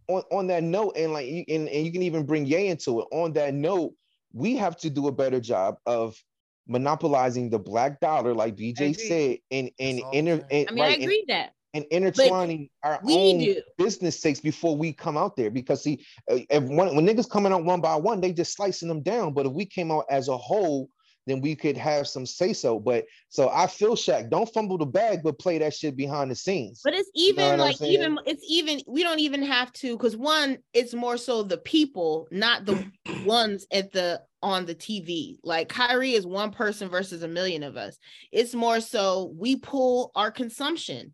On, 0.09 0.23
on 0.31 0.47
that 0.47 0.63
note, 0.63 0.93
and 0.97 1.13
like, 1.13 1.27
and, 1.27 1.69
and 1.69 1.85
you 1.85 1.91
can 1.91 2.01
even 2.01 2.25
bring 2.25 2.45
Ye 2.45 2.67
into 2.67 2.99
it. 3.01 3.07
On 3.11 3.31
that 3.33 3.53
note, 3.53 3.93
we 4.33 4.55
have 4.57 4.75
to 4.77 4.89
do 4.89 5.07
a 5.07 5.11
better 5.11 5.39
job 5.39 5.77
of 5.85 6.21
monopolizing 6.67 7.49
the 7.49 7.59
black 7.59 7.99
dollar, 7.99 8.33
like 8.33 8.55
BJ 8.55 8.97
said, 8.97 9.37
and 9.51 9.69
and 9.79 10.01
inter. 10.13 10.45
And, 10.49 10.69
I 10.69 10.71
mean, 10.71 10.83
right, 10.83 10.99
I 10.99 11.01
agree 11.01 11.25
and, 11.27 11.37
that. 11.37 11.53
And 11.75 11.85
intertwining 11.91 12.69
but 12.81 12.89
our 12.89 12.99
own 13.03 13.39
do. 13.39 13.61
business 13.77 14.19
takes 14.19 14.39
before 14.39 14.75
we 14.75 14.91
come 14.91 15.15
out 15.15 15.35
there, 15.35 15.51
because 15.51 15.83
see, 15.83 16.03
uh, 16.31 16.39
if 16.49 16.63
one, 16.63 16.95
when 16.95 17.05
niggas 17.05 17.29
coming 17.29 17.53
out 17.53 17.63
one 17.63 17.79
by 17.79 17.95
one, 17.95 18.21
they 18.21 18.33
just 18.33 18.55
slicing 18.55 18.87
them 18.87 19.03
down. 19.03 19.33
But 19.33 19.45
if 19.45 19.51
we 19.51 19.65
came 19.65 19.91
out 19.91 20.05
as 20.09 20.27
a 20.27 20.37
whole, 20.37 20.89
then 21.29 21.41
we 21.41 21.55
could 21.55 21.77
have 21.77 22.07
some 22.07 22.25
say 22.25 22.53
so. 22.53 22.79
But 22.79 23.05
so 23.29 23.49
I 23.49 23.67
feel 23.67 23.95
Shaq, 23.95 24.29
don't 24.29 24.51
fumble 24.51 24.77
the 24.77 24.85
bag, 24.85 25.21
but 25.23 25.39
play 25.39 25.57
that 25.59 25.73
shit 25.73 25.95
behind 25.95 26.31
the 26.31 26.35
scenes. 26.35 26.81
But 26.83 26.93
it's 26.93 27.09
even 27.13 27.45
you 27.45 27.57
know 27.57 27.63
like 27.63 27.81
even 27.81 28.19
it's 28.25 28.43
even 28.47 28.81
we 28.87 29.03
don't 29.03 29.19
even 29.19 29.43
have 29.43 29.71
to 29.73 29.95
because 29.95 30.17
one, 30.17 30.57
it's 30.73 30.93
more 30.93 31.17
so 31.17 31.43
the 31.43 31.57
people, 31.57 32.27
not 32.31 32.65
the 32.65 32.85
ones 33.25 33.67
at 33.71 33.91
the 33.91 34.21
on 34.41 34.65
the 34.65 34.75
TV. 34.75 35.37
Like 35.43 35.69
Kyrie 35.69 36.13
is 36.13 36.25
one 36.25 36.51
person 36.51 36.89
versus 36.89 37.23
a 37.23 37.27
million 37.27 37.63
of 37.63 37.77
us. 37.77 37.97
It's 38.31 38.55
more 38.55 38.79
so 38.79 39.33
we 39.37 39.55
pull 39.57 40.11
our 40.15 40.31
consumption. 40.31 41.13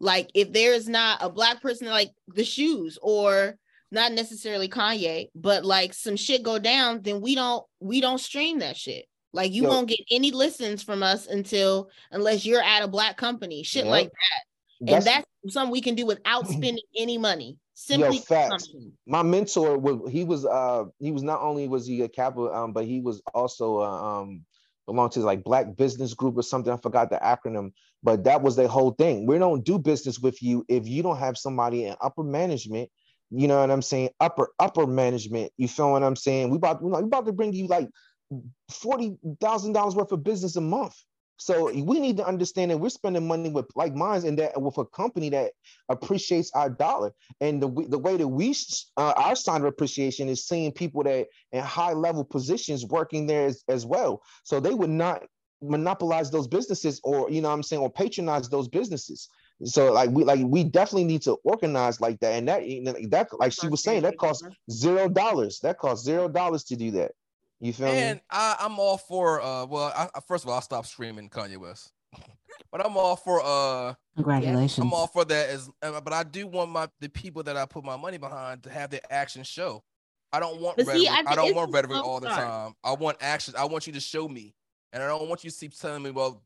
Like 0.00 0.30
if 0.34 0.52
there 0.52 0.72
is 0.72 0.88
not 0.88 1.18
a 1.22 1.30
black 1.30 1.62
person 1.62 1.86
like 1.88 2.10
the 2.28 2.44
shoes 2.44 2.98
or 3.02 3.56
not 3.92 4.12
necessarily 4.12 4.68
Kanye, 4.68 5.28
but 5.34 5.64
like 5.64 5.92
some 5.92 6.16
shit 6.16 6.42
go 6.42 6.58
down, 6.58 7.02
then 7.02 7.20
we 7.20 7.34
don't 7.34 7.64
we 7.78 8.00
don't 8.00 8.18
stream 8.18 8.60
that 8.60 8.76
shit. 8.76 9.04
Like 9.32 9.52
you 9.52 9.62
Yo, 9.62 9.68
won't 9.70 9.88
get 9.88 10.00
any 10.10 10.30
listens 10.30 10.82
from 10.82 11.02
us 11.02 11.26
until 11.26 11.90
unless 12.10 12.44
you're 12.44 12.62
at 12.62 12.82
a 12.82 12.88
black 12.88 13.16
company, 13.16 13.62
shit 13.62 13.86
like 13.86 14.10
that. 14.10 14.42
And 14.80 14.88
that's, 14.88 15.04
that's 15.04 15.54
something 15.54 15.72
we 15.72 15.80
can 15.80 15.94
do 15.94 16.06
without 16.06 16.46
spending 16.48 16.84
any 16.96 17.18
money. 17.18 17.56
Simply 17.74 18.16
Yo, 18.16 18.22
facts. 18.22 18.68
My 19.06 19.22
mentor 19.22 19.78
was 19.78 20.10
he 20.10 20.24
was 20.24 20.44
uh 20.44 20.84
he 20.98 21.10
was 21.10 21.22
not 21.22 21.40
only 21.40 21.66
was 21.68 21.86
he 21.86 22.02
a 22.02 22.08
capital 22.08 22.52
um 22.52 22.72
but 22.72 22.84
he 22.84 23.00
was 23.00 23.22
also 23.34 23.80
uh, 23.80 24.20
um 24.20 24.44
belonged 24.86 25.12
to 25.12 25.20
like 25.20 25.42
black 25.42 25.76
business 25.76 26.14
group 26.14 26.36
or 26.36 26.42
something. 26.42 26.72
I 26.72 26.76
forgot 26.76 27.10
the 27.10 27.16
acronym, 27.16 27.72
but 28.02 28.24
that 28.24 28.42
was 28.42 28.56
the 28.56 28.68
whole 28.68 28.92
thing. 28.92 29.26
We 29.26 29.38
don't 29.38 29.64
do 29.64 29.78
business 29.78 30.18
with 30.18 30.42
you 30.42 30.64
if 30.68 30.86
you 30.86 31.02
don't 31.02 31.18
have 31.18 31.38
somebody 31.38 31.86
in 31.86 31.96
upper 32.00 32.22
management. 32.22 32.90
You 33.30 33.48
know 33.48 33.60
what 33.60 33.70
I'm 33.70 33.82
saying? 33.82 34.10
Upper 34.20 34.50
upper 34.58 34.86
management. 34.86 35.52
You 35.56 35.66
feel 35.66 35.90
what 35.92 36.02
I'm 36.02 36.16
saying? 36.16 36.50
We 36.50 36.56
about 36.56 36.82
we 36.82 36.92
about 36.92 37.26
to 37.26 37.32
bring 37.32 37.54
you 37.54 37.66
like 37.66 37.88
forty 38.70 39.16
thousand 39.40 39.72
dollars 39.72 39.94
worth 39.94 40.12
of 40.12 40.24
business 40.24 40.56
a 40.56 40.60
month. 40.60 40.94
So 41.36 41.72
we 41.72 41.98
need 41.98 42.18
to 42.18 42.26
understand 42.26 42.70
that 42.70 42.78
we're 42.78 42.88
spending 42.90 43.26
money 43.26 43.50
with 43.50 43.66
like 43.74 43.94
minds 43.94 44.24
and 44.24 44.38
that 44.38 44.60
with 44.60 44.78
a 44.78 44.84
company 44.84 45.28
that 45.30 45.52
appreciates 45.88 46.52
our 46.54 46.70
dollar. 46.70 47.12
And 47.40 47.60
the 47.60 47.68
the 47.88 47.98
way 47.98 48.16
that 48.16 48.28
we 48.28 48.54
uh, 48.96 49.12
our 49.16 49.34
sign 49.34 49.62
of 49.62 49.66
appreciation 49.66 50.28
is 50.28 50.46
seeing 50.46 50.70
people 50.70 51.02
that 51.02 51.26
in 51.50 51.62
high 51.62 51.94
level 51.94 52.24
positions 52.24 52.86
working 52.86 53.26
there 53.26 53.46
as, 53.46 53.64
as 53.68 53.84
well. 53.84 54.22
So 54.44 54.60
they 54.60 54.74
would 54.74 54.90
not 54.90 55.24
monopolize 55.60 56.30
those 56.30 56.48
businesses 56.48 57.00
or 57.02 57.30
you 57.30 57.40
know 57.40 57.48
what 57.48 57.54
I'm 57.54 57.62
saying 57.62 57.82
or 57.82 57.90
patronize 57.90 58.48
those 58.48 58.68
businesses. 58.68 59.28
So 59.64 59.92
like 59.92 60.10
we 60.10 60.24
like 60.24 60.40
we 60.44 60.64
definitely 60.64 61.04
need 61.04 61.22
to 61.22 61.38
organize 61.44 62.00
like 62.00 62.20
that. 62.20 62.34
And 62.34 62.48
that 62.48 62.62
that 63.10 63.28
like 63.38 63.52
she 63.52 63.68
was 63.68 63.82
saying, 63.82 64.02
that 64.02 64.16
costs 64.16 64.46
zero 64.70 65.08
dollars. 65.08 65.60
That 65.60 65.78
costs 65.78 66.04
zero 66.04 66.28
dollars 66.28 66.64
to 66.64 66.76
do 66.76 66.90
that. 66.92 67.12
You 67.62 67.72
feel 67.72 67.86
and 67.86 68.16
me? 68.16 68.22
I, 68.28 68.56
I'm 68.58 68.78
all 68.80 68.98
for 68.98 69.40
uh 69.40 69.64
well 69.66 69.92
I, 69.96 70.20
first 70.26 70.44
of 70.44 70.48
all 70.48 70.56
I'll 70.56 70.60
stop 70.60 70.84
screaming 70.84 71.30
Kanye 71.30 71.56
West. 71.56 71.92
but 72.72 72.84
I'm 72.84 72.96
all 72.96 73.14
for 73.14 73.40
uh 73.42 73.94
congratulations. 74.16 74.84
I'm 74.84 74.92
all 74.92 75.06
for 75.06 75.24
that 75.24 75.48
as 75.48 75.70
uh, 75.80 76.00
but 76.00 76.12
I 76.12 76.24
do 76.24 76.48
want 76.48 76.72
my 76.72 76.88
the 77.00 77.08
people 77.08 77.44
that 77.44 77.56
I 77.56 77.64
put 77.64 77.84
my 77.84 77.96
money 77.96 78.18
behind 78.18 78.64
to 78.64 78.70
have 78.70 78.90
their 78.90 79.00
action 79.10 79.44
show. 79.44 79.84
I 80.32 80.40
don't 80.40 80.60
want 80.60 80.76
rhetoric. 80.78 80.96
See, 80.96 81.08
I, 81.08 81.22
I, 81.24 81.36
don't 81.36 81.54
want 81.54 81.72
rhetoric 81.72 82.04
all 82.04 82.18
the 82.18 82.28
time. 82.28 82.74
I 82.82 82.94
want 82.94 83.18
action. 83.20 83.54
I 83.56 83.66
want 83.66 83.86
you 83.86 83.92
to 83.92 84.00
show 84.00 84.26
me. 84.28 84.54
And 84.92 85.02
I 85.02 85.06
don't 85.06 85.28
want 85.28 85.44
you 85.44 85.50
to 85.50 85.56
keep 85.56 85.78
telling 85.78 86.02
me, 86.02 86.10
well, 86.10 86.42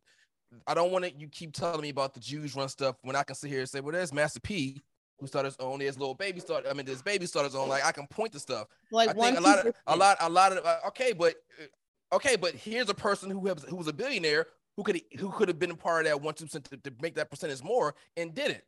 I 0.67 0.75
don't 0.75 0.91
want 0.91 1.05
to 1.05 1.13
you 1.17 1.29
keep 1.29 1.53
telling 1.53 1.81
me 1.81 1.91
about 1.91 2.13
the 2.13 2.21
Jews 2.21 2.55
run 2.57 2.69
stuff 2.69 2.97
when 3.03 3.17
I 3.17 3.23
can 3.23 3.37
sit 3.37 3.49
here 3.49 3.61
and 3.61 3.69
say, 3.69 3.81
well, 3.81 3.93
there's 3.93 4.13
Master 4.13 4.41
P 4.41 4.83
who 5.19 5.27
started 5.27 5.49
his 5.49 5.57
own, 5.59 5.79
there's 5.79 5.99
little 5.99 6.15
baby 6.15 6.41
started. 6.41 6.71
I 6.71 6.75
mean, 6.75 6.87
there's 6.87 7.03
baby 7.03 7.27
started 7.27 7.49
his 7.49 7.57
own. 7.57 7.69
Like 7.69 7.85
I 7.85 7.93
can 7.93 8.07
point 8.07 8.33
to 8.33 8.39
stuff. 8.39 8.69
Like 8.91 9.11
I 9.11 9.13
think 9.13 9.39
a 9.39 9.41
lot 9.41 9.67
of 9.67 9.75
a 9.87 9.97
lot 9.97 10.17
a 10.21 10.29
lot 10.29 10.53
of 10.53 10.65
uh, 10.65 10.79
okay, 10.89 11.13
but 11.13 11.35
uh, 11.61 12.17
okay, 12.17 12.37
but 12.37 12.55
here's 12.55 12.89
a 12.89 12.95
person 12.95 13.31
who 13.31 13.47
has 13.47 13.65
who 13.65 13.77
was 13.77 13.89
a 13.89 13.93
billionaire 13.93 14.47
who 14.77 14.83
could 14.83 15.01
who 15.19 15.31
could 15.31 15.49
have 15.49 15.59
been 15.59 15.71
a 15.71 15.77
part 15.77 16.07
of 16.07 16.13
that 16.13 16.21
one 16.21 16.35
two 16.35 16.45
percent 16.45 16.65
to, 16.65 16.77
to 16.77 16.93
make 17.01 17.15
that 17.15 17.31
percentage 17.31 17.63
more 17.63 17.95
and 18.17 18.35
didn't. 18.35 18.63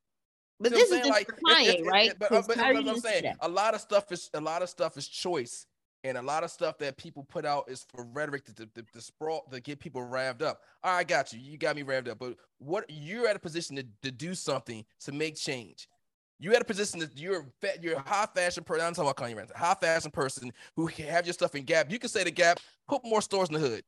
But 0.61 0.72
this 0.72 0.90
is 0.90 1.07
like, 1.07 1.28
client, 1.28 1.86
right? 1.86 2.12
But, 2.18 2.30
but, 2.30 2.49
but 2.49 2.59
I'm 2.59 2.99
saying 2.99 3.32
a 3.40 3.49
lot 3.49 3.74
of 3.74 3.80
stuff 3.80 4.11
is 4.11 4.28
a 4.34 4.40
lot 4.40 4.62
of 4.62 4.68
stuff 4.68 4.96
is 4.96 5.07
choice 5.07 5.66
and 6.05 6.16
a 6.16 6.22
lot 6.22 6.44
of 6.44 6.51
stuff 6.51 6.78
that 6.78 6.96
people 6.96 7.24
put 7.24 7.44
out 7.44 7.68
is 7.68 7.84
for 7.88 8.05
rhetoric 8.12 8.44
to, 8.46 8.55
to, 8.55 8.66
to, 8.66 8.82
to 8.92 9.01
sprawl 9.01 9.44
to 9.53 9.61
get 9.61 9.78
people 9.78 10.01
revved 10.01 10.42
up. 10.42 10.62
All 10.82 10.92
right, 10.92 11.01
I 11.01 11.05
got 11.05 11.32
you. 11.32 11.40
You 11.40 11.59
got 11.59 11.76
me 11.76 11.82
revved 11.82 12.09
up. 12.09 12.18
But 12.18 12.36
what 12.59 12.84
you're 12.88 13.28
at 13.28 13.36
a 13.36 13.38
position 13.38 13.76
to, 13.76 13.86
to 14.03 14.11
do 14.11 14.34
something 14.34 14.84
to 15.01 15.12
make 15.12 15.36
change. 15.36 15.88
You 16.41 16.53
had 16.53 16.62
a 16.62 16.64
position 16.64 17.01
that 17.01 17.18
you're 17.18 17.47
fat, 17.61 17.82
you're 17.82 17.97
a 17.97 18.01
high 18.01 18.26
fashion 18.32 18.62
person. 18.62 18.86
I'm 18.86 18.95
talking 18.95 19.11
about 19.11 19.16
Kanye 19.16 19.36
West, 19.36 19.53
high 19.57 19.74
fashion 19.74 20.11
person 20.11 20.53
who 20.76 20.86
have 20.86 21.26
your 21.26 21.32
stuff 21.32 21.55
in 21.55 21.64
Gap. 21.64 21.91
You 21.91 21.99
can 21.99 22.09
say 22.09 22.22
to 22.22 22.30
Gap, 22.30 22.61
put 22.86 23.05
more 23.05 23.20
stores 23.20 23.49
in 23.49 23.55
the 23.55 23.61
hood. 23.61 23.82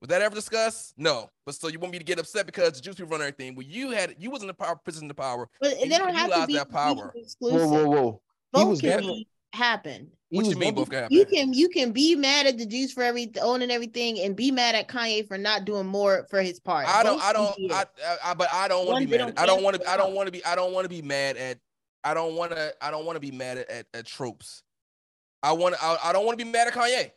Was 0.00 0.08
that 0.08 0.20
ever 0.20 0.34
discussed? 0.34 0.94
No. 0.98 1.30
But 1.46 1.54
so 1.54 1.68
you 1.68 1.78
want 1.78 1.92
me 1.92 1.98
to 1.98 2.04
get 2.04 2.18
upset 2.18 2.46
because 2.46 2.72
the 2.72 2.80
Jews 2.80 2.96
people 2.96 3.10
run 3.10 3.20
everything. 3.20 3.54
Well, 3.54 3.66
you 3.66 3.90
had 3.90 4.16
you 4.18 4.30
was 4.30 4.42
in 4.42 4.48
the 4.48 4.54
power 4.54 4.76
position 4.76 5.08
of 5.08 5.16
power. 5.16 5.48
But 5.60 5.78
they 5.80 5.88
don't 5.88 6.14
have 6.14 6.30
to 6.30 6.46
be 6.46 6.54
that 6.54 6.70
power. 6.70 7.12
Exclusive. 7.16 7.70
Whoa, 7.70 7.86
whoa, 7.86 7.88
whoa. 7.88 8.20
Both 8.52 8.80
can 8.82 9.00
be 9.00 9.28
happen. 9.54 10.10
What 10.30 10.44
do 10.44 10.50
you 10.50 10.56
mean 10.56 10.74
both 10.74 10.90
can 10.90 11.04
happen? 11.04 11.16
You 11.16 11.24
can 11.24 11.52
you 11.54 11.68
can 11.68 11.92
be 11.92 12.16
mad 12.16 12.46
at 12.46 12.58
the 12.58 12.66
Jews 12.66 12.92
for 12.92 13.02
every 13.02 13.30
owning 13.40 13.70
everything 13.70 14.18
and 14.20 14.34
be 14.34 14.50
mad 14.50 14.74
at 14.74 14.88
Kanye 14.88 15.26
for 15.26 15.38
not 15.38 15.64
doing 15.64 15.86
more 15.86 16.26
for 16.28 16.42
his 16.42 16.58
part. 16.58 16.88
I 16.88 17.02
don't 17.04 17.22
I 17.22 17.32
don't 17.32 17.54
I, 17.72 17.84
I, 18.24 18.34
but 18.34 18.52
I 18.52 18.68
don't 18.68 18.86
want 18.86 19.02
to 19.02 19.08
be 19.08 19.16
mad. 19.16 19.34
I 19.38 19.46
don't 19.46 19.62
want 19.62 19.80
to 19.80 19.88
I 19.88 19.96
don't 19.96 20.12
want 20.12 20.26
to 20.26 20.32
be 20.32 20.44
I 20.44 20.56
don't 20.56 20.72
want 20.72 20.84
to 20.84 20.88
be 20.88 21.02
mad 21.02 21.36
at 21.36 21.58
I 22.04 22.14
don't 22.14 22.36
want 22.36 22.52
to 22.52 22.74
I 22.80 22.90
don't 22.90 23.06
want 23.06 23.16
to 23.16 23.20
be 23.20 23.30
mad 23.30 23.58
at, 23.58 23.70
at, 23.70 23.86
at 23.94 24.06
tropes. 24.06 24.62
I 25.42 25.52
want 25.52 25.74
I, 25.82 25.96
I 26.04 26.12
don't 26.12 26.26
want 26.26 26.38
to 26.38 26.44
be 26.44 26.50
mad 26.50 26.68
at 26.68 26.74
Kanye. 26.74 27.10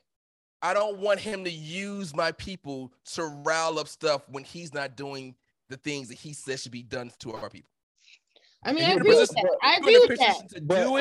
I 0.61 0.73
don't 0.73 0.97
want 0.97 1.19
him 1.19 1.43
to 1.43 1.51
use 1.51 2.15
my 2.15 2.31
people 2.31 2.91
to 3.13 3.25
rile 3.45 3.77
up 3.77 3.87
stuff 3.87 4.23
when 4.29 4.43
he's 4.43 4.73
not 4.73 4.95
doing 4.95 5.35
the 5.69 5.77
things 5.77 6.07
that 6.07 6.17
he 6.17 6.33
says 6.33 6.61
should 6.61 6.71
be 6.71 6.83
done 6.83 7.11
to 7.19 7.33
our 7.33 7.49
people. 7.49 7.69
I 8.63 8.73
mean, 8.73 8.83
I 8.83 8.93
agree 8.93 9.15
with 9.15 9.29
that. 9.29 9.57
I 9.61 9.75
agree 9.77 9.99
with 9.99 10.17
that. 10.17 10.41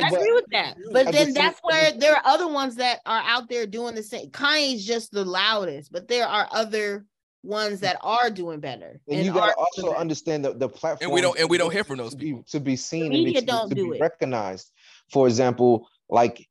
I 0.03 0.09
agree 0.09 0.33
with 0.33 0.45
that. 0.53 0.77
But 0.93 1.11
then 1.11 1.33
that's 1.33 1.59
where 1.63 1.91
there 1.93 2.15
are 2.15 2.23
other 2.25 2.47
ones 2.49 2.77
that 2.77 3.01
are 3.07 3.23
out 3.25 3.49
there 3.49 3.67
doing 3.67 3.95
the 3.95 4.03
same. 4.03 4.31
Kanye's 4.31 4.85
just 4.85 5.11
the 5.11 5.25
loudest, 5.25 5.91
but 5.91 6.07
there 6.07 6.27
are 6.27 6.47
other 6.53 7.07
ones 7.43 7.81
that 7.81 7.97
are 8.03 8.31
doing 8.31 8.61
better. 8.61 9.01
And, 9.09 9.19
and 9.19 9.27
you 9.27 9.33
gotta 9.33 9.55
also 9.55 9.95
understand 9.95 10.45
the, 10.45 10.55
the 10.55 10.69
platform. 10.69 11.07
And 11.09 11.13
we 11.13 11.21
don't 11.21 11.39
and 11.39 11.49
we 11.49 11.59
don't 11.59 11.73
hear 11.73 11.85
from 11.85 11.99
those 11.99 12.13
to 12.13 12.17
people 12.17 12.41
be, 12.41 12.45
to 12.51 12.61
be 12.61 12.77
seen 12.77 13.05
the 13.05 13.25
media 13.25 13.39
and 13.39 13.47
be, 13.47 13.53
don't 13.53 13.69
to 13.69 13.75
do 13.75 13.91
be 13.91 13.97
it. 13.99 14.01
recognized. 14.01 14.71
For 15.11 15.27
example, 15.27 15.89
like 16.09 16.49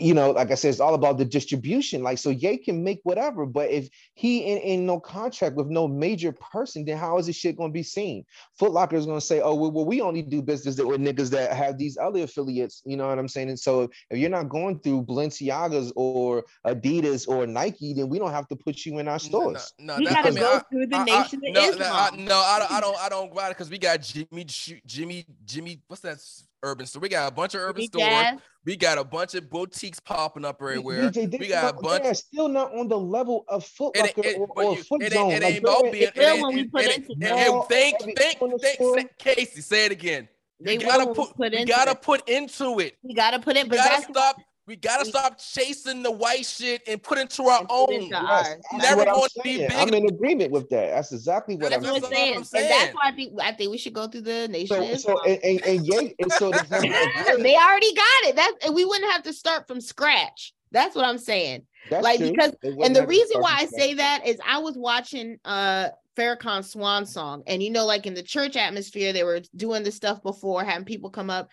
you 0.00 0.14
know, 0.14 0.30
like 0.30 0.52
I 0.52 0.54
said, 0.54 0.68
it's 0.68 0.80
all 0.80 0.94
about 0.94 1.18
the 1.18 1.24
distribution. 1.24 2.04
Like, 2.04 2.18
so 2.18 2.30
Ye 2.30 2.56
can 2.58 2.84
make 2.84 3.00
whatever, 3.02 3.46
but 3.46 3.68
if 3.70 3.88
he 4.14 4.38
in, 4.38 4.58
in 4.58 4.86
no 4.86 5.00
contract 5.00 5.56
with 5.56 5.66
no 5.66 5.88
major 5.88 6.30
person, 6.30 6.84
then 6.84 6.96
how 6.96 7.18
is 7.18 7.26
this 7.26 7.34
shit 7.34 7.56
going 7.56 7.70
to 7.70 7.74
be 7.74 7.82
seen? 7.82 8.24
Foot 8.58 8.70
Locker 8.70 8.94
is 8.94 9.06
going 9.06 9.18
to 9.18 9.26
say, 9.26 9.40
oh, 9.40 9.56
well, 9.56 9.72
well, 9.72 9.84
we 9.84 10.00
only 10.00 10.22
do 10.22 10.40
business 10.40 10.76
that 10.76 10.86
with 10.86 11.00
niggas 11.00 11.30
that 11.30 11.52
have 11.52 11.78
these 11.78 11.98
other 11.98 12.22
affiliates. 12.22 12.80
You 12.84 12.96
know 12.96 13.08
what 13.08 13.18
I'm 13.18 13.26
saying? 13.26 13.48
And 13.48 13.58
so 13.58 13.90
if 14.10 14.18
you're 14.18 14.30
not 14.30 14.48
going 14.48 14.78
through 14.78 15.02
Balenciagas 15.04 15.92
or 15.96 16.44
Adidas 16.64 17.26
or 17.26 17.46
Nike, 17.48 17.92
then 17.92 18.08
we 18.08 18.20
don't 18.20 18.30
have 18.30 18.46
to 18.48 18.56
put 18.56 18.86
you 18.86 19.00
in 19.00 19.08
our 19.08 19.18
stores. 19.18 19.72
No, 19.80 19.96
no, 19.96 19.98
no 19.98 20.10
you 20.10 20.14
got 20.14 20.26
to 20.26 20.32
go 20.32 20.54
I, 20.54 20.58
through 20.70 20.86
the 20.86 20.96
I, 20.96 21.04
nation 21.04 21.40
I, 21.44 21.48
of 21.48 21.54
no, 21.54 21.70
Islam. 21.70 22.24
No, 22.24 22.38
I, 22.38 22.58
don't, 22.60 22.70
I 22.70 22.80
don't, 22.80 22.96
I 22.98 23.08
don't 23.08 23.34
got 23.34 23.48
because 23.48 23.68
we 23.68 23.78
got 23.78 24.00
Jimmy, 24.00 24.46
Jimmy, 24.86 25.26
Jimmy. 25.44 25.80
What's 25.88 26.02
that? 26.02 26.18
Urban 26.62 26.86
store. 26.86 27.00
We 27.00 27.08
got 27.08 27.30
a 27.30 27.34
bunch 27.34 27.54
of 27.54 27.60
urban 27.60 27.84
stores. 27.86 28.40
We 28.64 28.76
got 28.76 28.98
a 28.98 29.04
bunch 29.04 29.34
of 29.34 29.48
boutiques 29.48 30.00
popping 30.00 30.44
up 30.44 30.58
everywhere. 30.60 31.10
DJ, 31.10 31.38
we 31.38 31.48
got 31.48 31.74
a 31.74 31.80
bunch. 31.80 32.02
They're 32.02 32.14
still 32.14 32.48
not 32.48 32.74
on 32.74 32.88
the 32.88 32.98
level 32.98 33.44
of 33.48 33.64
Foot 33.64 33.96
Locker 33.96 34.20
it, 34.20 34.26
it, 34.26 34.38
or, 34.38 34.48
or 34.56 34.74
you, 34.76 34.82
Foot 34.82 35.02
it, 35.02 35.12
Zone. 35.12 35.32
It, 35.32 35.42
ain't 35.42 35.58
about 35.58 35.90
being. 35.90 36.10
Thank, 36.14 37.68
thank, 37.68 37.96
thank, 38.16 39.18
Casey. 39.18 39.60
Say 39.62 39.86
it 39.86 39.92
again. 39.92 40.28
They 40.60 40.76
gotta 40.76 41.06
put. 41.06 41.36
put 41.36 41.52
we 41.52 41.64
gotta 41.64 41.94
put 41.94 42.28
into 42.28 42.80
it. 42.80 42.96
You 43.02 43.14
gotta 43.14 43.38
put 43.38 43.56
it. 43.56 43.68
But 43.68 43.76
gotta 43.76 44.02
stop. 44.02 44.36
We 44.68 44.76
gotta 44.76 45.06
stop 45.06 45.38
chasing 45.38 46.02
the 46.02 46.10
white 46.10 46.44
shit 46.44 46.82
and 46.86 47.02
put 47.02 47.16
into 47.16 47.44
our 47.44 47.64
own. 47.70 47.90
Into 47.90 48.08
yes, 48.08 48.58
never 48.74 49.06
going 49.06 49.30
to 49.30 49.40
be 49.42 49.56
big. 49.56 49.72
I'm 49.72 49.94
in 49.94 50.06
agreement 50.06 50.50
with 50.50 50.68
that. 50.68 50.90
That's 50.90 51.10
exactly 51.10 51.56
what, 51.56 51.70
that's 51.70 51.86
I'm, 51.86 52.02
what 52.02 52.12
saying. 52.12 52.36
I'm, 52.36 52.44
saying. 52.44 52.70
And 52.70 52.72
that's 52.72 52.94
why 52.94 53.00
I 53.04 53.12
think 53.12 53.32
I 53.40 53.52
think 53.52 53.70
we 53.70 53.78
should 53.78 53.94
go 53.94 54.08
through 54.08 54.20
the 54.20 54.46
nation. 54.48 54.98
So, 54.98 55.14
so 55.14 55.22
and, 55.22 55.42
and, 55.42 55.62
and, 55.62 55.86
yeah, 55.86 56.00
and 56.18 56.30
so 56.32 56.50
the, 56.50 57.38
they 57.42 57.56
already 57.56 57.94
got 57.94 58.24
it. 58.24 58.36
That 58.36 58.52
and 58.66 58.74
we 58.74 58.84
wouldn't 58.84 59.10
have 59.10 59.22
to 59.22 59.32
start 59.32 59.66
from 59.66 59.80
scratch. 59.80 60.52
That's 60.70 60.94
what 60.94 61.06
I'm 61.06 61.16
saying. 61.16 61.62
That's 61.88 62.04
like 62.04 62.18
true. 62.18 62.30
because 62.30 62.52
and 62.62 62.94
the 62.94 63.06
reason 63.06 63.40
why 63.40 63.54
I 63.60 63.64
say 63.64 63.94
that 63.94 64.26
is 64.26 64.38
I 64.46 64.58
was 64.58 64.76
watching 64.76 65.38
uh 65.46 65.88
Farrakhan 66.18 66.64
Swan 66.64 67.06
Song, 67.06 67.42
and 67.46 67.62
you 67.62 67.70
know, 67.70 67.86
like 67.86 68.04
in 68.06 68.14
the 68.14 68.22
church 68.22 68.56
atmosphere, 68.56 69.12
they 69.12 69.22
were 69.22 69.40
doing 69.54 69.84
this 69.84 69.94
stuff 69.94 70.22
before, 70.22 70.64
having 70.64 70.84
people 70.84 71.10
come 71.10 71.30
up, 71.30 71.48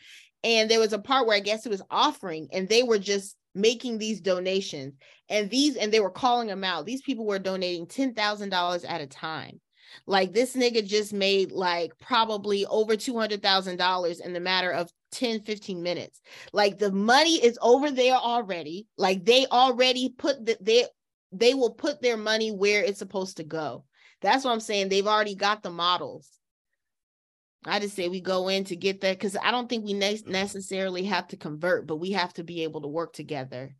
and 0.46 0.70
there 0.70 0.80
was 0.80 0.94
a 0.94 1.00
part 1.00 1.26
where 1.26 1.36
I 1.36 1.40
guess 1.40 1.66
it 1.66 1.70
was 1.70 1.82
offering, 1.90 2.48
and 2.54 2.70
they 2.70 2.84
were 2.84 3.00
just 3.00 3.36
making 3.56 3.98
these 3.98 4.22
donations. 4.22 4.94
And 5.28 5.50
these, 5.50 5.76
and 5.76 5.92
they 5.92 6.00
were 6.00 6.12
calling 6.12 6.48
them 6.48 6.64
out. 6.64 6.86
These 6.86 7.02
people 7.02 7.26
were 7.26 7.40
donating 7.40 7.88
$10,000 7.88 8.86
at 8.88 9.02
a 9.02 9.08
time. 9.08 9.60
Like 10.06 10.34
this 10.34 10.56
nigga 10.56 10.86
just 10.86 11.14
made 11.14 11.52
like 11.52 11.94
probably 12.00 12.64
over 12.68 12.96
$200,000 12.96 14.22
in 14.22 14.34
the 14.34 14.40
matter 14.40 14.70
of 14.70 14.92
10, 15.14 15.42
15 15.42 15.82
minutes. 15.82 16.22
Like 16.54 16.78
the 16.78 16.92
money 16.92 17.44
is 17.44 17.58
over 17.60 17.90
there 17.90 18.16
already. 18.16 18.86
Like 18.98 19.26
they 19.26 19.48
already 19.48 20.14
put 20.16 20.46
the, 20.46 20.58
they, 20.62 20.86
they 21.32 21.56
will 21.56 21.72
put 21.72 22.04
their 22.04 22.18
money 22.18 22.52
where 22.52 22.84
it's 22.84 23.00
supposed 23.00 23.38
to 23.38 23.44
go. 23.44 23.86
That's 24.22 24.46
what 24.46 24.52
I'm 24.52 24.60
saying. 24.60 24.90
They've 24.90 25.08
already 25.08 25.36
got 25.36 25.64
the 25.64 25.72
models. 25.72 26.30
I 27.66 27.80
just 27.80 27.96
say 27.96 28.08
we 28.08 28.22
go 28.22 28.48
in 28.48 28.64
to 28.66 28.76
get 28.76 29.02
that 29.02 29.18
because 29.18 29.36
I 29.42 29.52
don't 29.52 29.68
think 29.68 29.86
we 29.86 29.94
ne- 29.94 30.16
mm-hmm. 30.16 30.32
necessarily 30.32 31.04
have 31.06 31.28
to 31.30 31.38
convert, 31.38 31.88
but 31.88 31.98
we 31.98 32.12
have 32.12 32.34
to 32.34 32.44
be 32.44 32.64
able 32.64 32.82
to 32.82 32.88
work 32.88 33.14
together. 33.14 33.76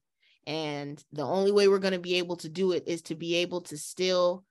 And 0.48 1.04
the 1.12 1.24
only 1.26 1.52
way 1.52 1.68
we're 1.68 1.80
going 1.80 1.94
to 1.94 2.00
be 2.00 2.16
able 2.16 2.36
to 2.38 2.50
do 2.50 2.72
it 2.72 2.84
is 2.88 3.02
to 3.04 3.16
be 3.16 3.36
able 3.36 3.62
to 3.62 3.78
still 3.78 4.44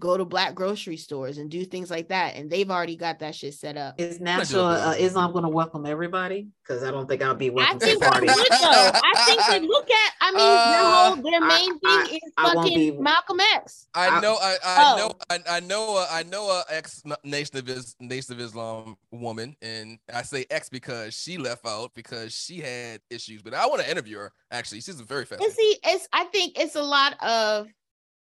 go 0.00 0.16
to 0.16 0.24
black 0.24 0.54
grocery 0.54 0.96
stores 0.96 1.38
and 1.38 1.50
do 1.50 1.64
things 1.64 1.90
like 1.90 2.08
that. 2.08 2.34
And 2.34 2.50
they've 2.50 2.70
already 2.70 2.96
got 2.96 3.20
that 3.20 3.34
shit 3.34 3.54
set 3.54 3.76
up. 3.76 4.00
Is 4.00 4.18
Nation 4.18 4.58
of 4.58 4.64
uh, 4.64 4.94
Islam 4.98 5.32
going 5.32 5.44
to 5.44 5.50
welcome 5.50 5.86
everybody? 5.86 6.48
Because 6.62 6.82
I 6.82 6.90
don't 6.90 7.08
think 7.08 7.22
I'll 7.22 7.34
be 7.34 7.50
welcome. 7.50 7.76
I 7.76 7.78
think 7.78 8.02
they 8.02 8.20
would 8.20 8.28
though. 8.28 8.90
I 8.94 9.24
think 9.26 9.42
they 9.46 9.60
look 9.60 9.90
at. 9.90 10.12
I 10.22 10.30
mean, 10.32 10.40
uh, 10.40 10.70
their 10.70 10.90
whole 10.90 11.30
their 11.30 11.40
main 11.40 11.72
I, 11.84 12.06
thing 12.06 12.20
I, 12.20 12.20
is 12.24 12.32
I 12.36 12.54
fucking 12.54 12.74
be, 12.74 12.90
Malcolm 12.92 13.40
X. 13.54 13.86
I 13.94 14.20
know. 14.20 14.38
I, 14.40 14.56
I 14.64 14.92
oh. 14.92 14.96
know. 14.96 15.12
I, 15.30 15.56
I 15.56 15.60
know. 15.60 15.96
Uh, 15.96 16.06
I 16.10 16.22
know 16.22 16.48
a 16.48 16.64
ex 16.70 17.02
Nation 17.22 17.58
of 17.58 17.68
Is, 17.68 17.94
Nation 18.00 18.34
of 18.34 18.40
Islam 18.40 18.96
woman, 19.10 19.56
and 19.60 19.98
I 20.12 20.22
say 20.22 20.46
ex 20.50 20.68
because 20.68 21.14
she 21.14 21.36
left 21.36 21.66
out 21.66 21.92
because 21.94 22.34
she 22.34 22.60
had 22.60 23.00
issues. 23.10 23.42
But 23.42 23.54
I 23.54 23.66
want 23.66 23.82
to 23.82 23.90
interview 23.90 24.18
her. 24.18 24.32
Actually, 24.50 24.80
she's 24.80 24.98
a 24.98 25.04
very 25.04 25.24
fast. 25.24 25.42
And 25.42 25.52
see, 25.52 25.78
it's. 25.84 26.08
I 26.12 26.24
think 26.24 26.58
it's 26.58 26.76
a 26.76 26.82
lot 26.82 27.14
of 27.22 27.68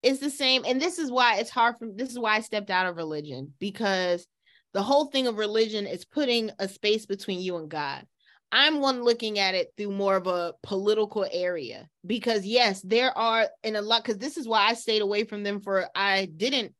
it's 0.02 0.20
the 0.20 0.30
same 0.30 0.64
and 0.66 0.82
this 0.82 1.00
is 1.00 1.12
why 1.12 1.38
it's 1.38 1.50
hard 1.50 1.76
for 1.78 1.88
this 1.94 2.10
is 2.10 2.20
why 2.20 2.36
i 2.36 2.40
stepped 2.40 2.70
out 2.70 2.86
of 2.86 2.96
religion 2.96 3.54
because 3.60 4.26
the 4.74 4.82
whole 4.82 5.06
thing 5.06 5.28
of 5.28 5.38
religion 5.38 5.88
is 5.88 6.06
putting 6.06 6.52
a 6.60 6.68
space 6.68 7.06
between 7.06 7.40
you 7.40 7.58
and 7.58 7.70
god 7.70 8.06
i'm 8.52 8.80
one 8.80 9.04
looking 9.04 9.40
at 9.40 9.56
it 9.56 9.74
through 9.78 9.92
more 9.92 10.16
of 10.16 10.28
a 10.28 10.54
political 10.64 11.26
area 11.32 11.88
because 12.06 12.46
yes 12.46 12.82
there 12.82 13.16
are 13.18 13.48
in 13.64 13.76
a 13.76 13.82
lot 13.82 14.04
because 14.04 14.18
this 14.18 14.38
is 14.38 14.48
why 14.48 14.68
i 14.68 14.74
stayed 14.74 15.02
away 15.02 15.24
from 15.24 15.44
them 15.44 15.60
for 15.60 15.88
i 15.96 16.26
didn't 16.38 16.74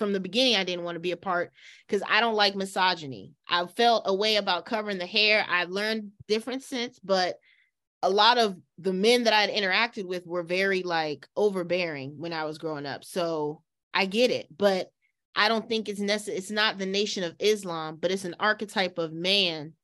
from 0.00 0.12
the 0.14 0.18
beginning 0.18 0.56
I 0.56 0.64
didn't 0.64 0.84
want 0.84 0.96
to 0.96 1.00
be 1.00 1.12
a 1.12 1.16
part 1.16 1.52
because 1.86 2.02
I 2.08 2.20
don't 2.20 2.34
like 2.34 2.56
misogyny. 2.56 3.34
I 3.46 3.66
felt 3.66 4.04
a 4.06 4.14
way 4.14 4.36
about 4.36 4.64
covering 4.64 4.96
the 4.96 5.04
hair. 5.04 5.44
I 5.46 5.64
learned 5.64 6.12
different 6.26 6.62
sense, 6.62 6.98
but 7.04 7.36
a 8.02 8.10
lot 8.10 8.38
of 8.38 8.56
the 8.78 8.92
men 8.92 9.24
that 9.24 9.32
I 9.32 9.42
had 9.42 9.50
interacted 9.50 10.06
with 10.06 10.26
were 10.26 10.42
very 10.42 10.82
like 10.82 11.28
overbearing 11.36 12.14
when 12.18 12.32
I 12.32 12.44
was 12.44 12.58
growing 12.58 12.86
up. 12.86 13.04
So 13.04 13.62
I 13.92 14.06
get 14.06 14.30
it, 14.30 14.46
but 14.56 14.90
I 15.36 15.48
don't 15.48 15.68
think 15.68 15.88
it's 15.88 16.00
necessary. 16.00 16.38
It's 16.38 16.50
not 16.50 16.78
the 16.78 16.86
nation 16.86 17.24
of 17.24 17.36
Islam, 17.38 17.98
but 18.00 18.10
it's 18.10 18.24
an 18.24 18.36
archetype 18.40 18.98
of 18.98 19.12
man 19.12 19.74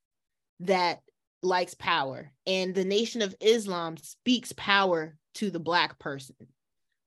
that 0.61 1.01
likes 1.43 1.75
power. 1.75 2.33
And 2.47 2.75
the 2.75 2.85
nation 2.85 3.23
of 3.23 3.35
Islam 3.41 3.97
speaks 3.99 4.53
power 4.53 5.17
to 5.35 5.51
the 5.51 5.61
black 5.61 5.99
person. 5.99 6.37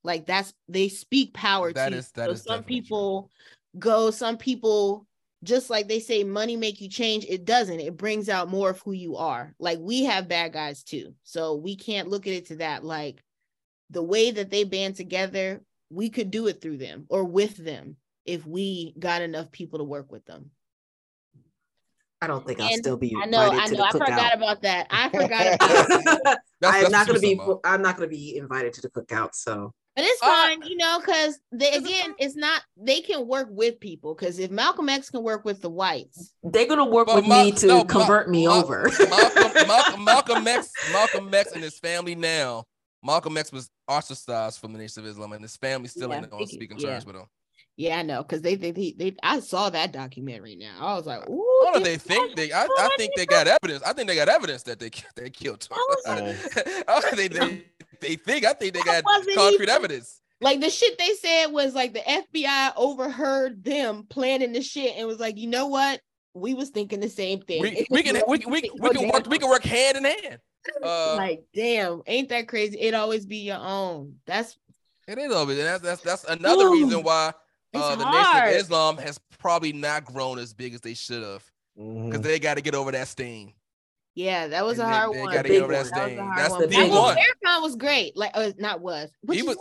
Like 0.04 0.26
that's 0.26 0.54
they 0.68 0.88
speak 0.88 1.34
power 1.34 1.74
That 1.74 1.90
to 1.90 1.98
is- 1.98 2.12
that 2.12 2.28
so 2.28 2.32
is 2.32 2.44
some 2.44 2.64
people 2.64 3.30
go, 3.78 4.12
some 4.12 4.38
people 4.38 5.06
just 5.44 5.70
like 5.70 5.88
they 5.88 6.00
say 6.00 6.24
money 6.24 6.56
make 6.58 6.82
you 6.82 6.90
change, 6.90 7.26
it 7.28 7.46
doesn't. 7.46 7.80
It 7.80 7.98
brings 7.98 8.28
out 8.30 8.50
more 8.50 8.70
of 8.70 8.82
who 8.82 8.92
you 8.92 9.16
are. 9.16 9.54
Like 9.60 9.80
we 9.80 10.04
have 10.04 10.28
bad 10.28 10.54
guys 10.54 10.84
too. 10.84 11.14
So 11.24 11.56
we 11.56 11.76
can't 11.76 12.10
look 12.10 12.28
at 12.28 12.34
it 12.34 12.48
to 12.48 12.56
that 12.58 12.84
like 12.84 13.24
the 13.90 14.04
way 14.04 14.32
that 14.32 14.50
they 14.50 14.64
band 14.66 14.96
together, 14.96 15.62
we 15.90 16.10
could 16.10 16.30
do 16.30 16.48
it 16.48 16.62
through 16.62 16.78
them 16.78 17.06
or 17.10 17.24
with 17.24 17.58
them 17.58 17.96
if 18.26 18.46
we 18.46 18.94
got 19.00 19.22
enough 19.22 19.52
people 19.52 19.80
to 19.80 19.86
work 19.86 20.12
with 20.12 20.26
them. 20.26 20.52
I 22.22 22.28
don't 22.28 22.46
think 22.46 22.60
I'll 22.60 22.70
still 22.74 22.98
be 22.98 23.16
I 23.16 23.26
know, 23.26 23.44
invited 23.44 23.62
I 23.62 23.68
to 23.68 23.76
know. 23.76 23.84
I 23.86 23.92
forgot 23.92 24.10
cookout. 24.10 24.36
about 24.36 24.62
that. 24.64 24.88
I 24.90 25.10
forgot 25.10 25.56
about 26.24 26.38
That's, 26.62 26.76
I'm 26.76 26.82
that's 26.82 26.92
not 26.92 27.08
gonna 27.08 27.20
be. 27.20 27.40
I'm 27.64 27.82
not 27.82 27.96
gonna 27.96 28.10
be 28.10 28.36
invited 28.36 28.74
to 28.74 28.82
the 28.82 28.90
cookout. 28.90 29.34
So 29.34 29.74
But 30.00 30.08
it's 30.08 30.22
Uh, 30.22 30.26
fine, 30.28 30.62
you 30.64 30.78
know, 30.78 31.00
because 31.00 31.40
they 31.52 31.74
again, 31.74 32.16
it's 32.20 32.36
not 32.36 32.62
they 32.78 33.02
can 33.02 33.28
work 33.28 33.50
with 33.52 33.80
people. 33.80 34.16
Because 34.16 34.40
if 34.40 34.50
Malcolm 34.50 34.88
X 34.88 35.10
can 35.10 35.24
work 35.24 35.44
with 35.44 35.62
the 35.62 35.70
whites, 35.70 36.34
they're 36.42 36.68
gonna 36.68 36.86
work 36.86 37.08
with 37.14 37.26
Ma- 37.28 37.44
me 37.44 37.52
to 37.52 37.68
no, 37.68 37.78
Ma- 37.80 37.84
convert 37.84 38.30
me 38.30 38.48
Ma- 38.48 38.54
over. 38.62 38.90
Malcolm, 39.10 39.52
Malcolm, 39.68 40.04
Malcolm 40.06 40.48
X, 40.48 40.74
Malcolm 40.90 41.34
X 41.34 41.52
and 41.52 41.64
his 41.64 41.78
family 41.80 42.16
now. 42.16 42.64
Malcolm 43.04 43.36
X 43.38 43.52
was 43.52 43.70
ostracized 43.90 44.60
from 44.60 44.72
the 44.74 44.80
Nation 44.80 45.04
of 45.04 45.10
Islam, 45.10 45.34
and 45.34 45.42
his 45.42 45.58
family 45.58 45.88
still 45.90 46.10
Yeah, 46.10 46.16
ain't 46.18 46.32
on 46.32 46.40
thank 46.40 46.52
you. 46.52 46.58
speaking 46.58 46.78
Yeah. 46.80 46.92
terms 46.92 47.06
with 47.06 47.16
him. 47.18 47.26
yeah, 47.76 48.00
I 48.00 48.02
know, 48.04 48.24
because 48.24 48.42
they 48.42 48.56
think 48.56 48.78
he 48.78 48.96
they 48.98 49.16
I 49.22 49.42
saw 49.42 49.70
that 49.70 49.92
documentary 49.92 50.56
now. 50.56 50.76
I 50.80 50.94
was 50.96 51.06
like, 51.06 51.30
ooh, 51.30 51.44
I 51.62 51.72
don't 51.72 51.74
know 51.74 51.78
if 51.80 51.84
this 51.84 52.04
they 52.04 52.16
think 52.16 52.36
they. 52.38 52.52
I, 52.54 52.64
I 52.66 52.90
think 52.98 53.16
they 53.16 53.26
got 53.26 53.48
evidence. 53.48 53.84
I 53.84 53.92
think 53.94 54.08
they 54.08 54.16
got 54.16 54.30
evidence 54.30 54.64
that 54.64 54.80
they 54.80 54.92
they 55.16 55.30
killed 55.30 55.64
him. 55.70 55.78
was 55.78 56.04
I 56.88 57.00
don't 57.02 57.16
they, 57.18 57.28
they 57.28 57.64
they 58.02 58.16
think. 58.16 58.46
I 58.46 58.54
think 58.54 58.74
they 58.74 58.82
got 58.82 59.04
concrete 59.04 59.54
even- 59.56 59.70
evidence. 59.70 60.22
like 60.42 60.62
the 60.62 60.70
shit 60.70 60.98
they 60.98 61.14
said 61.16 61.48
was 61.48 61.74
like 61.74 61.94
the 61.94 62.00
FBI 62.02 62.74
overheard 62.76 63.64
them 63.64 64.06
planning 64.10 64.54
the 64.54 64.62
shit 64.62 64.96
and 64.98 65.08
was 65.08 65.20
like, 65.20 65.38
you 65.38 65.48
know 65.48 65.68
what? 65.68 66.02
We 66.34 66.54
was 66.54 66.70
thinking 66.70 67.00
the 67.00 67.10
same 67.10 67.42
thing. 67.42 67.62
We, 67.62 67.70
It 67.72 67.88
we 67.90 68.04
can 68.04 68.16
we, 68.16 68.22
wasn't 68.28 68.50
we, 68.52 68.72
we 68.80 68.90
can 68.92 69.10
work 69.10 69.28
we 69.28 69.40
can 69.40 69.50
work 69.50 69.64
hand 69.64 69.98
in 69.98 70.04
hand. 70.06 70.40
Uh, 70.84 71.16
like 71.16 71.44
damn, 71.54 72.02
ain't 72.06 72.30
that 72.30 72.48
crazy? 72.50 72.78
It 72.80 72.94
always 72.94 73.26
be 73.26 73.38
your 73.38 73.58
own. 73.60 74.16
That's 74.28 74.58
it 75.08 75.18
is 75.18 75.34
of 75.34 75.50
it. 75.50 75.58
And 75.58 75.62
that's 75.66 75.82
that's 75.82 76.02
that's 76.02 76.24
another 76.26 76.66
Ooh, 76.66 76.74
reason 76.74 77.02
why 77.02 77.32
uh, 77.74 77.96
the 77.96 78.04
Nation 78.06 78.44
of 78.50 78.62
Islam 78.62 78.98
has 78.98 79.18
probably 79.40 79.72
not 79.72 80.04
grown 80.04 80.38
as 80.38 80.54
big 80.54 80.74
as 80.74 80.82
they 80.82 80.94
should 80.94 81.24
have 81.24 81.44
because 81.76 82.20
Mhm. 82.20 82.24
they 82.24 82.40
got 82.40 82.56
to 82.56 82.62
get 82.62 82.76
over 82.76 82.92
that 82.92 83.08
stain. 83.08 83.54
Yeah, 84.16 84.48
that 84.48 84.66
was 84.66 84.80
a 84.80 84.84
And 84.84 84.92
they- 84.92 84.96
hard 84.98 85.14
they 85.16 85.20
one. 85.22 85.34
gotta 85.34 85.48
get 85.50 85.54
get 85.54 85.64
over 85.64 85.74
over 85.74 85.84
that 85.84 85.94
that 85.94 85.96
That 85.96 86.10
was 86.10 86.18
a 86.20 86.24
hard 86.24 86.38
That's 86.40 86.52
one. 86.52 86.62
the 86.62 86.68
big 86.68 86.78
Now, 86.78 86.84
D 86.86 86.90
well, 86.92 87.02
one. 87.04 87.18
Farrakhan 87.18 87.62
was 87.62 87.76
great. 87.76 88.18
Like, 88.18 88.32
uh, 88.34 88.52
not 88.58 88.82
was. 88.82 89.10
Which 89.22 89.38
He 89.38 89.44
was- 89.44 89.58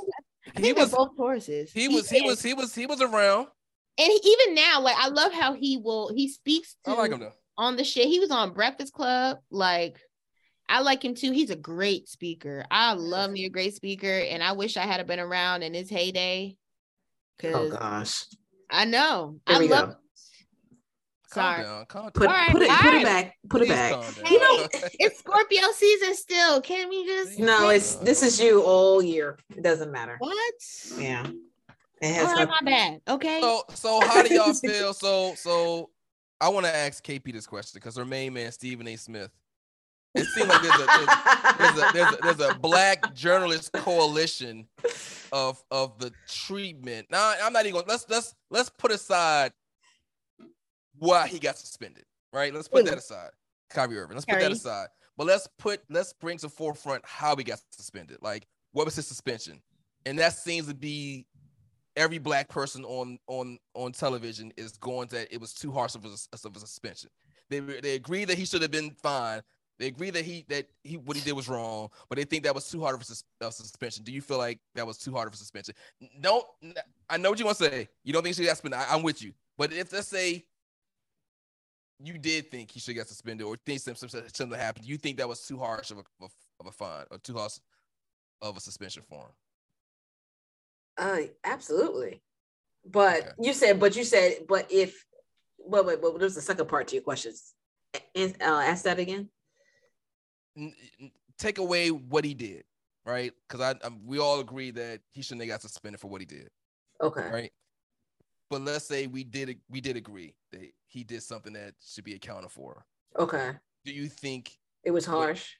I 0.56 0.60
he 0.60 0.72
was- 0.72 0.90
both 0.90 1.16
Tauruses. 1.16 1.70
He 1.72 1.88
was 1.88 2.08
he 2.08 2.22
was 2.22 2.42
he 2.42 2.54
was 2.54 2.74
he 2.74 2.86
was 2.86 3.00
around. 3.02 3.48
and 3.98 4.08
he, 4.12 4.20
even 4.24 4.54
now, 4.54 4.80
like, 4.80 4.96
I 4.96 5.08
love 5.08 5.32
how 5.32 5.52
he 5.54 5.76
will. 5.76 6.12
He 6.14 6.28
speaks 6.28 6.76
to 6.84 6.92
I 6.92 6.94
like 6.94 7.10
him 7.12 7.20
though. 7.20 7.32
on 7.56 7.76
the 7.76 7.84
shit. 7.84 8.06
He 8.06 8.20
was 8.20 8.30
on 8.30 8.52
Breakfast 8.54 8.92
Club. 8.92 9.38
Like, 9.50 9.98
I 10.68 10.80
like 10.80 11.04
him 11.04 11.14
too. 11.14 11.32
He's 11.32 11.50
a 11.50 11.56
great 11.56 12.08
speaker. 12.08 12.64
I 12.70 12.92
love 12.94 13.30
me 13.30 13.44
a 13.46 13.50
great 13.50 13.74
speaker, 13.74 14.06
and 14.20 14.42
I 14.42 14.52
wish 14.52 14.76
I 14.76 14.82
had 14.86 15.04
been 15.06 15.18
around 15.20 15.62
in 15.62 15.74
his 15.74 15.90
heyday. 15.90 16.56
oh 17.44 17.70
gosh. 17.70 18.24
I 18.70 18.84
know 18.84 19.40
Here 19.46 19.56
I 19.56 19.58
we 19.60 19.68
love. 19.68 19.88
go. 19.90 19.96
Calm 21.30 21.42
Sorry. 21.42 21.62
down. 21.62 21.86
Calm 21.86 22.10
Put 22.10 22.22
down. 22.22 22.28
All 22.28 22.34
right, 22.34 22.52
put 22.52 22.62
it 22.62 22.70
put 22.70 22.84
right. 22.84 23.00
it 23.00 23.04
back. 23.04 23.36
Put 23.50 23.62
it 23.62 23.68
back. 23.68 23.92
calm. 23.92 24.04
You 24.30 24.38
know, 24.38 24.68
It's 24.98 25.18
Scorpio 25.18 25.70
season 25.72 26.14
still. 26.14 26.60
Can 26.62 26.88
we 26.88 27.04
just? 27.06 27.38
No, 27.38 27.68
it's 27.68 27.96
this 27.96 28.22
is 28.22 28.40
you 28.40 28.62
all 28.62 29.02
year. 29.02 29.38
It 29.54 29.62
doesn't 29.62 29.92
matter. 29.92 30.16
what? 30.18 30.54
Yeah. 30.96 31.26
It 32.00 32.14
has 32.14 32.24
oh, 32.24 32.26
right, 32.26 32.48
nothing. 32.48 32.54
my 32.64 32.70
bad. 32.70 33.00
Okay. 33.08 33.40
So 33.40 33.62
so 33.74 34.00
how 34.06 34.22
do 34.22 34.34
y'all 34.34 34.54
feel? 34.54 34.94
So 34.94 35.34
so 35.34 35.90
I 36.40 36.48
want 36.48 36.64
to 36.66 36.74
ask 36.74 37.04
KP 37.04 37.32
this 37.32 37.46
question 37.46 37.78
because 37.78 37.96
her 37.96 38.04
main 38.04 38.32
man 38.32 38.52
Stephen 38.52 38.86
A. 38.88 38.96
Smith. 38.96 39.30
It 40.14 40.24
seems 40.24 40.48
like 40.48 40.62
there's 40.62 40.74
a 40.74 40.86
there's, 40.86 41.58
there's 41.58 41.78
a 41.78 41.92
there's 41.92 42.12
a 42.12 42.18
there's 42.22 42.50
a 42.50 42.54
black 42.58 43.14
journalist 43.14 43.72
coalition 43.72 44.66
of 45.32 45.62
of 45.70 45.98
the 45.98 46.12
treatment. 46.26 47.08
Now 47.10 47.34
I'm 47.42 47.52
not 47.52 47.66
even 47.66 47.80
gonna 47.80 47.86
let's 47.88 48.06
let's 48.08 48.34
let's 48.50 48.70
put 48.70 48.90
aside 48.90 49.52
why 50.98 51.26
he 51.28 51.38
got 51.38 51.58
suspended. 51.58 52.04
Right? 52.32 52.52
Let's 52.52 52.68
put 52.68 52.84
that 52.84 52.98
aside. 52.98 53.30
Kyrie 53.70 53.98
Irving. 53.98 54.16
Let's 54.16 54.26
put 54.26 54.40
that 54.40 54.52
aside. 54.52 54.88
But 55.16 55.26
let's 55.26 55.48
put 55.58 55.82
let's 55.90 56.12
bring 56.12 56.38
to 56.38 56.48
forefront 56.48 57.04
how 57.04 57.36
he 57.36 57.44
got 57.44 57.60
suspended. 57.70 58.18
Like 58.22 58.46
what 58.72 58.84
was 58.84 58.96
his 58.96 59.06
suspension? 59.06 59.60
And 60.06 60.18
that 60.18 60.34
seems 60.34 60.68
to 60.68 60.74
be 60.74 61.26
every 61.96 62.18
black 62.18 62.48
person 62.48 62.84
on 62.84 63.18
on 63.26 63.58
on 63.74 63.92
television 63.92 64.52
is 64.56 64.78
going 64.78 65.08
that 65.08 65.32
it 65.34 65.40
was 65.40 65.52
too 65.52 65.72
harsh 65.72 65.94
of 65.94 66.04
a, 66.04 66.08
of 66.08 66.56
a 66.56 66.60
suspension. 66.60 67.10
They 67.50 67.60
they 67.60 67.94
agree 67.94 68.24
that 68.24 68.38
he 68.38 68.44
should 68.44 68.62
have 68.62 68.70
been 68.70 68.92
fine. 69.02 69.42
They 69.78 69.86
agree 69.86 70.10
that 70.10 70.24
he 70.24 70.44
that 70.48 70.66
he 70.82 70.96
what 70.96 71.16
he 71.16 71.22
did 71.22 71.32
was 71.32 71.48
wrong, 71.48 71.88
but 72.08 72.16
they 72.16 72.24
think 72.24 72.44
that 72.44 72.54
was 72.54 72.68
too 72.68 72.80
hard 72.80 72.94
of 72.94 73.02
a, 73.02 73.46
of 73.46 73.54
suspension. 73.54 74.04
Do 74.04 74.12
you 74.12 74.20
feel 74.20 74.38
like 74.38 74.58
that 74.74 74.86
was 74.86 74.98
too 74.98 75.12
hard 75.12 75.28
of 75.28 75.34
a 75.34 75.36
suspension? 75.36 75.74
Don't 76.20 76.44
I 77.08 77.16
know 77.16 77.30
what 77.30 77.38
you 77.38 77.44
want 77.44 77.58
to 77.58 77.64
say? 77.64 77.88
You 78.04 78.12
don't 78.12 78.22
think 78.22 78.34
she 78.34 78.42
should 78.42 78.48
get 78.48 78.56
suspended? 78.56 78.80
I, 78.80 78.94
I'm 78.94 79.02
with 79.02 79.22
you. 79.22 79.32
But 79.56 79.72
if 79.72 79.92
let's 79.92 80.08
say 80.08 80.44
you 82.02 82.18
did 82.18 82.50
think 82.50 82.70
he 82.70 82.80
should 82.80 82.94
get 82.94 83.08
suspended 83.08 83.46
or 83.46 83.56
think 83.56 83.80
something 83.80 84.08
something 84.08 84.58
happened, 84.58 84.84
do 84.84 84.90
you 84.90 84.98
think 84.98 85.18
that 85.18 85.28
was 85.28 85.46
too 85.46 85.58
harsh 85.58 85.90
of 85.90 85.98
a 85.98 86.24
of 86.60 86.66
a, 86.66 86.72
fine 86.72 87.04
or 87.10 87.18
too 87.18 87.34
harsh 87.34 87.58
of 88.40 88.56
a 88.56 88.60
suspension 88.60 89.02
for 89.08 89.22
him? 89.22 89.32
Uh, 90.96 91.20
absolutely. 91.44 92.20
But 92.84 93.20
Okay. 93.20 93.30
you 93.40 93.52
said, 93.52 93.78
but 93.78 93.96
you 93.96 94.04
said, 94.04 94.46
but 94.48 94.66
if, 94.70 95.04
wait, 95.58 95.84
wait, 95.84 96.02
but 96.02 96.18
there's 96.18 96.36
a 96.36 96.42
second 96.42 96.68
part 96.68 96.88
to 96.88 96.96
your 96.96 97.02
questions. 97.02 97.54
And 98.14 98.34
uh, 98.40 98.60
ask 98.64 98.84
that 98.84 98.98
again. 98.98 99.28
take 101.38 101.58
away 101.58 101.90
what 101.90 102.24
he 102.24 102.34
did, 102.34 102.64
right? 103.04 103.32
Because 103.48 103.60
I, 103.82 103.86
i 103.86 103.90
we 104.04 104.18
all 104.18 104.40
agree 104.40 104.70
that 104.72 105.00
he 105.10 105.22
shouldn't 105.22 105.42
have 105.42 105.50
got 105.50 105.62
suspended 105.62 106.00
for 106.00 106.08
what 106.08 106.20
he 106.20 106.26
did, 106.26 106.48
Okay. 107.02 107.28
right? 107.30 107.52
But 108.50 108.62
let's 108.62 108.86
say 108.86 109.06
we 109.06 109.24
did 109.24 109.58
we 109.68 109.80
did 109.80 109.96
agree 109.96 110.34
that 110.52 110.70
he 110.86 111.04
did 111.04 111.22
something 111.22 111.52
that 111.52 111.74
should 111.84 112.04
be 112.04 112.14
accounted 112.14 112.50
for. 112.50 112.84
Okay. 113.18 113.52
Do 113.84 113.92
you 113.92 114.08
think? 114.08 114.56
It 114.84 114.90
was 114.90 115.04
harsh. 115.04 115.54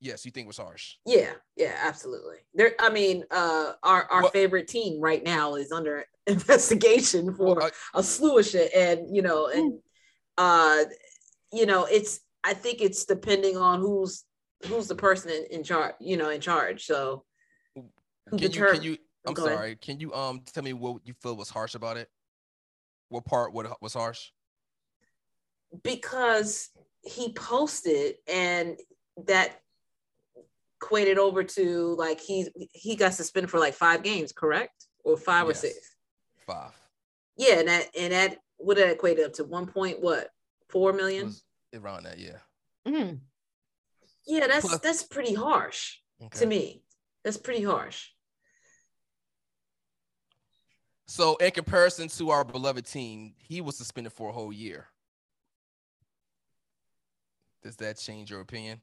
Yes, 0.00 0.24
you 0.24 0.30
think 0.30 0.44
it 0.44 0.48
was 0.48 0.58
harsh. 0.58 0.96
Yeah, 1.06 1.32
yeah, 1.56 1.74
absolutely. 1.82 2.36
There, 2.52 2.72
I 2.80 2.90
mean, 2.90 3.24
uh, 3.30 3.72
our 3.82 4.04
our 4.10 4.22
What- 4.24 4.32
favorite 4.32 4.68
team 4.68 5.00
right 5.00 5.22
now 5.24 5.54
is 5.54 5.72
under 5.72 6.04
investigation 6.26 7.34
for 7.34 7.56
Well, 7.56 7.62
I- 7.94 7.98
a 7.98 8.02
slew 8.02 8.38
of 8.38 8.46
shit, 8.46 8.72
and 8.74 9.14
you 9.14 9.22
know, 9.22 9.46
and 9.48 9.78
uh, 10.36 10.84
you 11.52 11.64
know, 11.66 11.84
it's 11.84 12.20
I 12.44 12.54
think 12.54 12.80
it's 12.80 13.04
depending 13.04 13.56
on 13.56 13.80
who's 13.80 14.24
who's 14.66 14.88
the 14.88 14.94
person 14.96 15.30
in, 15.30 15.44
in 15.58 15.62
charge, 15.64 15.94
you 16.00 16.16
know, 16.16 16.30
in 16.30 16.40
charge. 16.40 16.84
So, 16.86 17.24
who 17.74 17.88
can 18.38 18.52
you 18.52 18.66
can 18.66 18.82
you? 18.82 18.96
I'm 19.26 19.34
Go 19.34 19.44
ahead. 19.46 19.56
sorry. 19.58 19.76
Can 19.76 19.98
you 19.98 20.12
um 20.12 20.42
tell 20.52 20.62
me 20.62 20.72
what 20.72 21.00
you 21.04 21.14
feel 21.22 21.36
was 21.36 21.48
harsh 21.50 21.74
about 21.74 21.96
it? 21.96 22.08
What 23.08 23.24
part 23.24 23.52
what 23.52 23.80
was 23.82 23.94
harsh? 23.94 24.30
because 25.82 26.70
he 27.02 27.32
posted 27.32 28.14
and 28.32 28.78
that 29.26 29.60
equated 30.80 31.18
over 31.18 31.42
to 31.42 31.94
like 31.96 32.20
he 32.20 32.46
he 32.72 32.96
got 32.96 33.14
suspended 33.14 33.50
for 33.50 33.58
like 33.58 33.74
five 33.74 34.02
games, 34.02 34.32
correct? 34.32 34.86
Or 35.04 35.16
five 35.16 35.46
Yes. 35.48 35.56
or 35.64 35.68
six. 35.68 35.96
Five. 36.46 36.72
Yeah, 37.36 37.58
and 37.58 37.68
that 37.68 37.88
and 37.98 38.12
that 38.12 38.38
would 38.58 38.76
that 38.78 38.90
equate 38.92 39.20
up 39.20 39.34
to 39.34 39.44
one 39.44 39.66
point 39.66 40.00
what 40.00 40.30
four 40.68 40.92
million? 40.92 41.22
It 41.22 41.26
was 41.26 41.44
around 41.74 42.04
that, 42.04 42.18
yeah. 42.18 42.38
Mm. 42.86 43.18
yeah, 44.26 44.46
that's 44.46 44.66
Plus- 44.66 44.80
that's 44.80 45.02
pretty 45.02 45.34
harsh 45.34 45.96
Okay. 46.22 46.38
to 46.38 46.46
me. 46.46 46.82
That's 47.24 47.36
pretty 47.36 47.64
harsh. 47.64 48.10
So 51.06 51.36
in 51.36 51.50
comparison 51.52 52.08
to 52.08 52.30
our 52.30 52.44
beloved 52.44 52.84
team, 52.86 53.34
he 53.38 53.60
was 53.60 53.76
suspended 53.76 54.12
for 54.12 54.30
a 54.30 54.32
whole 54.32 54.52
year. 54.52 54.88
Does 57.62 57.76
that 57.76 57.98
change 57.98 58.30
your 58.30 58.40
opinion? 58.40 58.80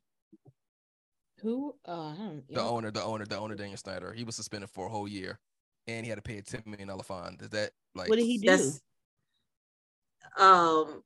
Who? 1.41 1.76
Uh, 1.86 1.91
I 1.91 2.16
don't, 2.16 2.44
The 2.50 2.62
owner, 2.62 2.91
the 2.91 3.04
owner, 3.04 3.26
the 3.26 3.38
owner, 3.38 3.56
Daniel 3.56 3.78
Snyder. 3.78 4.14
He 4.14 4.24
was 4.24 4.36
suspended 4.36 4.70
for 4.70 4.86
a 4.86 4.90
whole 4.90 5.08
year. 5.08 5.40
and 5.88 6.06
he 6.06 6.10
had 6.10 6.16
to 6.18 6.22
pay 6.22 6.38
a 6.38 6.41
ten 6.41 6.64
million 6.66 6.88
dollar 6.88 7.04
fine. 7.04 7.38
Is 7.41 7.50
that 7.50 7.72
like 7.95 8.10
What 8.10 8.18
did 8.18 8.26
he 8.26 8.38
do? 8.38 8.48
That's 8.48 8.82
um, 10.38 11.04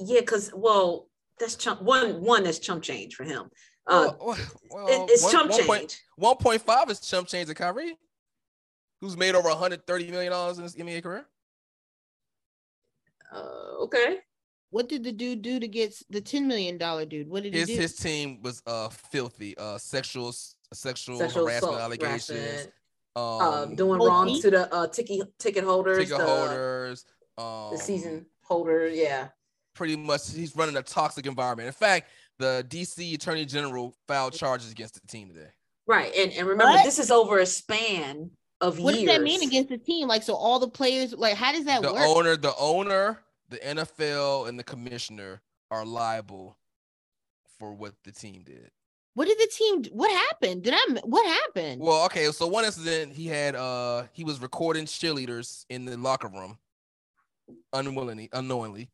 yeah, 0.00 0.20
because 0.20 0.50
well, 0.54 1.08
that's 1.38 1.56
chump 1.56 1.82
one. 1.82 2.22
One 2.22 2.44
that's 2.44 2.58
chump 2.58 2.82
change 2.82 3.14
for 3.14 3.24
him. 3.24 3.50
Uh, 3.86 4.12
well, 4.18 4.36
well, 4.70 4.86
it- 4.88 5.10
it's 5.10 5.22
one- 5.22 5.32
chump 5.32 5.50
one 5.68 5.78
change. 5.80 6.02
1.5 6.18 6.90
is 6.90 7.00
chump 7.00 7.28
change 7.28 7.48
to 7.48 7.54
Kyrie, 7.54 7.96
who's 9.00 9.16
made 9.16 9.34
over 9.34 9.48
130 9.48 10.10
million 10.10 10.32
dollars 10.32 10.58
in 10.58 10.64
his 10.64 10.74
NBA 10.76 11.02
career. 11.02 11.26
Uh, 13.32 13.82
okay. 13.82 14.18
What 14.70 14.88
did 14.88 15.04
the 15.04 15.12
dude 15.12 15.42
do 15.42 15.60
to 15.60 15.68
get 15.68 15.94
the 16.10 16.20
ten 16.20 16.46
million 16.46 16.76
dollar 16.76 17.04
dude? 17.04 17.28
What 17.28 17.42
did 17.44 17.54
His 17.54 17.68
he 17.68 17.74
do? 17.76 17.80
his 17.82 17.96
team 17.96 18.42
was 18.42 18.62
uh 18.66 18.88
filthy, 18.88 19.56
uh 19.58 19.78
sexual 19.78 20.32
sexual, 20.72 21.18
Sexual 21.18 21.44
harassment 21.46 21.72
assault, 21.74 21.80
allegations, 21.80 22.28
harassment, 22.38 22.72
um, 23.14 23.40
uh, 23.40 23.64
doing 23.66 24.00
Oh, 24.00 24.06
wrong 24.06 24.28
he- 24.28 24.40
to 24.42 24.50
the 24.50 24.74
uh 24.74 24.86
ticket 24.88 25.38
ticket 25.38 25.64
holders, 25.64 25.98
ticket 25.98 26.18
the, 26.18 26.24
holders, 26.26 27.04
um, 27.38 27.70
the 27.72 27.78
season 27.78 28.26
holder. 28.42 28.88
Yeah. 28.88 29.28
Pretty 29.74 29.96
much, 29.96 30.32
he's 30.32 30.56
running 30.56 30.76
a 30.76 30.82
toxic 30.82 31.26
environment. 31.26 31.66
In 31.66 31.72
fact, 31.72 32.08
the 32.38 32.64
DC 32.68 33.14
Attorney 33.14 33.44
General 33.44 33.94
filed 34.08 34.32
charges 34.32 34.72
against 34.72 34.94
the 34.94 35.06
team 35.06 35.28
today. 35.28 35.50
Right. 35.86 36.12
And 36.16 36.32
and 36.32 36.46
remember, 36.48 36.72
What? 36.72 36.84
this 36.84 36.98
is 36.98 37.10
over 37.10 37.38
a 37.38 37.46
span 37.46 38.30
of 38.60 38.78
what 38.78 38.94
years. 38.94 39.06
does 39.06 39.16
that 39.16 39.22
mean 39.22 39.42
against 39.42 39.68
the 39.68 39.78
team? 39.78 40.08
Like, 40.08 40.22
so 40.22 40.34
all 40.34 40.58
the 40.58 40.68
players, 40.68 41.12
like, 41.12 41.34
how 41.34 41.52
does 41.52 41.64
that 41.64 41.82
the 41.82 41.92
work? 41.92 42.02
owner, 42.02 42.36
the 42.36 42.54
owner, 42.58 43.18
the 43.50 43.58
NFL, 43.58 44.48
and 44.48 44.58
the 44.58 44.64
commissioner 44.64 45.42
are 45.70 45.84
liable 45.84 46.56
for 47.58 47.72
what 47.72 47.94
the 48.04 48.12
team 48.12 48.42
did. 48.44 48.70
what 49.14 49.26
did 49.26 49.38
the 49.38 49.50
team? 49.52 49.84
What 49.92 50.10
happened? 50.10 50.62
Did 50.62 50.74
I? 50.74 51.00
What 51.04 51.26
happened? 51.26 51.80
Well, 51.80 52.04
okay, 52.06 52.30
so 52.32 52.46
one 52.46 52.64
incident 52.64 53.12
he 53.12 53.26
had 53.26 53.54
uh 53.54 54.04
he 54.12 54.24
was 54.24 54.40
recording 54.40 54.84
cheerleaders 54.84 55.64
in 55.70 55.84
the 55.84 55.96
locker 55.96 56.28
room 56.28 56.58
unwillingly, 57.72 58.28
unknowingly. 58.32 58.90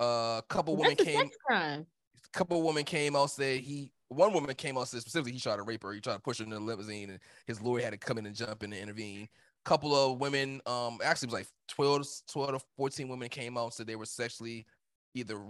Uh, 0.00 0.38
a 0.38 0.44
couple 0.48 0.76
women 0.76 0.96
That's 0.98 1.08
came 1.10 1.30
a 1.50 1.84
couple 2.32 2.62
women 2.62 2.84
came 2.84 3.14
out 3.14 3.30
said 3.30 3.60
he 3.60 3.92
one 4.12 4.32
woman 4.32 4.54
came 4.54 4.76
out 4.78 4.88
said 4.88 5.00
specifically 5.00 5.32
he 5.32 5.40
tried 5.40 5.56
to 5.56 5.62
rape 5.62 5.82
her. 5.82 5.92
He 5.92 6.00
tried 6.00 6.14
to 6.14 6.20
push 6.20 6.38
her 6.38 6.44
in 6.44 6.50
the 6.50 6.60
limousine 6.60 7.10
and 7.10 7.18
his 7.46 7.60
lawyer 7.60 7.82
had 7.82 7.92
to 7.92 7.98
come 7.98 8.18
in 8.18 8.26
and 8.26 8.34
jump 8.36 8.62
in 8.62 8.72
and 8.72 8.82
intervene. 8.82 9.28
Couple 9.64 9.94
of 9.94 10.18
women, 10.18 10.60
um, 10.66 10.98
actually 11.04 11.26
it 11.26 11.32
was 11.32 11.40
like 11.40 11.46
12, 11.68 12.06
12 12.30 12.50
to 12.52 12.60
14 12.76 13.08
women 13.08 13.28
came 13.28 13.56
out 13.56 13.64
and 13.64 13.72
said 13.72 13.86
they 13.86 13.96
were 13.96 14.06
sexually 14.06 14.66
either 15.14 15.40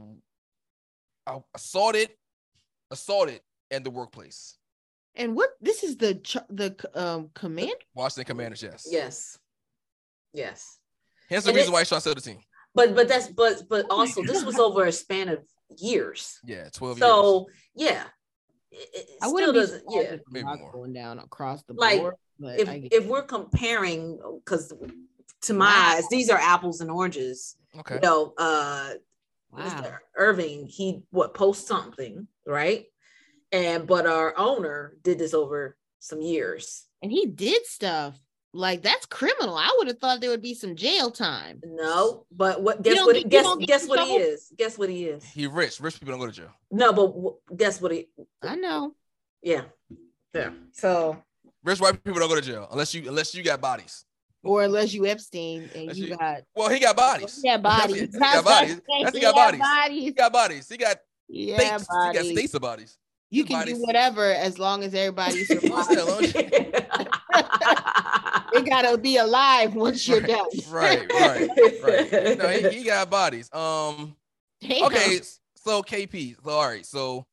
a- 1.26 1.40
assaulted, 1.54 2.10
assaulted 2.90 3.40
in 3.70 3.82
the 3.82 3.90
workplace. 3.90 4.58
And 5.14 5.34
what? 5.36 5.50
This 5.60 5.82
is 5.82 5.96
the 5.96 6.14
ch- 6.16 6.36
the 6.48 6.74
um 6.94 7.30
command. 7.34 7.74
Washington 7.94 8.24
Commanders, 8.24 8.62
yes. 8.62 8.86
Yes. 8.90 9.38
Yes. 10.32 10.78
Hence 11.28 11.44
the 11.44 11.50
And 11.50 11.56
reason 11.56 11.70
it- 11.70 11.74
why 11.74 11.80
he's 11.80 11.88
trying 11.88 11.98
to 12.00 12.02
sell 12.02 12.14
the 12.14 12.20
team. 12.20 12.40
But 12.74 12.94
but 12.94 13.08
that's 13.08 13.28
but 13.28 13.62
but 13.68 13.86
also 13.90 14.22
this 14.22 14.42
was 14.44 14.58
over 14.58 14.84
a 14.86 14.92
span 14.92 15.28
of 15.28 15.40
years. 15.78 16.38
Yeah, 16.44 16.68
12 16.72 16.98
years. 16.98 17.06
So 17.06 17.46
yeah. 17.74 18.04
It, 18.72 18.88
it 18.94 19.08
I 19.20 19.26
still 19.26 19.34
wouldn't 19.34 19.52
be 19.54 19.60
doesn't 19.60 19.78
surprised 19.80 20.06
yeah. 20.08 20.14
if 20.14 20.20
Maybe 20.30 20.48
it's 20.48 20.60
more. 20.60 20.72
going 20.72 20.92
down 20.92 21.18
across 21.18 21.62
the 21.64 21.74
Like, 21.74 22.00
board. 22.00 22.14
But 22.40 22.58
if 22.58 22.68
if 22.90 23.06
we're 23.06 23.22
comparing 23.22 24.18
because 24.44 24.72
to 25.42 25.52
my 25.52 25.66
Wow. 25.66 25.94
eyes 25.96 26.08
these 26.08 26.30
are 26.30 26.38
apples 26.38 26.80
and 26.80 26.90
oranges 26.90 27.56
Okay. 27.78 27.96
you 27.96 28.00
know 28.00 28.32
uh 28.38 28.94
wow, 29.50 29.58
Mr. 29.64 29.98
Irving 30.16 30.66
he 30.66 31.02
what 31.10 31.34
post 31.34 31.66
something 31.66 32.26
right 32.46 32.86
and 33.52 33.86
but 33.86 34.06
our 34.06 34.34
owner 34.38 34.96
did 35.02 35.18
this 35.18 35.34
over 35.34 35.76
some 35.98 36.20
years 36.22 36.86
and 37.02 37.10
he 37.12 37.26
did 37.26 37.64
stuff 37.66 38.18
like 38.54 38.82
that's 38.82 39.06
criminal. 39.06 39.56
I 39.56 39.72
would 39.78 39.86
have 39.88 39.98
thought 39.98 40.20
there 40.20 40.30
would 40.30 40.42
be 40.42 40.54
some 40.54 40.76
jail 40.76 41.10
time. 41.10 41.60
no 41.64 42.26
but 42.30 42.62
what 42.62 42.82
guess 42.82 42.98
what 43.04 43.14
get- 43.14 43.28
guess 43.30 43.46
guess 43.66 43.82
in 43.84 43.88
what 43.88 44.06
he 44.06 44.14
is 44.16 44.52
guess 44.56 44.76
what 44.78 44.88
he 44.90 45.04
is 45.06 45.24
He 45.24 45.46
rich. 45.46 45.80
Rich 45.80 45.98
people 46.00 46.12
don't 46.12 46.20
go 46.20 46.26
to 46.26 46.32
jail. 46.32 46.50
no 46.70 46.92
but 46.92 47.06
w- 47.08 47.36
guess 47.56 47.80
what 47.80 47.92
he 47.92 48.08
I 48.42 48.56
know. 48.56 48.94
yeah 49.42 49.62
yeah 50.34 50.50
so 50.72 51.16
Rich 51.64 51.80
white 51.80 52.02
people 52.04 52.18
don't 52.20 52.28
go 52.28 52.34
to 52.34 52.40
jail 52.42 52.68
unless 52.72 52.92
you 52.94 53.08
unless 53.08 53.34
you 53.34 53.42
got 53.42 53.60
bodies. 53.60 54.04
Or 54.44 54.64
unless 54.64 54.92
you 54.92 55.06
Epstein 55.06 55.62
and 55.72 55.82
Unless 55.82 55.96
you 55.98 56.06
you- 56.08 56.16
got 56.16 56.42
Well, 56.56 56.68
he 56.68 56.80
got 56.80 56.96
bodies. 56.96 57.40
yeah 57.44 57.56
bodies. 57.58 58.00
He 58.00 58.06
got 58.18 58.44
bodies. 58.44 58.80
That's 59.02 59.14
he 59.16 59.20
got 59.22 59.34
bodies. 59.36 59.60
bodies. 59.60 60.02
He 60.04 60.10
got 60.10 60.32
bodies. 60.32 60.68
He 60.68 60.76
got 60.76 60.96
Yeah, 61.28 61.56
states. 61.58 61.82
He 61.82 61.86
got 61.86 62.14
bodies. 62.14 62.30
states 62.32 62.54
of 62.54 62.60
bodies. 62.62 62.98
You 63.30 63.44
His 63.44 63.48
can 63.48 63.58
bodies. 63.60 63.76
do 63.78 63.82
whatever 63.84 64.24
as 64.32 64.58
long 64.58 64.82
as 64.84 64.92
everybody 64.94 65.44
survives. 67.34 67.48
As 67.62 67.66
long 67.66 68.44
as- 68.46 68.52
they 68.52 68.62
gotta 68.68 68.98
be 68.98 69.16
alive 69.16 69.74
once 69.74 70.06
you're 70.06 70.20
Right, 70.20 70.28
done. 70.28 70.46
right, 70.70 71.08
right, 71.10 72.12
right. 72.12 72.38
No, 72.38 72.48
he, 72.48 72.78
he 72.78 72.84
got 72.84 73.08
bodies. 73.10 73.52
Um. 73.52 74.14
Damn. 74.60 74.84
Okay. 74.84 75.20
So 75.56 75.82
KP. 75.82 76.36
So 76.44 76.50
all 76.50 76.66
right. 76.68 76.84
So 76.84 77.24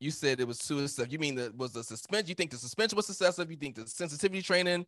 you 0.00 0.10
said 0.10 0.40
it 0.40 0.46
was 0.48 0.58
two 0.58 0.86
stuff. 0.88 1.12
You 1.12 1.18
mean 1.18 1.34
that 1.36 1.54
was 1.56 1.72
the 1.72 1.84
suspension? 1.84 2.28
You 2.28 2.34
think 2.34 2.50
the 2.50 2.56
suspension 2.56 2.96
was 2.96 3.08
excessive? 3.10 3.50
You 3.50 3.56
think 3.56 3.76
the 3.76 3.86
sensitivity 3.86 4.40
training, 4.42 4.86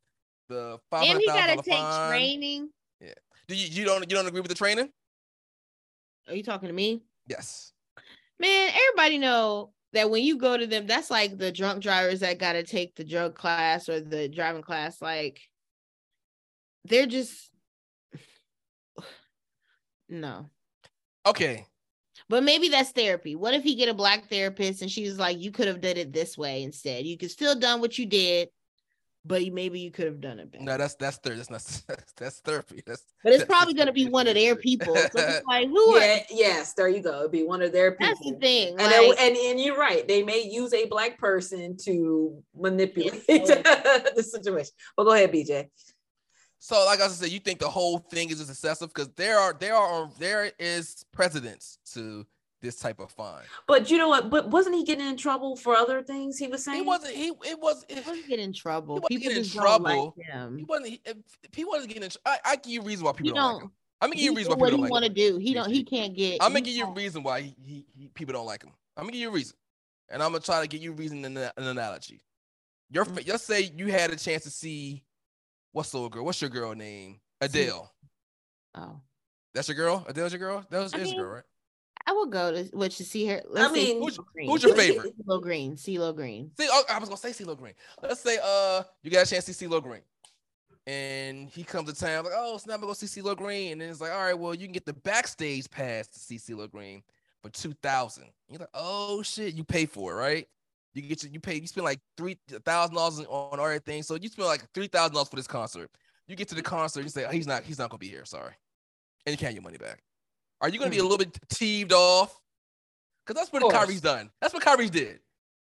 the 0.48 0.78
five 0.90 1.04
And 1.09 1.18
he 1.18 1.26
gotta 1.26 1.56
take 1.62 1.74
fine? 1.74 2.09
training. 2.10 2.68
Do 3.48 3.54
you 3.56 3.66
you 3.68 3.84
don't 3.84 4.00
you 4.09 4.16
don't 4.16 4.26
agree 4.26 4.40
with 4.40 4.48
the 4.48 4.54
training? 4.54 4.88
Are 6.28 6.34
you 6.34 6.42
talking 6.42 6.68
to 6.68 6.72
me? 6.72 7.02
Yes. 7.26 7.72
Man, 8.38 8.70
everybody 8.72 9.18
know 9.18 9.72
that 9.93 10.10
when 10.10 10.23
you 10.23 10.39
go 10.39 10.56
to 10.56 10.66
them, 10.66 10.86
that's 10.86 11.10
like 11.10 11.39
the 11.39 11.52
drunk 11.52 11.82
drivers 11.82 12.20
that 12.20 12.39
gotta 12.39 12.62
take 12.62 12.94
the 12.94 13.05
drug 13.05 13.35
class 13.35 13.89
or 13.89 14.01
the 14.01 14.28
driving 14.28 14.62
class. 14.62 15.02
Like 15.02 15.40
they're 16.85 17.06
just 17.06 17.51
no. 20.09 20.51
Okay. 21.27 21.66
But 22.28 22.44
maybe 22.44 22.69
that's 22.69 22.90
therapy. 22.90 23.35
What 23.35 23.55
if 23.55 23.62
he 23.62 23.74
get 23.74 23.89
a 23.89 23.94
black 23.94 24.28
therapist 24.28 24.82
and 24.82 24.90
she's 24.90 25.19
like, 25.19 25.39
you 25.39 25.51
could 25.51 25.69
have 25.69 25.81
did 25.81 25.98
it 25.98 26.12
this 26.12 26.39
way 26.39 26.62
instead. 26.62 27.05
You 27.05 27.19
could 27.19 27.31
still 27.31 27.59
done 27.59 27.81
what 27.81 27.98
you 27.98 28.06
did, 28.06 28.48
but 29.24 29.43
maybe 29.53 29.78
you 29.81 29.90
could 29.90 30.07
have 30.07 30.20
done 30.20 30.40
it 30.40 30.51
better. 30.51 30.65
No, 30.65 30.77
that's 30.77 30.94
that's 30.97 31.16
therapy. 31.19 31.43
That's 31.49 31.85
not 31.89 31.99
that's 32.16 32.40
therapy. 32.40 32.82
That's 32.86 33.05
but 33.23 33.32
it's 33.32 33.44
probably 33.44 33.74
gonna 33.74 33.93
be 33.93 34.09
one 34.09 34.27
of 34.27 34.35
their 34.35 34.57
people. 34.57 34.94
So 34.97 35.11
it's 35.15 35.44
like, 35.47 35.69
who 35.69 35.94
are 35.94 36.01
yeah 36.01 36.23
yes 36.31 36.73
there 36.74 36.89
you 36.89 37.01
go 37.01 37.20
it'd 37.20 37.31
be 37.32 37.44
one 37.44 37.62
of 37.62 37.73
their 37.73 37.93
people 37.93 38.07
that's 38.09 38.20
the 38.20 38.36
thing. 38.40 38.69
And, 38.70 38.78
like, 38.78 38.90
they- 39.19 39.27
and 39.28 39.36
and 39.36 39.61
you're 39.61 39.77
right. 39.78 40.07
They 40.07 40.23
may 40.23 40.43
use 40.43 40.73
a 40.74 40.86
black 40.86 41.19
person 41.19 41.77
to 41.85 42.43
manipulate 42.55 43.23
Yes. 43.28 44.11
the 44.16 44.23
situation. 44.23 44.73
But 44.97 45.05
go 45.05 45.12
ahead, 45.12 45.32
BJ. 45.32 45.69
So, 46.59 46.85
like 46.86 47.01
I 47.01 47.09
said, 47.09 47.31
you 47.31 47.40
think 47.40 47.59
the 47.59 47.69
whole 47.69 47.99
thing 47.99 48.31
is 48.31 48.39
just 48.39 48.51
excessive 48.51 48.89
because 48.89 49.09
there 49.16 49.39
are 49.39 49.53
there 49.53 49.74
are 49.74 50.09
there 50.19 50.53
is 50.61 51.05
precedence 51.12 51.78
to 51.93 52.24
this 52.62 52.76
type 52.76 53.01
of 53.01 53.10
fine. 53.10 53.43
But 53.66 53.90
you 53.90 53.98
know 53.98 54.09
what? 54.09 54.30
But 54.30 54.48
wasn't 54.51 54.76
he 54.76 54.84
getting 54.84 55.06
in 55.06 55.16
trouble 55.16 55.56
for 55.56 55.74
other 55.76 56.02
things 56.02 56.39
he 56.39 56.47
was 56.47 56.64
saying? 56.64 56.78
He 56.78 56.82
wasn't. 56.82 57.14
He 57.14 57.28
it 57.44 57.60
was. 57.60 57.84
he 57.89 57.97
wasn't 57.97 58.28
get 58.28 58.39
in 58.39 58.52
trouble. 58.52 58.94
He 58.97 59.01
wasn't 59.01 59.09
People 59.10 59.28
get 59.28 59.36
in 59.36 59.43
just 59.44 59.55
don't 59.56 59.64
like 59.82 59.94
trouble. 59.94 60.14
him. 60.16 60.59
He 60.59 60.64
wasn't. 60.64 60.89
He, 60.89 61.01
if, 61.05 61.16
if 61.43 61.55
he 61.55 61.64
wasn't 61.64 61.89
getting. 61.89 62.05
In, 62.05 62.10
I 62.24 62.39
I 62.44 62.56
give 62.56 62.72
you 62.72 62.80
a 62.80 62.84
reason 62.84 63.05
why 63.05 63.12
people 63.12 63.24
He 63.26 63.30
don't, 63.34 63.36
like 63.44 63.55
don't. 63.56 63.62
him. 63.64 63.72
I'm 64.01 64.09
gonna 64.09 64.16
give 64.16 64.24
you 64.24 64.30
a 64.30 64.32
He 64.32 64.36
reason 64.39 64.52
do 64.52 64.56
why 64.56 64.60
what 64.60 64.70
people 64.70 64.76
he 64.78 64.82
don't 64.82 64.90
want 64.90 65.05
to 65.05 65.10
do. 65.10 65.36
He 65.39 65.55
don't. 65.55 65.70
He 65.70 65.84
can't 65.84 66.14
get. 66.14 66.39
I'm 66.40 66.52
gonna 66.52 66.60
give 66.62 66.74
you 66.74 66.86
a 66.86 66.93
reason 66.93 67.22
why 67.22 67.40
he, 67.43 67.55
he, 67.60 67.86
he 67.97 68.09
people 68.09 68.32
don't 68.32 68.47
like 68.47 68.62
him. 68.62 68.72
I'm 68.97 69.02
gonna 69.05 69.12
give 69.12 69.20
you 69.20 69.28
a 69.28 69.32
reason, 69.32 69.56
and 70.09 70.22
I'm 70.22 70.30
gonna 70.32 70.40
try 70.40 70.60
to 70.62 70.68
give 70.68 70.82
you 70.82 70.93
a 70.93 70.94
reason 70.94 71.24
in 71.24 71.36
an 71.36 71.51
analogy. 71.56 72.22
Your 72.90 73.05
Mm. 73.05 73.14
fa- 73.16 73.24
let's 73.26 73.44
say 73.44 73.72
you 73.76 73.89
had 73.89 74.10
a 74.10 74.16
chance 74.16 74.44
to 74.44 74.51
see 74.51 75.02
what's 75.72 75.90
the 75.90 76.09
girl? 76.09 76.24
What's 76.24 76.40
your 76.40 76.51
girl 76.51 76.74
name? 76.74 77.20
Adele. 77.40 77.90
Oh, 78.74 79.01
That's 79.55 79.68
your 79.68 79.76
girl. 79.76 80.05
Adele's 80.09 80.32
your 80.32 80.39
girl. 80.39 80.64
That 80.70 80.80
was 80.80 80.94
I 80.94 80.98
his 80.98 81.09
mean, 81.10 81.18
girl, 81.20 81.34
right? 81.34 81.43
I 82.06 82.12
will 82.12 82.27
go 82.27 82.52
to 82.52 82.64
what 82.77 82.90
to 82.93 83.05
see 83.05 83.27
her. 83.27 83.43
Let's 83.48 83.73
say 83.74 83.93
mean, 83.94 84.02
Who's- 84.02 84.19
who's 84.47 84.62
your 84.64 84.74
favorite? 84.74 85.14
CeeLo 85.19 85.40
Green. 85.40 85.77
CeeLo 85.77 86.14
Green. 86.14 86.51
See, 86.59 86.69
oh, 86.70 86.82
I 86.89 86.98
was 86.98 87.09
gonna 87.09 87.16
say 87.19 87.31
CeeLo 87.31 87.56
Green. 87.56 87.74
Let's 88.02 88.20
say 88.20 88.39
uh 88.43 88.82
you 89.02 89.10
got 89.10 89.27
a 89.27 89.31
chance 89.31 89.44
to 89.44 89.55
see 89.55 89.66
CeeLo 89.66 89.82
Green. 89.82 90.02
And 90.86 91.48
he 91.48 91.62
comes 91.62 91.93
to 91.93 91.94
town 91.98 92.24
like, 92.24 92.32
oh, 92.36 92.59
snap, 92.59 92.74
I'm 92.74 92.81
gonna 92.81 92.90
go 92.90 92.94
see 92.94 93.06
CeeLo 93.06 93.36
Green. 93.36 93.73
And 93.73 93.81
then 93.81 93.89
it's 93.90 94.01
like, 94.01 94.10
all 94.10 94.19
right, 94.19 94.36
well, 94.36 94.52
you 94.52 94.66
can 94.66 94.73
get 94.73 94.85
the 94.85 94.94
backstage 94.94 95.70
pass 95.70 96.09
to 96.09 96.19
see 96.19 96.39
CeeLo 96.39 96.69
Green 96.70 97.02
for 97.40 97.51
two 97.51 97.73
thousand. 97.82 98.27
You're 98.48 98.59
like, 98.60 98.69
oh 98.74 99.23
shit, 99.23 99.55
you 99.55 99.62
pay 99.62 99.86
for 99.86 100.12
it, 100.12 100.16
right? 100.16 100.48
You 100.94 101.02
get 101.02 101.23
your, 101.23 101.32
you 101.32 101.40
pay, 101.40 101.55
you 101.60 101.66
spend 101.69 101.85
like 101.85 102.01
three 102.16 102.36
thousand 102.64 102.97
dollars 102.97 103.20
on 103.28 103.60
everything. 103.60 104.02
So 104.02 104.16
you 104.16 104.28
spend 104.28 104.48
like 104.48 104.64
three 104.74 104.89
thousand 104.89 105.14
dollars 105.14 105.28
for 105.28 105.36
this 105.36 105.47
concert. 105.47 105.89
You 106.27 106.35
get 106.36 106.48
to 106.48 106.55
the 106.55 106.62
concert, 106.62 107.02
you 107.02 107.09
say, 107.10 107.27
oh, 107.27 107.31
he's 107.31 107.47
not, 107.47 107.62
he's 107.62 107.78
not 107.78 107.90
gonna 107.90 107.98
be 107.98 108.09
here, 108.09 108.24
sorry. 108.24 108.52
And 109.24 109.32
you 109.32 109.36
can't 109.39 109.55
get 109.55 109.55
your 109.55 109.62
money 109.62 109.78
back. 109.78 110.02
Are 110.62 110.68
you 110.68 110.78
gonna 110.78 110.90
be 110.90 110.98
a 110.98 111.01
hmm. 111.01 111.09
little 111.09 111.18
bit 111.18 111.39
teeved 111.51 111.93
off? 111.93 112.40
Because 113.26 113.40
that's 113.40 113.52
what 113.52 113.62
Of 113.62 113.70
course. 113.70 113.84
Kyrie's 113.84 114.01
done. 114.01 114.30
That's 114.40 114.55
what 114.55 114.62
Kyrie's 114.62 114.90
did. 114.90 115.18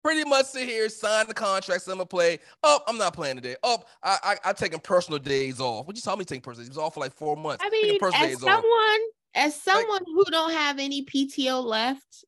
Pretty 0.04 0.28
much 0.28 0.46
sit 0.46 0.68
here, 0.68 0.88
sign 0.88 1.26
the 1.28 1.34
contract, 1.34 1.86
I'm 1.86 1.94
gonna 1.94 2.06
play. 2.06 2.40
Oh, 2.62 2.80
I'm 2.86 2.98
not 2.98 3.14
playing 3.14 3.36
today. 3.36 3.56
Oh, 3.62 3.82
I 4.02 4.36
I 4.44 4.50
I 4.50 4.52
taking 4.52 4.80
personal 4.80 5.18
days 5.18 5.60
off. 5.60 5.86
What 5.86 5.96
you 5.96 6.02
tell 6.02 6.16
me 6.16 6.24
taking 6.24 6.42
personal 6.42 6.64
days? 6.66 6.74
He 6.74 6.78
was 6.78 6.84
off 6.84 6.94
for 6.94 7.00
like 7.00 7.12
four 7.12 7.36
months. 7.36 7.64
I 7.64 7.70
taking 7.70 7.90
mean, 7.90 7.98
personal 8.00 8.24
as 8.24 8.30
days 8.30 8.40
someone, 8.40 8.62
off. 8.64 9.00
as 9.34 9.62
someone 9.62 10.04
who 10.06 10.24
don't 10.24 10.52
have 10.52 10.78
any 10.78 11.04
PTO 11.04 11.64
left, 11.64 12.24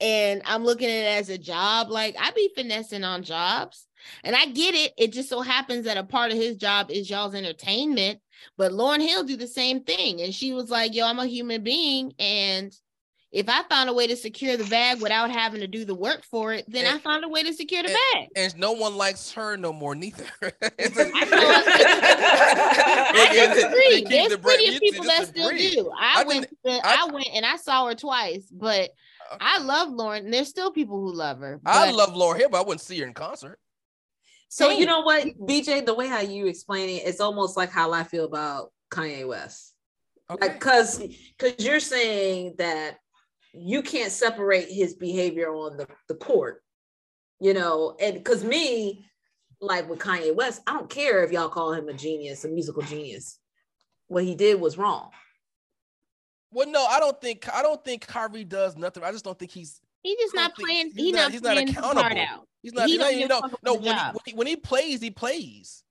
and 0.00 0.42
I'm 0.44 0.64
looking 0.64 0.88
at 0.88 1.04
it 1.04 1.18
as 1.20 1.28
a 1.30 1.38
job, 1.38 1.88
like 1.88 2.16
I 2.20 2.32
be 2.32 2.50
finessing 2.54 3.04
on 3.04 3.22
jobs. 3.22 3.86
And 4.24 4.36
I 4.36 4.46
get 4.46 4.74
it. 4.74 4.92
It 4.96 5.12
just 5.12 5.28
so 5.28 5.40
happens 5.40 5.84
that 5.84 5.96
a 5.96 6.04
part 6.04 6.32
of 6.32 6.38
his 6.38 6.56
job 6.56 6.90
is 6.90 7.08
y'all's 7.10 7.34
entertainment. 7.34 8.20
But 8.56 8.72
Lauryn 8.72 9.00
Hill 9.00 9.24
do 9.24 9.36
the 9.36 9.46
same 9.46 9.82
thing. 9.82 10.20
And 10.20 10.34
she 10.34 10.52
was 10.52 10.70
like, 10.70 10.94
yo, 10.94 11.06
I'm 11.06 11.18
a 11.18 11.26
human 11.26 11.62
being. 11.62 12.12
And 12.18 12.74
if 13.32 13.48
I 13.48 13.62
found 13.64 13.88
a 13.88 13.94
way 13.94 14.06
to 14.06 14.14
secure 14.14 14.58
the 14.58 14.64
bag 14.64 15.00
without 15.00 15.30
having 15.30 15.60
to 15.62 15.66
do 15.66 15.86
the 15.86 15.94
work 15.94 16.22
for 16.22 16.52
it, 16.52 16.66
then 16.68 16.84
and, 16.84 16.96
I 16.96 16.98
found 16.98 17.24
a 17.24 17.28
way 17.28 17.42
to 17.42 17.54
secure 17.54 17.82
the 17.82 17.88
and, 17.88 17.98
bag. 18.12 18.28
And 18.36 18.56
no 18.58 18.72
one 18.72 18.96
likes 18.96 19.32
her 19.32 19.56
no 19.56 19.72
more, 19.72 19.94
neither. 19.94 20.26
I 20.42 20.50
disagree. 23.54 24.04
There's 24.04 24.36
plenty 24.36 24.74
of 24.74 24.80
people 24.80 25.04
that 25.06 25.28
still 25.28 25.48
do. 25.50 25.90
I, 25.98 26.20
I 26.20 26.24
went, 26.24 26.46
to, 26.66 26.70
I, 26.70 27.06
I, 27.08 27.12
went 27.12 27.28
and 27.32 27.46
I 27.46 27.56
saw 27.56 27.86
her 27.86 27.94
twice, 27.94 28.44
but 28.52 28.90
okay. 29.32 29.38
I 29.40 29.58
love 29.60 29.88
Lauryn. 29.88 30.24
And 30.24 30.34
there's 30.34 30.48
still 30.48 30.70
people 30.70 31.00
who 31.00 31.14
love 31.14 31.38
her. 31.38 31.58
I 31.64 31.90
love 31.90 32.10
Lauryn 32.10 32.36
Hill, 32.36 32.50
but 32.50 32.58
I 32.58 32.64
wouldn't 32.64 32.82
see 32.82 33.00
her 33.00 33.06
in 33.06 33.14
concert. 33.14 33.58
So 34.52 34.68
Same. 34.68 34.80
you 34.80 34.84
know 34.84 35.00
what, 35.00 35.28
BJ, 35.38 35.86
the 35.86 35.94
way 35.94 36.08
how 36.08 36.20
you 36.20 36.46
explain 36.46 36.90
it, 36.90 37.06
it's 37.06 37.22
almost 37.22 37.56
like 37.56 37.70
how 37.70 37.92
I 37.92 38.04
feel 38.04 38.26
about 38.26 38.70
Kanye 38.90 39.26
West. 39.26 39.72
Okay. 40.28 40.46
Like, 40.46 40.60
cause, 40.60 41.02
cause 41.38 41.54
you're 41.56 41.80
saying 41.80 42.56
that 42.58 42.98
you 43.54 43.80
can't 43.80 44.12
separate 44.12 44.68
his 44.68 44.92
behavior 44.92 45.48
on 45.48 45.78
the, 45.78 45.86
the 46.06 46.16
court, 46.16 46.62
you 47.40 47.54
know, 47.54 47.96
and 47.98 48.12
because 48.12 48.44
me, 48.44 49.06
like 49.62 49.88
with 49.88 50.00
Kanye 50.00 50.34
West, 50.34 50.60
I 50.66 50.74
don't 50.74 50.90
care 50.90 51.24
if 51.24 51.32
y'all 51.32 51.48
call 51.48 51.72
him 51.72 51.88
a 51.88 51.94
genius, 51.94 52.44
a 52.44 52.48
musical 52.48 52.82
genius. 52.82 53.38
What 54.08 54.24
he 54.24 54.34
did 54.34 54.60
was 54.60 54.76
wrong. 54.76 55.12
Well, 56.50 56.68
no, 56.68 56.84
I 56.84 57.00
don't 57.00 57.18
think 57.18 57.48
I 57.50 57.62
don't 57.62 57.82
think 57.82 58.06
Kyrie 58.06 58.44
does 58.44 58.76
nothing. 58.76 59.02
I 59.02 59.12
just 59.12 59.24
don't 59.24 59.38
think 59.38 59.50
he's 59.50 59.80
he's 60.02 60.18
just 60.18 60.34
not 60.34 60.54
playing. 60.54 60.88
He's, 60.88 60.96
he's 60.96 61.14
not, 61.14 61.22
not, 61.22 61.32
he's 61.32 61.42
not 61.42 61.56
accountable. 61.56 62.46
He's 62.62 62.72
not. 62.72 62.86
He 62.86 62.92
he's 62.92 63.00
not 63.00 63.12
you 63.14 63.28
know, 63.28 63.40
no. 63.62 63.74
When 63.74 63.84
he, 63.84 63.90
when 63.90 64.20
he, 64.24 64.34
when 64.34 64.46
he 64.46 64.56
plays, 64.56 65.00
he 65.00 65.10
plays, 65.10 65.82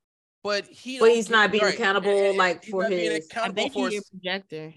but 0.43 0.65
he. 0.65 0.99
But 0.99 1.11
he's 1.11 1.29
not 1.29 1.51
being 1.51 1.63
right. 1.63 1.73
accountable, 1.73 2.35
like 2.35 2.63
for 2.65 2.85
his. 2.85 3.27
I 3.35 3.49
bet 3.49 3.73
for 3.73 3.89
his 3.89 4.09
projector. 4.09 4.73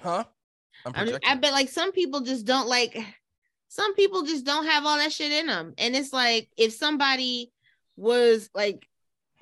Huh? 0.00 0.24
I'm 0.86 1.18
I 1.26 1.34
bet 1.34 1.52
like 1.52 1.68
some 1.68 1.92
people 1.92 2.20
just 2.20 2.46
don't 2.46 2.68
like 2.68 2.96
some 3.68 3.94
people 3.94 4.22
just 4.22 4.44
don't 4.44 4.66
have 4.66 4.86
all 4.86 4.96
that 4.96 5.12
shit 5.12 5.32
in 5.32 5.46
them. 5.46 5.74
And 5.78 5.94
it's 5.94 6.12
like 6.12 6.48
if 6.56 6.72
somebody 6.72 7.52
was 7.96 8.48
like 8.54 8.88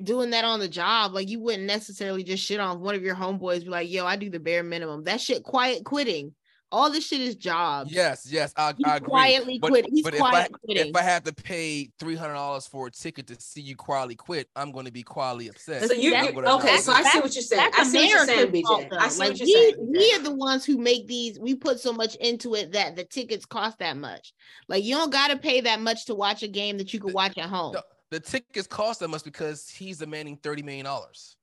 doing 0.02 0.31
that 0.31 0.44
on 0.44 0.60
the 0.60 0.68
job, 0.68 1.14
like 1.14 1.28
you 1.28 1.40
wouldn't 1.40 1.64
necessarily 1.64 2.24
just 2.24 2.44
shit 2.44 2.60
on 2.60 2.81
one 2.81 2.94
of 2.94 3.02
your 3.02 3.14
homeboys, 3.14 3.64
be 3.64 3.70
like, 3.70 3.90
yo, 3.90 4.05
I 4.05 4.16
do 4.16 4.28
the 4.28 4.40
bare 4.40 4.62
minimum. 4.62 5.05
That 5.05 5.20
shit 5.20 5.43
quiet 5.43 5.85
quitting. 5.85 6.35
All 6.73 6.91
this 6.91 7.07
shit 7.07 7.21
is 7.21 7.37
jobs. 7.37 7.93
Yes, 7.93 8.27
yes, 8.29 8.53
I, 8.57 8.75
I 8.85 8.97
agree. 8.97 9.09
Quietly 9.09 9.59
but, 9.61 9.71
quit. 9.71 9.87
He's 9.89 10.03
but 10.03 10.15
quiet 10.17 10.49
if 10.49 10.55
I, 10.55 10.59
quitting. 10.59 10.89
If 10.89 10.97
I 10.97 11.03
have 11.03 11.23
to 11.25 11.33
pay 11.33 11.91
three 11.99 12.17
hundred 12.17 12.35
dollars 12.35 12.67
for 12.67 12.89
a 12.89 12.91
ticket 12.91 13.29
to 13.29 13.41
see 13.41 13.61
you 13.61 13.77
quietly 13.77 14.17
quit, 14.17 14.49
I'm 14.57 14.73
going 14.73 14.85
to 14.85 14.93
be 14.93 15.05
quietly 15.05 15.49
upset. 15.49 15.85
So 15.85 15.95
you, 15.95 16.17
okay? 16.17 16.79
So 16.79 16.93
I 16.93 17.03
see 17.05 17.21
what 17.21 17.35
you're 17.35 17.43
saying. 17.43 17.71
I 17.77 17.85
see 17.85 17.99
what 17.99 18.09
you're 18.09 18.27
saying, 18.27 18.53
BJ. 18.53 18.93
I 18.93 19.09
see 19.09 19.21
like 19.21 19.31
what 19.31 19.39
you're 19.39 19.47
we, 19.47 19.53
saying. 19.53 19.93
We 19.93 20.15
are 20.15 20.23
the 20.23 20.35
ones 20.35 20.65
who 20.65 20.77
make 20.79 21.07
these. 21.07 21.39
We 21.39 21.55
put 21.55 21.79
so 21.79 21.93
much 21.93 22.17
into 22.17 22.55
it 22.55 22.73
that 22.73 22.97
the 22.97 23.05
tickets 23.05 23.47
cost 23.47 23.79
that 23.79 23.97
much. 23.97 24.35
Like 24.69 24.83
you 24.83 24.97
don't 24.97 25.13
got 25.13 25.29
to 25.29 25.37
pay 25.37 25.61
that 25.61 25.81
much 25.81 26.07
to 26.07 26.17
watch 26.17 26.43
a 26.43 26.49
game 26.49 26.79
that 26.79 26.93
you 26.93 26.99
can 26.99 27.13
watch 27.13 27.39
at 27.39 27.49
home. 27.49 27.75
The, 27.75 27.85
the 28.11 28.21
tickets 28.21 28.67
cost 28.67 29.01
that 29.01 29.09
much 29.09 29.23
because 29.23 29.69
he's 29.69 29.99
demanding 29.99 30.37
thirty 30.43 30.63
million 30.63 30.87
dollars 30.87 31.36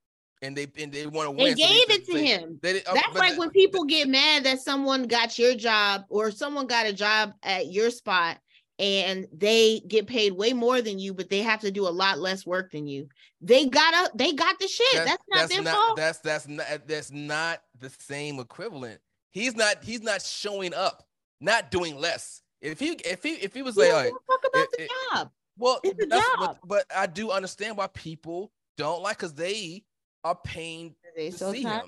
and 0.44 0.56
they 0.56 0.68
and 0.78 0.92
they 0.92 1.08
want 1.08 1.28
to 1.28 1.32
win. 1.32 1.56
They 1.56 1.56
gave 1.56 1.68
so 1.68 1.86
they, 1.88 1.94
it 1.94 2.06
to 2.06 2.14
they, 2.14 2.26
him. 2.26 2.60
They, 2.62 2.84
uh, 2.84 2.94
That's 2.94 3.16
like 3.16 3.38
when 3.38 3.50
people 3.50 3.86
get 3.86 4.10
mad 4.10 4.44
that 4.44 4.60
someone 4.60 5.04
got 5.04 5.40
your 5.40 5.56
job 5.56 6.04
or 6.10 6.30
someone 6.32 6.68
got 6.68 6.86
a 6.86 6.94
job 6.94 7.34
at 7.42 7.72
your 7.72 7.90
spot 7.90 8.38
and 8.78 9.28
they 9.32 9.82
get 9.88 10.06
paid 10.08 10.34
way 10.34 10.52
more 10.52 10.82
than 10.82 11.00
you, 11.00 11.14
but 11.14 11.30
they 11.30 11.40
have 11.40 11.62
to 11.62 11.72
do 11.72 11.88
a 11.88 11.90
lot 11.90 12.20
less 12.20 12.46
work 12.46 12.72
than 12.72 12.88
you. 12.88 13.08
They 13.40 13.68
got 13.68 13.94
up, 13.94 14.12
they 14.16 14.34
got 14.34 14.60
the 14.60 14.68
shit. 14.68 14.86
That's, 14.94 15.10
that's 15.10 15.24
not 15.30 15.38
that's 15.38 15.54
their 15.54 15.64
not, 15.64 15.76
fault. 15.76 15.98
That's 15.98 16.20
that's 16.20 16.48
not 16.48 16.88
that's 16.88 17.12
not 17.12 17.62
the 17.80 17.90
same 17.90 18.40
equivalent. 18.40 19.00
He's 19.32 19.56
not 19.56 19.84
he's 19.84 20.02
not 20.02 20.22
showing 20.22 20.74
up, 20.74 21.08
not 21.40 21.72
doing 21.72 21.96
less. 21.96 22.42
If 22.62 22.80
he 22.80 22.92
if 23.06 23.24
he 23.24 23.34
if 23.36 23.54
he 23.54 23.62
was 23.62 23.78
like, 23.78 24.10
talk 24.10 24.44
about 24.54 24.68
the 24.78 24.90
job. 25.14 25.32
Well, 25.58 25.80
it's 25.84 26.04
a 26.04 26.08
job. 26.08 26.24
But, 26.40 26.58
but 26.66 26.86
I 26.96 27.06
do 27.06 27.30
understand 27.30 27.78
why 27.78 27.88
people 27.88 28.52
don't 28.76 29.04
like 29.04 29.18
because 29.18 29.36
they 29.36 29.84
are 30.24 30.36
pain 30.44 30.96
they 31.16 31.30
to 31.30 31.38
so 31.38 31.52
see 31.52 31.64
him. 31.64 31.82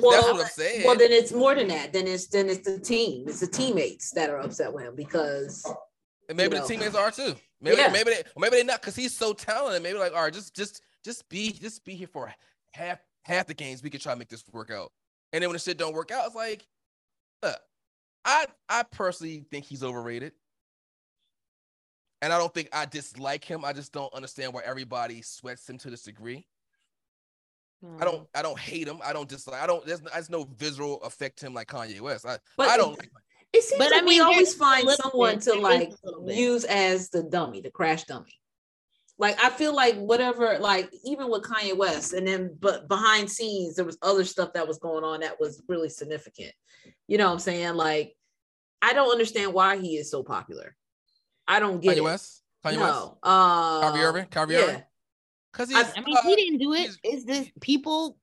Well, 0.00 0.10
That's 0.10 0.32
what 0.32 0.40
I'm 0.40 0.46
saying. 0.48 0.86
Well, 0.86 0.96
then 0.96 1.12
it's 1.12 1.32
more 1.32 1.54
than 1.54 1.68
that. 1.68 1.92
Then 1.92 2.06
it's 2.06 2.26
then 2.26 2.48
it's 2.48 2.66
the 2.66 2.78
team. 2.78 3.28
It's 3.28 3.40
the 3.40 3.46
teammates 3.46 4.10
that 4.12 4.30
are 4.30 4.38
upset 4.38 4.72
with 4.72 4.84
him 4.84 4.96
because 4.96 5.64
and 6.28 6.36
maybe 6.36 6.56
you 6.56 6.62
know. 6.62 6.66
the 6.66 6.74
teammates 6.74 6.94
are 6.94 7.10
too. 7.10 7.34
Maybe 7.60 7.76
yeah. 7.76 7.88
maybe 7.88 8.10
they 8.10 8.22
maybe 8.36 8.56
they 8.56 8.64
not 8.64 8.80
because 8.80 8.96
he's 8.96 9.16
so 9.16 9.32
talented. 9.32 9.82
Maybe 9.82 9.98
like, 9.98 10.12
all 10.12 10.22
right, 10.22 10.32
just 10.32 10.54
just 10.54 10.82
just 11.04 11.28
be 11.28 11.52
just 11.52 11.84
be 11.84 11.94
here 11.94 12.08
for 12.08 12.32
half 12.72 12.98
half 13.22 13.46
the 13.46 13.54
games. 13.54 13.82
We 13.82 13.90
can 13.90 14.00
try 14.00 14.12
to 14.12 14.18
make 14.18 14.28
this 14.28 14.44
work 14.52 14.70
out. 14.70 14.90
And 15.32 15.42
then 15.42 15.48
when 15.48 15.54
the 15.54 15.60
shit 15.60 15.78
don't 15.78 15.94
work 15.94 16.10
out, 16.10 16.26
it's 16.26 16.34
like, 16.34 16.66
look, 17.42 17.58
I 18.24 18.46
I 18.68 18.84
personally 18.84 19.44
think 19.50 19.64
he's 19.64 19.82
overrated. 19.82 20.32
And 22.22 22.32
I 22.32 22.38
don't 22.38 22.52
think 22.54 22.70
I 22.72 22.86
dislike 22.86 23.44
him. 23.44 23.64
I 23.64 23.74
just 23.74 23.92
don't 23.92 24.12
understand 24.14 24.54
why 24.54 24.62
everybody 24.64 25.20
sweats 25.20 25.68
him 25.68 25.76
to 25.78 25.90
this 25.90 26.02
degree. 26.02 26.46
I 28.00 28.04
don't 28.04 28.26
I 28.34 28.42
don't 28.42 28.58
hate 28.58 28.88
him. 28.88 28.98
I 29.04 29.12
don't 29.12 29.28
dislike. 29.28 29.60
I 29.60 29.66
don't. 29.66 29.84
There's, 29.86 30.00
there's 30.00 30.30
no 30.30 30.44
visual 30.56 31.02
affect 31.02 31.42
him 31.42 31.54
like 31.54 31.68
Kanye 31.68 32.00
West. 32.00 32.26
I 32.26 32.38
but 32.56 32.68
I 32.68 32.76
don't. 32.76 32.98
Like 32.98 33.10
it 33.52 33.62
seems 33.62 33.78
but 33.78 33.90
like 33.92 34.02
I 34.02 34.04
mean, 34.04 34.18
we 34.18 34.20
always 34.20 34.54
find 34.54 34.88
someone 34.90 35.38
to 35.40 35.54
like 35.54 35.92
use 36.26 36.64
as 36.64 37.10
the 37.10 37.22
dummy, 37.22 37.60
the 37.60 37.70
crash 37.70 38.04
dummy. 38.04 38.34
Like 39.16 39.38
I 39.42 39.50
feel 39.50 39.74
like 39.74 39.96
whatever, 39.96 40.58
like 40.58 40.90
even 41.04 41.30
with 41.30 41.42
Kanye 41.42 41.76
West, 41.76 42.14
and 42.14 42.26
then 42.26 42.56
but 42.58 42.88
behind 42.88 43.30
scenes 43.30 43.76
there 43.76 43.84
was 43.84 43.98
other 44.02 44.24
stuff 44.24 44.54
that 44.54 44.66
was 44.66 44.78
going 44.78 45.04
on 45.04 45.20
that 45.20 45.38
was 45.38 45.62
really 45.68 45.88
significant. 45.88 46.52
You 47.06 47.18
know 47.18 47.26
what 47.26 47.34
I'm 47.34 47.38
saying? 47.38 47.74
Like 47.74 48.14
I 48.82 48.92
don't 48.92 49.12
understand 49.12 49.52
why 49.52 49.76
he 49.76 49.96
is 49.96 50.10
so 50.10 50.22
popular. 50.22 50.74
I 51.46 51.60
don't 51.60 51.80
get 51.80 51.94
Kanye 51.94 51.98
it. 51.98 52.04
West. 52.04 52.42
Kanye 52.64 52.76
no. 52.76 52.80
West. 52.80 53.10
Uh, 53.22 53.80
Kyrie 53.82 54.04
Irving. 54.04 54.26
Kyrie 54.26 54.54
yeah. 54.54 54.60
Irving. 54.60 54.82
Because 55.54 55.72
I 55.72 56.00
mean, 56.00 56.16
uh, 56.16 56.22
he 56.22 56.34
didn't 56.34 56.58
do. 56.58 56.74
It's 56.74 57.24
this 57.24 57.48
people 57.60 58.16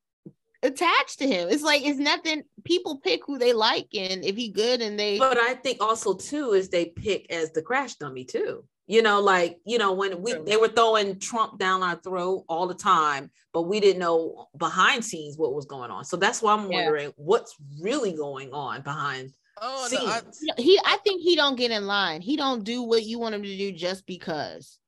attached 0.63 1.19
to 1.19 1.27
him. 1.27 1.47
It's 1.49 1.63
like 1.63 1.81
it's 1.83 1.97
nothing. 1.97 2.43
People 2.65 2.97
pick 2.97 3.21
who 3.25 3.37
they 3.37 3.53
like, 3.53 3.87
and 3.93 4.23
if 4.25 4.35
he 4.35 4.49
good, 4.49 4.81
and 4.81 4.99
they. 4.99 5.17
But 5.17 5.37
I 5.37 5.53
think 5.55 5.81
also 5.81 6.13
too 6.13 6.51
is 6.51 6.69
they 6.69 6.87
pick 6.87 7.31
as 7.31 7.51
the 7.51 7.61
crash 7.61 7.95
dummy 7.95 8.25
too. 8.25 8.65
You 8.87 9.01
know, 9.01 9.21
like 9.21 9.59
you 9.65 9.77
know 9.77 9.93
when 9.93 10.21
we 10.21 10.33
they 10.33 10.57
were 10.57 10.67
throwing 10.67 11.19
Trump 11.19 11.57
down 11.57 11.83
our 11.83 11.95
throat 11.95 12.43
all 12.49 12.67
the 12.67 12.73
time, 12.73 13.31
but 13.53 13.63
we 13.63 13.79
didn't 13.79 13.99
know 13.99 14.49
behind 14.57 15.05
scenes 15.05 15.37
what 15.37 15.53
was 15.53 15.65
going 15.65 15.91
on. 15.91 16.03
So 16.03 16.17
that's 16.17 16.41
why 16.41 16.53
I'm 16.53 16.67
wondering 16.67 17.05
yeah. 17.05 17.13
what's 17.15 17.55
really 17.81 18.13
going 18.13 18.51
on 18.51 18.81
behind. 18.81 19.31
Oh, 19.63 19.87
no, 19.91 20.05
I, 20.07 20.21
he, 20.57 20.79
I 20.83 20.97
think 21.03 21.21
he 21.21 21.35
don't 21.35 21.55
get 21.55 21.69
in 21.69 21.85
line. 21.85 22.21
He 22.21 22.35
don't 22.35 22.63
do 22.63 22.81
what 22.81 23.03
you 23.03 23.19
want 23.19 23.35
him 23.35 23.43
to 23.43 23.57
do 23.57 23.71
just 23.71 24.07
because 24.07 24.79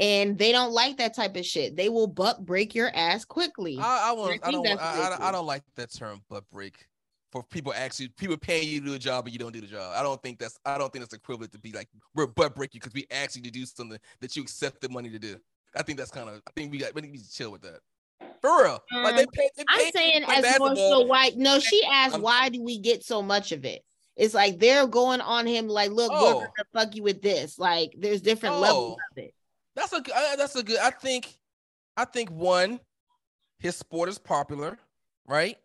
and 0.00 0.38
they 0.38 0.52
don't 0.52 0.72
like 0.72 0.98
that 0.98 1.14
type 1.14 1.36
of 1.36 1.44
shit. 1.44 1.76
They 1.76 1.88
will 1.88 2.06
butt 2.06 2.44
break 2.44 2.74
your 2.74 2.90
ass 2.94 3.24
quickly. 3.24 3.78
I, 3.80 4.10
I, 4.10 4.12
want, 4.12 4.40
I 4.42 4.50
don't. 4.50 4.66
I, 4.66 4.72
I, 4.72 5.28
I, 5.28 5.32
don't 5.32 5.46
like 5.46 5.62
that 5.76 5.92
term 5.92 6.22
butt 6.28 6.44
break 6.52 6.86
for 7.30 7.42
people 7.42 7.74
actually 7.74 8.08
people 8.08 8.36
paying 8.36 8.68
you 8.68 8.80
to 8.80 8.86
do 8.86 8.94
a 8.94 8.98
job 8.98 9.26
and 9.26 9.32
you 9.32 9.38
don't 9.38 9.52
do 9.52 9.60
the 9.60 9.66
job. 9.66 9.92
I 9.96 10.02
don't 10.02 10.22
think 10.22 10.38
that's. 10.38 10.58
I 10.64 10.78
don't 10.78 10.92
think 10.92 11.04
that's 11.04 11.14
equivalent 11.14 11.52
to 11.52 11.58
be 11.58 11.72
like 11.72 11.88
we're 12.14 12.26
butt 12.26 12.54
break 12.54 12.74
you 12.74 12.80
because 12.80 12.94
we 12.94 13.06
actually 13.10 13.42
to 13.42 13.50
do 13.50 13.66
something 13.66 13.98
that 14.20 14.36
you 14.36 14.42
accept 14.42 14.80
the 14.80 14.88
money 14.88 15.10
to 15.10 15.18
do. 15.18 15.36
I 15.74 15.82
think 15.82 15.98
that's 15.98 16.10
kind 16.10 16.28
of. 16.28 16.42
I 16.46 16.50
think 16.54 16.72
we 16.72 16.78
got. 16.78 16.94
We 16.94 17.02
need 17.02 17.18
to 17.18 17.32
chill 17.32 17.50
with 17.50 17.62
that. 17.62 17.80
For 18.40 18.62
real. 18.62 18.82
Um, 18.94 19.02
like 19.02 19.16
they 19.16 19.22
um, 19.22 19.28
pay, 19.32 19.50
they 19.56 19.64
pay 19.64 19.86
I'm 19.86 19.92
saying 19.92 20.24
as 20.28 20.58
more 20.58 20.76
so 20.76 21.00
why. 21.00 21.32
No, 21.36 21.58
she 21.58 21.82
asked 21.92 22.14
I'm, 22.14 22.22
why 22.22 22.48
do 22.48 22.62
we 22.62 22.78
get 22.78 23.04
so 23.04 23.20
much 23.20 23.52
of 23.52 23.64
it? 23.64 23.84
It's 24.16 24.34
like 24.34 24.58
they're 24.58 24.86
going 24.86 25.20
on 25.20 25.46
him 25.46 25.68
like, 25.68 25.90
look, 25.90 26.10
oh. 26.12 26.38
we're 26.38 26.42
gonna 26.42 26.52
fuck 26.72 26.96
you 26.96 27.02
with 27.02 27.20
this. 27.22 27.58
Like 27.58 27.94
there's 27.96 28.20
different 28.20 28.56
oh. 28.56 28.60
levels 28.60 28.96
of 29.12 29.18
it. 29.18 29.34
That's 29.78 29.92
a 29.92 30.02
that's 30.36 30.56
a 30.56 30.62
good. 30.64 30.78
I 30.80 30.90
think, 30.90 31.38
I 31.96 32.04
think 32.04 32.30
one, 32.30 32.80
his 33.60 33.76
sport 33.76 34.08
is 34.08 34.18
popular, 34.18 34.76
right? 35.24 35.56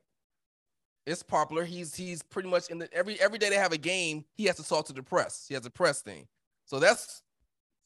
It's 1.07 1.23
popular. 1.23 1.65
He's 1.65 1.95
he's 1.95 2.22
pretty 2.22 2.48
much 2.48 2.69
in 2.69 2.77
the 2.77 2.94
every 2.94 3.19
every 3.19 3.40
day 3.40 3.49
they 3.49 3.56
have 3.56 3.72
a 3.72 3.77
game. 3.77 4.23
He 4.35 4.45
has 4.45 4.57
to 4.57 4.64
talk 4.64 4.85
to 4.85 4.94
the 4.94 5.02
press. 5.02 5.45
He 5.48 5.56
has 5.56 5.65
a 5.65 5.72
press 5.72 6.02
thing. 6.02 6.27
So 6.65 6.80
that's 6.80 7.23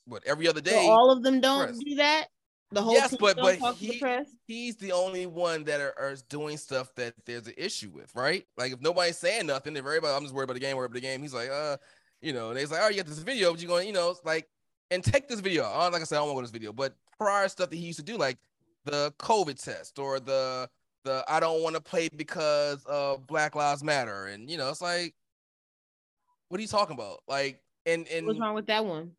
what 0.06 0.22
every 0.26 0.49
other 0.49 0.60
day. 0.60 0.72
So 0.72 0.91
all 0.91 1.12
of 1.12 1.24
them 1.24 1.40
don't 1.40 1.68
press. 1.68 1.80
do 1.80 1.95
that. 1.95 2.26
The 2.72 2.82
whole 2.82 2.94
yes, 2.94 3.16
but 3.18 3.38
but 3.38 3.58
he, 3.76 4.04
he's 4.45 4.76
the 4.76 4.91
only 4.91 5.26
one 5.26 5.64
that 5.64 5.80
are, 5.80 5.94
are, 5.98 6.18
doing 6.28 6.58
stuff 6.58 6.94
that 6.95 7.14
there's 7.26 7.48
an 7.48 7.54
issue 7.56 7.90
with, 7.95 8.14
right? 8.14 8.44
Like 8.58 8.74
if 8.74 8.82
nobody's 8.82 9.18
saying 9.18 9.48
nothing, 9.48 9.78
if 9.78 9.86
everybody, 9.86 10.14
I'm 10.14 10.24
just 10.24 10.36
worried 10.36 10.44
about 10.44 10.56
the 10.56 10.60
game, 10.60 10.76
worried 10.76 10.88
about 10.88 10.95
the 10.95 10.99
game. 10.99 11.22
He's 11.22 11.34
like, 11.34 11.49
uh, 11.49 11.78
you 12.22 12.34
know, 12.34 12.49
and 12.49 12.60
he's 12.60 12.70
like, 12.70 12.82
oh, 12.84 12.90
you 12.90 12.98
got 12.98 13.06
this 13.06 13.20
video, 13.20 13.52
but 13.52 13.62
you're 13.62 13.70
going, 13.70 13.88
you 13.88 13.94
know, 13.94 14.10
it's 14.10 14.26
like 14.26 14.49
and 14.92 15.04
take 15.04 15.28
this 15.28 15.40
video. 15.40 15.64
Uh, 15.66 15.90
like 15.92 16.02
I 16.02 16.06
said, 16.06 16.18
I 16.18 16.20
don't 16.20 16.34
want 16.34 16.38
to 16.38 16.42
go 16.42 16.42
to 16.42 16.52
this 16.52 16.52
video, 16.52 16.74
but 16.74 16.96
prior 17.18 17.48
stuff 17.48 17.70
that 17.70 17.76
he 17.76 17.86
used 17.86 18.00
to 18.00 18.06
do, 18.06 18.18
like 18.18 18.38
the 18.86 19.14
COVID 19.20 19.62
test 19.62 20.00
or 20.00 20.20
the 20.20 20.70
the 21.04 21.24
I 21.28 21.40
don't 21.40 21.62
want 21.62 21.76
to 21.76 21.82
play 21.82 22.10
because 22.16 22.84
of 22.86 23.28
Black 23.28 23.56
Lives 23.56 23.84
Matter, 23.84 24.28
and 24.28 24.50
you 24.50 24.58
know, 24.58 24.70
it's 24.70 24.82
like, 24.82 25.14
what 26.50 26.60
are 26.60 26.62
you 26.62 26.68
talking 26.68 26.96
about? 26.96 27.20
Like, 27.28 27.62
and 27.86 28.08
and 28.08 28.28
what's 28.28 28.40
wrong 28.40 28.56
with 28.56 28.68
that 28.68 28.86
one? 28.86 29.12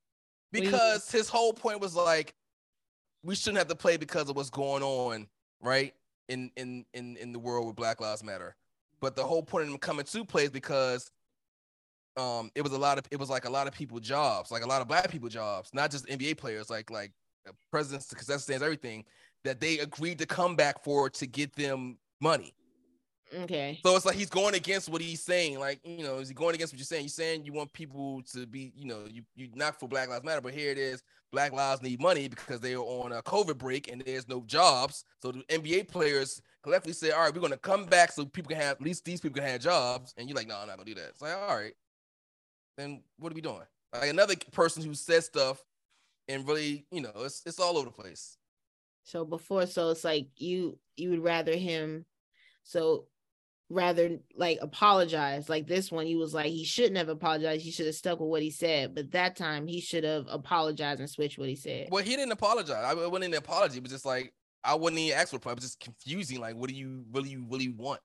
Because 0.52 1.10
his 1.10 1.28
whole 1.28 1.52
point 1.52 1.80
was 1.80 1.94
like, 1.94 2.34
we 3.22 3.34
shouldn't 3.34 3.58
have 3.58 3.68
to 3.68 3.76
play 3.76 3.96
because 3.96 4.30
of 4.30 4.36
what's 4.36 4.50
going 4.50 4.82
on, 4.82 5.26
right? 5.60 5.94
In 6.28 6.50
in 6.56 6.84
in 6.94 7.16
in 7.16 7.32
the 7.32 7.38
world 7.38 7.66
with 7.66 7.76
Black 7.76 8.00
Lives 8.00 8.24
Matter. 8.24 8.56
But 9.00 9.14
the 9.14 9.24
whole 9.24 9.42
point 9.42 9.64
of 9.64 9.70
them 9.70 9.78
coming 9.78 10.04
to 10.06 10.24
play 10.24 10.44
is 10.44 10.50
because 10.50 11.10
um 12.18 12.50
it 12.54 12.62
was 12.62 12.72
a 12.72 12.78
lot 12.78 12.98
of 12.98 13.04
it 13.10 13.18
was 13.18 13.30
like 13.30 13.44
a 13.44 13.50
lot 13.50 13.66
of 13.66 13.74
people 13.74 14.00
jobs, 14.00 14.50
like 14.50 14.62
a 14.62 14.68
lot 14.68 14.82
of 14.82 14.88
black 14.88 15.10
people 15.10 15.28
jobs, 15.28 15.70
not 15.72 15.90
just 15.90 16.06
NBA 16.06 16.36
players, 16.36 16.70
like 16.70 16.90
like 16.90 17.12
uh, 17.48 17.52
presidents, 17.70 18.12
stands 18.18 18.62
everything 18.62 19.04
that 19.44 19.60
they 19.60 19.78
agreed 19.78 20.18
to 20.18 20.26
come 20.26 20.56
back 20.56 20.82
for 20.82 21.08
to 21.10 21.26
get 21.26 21.54
them 21.54 21.98
money. 22.20 22.54
Okay. 23.34 23.78
So 23.84 23.94
it's 23.94 24.06
like 24.06 24.16
he's 24.16 24.30
going 24.30 24.54
against 24.54 24.88
what 24.88 25.02
he's 25.02 25.22
saying. 25.22 25.58
Like, 25.58 25.80
you 25.84 26.02
know, 26.02 26.18
is 26.18 26.28
he 26.28 26.34
going 26.34 26.54
against 26.54 26.72
what 26.72 26.78
you're 26.78 26.86
saying? 26.86 27.04
You're 27.04 27.10
saying 27.10 27.44
you 27.44 27.52
want 27.52 27.72
people 27.72 28.22
to 28.32 28.46
be, 28.46 28.72
you 28.74 28.86
know, 28.86 29.04
you 29.08 29.22
you 29.36 29.48
not 29.54 29.78
for 29.78 29.88
Black 29.88 30.08
Lives 30.08 30.24
Matter, 30.24 30.40
but 30.40 30.54
here 30.54 30.70
it 30.70 30.78
is. 30.78 31.02
Black 31.30 31.52
lives 31.52 31.82
need 31.82 32.00
money 32.00 32.26
because 32.28 32.60
they 32.60 32.74
are 32.74 32.82
on 32.82 33.12
a 33.12 33.22
COVID 33.22 33.58
break 33.58 33.92
and 33.92 34.02
there's 34.04 34.28
no 34.28 34.42
jobs. 34.46 35.04
So 35.20 35.32
the 35.32 35.40
NBA 35.50 35.88
players 35.88 36.40
collectively 36.62 36.94
say, 36.94 37.10
all 37.10 37.20
right, 37.20 37.34
we're 37.34 37.42
gonna 37.42 37.58
come 37.58 37.84
back 37.84 38.12
so 38.12 38.24
people 38.24 38.48
can 38.48 38.58
have 38.58 38.76
at 38.76 38.82
least 38.82 39.04
these 39.04 39.20
people 39.20 39.34
can 39.40 39.48
have 39.48 39.60
jobs. 39.60 40.14
And 40.16 40.26
you're 40.28 40.36
like, 40.36 40.48
no, 40.48 40.56
I'm 40.56 40.68
not 40.68 40.78
gonna 40.78 40.86
do 40.86 40.94
that. 40.94 41.08
It's 41.10 41.20
like, 41.20 41.34
all 41.34 41.54
right, 41.54 41.74
then 42.78 43.02
what 43.18 43.32
are 43.32 43.34
we 43.34 43.40
doing? 43.40 43.62
Like 43.92 44.10
another 44.10 44.34
person 44.52 44.82
who 44.82 44.94
says 44.94 45.26
stuff 45.26 45.62
and 46.28 46.46
really, 46.46 46.86
you 46.90 47.00
know, 47.00 47.12
it's 47.16 47.42
it's 47.44 47.58
all 47.58 47.76
over 47.76 47.86
the 47.86 47.90
place. 47.90 48.36
So 49.04 49.24
before, 49.24 49.66
so 49.66 49.90
it's 49.90 50.04
like 50.04 50.28
you 50.36 50.78
you 50.96 51.10
would 51.10 51.24
rather 51.24 51.56
him 51.56 52.04
so 52.62 53.06
rather 53.70 54.18
like 54.36 54.58
apologize. 54.60 55.48
Like 55.48 55.66
this 55.66 55.90
one, 55.90 56.06
he 56.06 56.16
was 56.16 56.34
like 56.34 56.46
he 56.46 56.64
shouldn't 56.64 56.98
have 56.98 57.08
apologized. 57.08 57.62
He 57.62 57.70
should 57.70 57.86
have 57.86 57.94
stuck 57.94 58.20
with 58.20 58.28
what 58.28 58.42
he 58.42 58.50
said. 58.50 58.94
But 58.94 59.12
that 59.12 59.36
time, 59.36 59.66
he 59.66 59.80
should 59.80 60.04
have 60.04 60.26
apologized 60.28 61.00
and 61.00 61.08
switched 61.08 61.38
what 61.38 61.48
he 61.48 61.56
said. 61.56 61.88
Well, 61.90 62.04
he 62.04 62.16
didn't 62.16 62.32
apologize. 62.32 62.84
I 62.84 62.94
wasn't 62.94 63.32
an 63.32 63.34
apology, 63.34 63.80
but 63.80 63.90
just 63.90 64.04
like 64.04 64.32
I 64.64 64.74
wouldn't 64.74 65.00
even 65.00 65.18
ask 65.18 65.30
for 65.30 65.36
it. 65.36 65.46
It 65.46 65.54
was 65.54 65.64
just 65.64 65.80
confusing. 65.80 66.40
Like, 66.40 66.56
what 66.56 66.68
do 66.68 66.76
you 66.76 67.04
really, 67.10 67.36
really 67.36 67.70
want? 67.70 68.00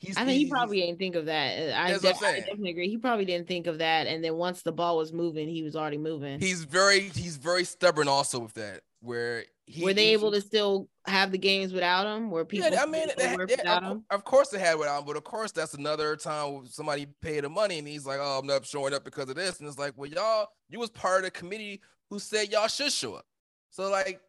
He's, 0.00 0.16
I 0.16 0.24
think 0.24 0.38
he 0.38 0.48
probably 0.48 0.80
didn't 0.80 0.98
think 0.98 1.14
of 1.14 1.26
that. 1.26 1.58
Uh, 1.58 1.76
I, 1.76 1.90
def- 1.92 2.22
I, 2.22 2.40
definitely 2.40 2.70
agree. 2.70 2.88
He 2.88 2.96
probably 2.96 3.26
didn't 3.26 3.46
think 3.46 3.66
of 3.66 3.78
that. 3.78 4.06
And 4.06 4.24
then 4.24 4.36
once 4.36 4.62
the 4.62 4.72
ball 4.72 4.96
was 4.96 5.12
moving, 5.12 5.46
he 5.46 5.62
was 5.62 5.76
already 5.76 5.98
moving. 5.98 6.40
He's 6.40 6.64
very, 6.64 7.00
he's 7.10 7.36
very 7.36 7.64
stubborn 7.64 8.08
also 8.08 8.38
with 8.38 8.54
that. 8.54 8.80
Where 9.02 9.44
he, 9.66 9.84
were 9.84 9.92
they 9.92 10.06
he, 10.06 10.12
able 10.12 10.32
to 10.32 10.40
still 10.40 10.88
have 11.06 11.32
the 11.32 11.38
games 11.38 11.74
without 11.74 12.06
him? 12.06 12.30
Where 12.30 12.46
people? 12.46 12.70
Yeah, 12.70 12.82
I 12.82 12.86
mean, 12.86 13.08
they, 13.16 13.34
of, 13.34 13.82
him? 13.82 14.04
of 14.10 14.24
course 14.24 14.48
they 14.48 14.58
had 14.58 14.78
without 14.78 15.00
him, 15.00 15.06
but 15.06 15.16
of 15.16 15.24
course 15.24 15.52
that's 15.52 15.74
another 15.74 16.16
time 16.16 16.66
somebody 16.66 17.06
paid 17.20 17.44
the 17.44 17.48
money 17.48 17.78
and 17.78 17.88
he's 17.88 18.04
like, 18.04 18.18
"Oh, 18.20 18.40
I'm 18.40 18.46
not 18.46 18.66
showing 18.66 18.92
up 18.92 19.04
because 19.04 19.30
of 19.30 19.36
this," 19.36 19.60
and 19.60 19.68
it's 19.68 19.78
like, 19.78 19.94
"Well, 19.96 20.10
y'all, 20.10 20.48
you 20.68 20.78
was 20.78 20.90
part 20.90 21.18
of 21.18 21.24
the 21.24 21.30
committee 21.30 21.80
who 22.10 22.18
said 22.18 22.50
y'all 22.50 22.68
should 22.68 22.92
show 22.92 23.14
up." 23.14 23.24
So 23.70 23.88
like, 23.90 24.20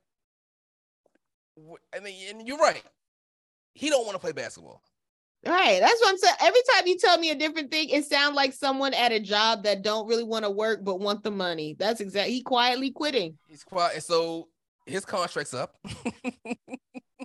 I 1.93 1.99
mean, 2.01 2.15
and 2.29 2.47
you're 2.47 2.57
right. 2.57 2.83
He 3.73 3.89
don't 3.89 4.05
want 4.05 4.15
to 4.15 4.19
play 4.19 4.31
basketball. 4.31 4.81
Right. 5.45 5.79
That's 5.79 5.99
what 6.01 6.09
I'm 6.09 6.17
saying. 6.17 6.35
Every 6.41 6.61
time 6.71 6.87
you 6.87 6.97
tell 6.97 7.17
me 7.17 7.31
a 7.31 7.35
different 7.35 7.71
thing, 7.71 7.89
it 7.89 8.05
sounds 8.05 8.35
like 8.35 8.53
someone 8.53 8.93
at 8.93 9.11
a 9.11 9.19
job 9.19 9.63
that 9.63 9.81
don't 9.81 10.07
really 10.07 10.23
want 10.23 10.45
to 10.45 10.51
work 10.51 10.83
but 10.83 10.99
want 10.99 11.23
the 11.23 11.31
money. 11.31 11.75
That's 11.79 11.99
exactly 11.99 12.33
he 12.33 12.41
quietly 12.43 12.91
quitting. 12.91 13.37
He's 13.47 13.63
quiet. 13.63 14.03
So 14.03 14.49
his 14.85 15.03
contract's 15.03 15.55
up. 15.55 15.77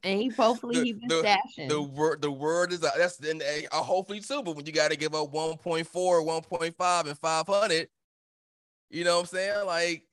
and 0.03 0.21
he 0.21 0.29
hopefully 0.29 0.83
he 0.83 0.93
been 0.95 1.09
the, 1.09 1.23
stashing. 1.23 1.69
The 1.69 1.83
word 1.83 2.23
the 2.23 2.31
word 2.31 2.73
is 2.73 2.81
that's 2.81 3.19
then 3.19 3.43
uh, 3.71 3.77
hopefully 3.83 4.21
too, 4.21 4.43
but 4.43 4.57
when 4.57 4.65
you 4.65 4.73
gotta 4.73 4.97
give 4.97 5.15
up 5.15 5.33
1.4, 5.33 5.87
1.5, 5.87 7.07
and 7.07 7.19
500, 7.19 7.89
you 8.89 9.05
know 9.05 9.17
what 9.17 9.21
I'm 9.21 9.27
saying? 9.27 9.67
Like 9.67 10.06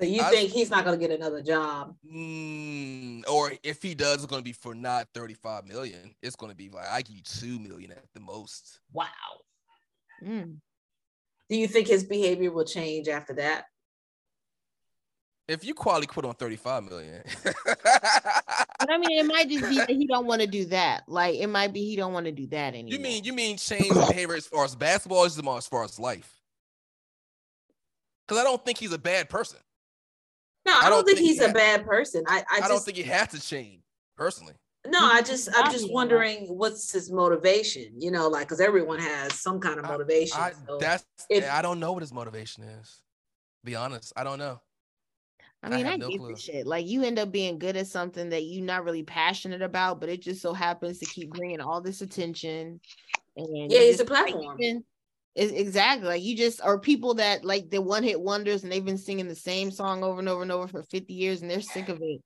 so 0.00 0.06
you 0.06 0.22
I, 0.22 0.30
think 0.30 0.50
he's 0.50 0.70
not 0.70 0.84
going 0.84 0.98
to 0.98 1.06
get 1.06 1.14
another 1.14 1.42
job? 1.42 1.94
Mm, 2.06 3.28
or 3.28 3.52
if 3.64 3.82
he 3.82 3.94
does, 3.94 4.16
it's 4.16 4.26
going 4.26 4.40
to 4.40 4.44
be 4.44 4.52
for 4.52 4.74
not 4.74 5.08
35 5.12 5.66
million. 5.66 6.14
It's 6.22 6.36
going 6.36 6.50
to 6.52 6.56
be 6.56 6.68
like 6.68 6.86
I 6.88 7.02
give 7.02 7.16
you 7.16 7.22
2 7.22 7.58
million 7.58 7.90
at 7.90 8.04
the 8.14 8.20
most. 8.20 8.78
Wow. 8.92 9.06
Mm. 10.24 10.56
Do 11.50 11.56
you 11.56 11.66
think 11.66 11.88
his 11.88 12.04
behavior 12.04 12.52
will 12.52 12.64
change 12.64 13.08
after 13.08 13.32
that? 13.34 13.64
If 15.48 15.64
you 15.64 15.74
quality 15.74 16.06
quit 16.06 16.26
on 16.26 16.34
35 16.34 16.84
million. 16.84 17.22
but 17.44 17.56
I 18.90 18.98
mean, 18.98 19.18
it 19.18 19.26
might 19.26 19.48
just 19.48 19.68
be 19.68 19.78
that 19.78 19.88
he 19.88 20.06
don't 20.06 20.26
want 20.26 20.42
to 20.42 20.46
do 20.46 20.66
that. 20.66 21.04
Like 21.08 21.36
it 21.36 21.46
might 21.46 21.72
be 21.72 21.84
he 21.84 21.96
don't 21.96 22.12
want 22.12 22.26
to 22.26 22.32
do 22.32 22.46
that 22.48 22.74
anymore. 22.74 22.92
You 22.92 22.98
mean 22.98 23.24
you 23.24 23.32
mean 23.32 23.56
change 23.56 23.88
behavior 23.88 24.36
as 24.36 24.46
far 24.46 24.64
as 24.64 24.76
basketball 24.76 25.24
as 25.24 25.38
as 25.38 25.66
far 25.66 25.84
as 25.84 25.98
life? 25.98 26.30
Because 28.26 28.42
I 28.42 28.44
don't 28.44 28.62
think 28.62 28.76
he's 28.76 28.92
a 28.92 28.98
bad 28.98 29.30
person. 29.30 29.58
No, 30.68 30.74
I, 30.74 30.78
I 30.78 30.82
don't, 30.90 30.90
don't, 30.90 31.06
think, 31.06 31.18
he's 31.18 31.38
he 31.38 31.46
a 31.46 31.52
bad 31.52 31.86
person. 31.86 32.24
I, 32.28 32.44
I, 32.50 32.60
I 32.64 32.68
don't 32.68 32.82
think 32.82 32.98
he 32.98 33.02
has 33.04 33.28
to 33.28 33.40
change 33.40 33.80
personally. 34.18 34.52
No, 34.86 34.98
I 35.00 35.22
just 35.22 35.48
I'm 35.56 35.72
just 35.72 35.90
wondering 35.90 36.46
what's 36.46 36.92
his 36.92 37.10
motivation. 37.10 37.92
You 37.96 38.10
know, 38.10 38.28
like 38.28 38.48
because 38.48 38.60
everyone 38.60 38.98
has 38.98 39.32
some 39.34 39.60
kind 39.60 39.78
of 39.78 39.86
motivation. 39.86 40.38
I, 40.38 40.52
so 40.66 40.76
that's 40.78 41.06
if, 41.30 41.50
I 41.50 41.62
don't 41.62 41.80
know 41.80 41.92
what 41.92 42.02
his 42.02 42.12
motivation 42.12 42.64
is. 42.64 43.00
Be 43.64 43.76
honest, 43.76 44.12
I 44.14 44.24
don't 44.24 44.38
know. 44.38 44.60
I 45.62 45.70
mean, 45.70 45.86
I, 45.86 45.92
I 45.92 45.96
no 45.96 46.08
get 46.10 46.20
the 46.20 46.36
shit. 46.36 46.66
Like 46.66 46.86
you 46.86 47.02
end 47.02 47.18
up 47.18 47.32
being 47.32 47.58
good 47.58 47.78
at 47.78 47.86
something 47.86 48.28
that 48.28 48.42
you're 48.44 48.64
not 48.64 48.84
really 48.84 49.02
passionate 49.02 49.62
about, 49.62 50.00
but 50.00 50.10
it 50.10 50.20
just 50.20 50.42
so 50.42 50.52
happens 50.52 50.98
to 50.98 51.06
keep 51.06 51.30
bringing 51.30 51.60
all 51.60 51.80
this 51.80 52.02
attention. 52.02 52.78
And 53.36 53.72
yeah, 53.72 53.80
it's 53.80 54.00
a 54.00 54.04
platform. 54.04 54.58
Like, 54.58 54.82
exactly 55.38 56.08
like 56.08 56.22
you 56.22 56.36
just 56.36 56.60
are 56.62 56.78
people 56.78 57.14
that 57.14 57.44
like 57.44 57.70
the 57.70 57.80
one 57.80 58.02
hit 58.02 58.20
wonders 58.20 58.62
and 58.62 58.72
they've 58.72 58.84
been 58.84 58.98
singing 58.98 59.28
the 59.28 59.34
same 59.34 59.70
song 59.70 60.02
over 60.02 60.18
and 60.18 60.28
over 60.28 60.42
and 60.42 60.52
over 60.52 60.66
for 60.66 60.82
50 60.82 61.14
years 61.14 61.42
and 61.42 61.50
they're 61.50 61.60
sick 61.60 61.88
of 61.88 61.98
it. 62.02 62.20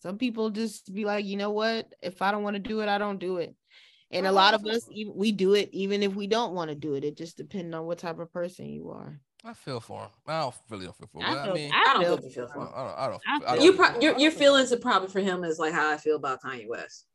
Some 0.00 0.18
people 0.18 0.50
just 0.50 0.92
be 0.94 1.04
like, 1.04 1.24
you 1.24 1.36
know 1.36 1.50
what? 1.50 1.92
If 2.02 2.22
I 2.22 2.30
don't 2.30 2.42
want 2.42 2.54
to 2.54 2.60
do 2.60 2.80
it, 2.80 2.88
I 2.88 2.98
don't 2.98 3.18
do 3.18 3.38
it. 3.38 3.54
And 4.10 4.26
a 4.26 4.32
lot 4.32 4.54
of 4.54 4.64
us, 4.64 4.88
we 5.14 5.32
do 5.32 5.54
it 5.54 5.68
even 5.72 6.02
if 6.02 6.14
we 6.14 6.26
don't 6.26 6.54
want 6.54 6.70
to 6.70 6.74
do 6.74 6.94
it. 6.94 7.04
It 7.04 7.16
just 7.16 7.36
depends 7.36 7.74
on 7.74 7.84
what 7.84 7.98
type 7.98 8.18
of 8.18 8.32
person 8.32 8.66
you 8.66 8.90
are. 8.90 9.20
I 9.44 9.52
feel 9.52 9.80
for 9.80 10.02
him. 10.02 10.08
I 10.26 10.40
don't 10.40 10.54
really 10.70 10.86
don't 10.86 10.96
feel 10.96 11.08
for 11.12 11.20
him. 11.20 11.26
I, 11.26 11.42
feel, 11.42 11.52
I 11.52 11.54
mean, 11.54 11.72
I 11.72 11.92
don't 11.92 12.02
feel, 12.02 12.30
feel 12.30 12.48
for 12.48 12.60
him. 12.60 12.68
I 12.74 12.82
don't. 12.82 12.98
I 12.98 13.08
don't. 13.08 13.22
I 13.46 13.54
don't 13.56 13.64
you 13.64 13.72
pro- 13.74 14.00
your, 14.00 14.18
your 14.18 14.30
feelings 14.30 14.72
are 14.72 14.78
probably 14.78 15.08
for 15.08 15.20
him 15.20 15.44
is 15.44 15.58
like 15.58 15.72
how 15.72 15.92
I 15.92 15.96
feel 15.96 16.16
about 16.16 16.42
Kanye 16.42 16.68
West. 16.68 17.06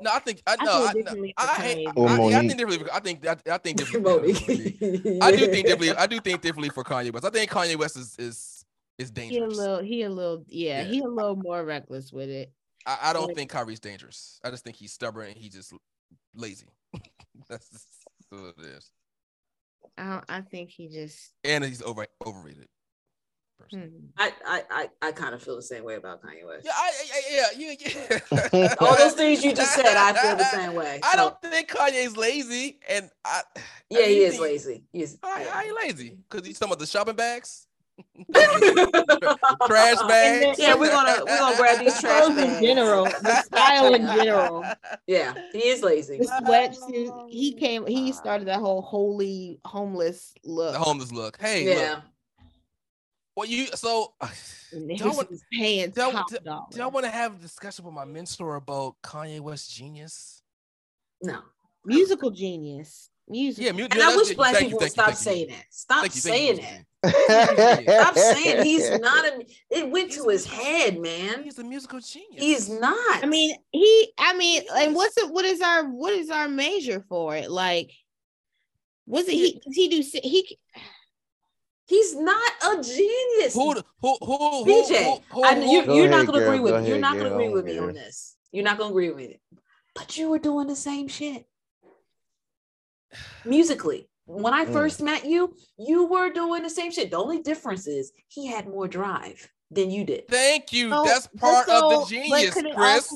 No, 0.00 0.10
I 0.12 0.18
think 0.18 0.42
I 0.46 0.56
know. 0.56 0.72
I, 0.72 0.92
I, 1.06 1.34
I, 1.36 1.44
I, 1.46 2.38
I, 2.38 2.46
think 2.46 2.56
differently. 2.56 2.90
I 2.92 3.00
think 3.00 3.26
I, 3.26 3.36
I 3.50 3.58
think 3.58 3.78
differently. 3.78 5.18
I 5.22 5.30
do 5.30 5.46
think 5.46 5.66
differently. 5.66 5.90
I 5.90 6.06
do 6.06 6.20
think 6.20 6.40
differently 6.40 6.68
for 6.70 6.82
Kanye 6.82 7.12
West. 7.12 7.24
I 7.24 7.30
think 7.30 7.50
Kanye 7.50 7.76
West 7.76 7.96
is 7.96 8.16
is 8.18 8.64
is 8.98 9.10
dangerous. 9.10 9.54
He 9.54 9.60
a 9.60 9.62
little. 9.62 9.82
He 9.82 10.02
a 10.02 10.10
little. 10.10 10.44
Yeah, 10.48 10.82
yeah. 10.82 10.84
he 10.88 11.00
a 11.00 11.06
little 11.06 11.36
more 11.36 11.64
reckless 11.64 12.12
with 12.12 12.28
it. 12.28 12.52
I, 12.86 12.98
I 13.02 13.12
don't 13.12 13.34
think 13.34 13.50
Kyrie's 13.50 13.80
dangerous. 13.80 14.40
I 14.44 14.50
just 14.50 14.64
think 14.64 14.76
he's 14.76 14.92
stubborn 14.92 15.28
and 15.28 15.36
he 15.36 15.48
just 15.48 15.72
lazy. 16.34 16.66
That's 17.48 17.68
just 17.70 17.86
what 18.30 18.54
it 18.58 18.64
is. 18.76 18.90
I 19.96 20.22
I 20.28 20.40
think 20.40 20.70
he 20.70 20.88
just 20.88 21.32
and 21.44 21.64
he's 21.64 21.82
over 21.82 22.06
overrated. 22.26 22.68
Hmm. 23.70 23.86
I, 24.16 24.32
I, 24.46 24.62
I, 24.70 24.88
I 25.08 25.12
kind 25.12 25.34
of 25.34 25.42
feel 25.42 25.56
the 25.56 25.62
same 25.62 25.84
way 25.84 25.94
about 25.94 26.22
Kanye 26.22 26.46
West. 26.46 26.64
Yeah, 26.64 26.72
I, 26.74 26.92
yeah, 27.30 27.46
yeah, 27.56 28.18
yeah. 28.52 28.74
All 28.80 28.96
those 28.96 29.14
things 29.14 29.44
you 29.44 29.54
just 29.54 29.74
said, 29.74 29.86
I 29.86 30.12
feel 30.12 30.36
the 30.36 30.44
same 30.44 30.74
way. 30.74 31.00
I 31.04 31.16
don't 31.16 31.40
think 31.42 31.68
Kanye's 31.70 32.16
lazy, 32.16 32.78
and 32.88 33.10
I. 33.24 33.42
Yeah, 33.90 33.98
I 33.98 34.02
mean, 34.02 34.10
he 34.10 34.18
is 34.24 34.38
lazy. 34.40 34.84
He's. 34.92 35.18
I, 35.22 35.46
I 35.52 35.62
ain't 35.64 35.76
lazy 35.76 36.16
because 36.28 36.46
he's 36.46 36.58
talking 36.58 36.72
about 36.72 36.80
the 36.80 36.86
shopping 36.86 37.16
bags. 37.16 37.66
trash 39.66 39.98
bags. 40.08 40.58
Yeah, 40.58 40.74
we're 40.74 40.90
gonna 40.90 41.24
we're 41.24 41.38
gonna 41.38 41.56
grab 41.56 41.78
these 41.78 41.98
trash 42.00 42.28
bags. 42.28 42.56
in 42.56 42.62
general. 42.62 43.04
The 43.04 43.42
style 43.42 43.94
in 43.94 44.06
general. 44.06 44.64
Yeah, 45.06 45.34
he 45.52 45.68
is 45.68 45.82
lazy. 45.82 46.18
The 46.18 46.26
sweatsuit. 46.26 47.30
He 47.30 47.52
came. 47.52 47.86
He 47.86 48.12
started 48.12 48.48
that 48.48 48.60
whole 48.60 48.82
holy 48.82 49.60
homeless 49.64 50.34
look. 50.44 50.72
The 50.72 50.78
homeless 50.78 51.12
look. 51.12 51.40
Hey, 51.40 51.64
yeah. 51.68 51.74
Look, 51.74 52.02
well, 53.36 53.48
you 53.48 53.66
so 53.68 54.14
do 54.70 54.96
I 55.02 55.06
want, 55.08 55.28
paying 55.52 55.90
do, 55.90 56.10
top 56.10 56.28
do, 56.28 56.38
do 56.70 56.88
want 56.88 57.04
to 57.04 57.10
have 57.10 57.36
a 57.36 57.38
discussion 57.38 57.84
with 57.84 57.94
my 57.94 58.04
mentor 58.04 58.56
about 58.56 58.96
Kanye 59.02 59.40
West 59.40 59.74
genius? 59.74 60.42
No, 61.22 61.40
musical 61.84 62.30
genius. 62.30 63.10
Music. 63.26 63.64
Yeah, 63.64 63.72
mu- 63.72 63.88
and 63.90 64.02
I 64.02 64.14
wish 64.16 64.34
black 64.34 64.58
people 64.58 64.78
would 64.78 64.90
stop 64.90 65.08
you, 65.08 65.14
saying 65.14 65.48
that. 65.48 65.64
Stop 65.70 66.10
saying 66.10 66.56
that. 66.56 66.84
stop 67.82 68.16
saying 68.16 68.64
he's 68.64 68.90
not 69.00 69.24
a. 69.26 69.46
It 69.70 69.90
went 69.90 70.08
he's 70.08 70.22
to 70.22 70.28
his 70.28 70.46
head, 70.46 70.98
man. 70.98 71.42
He's 71.42 71.58
a 71.58 71.64
musical 71.64 72.00
genius. 72.00 72.42
He's 72.42 72.68
not. 72.68 73.22
I 73.22 73.26
mean, 73.26 73.56
he. 73.72 74.12
I 74.18 74.36
mean, 74.36 74.62
and 74.74 74.94
what's 74.94 75.16
it? 75.16 75.30
What 75.30 75.44
is 75.44 75.60
our? 75.60 75.84
What 75.84 76.12
is 76.12 76.30
our 76.30 76.48
measure 76.48 77.04
for 77.08 77.36
it? 77.36 77.50
Like, 77.50 77.90
was 79.06 79.26
it 79.28 79.32
he? 79.32 79.60
Does 79.64 79.74
he 79.74 79.88
do? 79.88 80.20
He 80.22 80.58
He's 81.86 82.16
not 82.16 82.52
a 82.62 82.82
genius. 82.82 83.54
Who, 83.54 83.74
who, 84.00 84.16
who, 84.22 84.64
BJ, 84.64 85.20
who, 85.28 85.44
I, 85.44 85.58
you, 85.58 86.04
are 86.04 86.08
not 86.08 86.26
going 86.26 86.40
to 86.40 86.46
agree 86.46 86.60
with. 86.60 86.72
Go 86.72 86.86
you're 86.86 86.98
not 86.98 87.14
going 87.14 87.28
to 87.28 87.34
agree 87.34 87.50
with 87.50 87.66
me 87.66 87.78
on 87.78 87.92
this. 87.92 88.36
You're 88.52 88.64
not 88.64 88.78
going 88.78 88.88
to 88.90 88.92
agree 88.92 89.10
with 89.10 89.30
it. 89.30 89.40
But 89.94 90.16
you 90.16 90.30
were 90.30 90.38
doing 90.38 90.66
the 90.66 90.76
same 90.76 91.08
shit 91.08 91.46
musically. 93.44 94.08
When 94.26 94.54
I 94.54 94.64
mm. 94.64 94.72
first 94.72 95.02
met 95.02 95.26
you, 95.26 95.54
you 95.78 96.06
were 96.06 96.32
doing 96.32 96.62
the 96.62 96.70
same 96.70 96.90
shit. 96.90 97.10
The 97.10 97.18
only 97.18 97.42
difference 97.42 97.86
is 97.86 98.12
he 98.28 98.46
had 98.46 98.66
more 98.66 98.88
drive 98.88 99.48
than 99.70 99.90
you 99.90 100.04
did. 100.04 100.28
Thank 100.28 100.72
you. 100.72 100.90
Oh, 100.92 101.04
that's 101.04 101.26
part 101.38 101.66
so, 101.66 102.02
of 102.02 102.08
the 102.08 102.14
genius, 102.14 102.52
Chris. 102.52 102.64
That's 102.64 103.08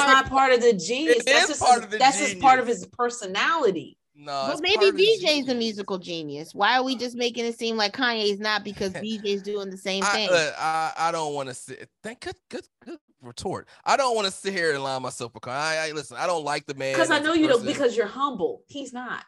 part, 0.00 0.08
not 0.08 0.28
part 0.28 0.52
of 0.52 0.60
the 0.60 0.74
genius. 0.74 1.18
It 1.18 1.26
that's 1.26 1.48
just 1.48 1.62
part 1.62 1.82
of 1.82 1.90
the 1.90 1.98
that's 1.98 2.16
genius. 2.16 2.32
just 2.32 2.42
part 2.42 2.58
of 2.58 2.66
his 2.66 2.86
personality. 2.86 3.96
No, 4.14 4.52
but 4.52 4.60
maybe 4.60 4.90
BJ's 4.90 5.48
a 5.48 5.54
musical 5.54 5.98
genius. 5.98 6.54
Why 6.54 6.76
are 6.76 6.82
we 6.82 6.96
just 6.96 7.16
making 7.16 7.46
it 7.46 7.58
seem 7.58 7.76
like 7.76 7.94
Kanye's 7.94 8.40
not 8.40 8.64
because 8.64 8.92
BJ's 8.94 9.42
doing 9.42 9.70
the 9.70 9.78
same 9.78 10.04
thing? 10.04 10.28
I, 10.30 10.52
I, 10.58 11.08
I 11.08 11.12
don't 11.12 11.32
want 11.34 11.48
to 11.48 11.54
sit. 11.54 11.88
Thank 12.02 12.20
good, 12.20 12.36
good, 12.48 12.66
good 12.84 12.98
retort. 13.22 13.68
I 13.84 13.96
don't 13.96 14.14
want 14.14 14.26
to 14.26 14.32
sit 14.32 14.52
here 14.52 14.74
and 14.74 14.82
line 14.82 15.02
myself 15.02 15.32
for 15.32 15.40
Kanye. 15.40 15.52
I, 15.52 15.88
I 15.88 15.92
listen. 15.92 16.16
I 16.18 16.26
don't 16.26 16.44
like 16.44 16.66
the 16.66 16.74
man 16.74 16.94
because 16.94 17.10
I 17.10 17.20
know 17.20 17.32
you 17.32 17.48
don't 17.48 17.64
because 17.64 17.96
you're 17.96 18.06
humble. 18.06 18.62
He's 18.66 18.92
not. 18.92 19.24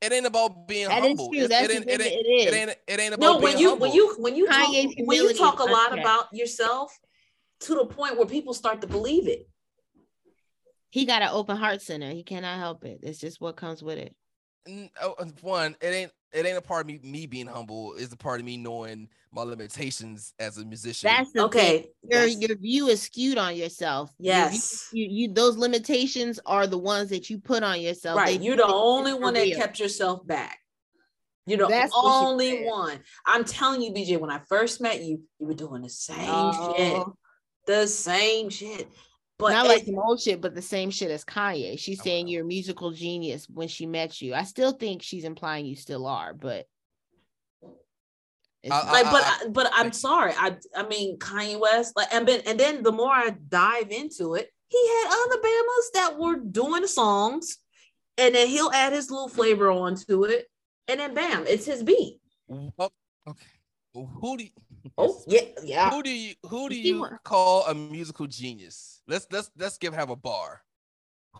It 0.00 0.12
ain't 0.12 0.24
about 0.24 0.66
being 0.66 0.88
that 0.88 1.02
humble. 1.02 1.28
It, 1.34 1.50
it, 1.50 1.52
ain't, 1.52 1.70
it, 1.70 1.88
ain't, 1.88 2.00
it, 2.00 2.04
it 2.04 2.54
ain't. 2.54 2.70
It 2.86 3.00
ain't 3.00 3.14
about 3.14 3.20
no. 3.20 3.38
When 3.38 3.58
you 3.58 3.70
humble. 3.70 3.88
when 3.88 3.94
you 3.94 4.14
when 4.18 4.36
you 4.36 4.46
talk, 4.46 4.72
when 4.98 5.18
you 5.18 5.34
talk 5.34 5.58
a 5.58 5.64
lot 5.64 5.98
about 5.98 6.28
yourself 6.32 6.98
to 7.60 7.74
the 7.74 7.84
point 7.84 8.16
where 8.16 8.26
people 8.26 8.54
start 8.54 8.80
to 8.80 8.86
believe 8.86 9.28
it. 9.28 9.49
He 10.90 11.06
got 11.06 11.22
an 11.22 11.30
open 11.32 11.56
heart 11.56 11.82
center. 11.82 12.10
He 12.10 12.22
cannot 12.22 12.58
help 12.58 12.84
it. 12.84 13.00
It's 13.02 13.18
just 13.18 13.40
what 13.40 13.56
comes 13.56 13.82
with 13.82 13.98
it. 13.98 14.14
Oh, 15.02 15.14
uh, 15.18 15.24
one, 15.40 15.76
it 15.80 15.86
ain't 15.86 16.12
it 16.32 16.46
ain't 16.46 16.58
a 16.58 16.62
part 16.62 16.82
of 16.82 16.86
me 16.86 17.00
me 17.02 17.26
being 17.26 17.46
humble. 17.46 17.94
It's 17.94 18.12
a 18.12 18.16
part 18.16 18.40
of 18.40 18.46
me 18.46 18.56
knowing 18.56 19.08
my 19.32 19.42
limitations 19.42 20.34
as 20.38 20.58
a 20.58 20.64
musician. 20.64 21.08
That's 21.08 21.34
okay. 21.34 21.78
Thing. 21.78 21.90
Your 22.10 22.26
your 22.26 22.56
view 22.56 22.88
is 22.88 23.00
skewed 23.00 23.38
on 23.38 23.56
yourself. 23.56 24.12
Yes, 24.18 24.88
you, 24.92 25.04
you, 25.04 25.28
you 25.28 25.32
those 25.32 25.56
limitations 25.56 26.38
are 26.44 26.66
the 26.66 26.78
ones 26.78 27.08
that 27.10 27.30
you 27.30 27.38
put 27.38 27.62
on 27.62 27.80
yourself. 27.80 28.18
Right, 28.18 28.38
they, 28.38 28.44
you're 28.44 28.56
the 28.56 28.66
only 28.66 29.14
one 29.14 29.34
that 29.34 29.50
kept 29.54 29.80
yourself 29.80 30.26
back. 30.26 30.58
You're 31.46 31.58
the 31.58 31.66
That's 31.66 31.92
only 31.94 32.64
one. 32.64 33.00
I'm 33.26 33.44
telling 33.44 33.82
you, 33.82 33.92
BJ. 33.92 34.20
When 34.20 34.30
I 34.30 34.40
first 34.48 34.80
met 34.80 35.02
you, 35.02 35.22
you 35.38 35.46
were 35.46 35.54
doing 35.54 35.82
the 35.82 35.88
same 35.88 36.16
oh. 36.20 36.74
shit, 36.76 37.06
the 37.66 37.86
same 37.86 38.50
shit. 38.50 38.88
But 39.40 39.52
not 39.52 39.66
like 39.66 39.84
some 39.84 39.98
old 39.98 40.20
shit, 40.20 40.40
but 40.40 40.54
the 40.54 40.62
same 40.62 40.90
shit 40.90 41.10
as 41.10 41.24
Kanye. 41.24 41.78
She's 41.78 42.00
oh, 42.00 42.04
saying 42.04 42.28
you're 42.28 42.44
a 42.44 42.46
musical 42.46 42.90
genius 42.92 43.48
when 43.48 43.68
she 43.68 43.86
met 43.86 44.20
you. 44.20 44.34
I 44.34 44.44
still 44.44 44.72
think 44.72 45.02
she's 45.02 45.24
implying 45.24 45.66
you 45.66 45.76
still 45.76 46.06
are, 46.06 46.34
but 46.34 46.66
like, 48.64 49.10
but 49.10 49.52
but 49.52 49.70
I'm 49.72 49.92
sorry. 49.92 50.32
I 50.36 50.56
I 50.76 50.86
mean 50.86 51.18
Kanye 51.18 51.58
West, 51.58 51.94
like, 51.96 52.08
and 52.12 52.26
then 52.26 52.42
and 52.46 52.60
then 52.60 52.82
the 52.82 52.92
more 52.92 53.12
I 53.12 53.30
dive 53.48 53.90
into 53.90 54.34
it, 54.34 54.50
he 54.68 54.88
had 54.88 55.06
other 55.10 55.42
Bamas 55.42 55.90
that 55.94 56.18
were 56.18 56.38
doing 56.38 56.82
the 56.82 56.88
songs, 56.88 57.58
and 58.18 58.34
then 58.34 58.48
he'll 58.48 58.70
add 58.72 58.92
his 58.92 59.10
little 59.10 59.28
flavor 59.28 59.70
onto 59.70 60.24
it, 60.24 60.46
and 60.88 61.00
then 61.00 61.14
bam, 61.14 61.46
it's 61.46 61.64
his 61.64 61.82
beat. 61.82 62.18
Oh, 62.50 62.90
okay. 63.26 63.46
Who 63.94 64.36
do 64.36 64.44
you, 64.44 64.50
oh 64.98 65.22
yeah 65.26 65.40
yeah 65.64 65.90
who 65.90 66.02
do 66.02 66.10
you 66.10 66.34
who 66.44 66.68
do 66.68 66.76
you 66.76 67.06
call 67.24 67.66
a 67.66 67.74
musical 67.74 68.26
genius? 68.26 68.99
Let's 69.10 69.26
let's 69.32 69.50
let's 69.58 69.76
give 69.76 69.92
have 69.92 70.10
a 70.10 70.16
bar. 70.16 70.62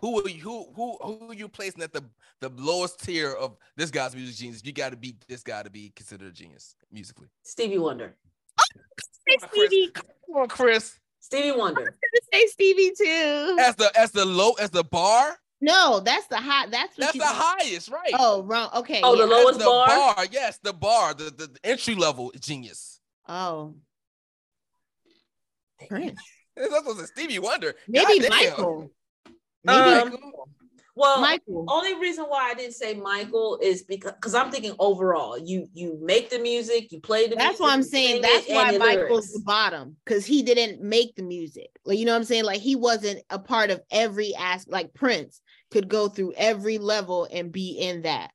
Who 0.01 0.19
are 0.19 0.29
you 0.29 0.41
who 0.41 0.73
who 0.75 0.97
who 1.01 1.31
are 1.31 1.33
you 1.33 1.47
placing 1.47 1.81
at 1.81 1.93
the 1.93 2.03
the 2.41 2.49
lowest 2.57 2.99
tier 2.99 3.31
of 3.31 3.55
this 3.77 3.89
guy's 3.89 4.13
music 4.13 4.35
genius? 4.35 4.61
You 4.65 4.73
got 4.73 4.89
to 4.89 4.97
beat 4.97 5.15
this 5.29 5.41
guy 5.41 5.63
to 5.63 5.69
be 5.69 5.93
considered 5.95 6.27
a 6.27 6.31
genius 6.33 6.75
musically. 6.91 7.29
Stevie 7.43 7.77
Wonder. 7.77 8.17
Oh, 8.59 9.37
Come 9.39 9.49
Stevie. 9.53 9.91
Come 9.93 10.35
on, 10.35 10.47
Chris. 10.49 10.99
Stevie 11.21 11.57
Wonder. 11.57 11.81
I 11.81 11.83
was 11.85 11.91
gonna 12.33 12.41
say 12.41 12.47
Stevie 12.47 12.91
too. 12.97 13.57
As 13.61 13.77
the 13.77 13.89
as 13.97 14.11
the 14.11 14.25
low 14.25 14.51
as 14.59 14.69
the 14.71 14.83
bar. 14.83 15.37
No, 15.61 16.01
that's 16.01 16.27
the 16.27 16.37
high. 16.37 16.67
That's 16.67 16.93
that's 16.97 17.17
the 17.17 17.23
highest, 17.23 17.89
right? 17.89 18.11
Oh, 18.19 18.43
wrong. 18.43 18.69
Okay. 18.75 18.99
Oh, 19.01 19.13
yeah. 19.15 19.21
the 19.21 19.31
lowest 19.31 19.59
the 19.59 19.65
bar? 19.65 19.87
bar? 19.87 20.25
Yes, 20.29 20.59
the 20.61 20.73
bar, 20.73 21.13
the, 21.13 21.25
the, 21.25 21.47
the 21.47 21.59
entry 21.63 21.95
level 21.95 22.33
genius. 22.37 22.99
Oh. 23.29 23.75
Prince. 25.87 26.19
That's 26.55 26.85
what 26.85 27.07
Stevie 27.07 27.39
Wonder. 27.39 27.75
Maybe 27.87 28.27
Michael. 28.27 28.91
Maybe 29.63 29.79
um, 29.79 30.09
Michael. 30.11 30.49
Well, 30.93 31.21
Michael. 31.21 31.65
only 31.69 31.97
reason 31.99 32.25
why 32.25 32.51
I 32.51 32.53
didn't 32.53 32.73
say 32.73 32.93
Michael 32.93 33.57
is 33.61 33.83
because 33.83 34.11
because 34.13 34.35
I'm 34.35 34.51
thinking 34.51 34.75
overall. 34.77 35.37
You 35.37 35.67
you 35.73 35.97
make 36.01 36.29
the 36.29 36.39
music, 36.39 36.91
you 36.91 36.99
play 36.99 37.27
the. 37.27 37.35
That's 37.35 37.59
music, 37.59 37.61
why 37.61 37.73
I'm 37.73 37.83
saying. 37.83 38.21
That's 38.21 38.47
why 38.49 38.77
Michael's 38.77 39.09
lyrics. 39.09 39.33
the 39.33 39.41
bottom 39.45 39.95
because 40.03 40.25
he 40.25 40.43
didn't 40.43 40.81
make 40.81 41.15
the 41.15 41.23
music. 41.23 41.69
Like 41.85 41.97
you 41.97 42.05
know 42.05 42.11
what 42.11 42.17
I'm 42.17 42.23
saying. 42.25 42.43
Like 42.43 42.59
he 42.59 42.75
wasn't 42.75 43.23
a 43.29 43.39
part 43.39 43.71
of 43.71 43.81
every 43.89 44.35
aspect. 44.35 44.71
Like 44.71 44.93
Prince 44.93 45.41
could 45.71 45.87
go 45.87 46.09
through 46.09 46.33
every 46.35 46.77
level 46.77 47.27
and 47.31 47.51
be 47.51 47.71
in 47.71 48.01
that. 48.01 48.31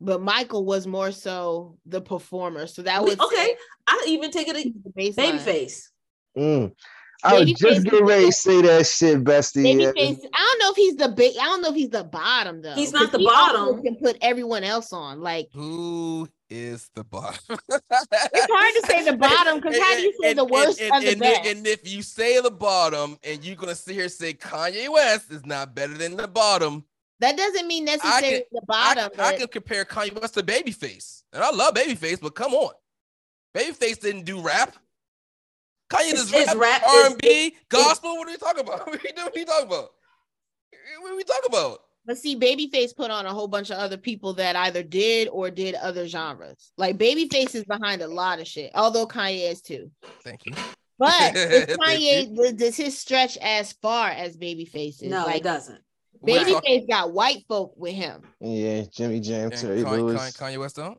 But 0.00 0.22
Michael 0.22 0.64
was 0.64 0.86
more 0.86 1.12
so 1.12 1.76
the 1.84 2.00
performer. 2.00 2.66
So 2.66 2.82
that 2.82 3.04
was 3.04 3.20
okay. 3.20 3.56
I 3.86 4.04
even 4.08 4.30
take 4.30 4.48
it 4.48 4.56
a 4.56 4.72
babyface. 4.98 5.88
Mm. 6.38 6.72
I 7.24 7.40
was 7.40 7.52
just 7.52 7.84
getting 7.84 8.04
ready 8.04 8.26
to 8.26 8.32
say 8.32 8.62
that 8.62 8.86
shit, 8.86 9.24
bestie. 9.24 9.64
Babyface. 9.64 10.24
I 10.32 10.38
don't 10.38 10.58
know 10.60 10.70
if 10.70 10.76
he's 10.76 10.96
the 10.96 11.08
big. 11.08 11.36
I 11.36 11.44
don't 11.44 11.62
know 11.62 11.70
if 11.70 11.74
he's 11.74 11.90
the 11.90 12.04
bottom 12.04 12.62
though. 12.62 12.74
He's 12.74 12.92
not 12.92 13.10
the 13.10 13.18
he 13.18 13.24
bottom. 13.24 13.82
Can 13.82 13.96
put 13.96 14.16
everyone 14.20 14.62
else 14.62 14.92
on. 14.92 15.20
Like 15.20 15.48
who 15.52 16.28
is 16.48 16.90
the 16.94 17.02
bottom? 17.02 17.40
it's 17.68 18.46
hard 18.52 18.74
to 18.74 18.86
say 18.86 19.04
the 19.04 19.16
bottom 19.16 19.56
because 19.56 19.78
how 19.78 19.94
do 19.96 20.02
you 20.02 20.12
say 20.22 20.30
and, 20.30 20.38
the 20.38 20.44
worst 20.44 20.80
and, 20.80 20.92
and, 20.94 21.04
the 21.04 21.14
best? 21.16 21.46
And 21.48 21.66
if 21.66 21.92
you 21.92 22.02
say 22.02 22.40
the 22.40 22.52
bottom, 22.52 23.18
and 23.24 23.44
you're 23.44 23.56
gonna 23.56 23.74
sit 23.74 23.94
here 23.94 24.04
and 24.04 24.12
say 24.12 24.34
Kanye 24.34 24.88
West 24.88 25.32
is 25.32 25.44
not 25.44 25.74
better 25.74 25.94
than 25.94 26.16
the 26.16 26.28
bottom, 26.28 26.84
that 27.18 27.36
doesn't 27.36 27.66
mean 27.66 27.84
necessarily 27.84 28.30
can, 28.30 28.42
the 28.52 28.62
bottom. 28.68 29.10
I, 29.14 29.16
but... 29.16 29.20
I 29.20 29.36
can 29.38 29.48
compare 29.48 29.84
Kanye 29.84 30.20
West 30.20 30.34
to 30.34 30.44
Babyface, 30.44 31.24
and 31.32 31.42
I 31.42 31.50
love 31.50 31.74
Babyface, 31.74 32.20
but 32.20 32.36
come 32.36 32.54
on, 32.54 32.74
Babyface 33.56 33.98
didn't 33.98 34.24
do 34.24 34.40
rap. 34.40 34.76
Kanye 35.90 36.12
does 36.12 36.32
rap, 36.32 36.56
rap 36.56 36.82
R 36.86 37.06
and 37.06 37.18
B, 37.18 37.56
gospel. 37.68 38.16
What 38.16 38.28
are 38.28 38.30
we 38.30 38.36
talking 38.36 38.60
about? 38.60 38.86
What 38.86 38.94
are 38.94 39.00
we, 39.02 39.10
what 39.14 39.26
are 39.26 39.32
we 39.34 39.44
talking 39.44 39.66
about? 39.66 39.90
What 41.00 41.12
are 41.12 41.16
we 41.16 41.24
talking 41.24 41.48
about? 41.48 41.80
But 42.06 42.16
see, 42.16 42.36
Babyface 42.36 42.96
put 42.96 43.10
on 43.10 43.26
a 43.26 43.34
whole 43.34 43.48
bunch 43.48 43.70
of 43.70 43.76
other 43.76 43.98
people 43.98 44.32
that 44.34 44.56
either 44.56 44.82
did 44.82 45.28
or 45.28 45.50
did 45.50 45.74
other 45.74 46.08
genres. 46.08 46.72
Like 46.78 46.96
Babyface 46.96 47.54
is 47.54 47.64
behind 47.64 48.00
a 48.00 48.08
lot 48.08 48.40
of 48.40 48.46
shit, 48.46 48.70
although 48.74 49.06
Kanye 49.06 49.50
is 49.50 49.60
too. 49.60 49.90
Thank 50.24 50.46
you. 50.46 50.54
But 50.98 51.34
Kanye 51.34 52.56
does 52.56 52.76
his 52.76 52.98
stretch 52.98 53.36
as 53.38 53.72
far 53.74 54.08
as 54.08 54.36
Babyface 54.36 55.02
is? 55.02 55.10
No, 55.10 55.26
like, 55.26 55.36
it 55.36 55.42
doesn't. 55.42 55.80
Babyface 56.26 56.88
got 56.88 57.12
white 57.12 57.44
folk 57.46 57.74
with 57.76 57.94
him. 57.94 58.22
Yeah, 58.40 58.84
Jimmy 58.90 59.20
Jam, 59.20 59.50
Terry 59.50 59.82
Kanye, 59.82 59.98
Lewis. 59.98 60.20
Kanye, 60.20 60.38
Kanye 60.38 60.58
West 60.58 60.76
don't. 60.76 60.98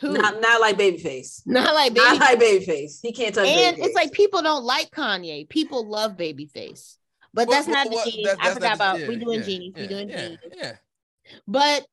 Who? 0.00 0.12
Not, 0.12 0.40
not 0.40 0.60
like 0.60 0.78
Babyface. 0.78 1.42
Not 1.46 1.74
like 1.74 1.92
Babyface. 1.92 1.96
Not 1.96 2.20
like 2.20 2.38
Babyface. 2.38 3.00
He 3.02 3.12
can't 3.12 3.34
touch. 3.34 3.48
And 3.48 3.76
Babyface. 3.76 3.84
it's 3.84 3.94
like 3.96 4.12
people 4.12 4.42
don't 4.42 4.64
like 4.64 4.90
Kanye. 4.92 5.48
People 5.48 5.88
love 5.88 6.16
Babyface. 6.16 6.96
But 7.34 7.50
that's 7.50 7.66
not 7.66 7.90
the 7.90 8.00
genie. 8.04 8.26
I 8.40 8.54
forgot 8.54 8.76
about. 8.76 9.00
Yeah, 9.00 9.08
we 9.08 9.16
doing 9.16 9.40
yeah, 9.40 9.46
genies. 9.46 9.72
Yeah, 9.76 9.82
we 9.82 9.88
doing 9.88 10.08
yeah, 10.08 10.16
genies. 10.16 10.38
Yeah. 10.56 10.72
But 11.46 11.86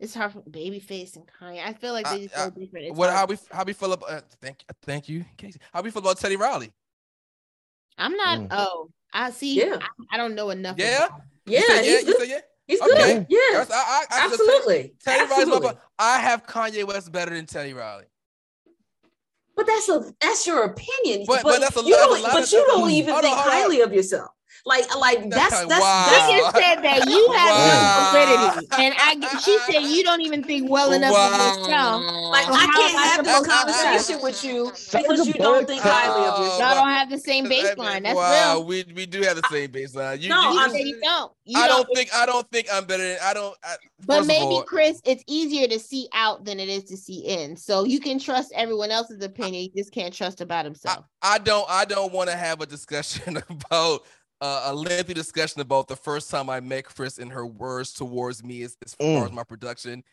it's 0.00 0.14
hard 0.14 0.32
for 0.32 0.40
Babyface 0.42 1.16
and 1.16 1.26
Kanye. 1.26 1.64
I 1.64 1.74
feel 1.74 1.92
like 1.92 2.08
they 2.08 2.24
just 2.24 2.34
so 2.34 2.50
different. 2.50 2.86
It's 2.86 2.96
what? 2.96 3.10
Hard. 3.10 3.18
How 3.18 3.26
we? 3.26 3.38
How 3.50 3.64
we 3.64 3.72
feel 3.74 3.92
about? 3.92 4.10
Uh, 4.10 4.20
thank. 4.40 4.64
Thank 4.82 5.08
you, 5.08 5.24
Casey. 5.36 5.60
How 5.72 5.82
we 5.82 5.90
feel 5.90 6.02
about 6.02 6.18
Teddy 6.18 6.36
Riley? 6.36 6.72
I'm 7.96 8.16
not. 8.16 8.38
Mm. 8.38 8.48
Oh, 8.50 8.90
I 9.12 9.30
see. 9.30 9.54
Yeah. 9.54 9.78
I, 9.80 10.14
I 10.14 10.16
don't 10.16 10.34
know 10.34 10.50
enough. 10.50 10.76
Yeah. 10.78 11.08
Yeah. 11.46 11.60
yeah. 11.68 12.00
You 12.00 12.18
said 12.18 12.28
yeah. 12.28 12.40
He's 12.68 12.80
okay. 12.82 13.14
good. 13.14 13.26
Yeah. 13.30 13.64
I, 13.70 14.04
I, 14.10 14.24
Absolutely. 14.26 14.94
Teddy, 15.02 15.26
Teddy 15.26 15.50
Riley's 15.50 15.76
I 15.98 16.18
have 16.18 16.46
Kanye 16.46 16.86
West 16.86 17.10
better 17.10 17.34
than 17.34 17.46
Teddy 17.46 17.72
Riley. 17.72 18.04
But 19.56 19.66
that's 19.66 19.88
a 19.88 20.12
that's 20.20 20.46
your 20.46 20.64
opinion. 20.64 21.24
But, 21.26 21.42
but, 21.42 21.54
but 21.54 21.60
that's 21.60 21.76
a, 21.76 21.82
you 21.82 21.96
don't, 21.96 22.22
but 22.22 22.52
you 22.52 22.64
don't 22.68 22.90
even 22.90 23.14
think 23.16 23.36
highly 23.36 23.80
of 23.80 23.92
yourself. 23.92 24.30
Like, 24.68 24.84
uh, 24.94 24.98
like 24.98 25.30
that's 25.30 25.50
that's, 25.50 25.66
that's 25.66 25.80
wow. 25.80 26.26
she 26.28 26.36
just 26.36 26.54
said 26.54 26.82
that 26.82 27.08
you 27.08 27.32
have 27.32 27.50
wow. 27.56 28.12
no 28.12 28.60
validity, 28.60 28.68
and 28.84 28.94
I 28.98 29.38
she 29.38 29.58
said 29.60 29.80
you 29.80 30.04
don't 30.04 30.20
even 30.20 30.44
think 30.44 30.70
well 30.70 30.92
enough 30.92 31.14
wow. 31.14 31.32
of 31.32 31.58
yourself. 31.58 32.02
Like, 32.30 32.44
so 32.44 32.52
I 32.52 32.66
can't 32.76 32.98
have 32.98 33.24
this 33.24 33.46
conversation 33.46 34.22
with 34.22 34.44
you 34.44 34.70
because 34.92 35.26
you 35.26 35.32
don't 35.32 35.66
think 35.66 35.80
highly 35.80 36.26
of 36.26 36.38
yourself. 36.38 36.60
Y'all 36.60 36.74
don't 36.74 36.90
have 36.90 37.08
the 37.08 37.18
same 37.18 37.46
baseline. 37.46 38.02
That's 38.02 38.14
wow, 38.14 38.56
real. 38.56 38.66
we 38.66 38.84
we 38.94 39.06
do 39.06 39.22
have 39.22 39.36
the 39.36 39.48
same 39.50 39.70
baseline. 39.70 40.20
You, 40.20 40.28
no, 40.28 40.52
you, 40.52 40.84
you 40.84 41.00
don't. 41.00 41.32
You 41.46 41.58
I 41.58 41.66
don't, 41.66 41.86
don't 41.86 41.96
think 41.96 42.14
I 42.14 42.26
don't 42.26 42.50
think 42.50 42.66
I'm 42.70 42.84
better. 42.84 43.02
Than, 43.02 43.18
I 43.24 43.32
don't. 43.32 43.56
I, 43.64 43.76
but 44.04 44.26
maybe 44.26 44.42
all, 44.42 44.64
Chris, 44.64 45.00
it's 45.06 45.24
easier 45.26 45.66
to 45.66 45.78
see 45.78 46.08
out 46.12 46.44
than 46.44 46.60
it 46.60 46.68
is 46.68 46.84
to 46.84 46.96
see 46.98 47.20
in. 47.20 47.56
So 47.56 47.84
you 47.84 48.00
can 48.00 48.18
trust 48.18 48.52
everyone 48.54 48.90
else's 48.90 49.24
opinion. 49.24 49.62
You 49.64 49.70
just 49.82 49.92
can't 49.92 50.12
trust 50.12 50.42
about 50.42 50.66
himself. 50.66 51.06
I, 51.22 51.36
I 51.36 51.38
don't. 51.38 51.64
I 51.70 51.86
don't 51.86 52.12
want 52.12 52.28
to 52.28 52.36
have 52.36 52.60
a 52.60 52.66
discussion 52.66 53.42
about 53.48 54.02
uh, 54.40 54.62
a 54.66 54.74
lengthy 54.74 55.14
discussion 55.14 55.60
about 55.60 55.88
the 55.88 55.96
first 55.96 56.30
time 56.30 56.48
I 56.48 56.60
met 56.60 56.84
Chris 56.84 57.18
and 57.18 57.32
her 57.32 57.46
words 57.46 57.92
towards 57.92 58.44
me 58.44 58.62
as, 58.62 58.76
as 58.84 58.94
far 58.94 59.06
mm. 59.06 59.26
as 59.26 59.32
my 59.32 59.44
production. 59.44 60.04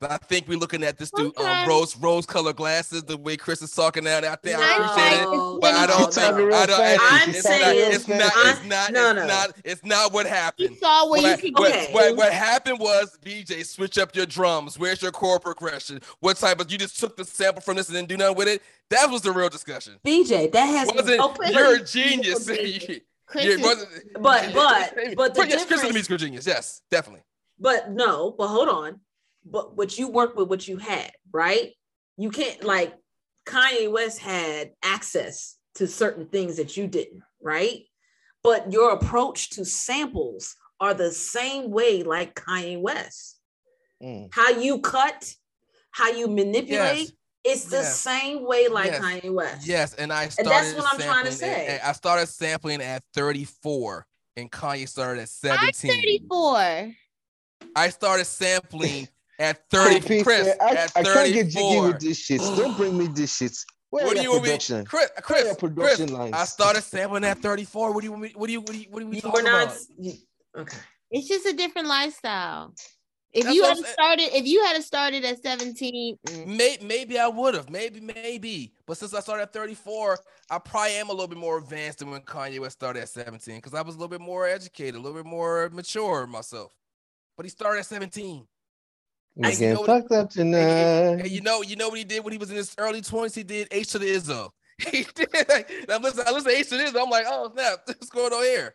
But 0.00 0.12
I 0.12 0.16
think 0.16 0.48
we're 0.48 0.58
looking 0.58 0.82
at 0.82 0.96
this 0.96 1.10
through 1.10 1.34
um, 1.36 1.68
rose 1.68 1.94
rose 1.98 2.24
color 2.24 2.54
glasses. 2.54 3.02
The 3.02 3.18
way 3.18 3.36
Chris 3.36 3.60
is 3.60 3.70
talking 3.70 4.04
now, 4.04 4.16
I 4.16 4.34
think 4.36 4.58
I 4.58 4.76
appreciate 4.76 5.22
it, 5.22 5.60
but 5.60 5.74
I 5.74 5.86
don't 5.86 6.14
think 6.14 6.54
I 6.54 6.66
don't. 6.66 6.80
I'm 6.80 7.28
it's 7.28 7.42
saying 7.42 7.60
not, 7.60 7.94
it's 7.94 8.08
not. 8.08 8.32
It's 8.46 8.64
not. 8.64 8.92
No, 8.92 9.12
no. 9.12 9.20
It's 9.20 9.28
not. 9.28 9.56
It's 9.62 9.84
not 9.84 10.12
what 10.14 10.24
happened. 10.24 10.70
You 10.70 10.76
saw 10.76 11.06
what, 11.06 11.22
what 11.22 11.44
you 11.44 11.52
what, 11.52 11.70
okay. 11.70 11.92
what, 11.92 12.16
what 12.16 12.32
happened 12.32 12.78
was 12.78 13.18
BJ 13.22 13.66
switch 13.66 13.98
up 13.98 14.16
your 14.16 14.24
drums. 14.24 14.78
Where's 14.78 15.02
your 15.02 15.12
chord 15.12 15.42
progression? 15.42 16.00
What 16.20 16.38
type 16.38 16.60
of? 16.60 16.72
You 16.72 16.78
just 16.78 16.98
took 16.98 17.18
the 17.18 17.24
sample 17.26 17.60
from 17.60 17.76
this 17.76 17.88
and 17.88 17.96
didn't 17.96 18.08
do 18.08 18.16
nothing 18.16 18.38
with 18.38 18.48
it. 18.48 18.62
That 18.88 19.10
was 19.10 19.20
the 19.20 19.32
real 19.32 19.50
discussion. 19.50 19.98
BJ, 20.02 20.50
that 20.52 20.64
has 20.64 20.90
wasn't. 20.94 21.20
You're 21.52 21.76
a 21.76 21.84
genius. 21.84 22.48
yeah, 23.34 23.56
but 23.60 23.78
but 24.20 24.52
but 25.16 25.34
the 25.34 25.46
yes, 25.48 25.66
Chris 25.66 25.82
is 25.82 25.90
a 25.90 25.92
musical 25.92 26.16
genius. 26.16 26.46
Yes, 26.46 26.82
definitely. 26.90 27.22
But 27.58 27.90
no, 27.90 28.34
but 28.36 28.48
hold 28.48 28.68
on 28.68 29.00
but 29.44 29.76
what 29.76 29.98
you 29.98 30.08
work 30.08 30.36
with 30.36 30.48
what 30.48 30.66
you 30.66 30.76
had, 30.76 31.12
right? 31.32 31.72
You 32.16 32.30
can't 32.30 32.62
like 32.64 32.94
Kanye 33.46 33.90
West 33.90 34.18
had 34.18 34.72
access 34.82 35.56
to 35.76 35.86
certain 35.86 36.26
things 36.26 36.56
that 36.56 36.76
you 36.76 36.86
didn't, 36.86 37.22
right? 37.42 37.82
But 38.42 38.72
your 38.72 38.92
approach 38.92 39.50
to 39.50 39.64
samples 39.64 40.56
are 40.80 40.94
the 40.94 41.12
same 41.12 41.70
way 41.70 42.02
like 42.02 42.34
Kanye 42.34 42.80
West. 42.80 43.38
Mm. 44.02 44.28
How 44.32 44.50
you 44.50 44.80
cut, 44.80 45.34
how 45.90 46.10
you 46.10 46.28
manipulate, 46.28 46.98
yes. 46.98 47.12
It's 47.44 47.64
the 47.64 47.76
yes. 47.76 48.00
same 48.00 48.46
way 48.46 48.68
like 48.68 48.92
yes. 48.92 49.00
Kanye 49.02 49.32
West. 49.32 49.66
Yes, 49.66 49.94
and 49.94 50.12
I 50.12 50.28
started 50.28 50.52
and 50.52 50.66
that's 50.66 50.76
what 50.76 50.92
I'm 50.92 51.00
trying 51.00 51.24
to 51.24 51.32
say. 51.32 51.80
I 51.82 51.92
started 51.92 52.26
sampling 52.26 52.82
at 52.82 53.02
34 53.14 54.06
and 54.36 54.50
Kanye 54.50 54.88
started 54.88 55.22
at 55.22 55.28
17. 55.28 55.90
I'm 55.90 55.96
34. 55.96 56.92
I 57.76 57.88
started 57.88 58.24
sampling 58.26 59.08
at 59.38 59.68
30. 59.70 60.22
Chris, 60.22 60.54
I, 60.60 60.70
at 60.74 60.92
I 60.96 61.02
can't 61.02 61.32
get 61.32 61.48
jiggy 61.48 61.80
with 61.80 62.00
this 62.00 62.18
shit. 62.18 62.40
Don't 62.40 62.76
bring 62.76 62.96
me 62.98 63.06
this 63.06 63.36
shit. 63.36 63.56
Where 63.90 64.06
what 64.06 64.16
do 64.16 64.22
you 64.22 64.38
production? 64.38 64.76
want 64.76 64.84
me? 64.84 64.90
Chris, 64.90 65.10
Chris, 65.22 65.56
production 65.56 66.06
Chris, 66.06 66.10
lines? 66.18 66.34
I 66.34 66.44
started 66.44 66.82
sampling 66.82 67.24
at 67.24 67.38
34. 67.38 67.92
What 67.92 68.00
do 68.00 68.04
you 68.06 68.10
want 68.12 68.22
me? 68.22 68.32
What 68.36 68.46
do 68.46 68.52
you 68.52 68.60
what 68.60 68.70
do 68.70 68.78
you 68.78 68.86
what 68.90 69.00
do 69.00 69.06
we 69.06 69.20
talking 69.20 69.44
not, 69.44 69.62
about? 69.62 69.76
okay. 70.58 70.78
It's 71.10 71.26
just 71.26 71.44
a 71.46 71.52
different 71.54 71.88
lifestyle. 71.88 72.72
If 73.32 73.44
That's 73.44 73.54
you 73.54 73.62
had 73.62 73.76
started, 73.78 74.36
if 74.36 74.46
you 74.46 74.64
had 74.64 74.82
started 74.82 75.24
at 75.24 75.40
17, 75.40 76.18
mm. 76.26 76.46
may, 76.46 76.78
maybe 76.82 77.16
I 77.18 77.28
would 77.28 77.54
have, 77.54 77.70
maybe, 77.70 78.00
maybe. 78.00 78.72
But 78.86 78.96
since 78.96 79.14
I 79.14 79.20
started 79.20 79.44
at 79.44 79.52
34, 79.52 80.18
I 80.50 80.58
probably 80.58 80.92
am 80.94 81.10
a 81.10 81.12
little 81.12 81.28
bit 81.28 81.38
more 81.38 81.58
advanced 81.58 82.00
than 82.00 82.10
when 82.10 82.22
Kanye 82.22 82.58
West 82.58 82.78
started 82.78 83.02
at 83.02 83.08
17 83.08 83.56
because 83.56 83.72
I 83.72 83.82
was 83.82 83.94
a 83.94 83.98
little 83.98 84.08
bit 84.08 84.20
more 84.20 84.48
educated, 84.48 84.96
a 84.96 84.98
little 84.98 85.16
bit 85.16 85.30
more 85.30 85.70
mature 85.72 86.26
myself. 86.26 86.72
But 87.36 87.46
he 87.46 87.50
started 87.50 87.80
at 87.80 87.86
17. 87.86 88.46
I 89.42 89.54
get 89.54 89.78
fucked 89.78 90.10
up 90.12 90.30
tonight. 90.30 90.60
And, 90.60 91.20
and, 91.20 91.30
you 91.30 91.40
know, 91.40 91.62
you 91.62 91.76
know 91.76 91.88
what 91.88 91.98
he 91.98 92.04
did 92.04 92.24
when 92.24 92.32
he 92.32 92.38
was 92.38 92.50
in 92.50 92.56
his 92.56 92.74
early 92.78 93.00
twenties. 93.00 93.34
He 93.34 93.42
did 93.42 93.68
H 93.70 93.88
to 93.92 93.98
the 93.98 94.06
Izzo. 94.06 94.50
He 94.90 95.06
did. 95.14 95.28
Now 95.88 95.98
listen, 95.98 96.24
I 96.26 96.32
listen 96.32 96.50
to 96.50 96.56
H 96.56 96.70
to 96.70 96.78
the 96.78 96.84
Izzo. 96.84 97.02
I'm 97.02 97.10
like, 97.10 97.26
oh 97.28 97.50
snap, 97.52 97.80
what's 97.86 98.08
going 98.08 98.32
on 98.32 98.42
here? 98.42 98.74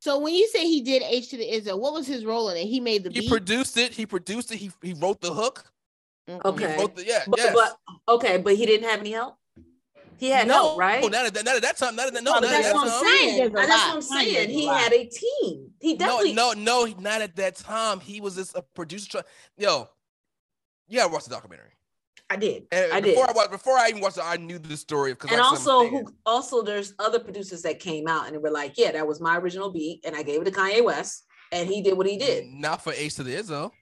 So 0.00 0.18
when 0.18 0.34
you 0.34 0.48
say 0.48 0.66
he 0.66 0.80
did 0.80 1.02
H 1.02 1.28
to 1.28 1.36
the 1.36 1.44
Izzo, 1.44 1.78
what 1.78 1.92
was 1.92 2.06
his 2.06 2.24
role 2.24 2.48
in 2.48 2.56
it? 2.56 2.64
He 2.64 2.80
made 2.80 3.04
the. 3.04 3.10
He 3.10 3.20
beat? 3.20 3.30
produced 3.30 3.76
it. 3.76 3.92
He 3.92 4.06
produced 4.06 4.50
it. 4.50 4.56
He 4.56 4.72
he 4.82 4.94
wrote 4.94 5.20
the 5.20 5.32
hook. 5.32 5.70
Okay. 6.44 6.76
The, 6.94 7.04
yeah. 7.04 7.24
But, 7.26 7.38
yes. 7.38 7.54
but 7.54 8.14
okay, 8.14 8.38
but 8.38 8.54
he 8.54 8.64
didn't 8.64 8.88
have 8.88 9.00
any 9.00 9.12
help. 9.12 9.36
He 10.16 10.28
had 10.28 10.48
no, 10.48 10.54
help, 10.54 10.78
right? 10.78 11.02
No, 11.02 11.08
not 11.08 11.26
at 11.26 11.34
that, 11.34 11.44
not 11.44 11.56
at 11.56 11.62
that 11.62 11.76
time. 11.76 11.96
Not 11.96 12.08
at 12.08 12.14
that. 12.14 12.22
No, 12.22 12.40
that's, 12.40 12.72
what 12.72 12.88
I'm 12.88 13.06
saying. 13.06 13.52
That's 13.52 13.68
what 13.68 13.94
I'm 13.94 14.02
saying. 14.02 14.50
He 14.50 14.66
had 14.66 14.92
a 14.92 15.04
team. 15.06 15.70
He 15.80 15.96
definitely. 15.96 16.34
No, 16.34 16.52
no, 16.52 16.84
no, 16.84 16.94
not 16.98 17.20
at 17.20 17.36
that 17.36 17.56
time. 17.56 18.00
He 18.00 18.20
was 18.20 18.36
just 18.36 18.54
a 18.54 18.62
producer. 18.62 19.22
Yo, 19.56 19.88
yeah, 20.88 21.04
I 21.04 21.06
watched 21.06 21.28
the 21.28 21.34
documentary. 21.34 21.72
I 22.30 22.36
did. 22.36 22.66
And 22.70 22.92
I 22.92 23.00
before 23.00 23.26
did. 23.26 23.34
I 23.34 23.36
watched, 23.36 23.50
before 23.50 23.76
I 23.76 23.88
even 23.88 24.00
watched 24.00 24.16
it, 24.16 24.24
I 24.24 24.36
knew 24.36 24.58
the 24.58 24.76
story. 24.76 25.10
And 25.10 25.30
like 25.32 25.40
also, 25.40 25.88
who, 25.88 26.06
also, 26.24 26.62
there's 26.62 26.94
other 27.00 27.18
producers 27.18 27.62
that 27.62 27.80
came 27.80 28.06
out 28.06 28.26
and 28.26 28.34
they 28.34 28.38
were 28.38 28.52
like, 28.52 28.78
"Yeah, 28.78 28.92
that 28.92 29.06
was 29.06 29.20
my 29.20 29.36
original 29.36 29.70
beat," 29.70 30.04
and 30.04 30.14
I 30.14 30.22
gave 30.22 30.40
it 30.40 30.44
to 30.44 30.52
Kanye 30.52 30.84
West, 30.84 31.24
and 31.50 31.68
he 31.68 31.82
did 31.82 31.96
what 31.96 32.06
he 32.06 32.16
did. 32.16 32.46
Not 32.46 32.82
for 32.82 32.92
H 32.92 33.16
to 33.16 33.24
the 33.24 33.34
Izzo. 33.34 33.72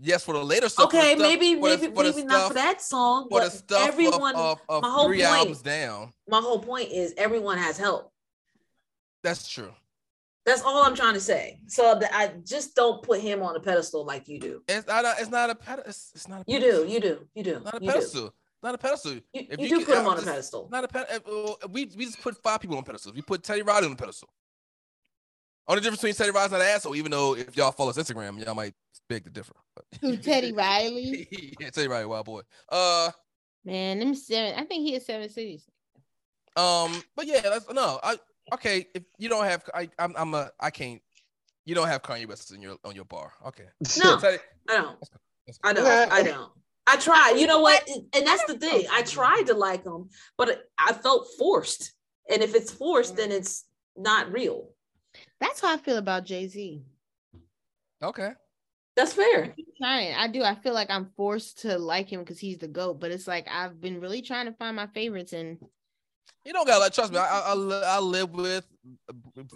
Yes, 0.00 0.22
for 0.22 0.32
the 0.32 0.44
later 0.44 0.68
stuff. 0.68 0.86
Okay, 0.86 1.16
stuff, 1.16 1.18
maybe 1.18 1.56
maybe 1.56 1.88
maybe 1.88 2.12
stuff, 2.12 2.24
not 2.24 2.48
for 2.48 2.54
that 2.54 2.80
song, 2.80 3.26
but 3.28 3.62
everyone. 3.76 4.36
Of, 4.36 4.60
of, 4.68 4.76
of 4.76 4.82
my 4.82 4.90
whole 4.90 5.08
three 5.08 5.22
point, 5.22 5.30
albums 5.30 5.62
down. 5.62 6.12
My 6.28 6.40
whole 6.40 6.60
point 6.60 6.92
is 6.92 7.14
everyone 7.16 7.58
has 7.58 7.76
help. 7.76 8.12
That's 9.24 9.48
true. 9.48 9.72
That's 10.48 10.62
all 10.62 10.82
I'm 10.82 10.94
trying 10.94 11.12
to 11.12 11.20
say. 11.20 11.60
So 11.66 11.94
that 11.98 12.10
I 12.14 12.32
just 12.42 12.74
don't 12.74 13.02
put 13.02 13.20
him 13.20 13.42
on 13.42 13.54
a 13.54 13.60
pedestal 13.60 14.04
like 14.06 14.28
you 14.28 14.40
do. 14.40 14.62
It's 14.66 14.86
not. 14.86 15.04
A, 15.04 15.14
it's 15.18 15.30
not 15.30 15.50
a 15.50 15.54
pedestal. 15.54 15.90
It's, 15.90 16.12
it's, 16.14 16.26
not. 16.26 16.40
A 16.40 16.44
pedestal. 16.44 16.86
You 16.86 16.86
do. 16.86 16.92
You 16.92 17.00
do. 17.00 17.28
You 17.34 17.42
do. 17.42 17.60
Not 17.62 17.74
a 17.74 17.84
you 17.84 17.92
pedestal. 17.92 18.26
Do. 18.28 18.32
Not 18.62 18.74
a 18.74 18.78
pedestal. 18.78 19.12
You, 19.12 19.22
you, 19.34 19.46
you 19.58 19.68
do 19.68 19.84
put 19.84 19.98
him 19.98 20.06
on 20.06 20.18
a 20.18 20.22
pedestal. 20.22 20.68
Not 20.72 20.84
a 20.84 20.88
pedestal. 20.88 21.58
We 21.70 21.90
we 21.96 22.06
just 22.06 22.22
put 22.22 22.42
five 22.42 22.60
people 22.60 22.78
on 22.78 22.82
pedestals. 22.84 23.14
We 23.14 23.20
put 23.20 23.42
Teddy 23.42 23.60
Riley 23.60 23.84
on 23.84 23.90
the 23.90 23.96
pedestal. 23.96 24.30
Only 25.66 25.82
difference 25.82 26.00
between 26.00 26.14
Teddy 26.14 26.30
Riley's 26.30 26.52
not 26.52 26.62
an 26.62 26.66
asshole, 26.66 26.96
even 26.96 27.10
though 27.10 27.36
if 27.36 27.54
y'all 27.54 27.72
follow 27.72 27.92
his 27.92 28.02
Instagram, 28.02 28.42
y'all 28.42 28.54
might 28.54 28.72
beg 29.06 29.24
to 29.24 29.30
differ. 29.30 29.52
Who 30.00 30.16
Teddy 30.16 30.52
Riley? 30.52 31.28
yeah, 31.60 31.68
Teddy 31.68 31.88
Riley, 31.88 32.06
wild 32.06 32.24
boy. 32.24 32.40
Uh 32.70 33.10
man, 33.66 33.98
them 33.98 34.14
seven. 34.14 34.58
I 34.58 34.64
think 34.64 34.88
he 34.88 34.94
is 34.94 35.04
seven 35.04 35.28
cities. 35.28 35.68
Um, 36.56 37.02
but 37.14 37.26
yeah, 37.26 37.42
that's 37.42 37.70
no. 37.70 38.00
I 38.02 38.16
okay. 38.54 38.86
If 38.94 39.04
you 39.18 39.28
don't 39.28 39.44
have, 39.44 39.64
I 39.74 39.88
I'm 39.98 40.14
I'm 40.16 40.34
a 40.34 40.50
I 40.60 40.70
can't 40.70 41.00
you 41.68 41.74
don't 41.74 41.88
have 41.88 42.02
Kanye 42.02 42.26
West 42.26 42.50
in 42.52 42.62
your 42.62 42.76
on 42.82 42.94
your 42.94 43.04
bar. 43.04 43.30
Okay. 43.46 43.66
No, 43.98 44.16
I 44.16 44.74
don't. 44.74 44.98
I 45.62 45.72
don't. 45.72 46.12
I 46.12 46.22
don't. 46.22 46.50
I 46.86 46.96
tried. 46.96 47.36
You 47.38 47.46
know 47.46 47.60
what? 47.60 47.86
And 48.14 48.26
that's 48.26 48.44
the 48.44 48.58
thing. 48.58 48.86
I 48.90 49.02
tried 49.02 49.44
to 49.48 49.54
like 49.54 49.84
him, 49.84 50.08
but 50.38 50.62
I 50.78 50.94
felt 50.94 51.28
forced. 51.38 51.92
And 52.30 52.42
if 52.42 52.54
it's 52.54 52.70
forced, 52.70 53.16
then 53.16 53.30
it's 53.30 53.64
not 53.96 54.32
real. 54.32 54.70
That's 55.40 55.60
how 55.60 55.74
I 55.74 55.76
feel 55.76 55.98
about 55.98 56.24
Jay 56.24 56.46
Z. 56.48 56.82
Okay. 58.02 58.30
That's 58.96 59.12
fair. 59.12 59.54
I 59.82 60.28
do. 60.28 60.42
I 60.42 60.54
feel 60.54 60.74
like 60.74 60.90
I'm 60.90 61.10
forced 61.16 61.60
to 61.60 61.78
like 61.78 62.10
him 62.10 62.20
because 62.20 62.38
he's 62.38 62.58
the 62.58 62.68
goat. 62.68 62.98
But 63.00 63.10
it's 63.10 63.28
like 63.28 63.46
I've 63.50 63.80
been 63.80 64.00
really 64.00 64.22
trying 64.22 64.46
to 64.46 64.52
find 64.52 64.74
my 64.74 64.86
favorites, 64.88 65.34
and 65.34 65.58
you 66.44 66.52
don't 66.52 66.66
gotta 66.66 66.80
let. 66.80 66.94
Trust 66.94 67.12
me, 67.12 67.18
I, 67.18 67.52
I, 67.52 67.82
I 67.96 67.98
live 67.98 68.30
with 68.30 68.66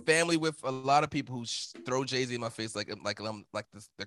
family 0.05 0.37
with 0.37 0.57
a 0.65 0.71
lot 0.71 1.05
of 1.05 1.11
people 1.11 1.37
who 1.37 1.45
throw 1.87 2.05
Jay 2.05 2.25
Z 2.25 2.35
in 2.35 2.41
my 2.41 2.49
face 2.49 2.77
like 2.77 2.93
like 3.03 3.19
I'm 3.21 3.45
like 3.53 3.67
this 3.73 3.89
the, 3.99 4.07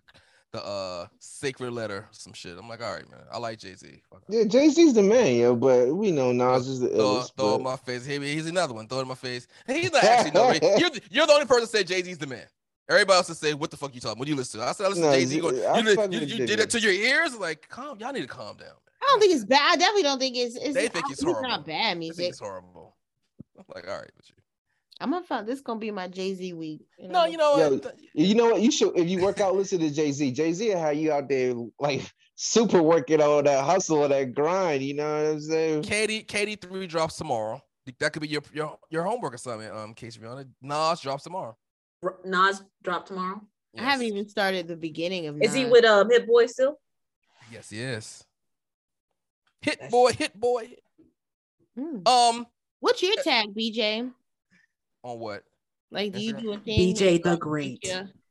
the 0.51 0.63
uh 0.63 1.07
sacred 1.19 1.71
letter 1.71 2.07
some 2.11 2.33
shit. 2.33 2.57
I'm 2.57 2.69
like, 2.69 2.83
all 2.83 2.93
right, 2.93 3.09
man, 3.09 3.21
I 3.31 3.37
like 3.39 3.59
Jay 3.59 3.73
Z. 3.73 4.01
Yeah, 4.29 4.43
Jay 4.43 4.69
Z's 4.69 4.93
the 4.93 5.03
man, 5.03 5.35
yo. 5.35 5.55
But 5.55 5.95
we 5.95 6.11
know 6.11 6.31
Nas 6.31 6.67
is 6.67 6.79
the 6.79 6.89
throw, 6.89 6.97
illest, 6.97 7.35
throw 7.35 7.51
but... 7.51 7.55
in 7.55 7.63
my 7.63 7.75
face. 7.75 8.05
He, 8.05 8.19
he's 8.19 8.47
another 8.47 8.73
one. 8.73 8.87
Throw 8.87 8.99
it 8.99 9.03
in 9.03 9.07
my 9.07 9.15
face. 9.15 9.47
He's 9.67 9.91
not 9.91 10.03
actually 10.03 10.31
no. 10.31 10.51
you're 10.77 10.89
the, 10.89 11.01
you're 11.09 11.27
the 11.27 11.33
only 11.33 11.45
person 11.45 11.61
that 11.61 11.69
said 11.69 11.87
Jay 11.87 12.01
Z's 12.03 12.17
the 12.17 12.27
man. 12.27 12.45
Everybody 12.87 13.17
else 13.17 13.27
to 13.27 13.35
say, 13.35 13.55
"What 13.55 13.71
the 13.71 13.77
fuck 13.77 13.95
you 13.95 14.01
talking? 14.01 14.19
What 14.19 14.25
do 14.25 14.31
you 14.31 14.37
listen 14.37 14.59
to?" 14.59 14.67
I 14.67 14.73
said, 14.73 14.85
"I 14.85 14.89
listen 14.89 15.03
no, 15.03 15.11
to 15.11 15.17
Jay 15.17 15.25
Z." 15.25 15.37
You, 15.37 15.51
you, 15.51 16.19
you, 16.19 16.19
you 16.19 16.45
did 16.45 16.59
it 16.59 16.69
to 16.69 16.79
your 16.79 16.91
ears. 16.91 17.35
Like, 17.35 17.67
calm. 17.67 17.99
Y'all 17.99 18.13
need 18.13 18.21
to 18.21 18.27
calm 18.27 18.57
down. 18.57 18.75
I 19.05 19.11
don't 19.11 19.19
think 19.19 19.33
it's 19.33 19.45
bad. 19.45 19.73
I 19.73 19.75
definitely 19.75 20.03
don't 20.03 20.19
think 20.19 20.35
it's. 20.35 20.55
it's 20.55 20.73
they 20.73 20.87
think 20.87 21.05
it's 21.11 21.21
horrible. 21.21 21.41
It's 21.41 21.49
not 21.49 21.65
bad 21.65 21.97
music. 21.97 22.29
it's 22.29 22.39
horrible. 22.39 22.95
I'm 23.57 23.65
like, 23.73 23.87
all 23.87 23.97
right 23.97 24.11
with 24.17 24.29
you. 24.29 24.35
I'm 25.01 25.11
gonna 25.11 25.25
find 25.25 25.45
this 25.45 25.61
gonna 25.61 25.79
be 25.79 25.91
my 25.91 26.07
Jay 26.07 26.33
Z 26.33 26.53
week. 26.53 26.85
You 26.97 27.09
know? 27.09 27.21
No, 27.21 27.25
you 27.25 27.37
know, 27.37 27.57
Yo, 27.57 27.79
you 28.13 28.33
know 28.33 28.51
what? 28.51 28.61
You 28.61 28.71
should 28.71 28.97
if 28.97 29.09
you 29.09 29.21
work 29.21 29.41
out, 29.41 29.55
listen 29.55 29.79
to 29.79 29.89
Jay 29.89 30.11
Z. 30.11 30.31
Jay 30.31 30.53
Z, 30.53 30.69
how 30.69 30.89
you 30.89 31.11
out 31.11 31.27
there 31.27 31.53
like 31.79 32.01
super 32.35 32.81
working 32.81 33.21
on 33.21 33.43
that 33.43 33.65
hustle, 33.65 34.03
and 34.03 34.13
that 34.13 34.33
grind. 34.33 34.83
You 34.83 34.95
know 34.95 35.03
what 35.03 35.31
I'm 35.31 35.41
saying? 35.41 35.83
KD, 35.83 36.25
KD 36.25 36.61
three 36.61 36.87
drops 36.87 37.17
tomorrow. 37.17 37.61
That 37.99 38.13
could 38.13 38.21
be 38.21 38.29
your 38.29 38.41
your 38.53 38.77
your 38.89 39.03
homework 39.03 39.35
assignment. 39.35 39.75
Um, 39.75 39.93
Casey, 39.93 40.25
on 40.25 40.45
Nas 40.61 41.01
drops 41.01 41.23
tomorrow. 41.23 41.57
Nas 42.23 42.63
drop 42.81 43.05
tomorrow. 43.05 43.41
Yes. 43.73 43.83
I 43.83 43.89
haven't 43.89 44.07
even 44.07 44.29
started 44.29 44.67
the 44.67 44.77
beginning 44.77 45.27
of. 45.27 45.41
Is 45.41 45.53
he 45.53 45.65
with 45.65 45.83
um 45.83 46.09
Hit 46.09 46.25
Boy 46.25 46.45
still? 46.45 46.79
Yes, 47.51 47.71
yes. 47.71 48.23
Hit 49.65 49.89
boy, 49.89 50.11
hit 50.13 50.39
boy. 50.39 50.69
Mm. 51.77 52.07
Um, 52.07 52.45
what's 52.81 53.01
your 53.01 53.15
tag, 53.23 53.55
BJ? 53.55 54.11
On 55.03 55.19
what? 55.19 55.43
Like, 55.89 56.13
do 56.13 56.19
you 56.19 56.33
do 56.33 56.53
a 56.53 56.59
thing? 56.59 56.93
BJ 56.93 57.23
the 57.23 57.35
Great. 57.35 57.83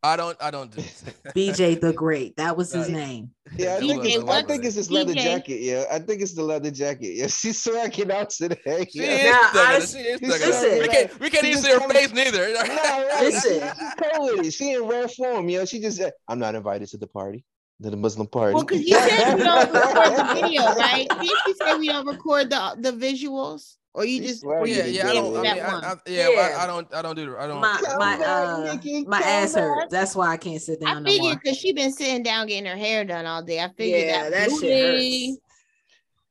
I 0.04 0.16
don't. 0.16 0.36
I 0.40 0.50
don't 0.50 0.70
do. 0.70 0.80
BJ 1.34 1.80
the 1.80 1.92
Great. 1.92 2.36
That 2.36 2.56
was 2.56 2.72
his 2.72 2.88
name. 2.88 3.30
Yeah, 3.56 3.76
I 3.76 3.80
think, 3.80 4.04
it's, 4.04 4.24
I 4.28 4.42
think 4.42 4.64
it's 4.64 4.74
his 4.74 4.90
leather 4.90 5.14
jacket. 5.14 5.60
Yeah, 5.60 5.84
I 5.88 6.00
think 6.00 6.22
it's 6.22 6.34
the 6.34 6.42
leather 6.42 6.72
jacket. 6.72 7.14
Yeah, 7.14 7.28
she's 7.28 7.62
swacking 7.62 8.10
out 8.10 8.30
today. 8.30 8.86
She 8.90 9.00
yeah. 9.00 9.12
is. 9.12 9.54
Now, 9.54 9.78
she 9.78 9.98
is 9.98 10.20
listen, 10.22 10.78
we 10.80 10.88
can't. 10.88 11.20
We 11.20 11.30
can't 11.30 11.44
even 11.44 11.62
see 11.62 11.70
her 11.70 11.88
face 11.88 12.12
neither. 12.12 12.52
no, 12.52 12.60
right. 12.62 13.18
Listen, 13.20 13.60
she's 13.60 13.94
cool 14.02 14.24
with 14.24 14.46
it. 14.46 14.50
She 14.50 14.72
in 14.72 14.82
rare 14.88 15.06
form. 15.06 15.48
You 15.48 15.58
know, 15.58 15.66
she 15.66 15.78
just 15.78 15.98
said, 15.98 16.14
"I'm 16.26 16.40
not 16.40 16.56
invited 16.56 16.88
to 16.88 16.96
the 16.96 17.06
party." 17.06 17.44
To 17.82 17.90
the 17.90 17.96
Muslim 17.96 18.26
party. 18.26 18.54
Well, 18.54 18.64
because 18.64 18.86
you 18.86 18.98
said 18.98 19.34
we 19.34 19.42
don't 19.42 19.72
record 19.72 20.16
the 20.16 20.34
video, 20.34 20.62
right? 20.74 21.06
Did 21.20 21.30
you 21.46 21.54
say 21.60 21.76
we 21.76 21.88
don't 21.88 22.06
record 22.06 22.50
the 22.50 22.76
the 22.78 22.92
visuals? 22.92 23.76
or 23.94 24.04
you 24.04 24.20
just 24.20 24.44
or 24.44 24.66
yeah, 24.66 24.84
yeah, 24.86 25.08
I 25.08 25.14
don't, 25.14 25.36
I 25.36 25.42
mean, 25.42 25.62
I, 25.62 25.92
I, 25.92 25.94
yeah, 26.06 26.28
yeah. 26.28 26.56
I, 26.58 26.64
I, 26.64 26.66
don't, 26.66 26.94
I 26.94 27.00
don't 27.00 27.14
do, 27.14 27.36
I 27.38 27.46
don't. 27.46 27.60
My 27.60 27.80
my 27.96 28.18
uh, 28.24 28.76
my 29.06 29.20
ass 29.20 29.54
hurt. 29.54 29.88
That's 29.88 30.16
why 30.16 30.30
I 30.30 30.36
can't 30.36 30.60
sit 30.60 30.80
down. 30.80 31.06
I 31.06 31.10
figured 31.10 31.38
because 31.40 31.56
no 31.56 31.60
she 31.60 31.72
been 31.72 31.92
sitting 31.92 32.24
down 32.24 32.48
getting 32.48 32.66
her 32.66 32.76
hair 32.76 33.04
done 33.04 33.24
all 33.24 33.42
day. 33.42 33.60
I 33.60 33.68
figured 33.68 34.06
yeah, 34.06 34.30
that, 34.30 34.50
that 34.50 34.60
shit 34.60 34.84
hurts. 34.84 35.38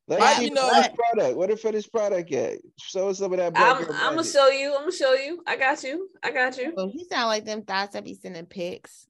Let's 0.06 0.38
see 0.38 0.44
you 0.44 0.52
know, 0.52 0.70
finished 0.70 0.95
product. 0.95 1.38
What 1.38 1.52
a 1.52 1.56
finished 1.56 1.91
product 1.91 2.32
at? 2.34 2.60
Show 2.78 3.07
us 3.07 3.20
some 3.20 3.32
of 3.32 3.40
that. 3.40 3.53
I'm, 3.56 3.86
I'm 3.94 4.15
gonna 4.15 4.26
show 4.26 4.49
you. 4.49 4.74
I'm 4.76 4.82
gonna 4.82 4.91
show 4.91 5.14
you. 5.14 5.41
I 5.48 5.56
got 5.56 5.82
you. 5.84 6.10
I 6.22 6.32
got 6.32 6.57
you. 6.57 6.74
Well, 6.76 6.90
he 6.90 7.06
sound 7.06 7.28
like 7.28 7.45
them 7.45 7.61
thoughts 7.61 7.94
that 7.94 8.03
be 8.03 8.14
sending 8.14 8.45
pics. 8.45 9.07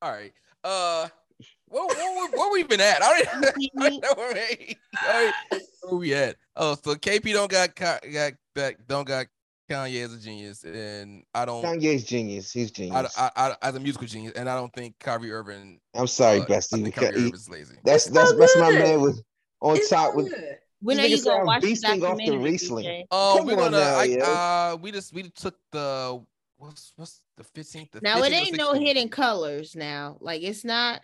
All 0.00 0.10
right. 0.10 0.32
Uh, 0.62 1.08
where, 1.66 1.86
where, 1.86 2.30
where 2.30 2.52
we 2.52 2.62
been 2.64 2.80
at? 2.80 3.02
I 3.02 3.22
don't, 3.22 3.44
I 3.78 3.88
don't 3.88 4.02
know 4.02 4.14
where, 4.16 4.34
we, 4.34 4.76
where 5.82 5.98
we 5.98 6.14
at. 6.14 6.36
Oh, 6.56 6.76
so 6.82 6.94
KP 6.94 7.32
don't 7.32 7.50
got 7.50 7.74
got 7.74 8.32
back. 8.54 8.78
Don't 8.88 9.06
got 9.06 9.26
Kanye 9.70 10.04
as 10.04 10.12
a 10.12 10.18
genius, 10.18 10.64
and 10.64 11.22
I 11.32 11.44
don't. 11.44 11.64
Kanye's 11.64 12.04
genius. 12.04 12.50
He's 12.50 12.70
genius. 12.72 13.16
I, 13.16 13.30
I, 13.36 13.50
I, 13.50 13.68
as 13.68 13.76
a 13.76 13.80
musical 13.80 14.08
genius, 14.08 14.32
and 14.34 14.50
I 14.50 14.56
don't 14.56 14.72
think 14.74 14.96
Kyrie 14.98 15.32
Irving. 15.32 15.78
I'm 15.94 16.08
sorry, 16.08 16.40
uh, 16.40 16.46
Bestie. 16.46 16.86
I 16.86 16.90
Kyrie 16.90 17.14
Irving's 17.14 17.48
lazy. 17.48 17.76
That's 17.84 18.06
that's 18.06 18.34
that's 18.34 18.56
my 18.56 18.72
man 18.72 19.00
was 19.00 19.22
on 19.60 19.76
it's 19.76 19.88
top 19.88 20.14
with. 20.16 20.34
When 20.82 20.98
are 20.98 21.06
you 21.06 21.22
gonna 21.22 21.44
watch 21.44 21.62
the 21.62 22.06
off 22.06 22.16
the 22.18 22.38
Riesling? 22.38 23.04
Oh, 23.10 23.44
we're 23.44 23.54
gonna. 23.54 23.78
Now, 23.78 23.98
I, 23.98 24.04
yeah. 24.04 24.24
uh, 24.72 24.76
we 24.80 24.90
just 24.90 25.12
we 25.12 25.24
took 25.24 25.54
the 25.72 26.24
what's 26.60 26.92
what's 26.96 27.20
the 27.36 27.44
fifteenth. 27.44 27.96
Now 28.02 28.22
it 28.22 28.32
ain't 28.32 28.56
no 28.56 28.74
hidden 28.74 29.08
colors. 29.08 29.74
Now, 29.74 30.16
like 30.20 30.42
it's 30.42 30.64
not 30.64 31.00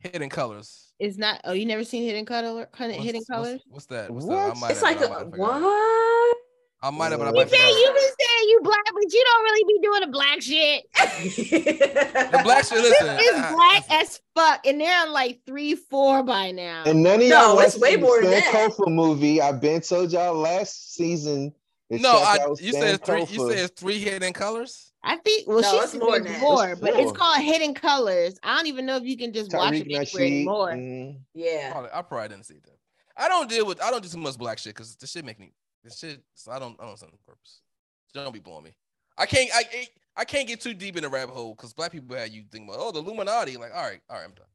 hidden 0.00 0.28
colors. 0.28 0.92
It's 0.98 1.18
not. 1.18 1.40
Oh, 1.44 1.52
you 1.52 1.66
never 1.66 1.84
seen 1.84 2.04
hidden 2.04 2.24
color? 2.24 2.68
Hidden 2.76 3.04
what's, 3.04 3.26
colors? 3.26 3.60
What's, 3.66 3.66
what's 3.68 3.86
that? 3.86 4.10
What's 4.10 4.26
what? 4.26 4.60
That? 4.60 4.70
It's 4.70 4.82
like 4.82 5.00
a, 5.00 5.08
what? 5.36 6.36
I 6.82 6.90
might 6.90 7.12
have, 7.12 7.20
but 7.20 7.28
I 7.28 7.32
might 7.32 7.50
have. 7.50 7.68
You 7.70 7.92
been 7.94 7.96
saying 7.96 8.48
you 8.48 8.60
black, 8.62 8.84
but 8.92 9.12
you 9.12 9.24
don't 9.24 9.42
really 9.42 9.64
be 9.64 9.80
doing 9.82 10.00
the 10.00 10.06
black 10.06 10.42
shit. 10.42 10.84
the 12.30 12.40
black 12.42 12.64
shit, 12.64 12.78
listen. 12.78 13.16
It's 13.18 13.52
black 13.54 13.84
as 13.90 14.20
fuck, 14.34 14.66
and 14.66 14.80
they're 14.80 15.06
on 15.06 15.12
like 15.12 15.40
three, 15.46 15.74
four 15.74 16.22
by 16.22 16.50
now. 16.50 16.84
And 16.86 17.02
none 17.02 17.22
of 17.22 17.26
y'all 17.26 17.56
no, 17.56 17.60
it's 17.60 17.78
way 17.78 17.96
more 17.96 18.20
than 18.20 18.32
that. 18.32 18.44
Kofa 18.44 18.86
movie. 18.88 19.40
I've 19.40 19.60
been 19.60 19.80
told 19.80 20.12
y'all 20.12 20.34
last 20.34 20.94
season. 20.94 21.54
No, 21.90 22.12
I, 22.12 22.38
you 22.60 22.72
said 22.72 23.04
three. 23.04 23.24
You 23.30 23.50
said 23.50 23.76
three 23.76 23.98
hidden 23.98 24.32
colors. 24.32 24.92
I 25.06 25.16
think 25.16 25.46
well, 25.46 25.60
no, 25.60 25.80
she's 25.82 25.94
more, 25.94 26.18
more 26.40 26.76
but 26.76 26.94
it's 26.94 27.12
called 27.12 27.42
Hidden 27.42 27.74
Colors. 27.74 28.38
I 28.42 28.56
don't 28.56 28.66
even 28.66 28.86
know 28.86 28.96
if 28.96 29.04
you 29.04 29.18
can 29.18 29.32
just 29.32 29.50
Tariq 29.50 29.58
watch 29.58 29.74
it 29.74 29.82
anywhere 29.82 30.26
anymore. 30.26 30.72
Mm. 30.72 31.18
Yeah, 31.34 31.72
probably, 31.72 31.90
I 31.92 32.02
probably 32.02 32.28
didn't 32.28 32.46
see 32.46 32.54
that. 32.54 32.78
I 33.16 33.28
don't 33.28 33.48
deal 33.48 33.66
with 33.66 33.82
I 33.82 33.90
don't 33.90 34.02
do 34.02 34.08
too 34.08 34.18
much 34.18 34.38
black 34.38 34.58
shit 34.58 34.74
because 34.74 34.96
the 34.96 35.06
shit 35.06 35.24
make 35.24 35.38
me 35.38 35.52
the 35.84 35.90
shit, 35.90 36.22
so 36.34 36.50
I 36.50 36.58
don't, 36.58 36.76
I 36.80 36.86
don't 36.86 36.98
send 36.98 37.12
the 37.12 37.18
purpose. 37.18 37.60
Don't 38.14 38.32
be 38.32 38.40
blowing 38.40 38.64
me. 38.64 38.76
I 39.18 39.26
can't, 39.26 39.50
I, 39.54 39.86
I 40.16 40.24
can't 40.24 40.48
get 40.48 40.60
too 40.60 40.74
deep 40.74 40.96
in 40.96 41.02
the 41.02 41.08
rabbit 41.08 41.34
hole 41.34 41.54
because 41.54 41.72
black 41.72 41.92
people 41.92 42.16
have 42.16 42.28
you 42.28 42.44
think 42.50 42.68
about, 42.68 42.80
oh, 42.80 42.90
the 42.90 43.00
Illuminati. 43.00 43.56
Like, 43.56 43.72
all 43.74 43.82
right, 43.82 44.00
all 44.08 44.16
right, 44.16 44.24
I'm 44.24 44.32
done. 44.32 44.46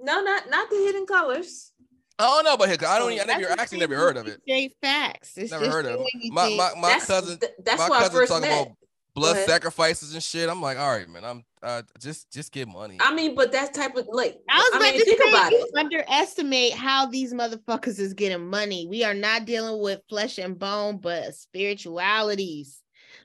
No, 0.00 0.22
not 0.22 0.50
not 0.50 0.68
the 0.70 0.76
hidden 0.76 1.06
colors. 1.06 1.72
I 2.18 2.24
don't 2.24 2.44
know 2.44 2.54
about 2.54 2.68
hidden. 2.68 2.86
I 2.86 2.98
don't. 2.98 3.12
I 3.12 3.24
never 3.24 3.52
actually 3.58 3.78
never 3.78 3.96
heard 3.96 4.16
of 4.16 4.26
it. 4.26 4.40
Straight 4.42 4.74
facts. 4.82 5.36
It's 5.36 5.52
never 5.52 5.70
heard 5.70 5.86
of 5.86 6.00
it. 6.00 6.32
My 6.32 6.48
my, 6.50 6.72
my 6.80 6.88
that's, 6.88 7.06
cousin. 7.06 7.38
That's 7.64 7.88
my 7.88 8.00
cousin 8.00 8.26
talking 8.26 8.48
met. 8.48 8.62
about 8.62 8.76
blood 9.14 9.36
sacrifices 9.46 10.12
and 10.14 10.22
shit. 10.22 10.48
I'm 10.48 10.60
like, 10.60 10.78
all 10.78 10.90
right, 10.90 11.08
man. 11.08 11.24
I'm 11.24 11.44
uh, 11.62 11.82
just 12.00 12.30
just 12.32 12.52
get 12.52 12.68
money. 12.68 12.98
I 13.00 13.14
mean, 13.14 13.34
but 13.34 13.52
that 13.52 13.72
type 13.72 13.96
of 13.96 14.06
like. 14.10 14.38
I 14.48 14.58
was 14.58 14.70
I 14.74 14.78
mean, 14.78 15.04
think 15.04 15.22
say, 15.22 15.28
about 15.30 15.52
it. 15.52 15.70
Underestimate 15.76 16.74
how 16.74 17.06
these 17.06 17.32
motherfuckers 17.32 17.98
is 17.98 18.14
getting 18.14 18.48
money. 18.48 18.86
We 18.88 19.04
are 19.04 19.14
not 19.14 19.44
dealing 19.44 19.82
with 19.82 20.00
flesh 20.08 20.38
and 20.38 20.58
bone, 20.58 20.98
but 20.98 21.34
spiritualities. 21.34 22.80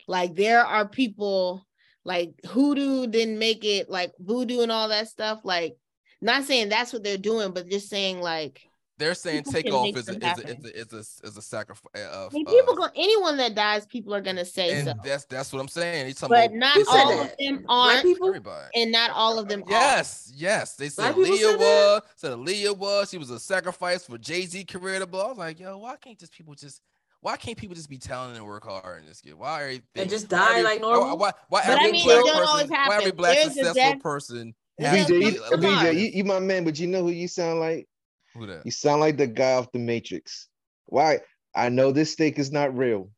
Like 0.07 0.35
there 0.35 0.63
are 0.63 0.87
people 0.87 1.65
like 2.05 2.33
hoodoo 2.45 3.07
didn't 3.07 3.39
make 3.39 3.65
it, 3.65 3.89
like 3.89 4.13
voodoo 4.19 4.61
and 4.61 4.71
all 4.71 4.89
that 4.89 5.07
stuff. 5.07 5.41
Like, 5.43 5.77
not 6.21 6.45
saying 6.45 6.69
that's 6.69 6.93
what 6.93 7.03
they're 7.03 7.17
doing, 7.17 7.51
but 7.51 7.69
just 7.69 7.89
saying 7.89 8.21
like 8.21 8.68
they're 8.99 9.15
saying 9.15 9.43
Takeoff 9.43 9.95
is 9.95 10.09
a, 10.09 10.11
is, 10.11 10.17
a, 10.17 10.47
is, 10.47 10.65
a, 10.65 10.80
is, 10.80 10.93
a, 10.93 11.27
is 11.27 11.38
a 11.38 11.41
sacrifice. 11.41 11.89
Uh, 11.95 12.27
I 12.27 12.30
people 12.30 12.73
uh, 12.73 12.88
go 12.88 12.88
anyone 12.95 13.38
that 13.38 13.55
dies, 13.55 13.85
people 13.85 14.13
are 14.13 14.21
gonna 14.21 14.45
say 14.45 14.77
and 14.77 14.88
so. 14.88 14.93
That's 15.03 15.26
that's 15.26 15.51
what 15.51 15.59
I'm 15.59 15.67
saying. 15.67 16.13
but 16.27 16.53
not 16.53 16.77
all 16.88 17.21
of 17.21 17.31
them 17.39 17.65
aren't. 17.67 18.03
People? 18.03 18.27
Everybody. 18.27 18.67
And 18.76 18.91
not 18.91 19.09
all 19.11 19.39
of 19.39 19.47
them. 19.47 19.63
Yes, 19.67 20.31
are. 20.31 20.35
yes. 20.38 20.76
They 20.76 20.89
said 20.89 21.17
Leah 21.17 21.57
was 21.57 22.01
said 22.15 22.38
Leah 22.38 22.73
was. 22.73 23.09
She 23.09 23.17
was 23.17 23.31
a 23.31 23.39
sacrifice 23.39 24.05
for 24.05 24.17
Jay 24.17 24.45
Z 24.45 24.65
career 24.65 24.99
to 24.99 25.07
blow. 25.07 25.26
I 25.26 25.30
was 25.30 25.38
like, 25.38 25.59
yo, 25.59 25.77
why 25.80 25.95
can't 25.95 26.19
just 26.19 26.34
people 26.34 26.53
just 26.53 26.81
why 27.21 27.38
can't 27.38 27.57
people 27.57 27.76
just 27.76 27.89
be 27.89 27.97
talented 27.97 28.38
and 28.38 28.45
work 28.45 28.65
hard 28.65 28.99
and 28.99 29.07
just 29.07 29.23
get 29.23 29.38
why 29.38 29.61
are 29.61 29.73
they 29.93 30.01
and 30.01 30.09
just 30.09 30.30
die 30.30 30.51
every, 30.51 30.63
like 30.63 30.81
normal? 30.81 31.17
Why, 31.17 31.31
why, 31.49 31.61
why 31.61 31.73
every 31.73 31.89
I 31.89 31.91
mean, 31.91 32.05
black 32.05 32.23
person, 32.23 32.69
why 32.69 32.97
every 32.97 33.11
black 33.11 33.35
There's 33.35 33.53
successful 33.53 33.99
person? 33.99 34.55
BJ, 34.80 35.09
you, 35.09 35.41
BJ, 35.57 35.93
you, 35.93 36.11
you 36.13 36.23
my 36.23 36.39
man, 36.39 36.63
but 36.63 36.80
you 36.80 36.88
know 36.88 37.01
who 37.01 37.09
you 37.09 37.27
sound 37.27 37.59
like? 37.59 37.88
Who 38.35 38.47
that? 38.47 38.65
You 38.65 38.72
sound 38.72 39.01
like 39.01 39.18
the 39.18 39.27
guy 39.27 39.53
off 39.53 39.72
the 39.72 39.80
Matrix. 39.80 40.47
Why? 40.85 41.19
I 41.56 41.69
know 41.69 41.91
this 41.91 42.14
steak 42.14 42.39
is 42.39 42.51
not 42.51 42.76
real, 42.76 43.10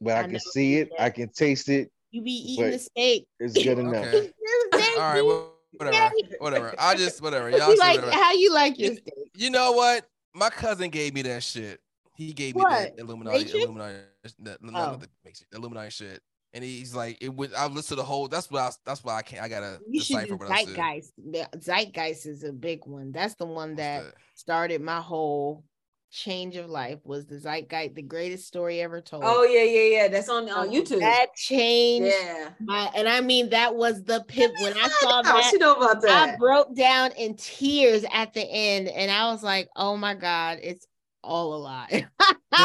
but 0.00 0.16
I, 0.16 0.20
I 0.20 0.28
can 0.28 0.40
see 0.40 0.76
it. 0.76 0.90
I 0.98 1.10
can 1.10 1.28
taste 1.30 1.68
it. 1.68 1.90
You 2.10 2.22
be 2.22 2.32
eating 2.32 2.70
the 2.70 2.78
steak. 2.78 3.26
It's 3.40 3.54
good 3.54 3.78
enough. 3.78 4.06
Okay. 4.06 4.30
All 4.96 5.00
right. 5.00 5.24
Well, 5.24 5.52
whatever. 5.76 6.14
whatever. 6.38 6.74
I 6.78 6.94
just 6.94 7.22
whatever. 7.22 7.50
Y'all 7.56 7.70
you 7.70 7.78
like 7.78 7.96
whatever. 7.96 8.12
how 8.12 8.32
you 8.32 8.52
like 8.52 8.78
your 8.78 8.92
you, 8.92 8.98
steak. 8.98 9.14
You 9.34 9.50
know 9.50 9.72
what? 9.72 10.06
My 10.34 10.50
cousin 10.50 10.90
gave 10.90 11.14
me 11.14 11.22
that 11.22 11.42
shit. 11.42 11.80
He 12.16 12.32
gave 12.32 12.54
what? 12.54 12.70
me 12.70 12.90
that 12.90 12.98
Illuminati, 13.00 13.62
Illuminati, 13.62 13.98
that, 14.40 14.58
oh. 14.72 15.00
the 15.24 15.32
Illuminati 15.56 15.90
shit 15.90 16.20
and 16.54 16.62
he's 16.62 16.94
like, 16.94 17.18
it 17.20 17.34
would. 17.34 17.52
I 17.52 17.66
listened 17.66 17.86
to 17.86 17.94
the 17.96 18.04
whole. 18.04 18.28
That's 18.28 18.50
what. 18.50 18.62
I, 18.62 18.70
that's 18.86 19.02
why 19.02 19.16
I 19.16 19.22
can't. 19.22 19.42
I 19.42 19.48
gotta 19.48 19.80
you 19.88 20.00
decipher 20.00 20.36
what 20.36 20.48
Zeitgeist. 20.48 21.12
Zeitgeist 21.60 22.26
is 22.26 22.44
a 22.44 22.52
big 22.52 22.86
one. 22.86 23.10
That's 23.10 23.34
the 23.34 23.46
one 23.46 23.74
that, 23.76 24.04
that 24.04 24.14
started 24.34 24.80
my 24.80 25.00
whole 25.00 25.64
change 26.12 26.54
of 26.54 26.70
life. 26.70 27.00
Was 27.02 27.26
the 27.26 27.40
Zeitgeist 27.40 27.96
the 27.96 28.02
greatest 28.02 28.46
story 28.46 28.80
ever 28.80 29.00
told? 29.00 29.24
Oh 29.26 29.42
yeah, 29.42 29.64
yeah, 29.64 30.02
yeah. 30.02 30.08
That's 30.08 30.28
on 30.28 30.48
on 30.48 30.68
um, 30.68 30.72
YouTube. 30.72 31.00
That 31.00 31.34
changed. 31.34 32.14
Yeah. 32.16 32.50
My 32.60 32.88
and 32.94 33.08
I 33.08 33.20
mean 33.20 33.50
that 33.50 33.74
was 33.74 34.04
the 34.04 34.24
pivot 34.28 34.54
when 34.60 34.74
I 34.74 34.88
saw 35.00 35.22
that. 35.22 35.50
You 35.52 35.58
know 35.58 35.74
about 35.74 36.02
that? 36.02 36.34
I 36.34 36.36
broke 36.36 36.74
down 36.76 37.10
in 37.18 37.34
tears 37.34 38.04
at 38.12 38.32
the 38.32 38.48
end, 38.48 38.86
and 38.88 39.10
I 39.10 39.32
was 39.32 39.42
like, 39.42 39.68
"Oh 39.74 39.96
my 39.96 40.14
god, 40.14 40.60
it's 40.62 40.86
all 41.24 41.54
a 41.54 41.56
lie. 41.56 41.88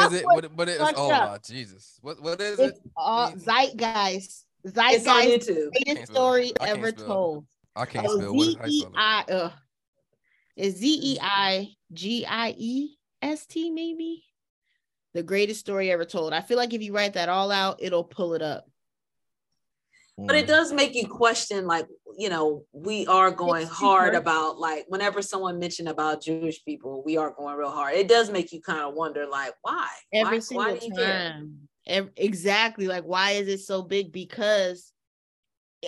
is 0.06 0.14
it? 0.14 0.26
But, 0.34 0.56
but 0.56 0.70
it's 0.70 0.82
all 0.82 1.08
a 1.08 1.12
lie. 1.12 1.38
Jesus. 1.44 2.00
What 2.02 2.22
what 2.22 2.40
is 2.42 2.60
it's 2.60 2.78
it? 2.78 2.92
All, 2.96 3.32
zeitgeist. 3.32 4.46
Zeitgeist. 4.68 5.50
Greatest 5.86 6.12
story 6.12 6.52
ever 6.62 6.92
told. 6.92 7.46
I 7.76 7.86
can't 7.86 8.08
oh, 8.10 8.18
spell. 8.18 8.40
Z-E-I, 8.40 9.24
uh, 9.32 9.50
is 10.56 10.76
Z 10.76 11.00
E 11.02 11.18
I 11.22 11.70
G 11.94 12.26
I 12.26 12.54
E 12.58 12.98
S 13.22 13.46
T 13.46 13.70
maybe? 13.70 14.24
The 15.14 15.24
greatest 15.24 15.60
story 15.62 15.92
ever 15.92 16.06
told. 16.06 16.34
I 16.34 16.42
feel 16.42 16.58
like 16.58 16.74
if 16.74 16.82
you 16.82 16.94
write 16.94 17.14
that 17.14 17.30
all 17.30 17.52
out, 17.52 17.78
it'll 17.82 18.04
pull 18.04 18.34
it 18.34 18.42
up. 18.42 18.69
But 20.26 20.36
it 20.36 20.46
mm. 20.46 20.50
does 20.50 20.74
make 20.74 20.96
you 20.96 21.08
question, 21.08 21.66
like, 21.66 21.88
you 22.18 22.30
know, 22.30 22.64
we 22.74 23.08
are 23.08 23.32
going 23.32 23.68
hard 23.68 24.16
about 24.16 24.60
like 24.60 24.86
whenever 24.88 25.22
someone 25.22 25.60
mentioned 25.60 25.88
about 25.88 26.22
Jewish 26.22 26.64
people, 26.66 27.04
we 27.06 27.18
are 27.18 27.32
going 27.32 27.56
real 27.56 27.72
hard. 27.72 27.96
It 27.96 28.08
does 28.08 28.30
make 28.30 28.52
you 28.52 28.62
kind 28.62 28.82
of 28.82 28.94
wonder, 28.94 29.26
like, 29.28 29.54
why? 29.62 29.88
Every 30.14 30.38
why, 30.38 30.40
single 30.40 30.74
why 30.74 31.04
time. 31.04 31.70
Every, 31.88 32.12
exactly. 32.18 32.88
Like, 32.88 33.04
why 33.04 33.32
is 33.32 33.48
it 33.48 33.62
so 33.62 33.82
big? 33.82 34.12
Because 34.12 34.92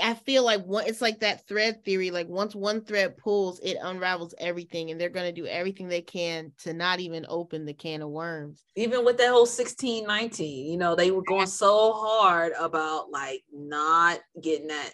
I 0.01 0.13
feel 0.13 0.45
like 0.45 0.63
one, 0.65 0.85
it's 0.87 1.01
like 1.01 1.19
that 1.19 1.47
thread 1.47 1.83
theory. 1.83 2.11
Like 2.11 2.27
once 2.29 2.55
one 2.55 2.81
thread 2.81 3.17
pulls, 3.17 3.59
it 3.59 3.77
unravels 3.81 4.33
everything, 4.37 4.89
and 4.89 4.99
they're 4.99 5.09
gonna 5.09 5.33
do 5.33 5.45
everything 5.45 5.87
they 5.87 6.01
can 6.01 6.53
to 6.63 6.73
not 6.73 6.99
even 6.99 7.25
open 7.27 7.65
the 7.65 7.73
can 7.73 8.01
of 8.01 8.09
worms. 8.09 8.63
Even 8.75 9.03
with 9.03 9.17
that 9.17 9.31
whole 9.31 9.45
sixteen 9.45 10.05
nineteen, 10.05 10.71
you 10.71 10.77
know, 10.77 10.95
they 10.95 11.11
were 11.11 11.23
going 11.23 11.47
so 11.47 11.91
hard 11.93 12.53
about 12.57 13.11
like 13.11 13.43
not 13.51 14.19
getting 14.41 14.67
that 14.67 14.91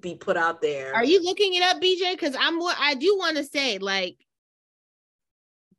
be 0.00 0.16
put 0.16 0.36
out 0.36 0.60
there. 0.60 0.94
Are 0.94 1.04
you 1.04 1.22
looking 1.22 1.54
it 1.54 1.62
up, 1.62 1.80
BJ? 1.80 2.12
Because 2.12 2.34
I'm 2.38 2.58
what 2.58 2.76
I 2.80 2.94
do 2.94 3.16
want 3.16 3.36
to 3.36 3.44
say, 3.44 3.78
like, 3.78 4.16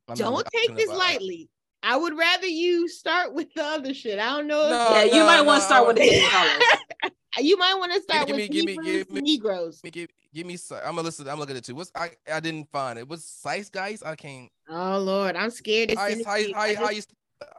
I'm 0.08 0.16
don't 0.16 0.46
take 0.46 0.74
this 0.74 0.88
lightly. 0.88 1.50
I 1.82 1.96
would 1.96 2.16
rather 2.16 2.46
you 2.46 2.88
start 2.88 3.34
with 3.34 3.52
the 3.54 3.62
other 3.62 3.94
shit. 3.94 4.18
I 4.18 4.36
don't 4.36 4.46
know. 4.46 4.68
No, 4.70 4.88
yeah, 4.90 5.04
no, 5.04 5.16
you 5.18 5.24
might 5.24 5.36
no, 5.36 5.44
want 5.44 5.60
to 5.60 5.66
start 5.66 5.86
with 5.86 5.96
the 5.96 6.28
colors. 6.28 7.12
You 7.40 7.56
might 7.56 7.74
want 7.74 7.92
to 7.92 8.02
start 8.02 8.26
give 8.26 8.36
with 8.36 8.48
me, 8.48 8.48
give 8.48 8.64
me, 8.64 8.78
give 8.82 9.10
me, 9.10 9.20
Negroes. 9.20 9.80
Give, 9.82 10.08
give 10.34 10.46
me. 10.46 10.56
I'm 10.72 10.96
gonna 10.96 11.02
listen. 11.02 11.28
I'm 11.28 11.38
looking 11.38 11.56
at 11.56 11.62
it 11.62 11.64
too. 11.64 11.74
What's 11.74 11.92
I? 11.94 12.10
I 12.32 12.40
didn't 12.40 12.70
find 12.70 12.98
it. 12.98 13.08
What's 13.08 13.24
Zeitgeist? 13.44 14.04
I 14.04 14.16
can't. 14.16 14.50
Oh 14.68 14.98
Lord, 14.98 15.36
I'm 15.36 15.50
scared. 15.50 15.94
How, 15.96 16.08
how, 16.08 16.52
how, 16.54 16.74
how 16.74 16.90
you, 16.90 17.02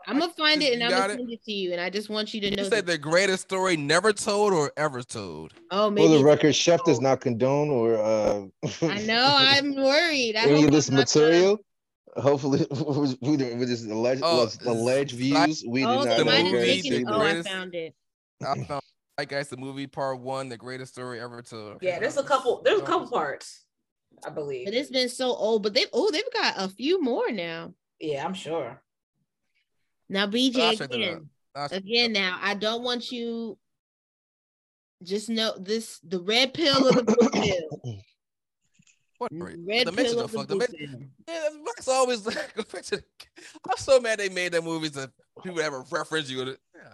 I'm 0.07 0.19
gonna 0.19 0.33
find 0.33 0.61
it 0.61 0.73
and 0.73 0.83
I'm 0.83 0.91
gonna 0.91 1.13
send 1.13 1.31
it 1.31 1.43
to 1.43 1.51
you. 1.51 1.71
And 1.71 1.79
I 1.79 1.89
just 1.89 2.09
want 2.09 2.33
you 2.33 2.41
to 2.41 2.51
know. 2.51 2.63
You 2.63 2.69
said 2.69 2.85
the 2.85 2.97
greatest 2.97 3.43
story 3.43 3.77
never 3.77 4.11
told 4.11 4.53
or 4.53 4.71
ever 4.75 5.03
told. 5.03 5.53
Oh, 5.71 5.89
maybe. 5.89 6.07
For 6.07 6.17
the 6.17 6.23
record, 6.23 6.55
Chef 6.55 6.83
does 6.83 6.99
not 6.99 7.21
condone 7.21 7.69
or. 7.69 7.97
uh 7.97 8.45
I 8.81 9.01
know. 9.03 9.35
I'm 9.37 9.75
worried. 9.83 10.35
I 10.35 10.45
any 10.45 10.65
of 10.65 10.71
this 10.71 10.89
material. 10.89 11.59
hopefully 12.17 12.65
with 12.71 13.69
this 13.69 13.85
alleged, 13.85 14.21
oh, 14.23 14.49
alleged 14.65 15.15
views, 15.15 15.63
we 15.67 15.85
oh, 15.85 16.03
did 16.03 16.25
not 16.25 16.43
movie, 16.43 17.05
Oh, 17.07 17.21
I 17.21 17.41
found 17.43 17.75
it. 17.75 17.93
I 18.41 18.63
found 18.63 18.81
I 19.19 19.25
guess 19.25 19.49
the 19.49 19.57
movie 19.57 19.85
part 19.85 20.21
one, 20.21 20.47
the 20.47 20.55
greatest 20.55 20.93
story 20.93 21.19
ever 21.19 21.41
to. 21.41 21.77
Yeah, 21.81 21.99
there's 21.99 22.15
a 22.15 22.23
couple. 22.23 22.61
There's 22.63 22.79
a 22.79 22.85
couple 22.85 23.09
parts, 23.09 23.65
I 24.25 24.29
believe. 24.29 24.63
But 24.63 24.73
it's 24.73 24.89
been 24.89 25.09
so 25.09 25.33
old, 25.33 25.61
but 25.61 25.73
they've 25.73 25.89
oh 25.91 26.09
they've 26.09 26.23
got 26.33 26.53
a 26.55 26.69
few 26.69 27.03
more 27.03 27.29
now. 27.29 27.73
Yeah, 27.99 28.23
I'm 28.23 28.33
sure. 28.33 28.81
Now, 30.07 30.25
BJ 30.25 30.79
again, 30.79 31.29
again. 31.53 32.13
Now, 32.13 32.39
I 32.41 32.53
don't 32.53 32.81
want 32.81 33.11
you. 33.11 33.57
Just 35.03 35.27
know 35.27 35.53
this: 35.59 35.99
the 35.99 36.21
red 36.21 36.53
pill 36.53 36.87
or 36.87 36.93
the 36.93 37.03
blue 37.03 37.29
pill. 37.33 38.01
What 39.17 39.31
red 39.33 39.87
the 39.87 39.91
pill 39.91 40.21
of 40.21 40.31
the, 40.31 40.45
the 40.45 40.55
blue 40.55 40.65
pill. 40.65 40.99
Yeah, 41.27 41.49
Max 41.65 41.89
always 41.89 42.21
go. 42.21 42.31
I'm 43.69 43.77
so 43.77 43.99
mad 43.99 44.19
they 44.19 44.29
made 44.29 44.53
that 44.53 44.63
movies 44.63 44.93
that 44.93 45.11
people 45.43 45.59
ever 45.59 45.83
reference 45.91 46.29
you. 46.29 46.55
Yeah. 46.73 46.93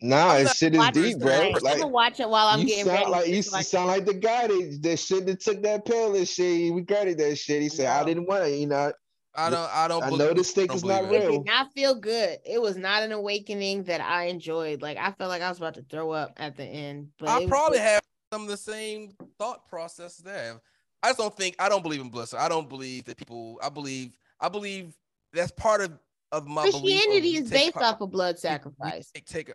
Nah, 0.00 0.34
it 0.34 0.48
shit 0.50 0.74
is 0.74 0.90
deep, 0.90 1.18
bro. 1.18 1.50
Like, 1.60 1.74
I'm 1.74 1.80
gonna 1.80 1.88
watch 1.88 2.20
it 2.20 2.28
while 2.28 2.46
I'm 2.46 2.64
getting 2.64 2.84
sound 2.84 2.98
ready. 2.98 3.10
Like, 3.10 3.28
you 3.28 3.42
sound 3.42 3.88
like 3.88 4.04
the 4.04 4.14
guy 4.14 4.46
that, 4.46 4.78
that 4.82 4.98
shouldn't 4.98 5.28
have 5.28 5.38
took 5.40 5.62
that 5.62 5.84
pill 5.84 6.14
and 6.14 6.28
shit. 6.28 6.56
He 6.56 6.70
regretted 6.70 7.18
that 7.18 7.36
shit. 7.36 7.62
He 7.62 7.68
said, 7.68 7.84
no. 7.84 8.00
"I 8.00 8.04
didn't 8.04 8.26
want 8.26 8.44
it," 8.44 8.58
you 8.58 8.66
know. 8.66 8.92
I 9.34 9.50
don't. 9.50 9.70
I 9.72 9.88
don't. 9.88 10.02
I 10.02 10.10
know 10.10 10.34
this 10.34 10.52
thing 10.52 10.70
is 10.72 10.84
not 10.84 11.10
real. 11.10 11.22
It 11.22 11.30
did 11.30 11.44
not 11.46 11.72
feel 11.72 11.94
good. 11.94 12.38
It 12.44 12.60
was 12.60 12.76
not 12.76 13.02
an 13.02 13.12
awakening 13.12 13.84
that 13.84 14.00
I 14.00 14.24
enjoyed. 14.24 14.82
Like 14.82 14.98
I 14.98 15.12
felt 15.12 15.30
like 15.30 15.42
I 15.42 15.48
was 15.48 15.58
about 15.58 15.74
to 15.74 15.82
throw 15.82 16.10
up 16.10 16.32
at 16.36 16.56
the 16.56 16.64
end. 16.64 17.08
But 17.18 17.28
I 17.28 17.46
probably 17.46 17.78
was... 17.78 17.86
have 17.88 18.02
some 18.32 18.42
of 18.42 18.48
the 18.48 18.56
same 18.56 19.14
thought 19.38 19.68
process 19.68 20.16
there. 20.16 20.60
I 21.02 21.08
just 21.08 21.18
don't 21.18 21.36
think. 21.36 21.56
I 21.58 21.68
don't 21.68 21.82
believe 21.82 22.00
in 22.00 22.08
bliss. 22.08 22.34
I 22.34 22.48
don't 22.48 22.68
believe 22.68 23.04
that 23.04 23.16
people. 23.16 23.58
I 23.62 23.68
believe. 23.68 24.16
I 24.40 24.48
believe 24.48 24.96
that's 25.32 25.52
part 25.52 25.82
of 25.82 25.92
of 26.32 26.46
my 26.46 26.62
Christianity 26.62 27.36
is 27.36 27.50
based 27.50 27.74
part, 27.74 27.86
off 27.86 28.00
of 28.00 28.10
blood 28.10 28.38
sacrifice. 28.38 29.10
Take, 29.14 29.26
take 29.26 29.52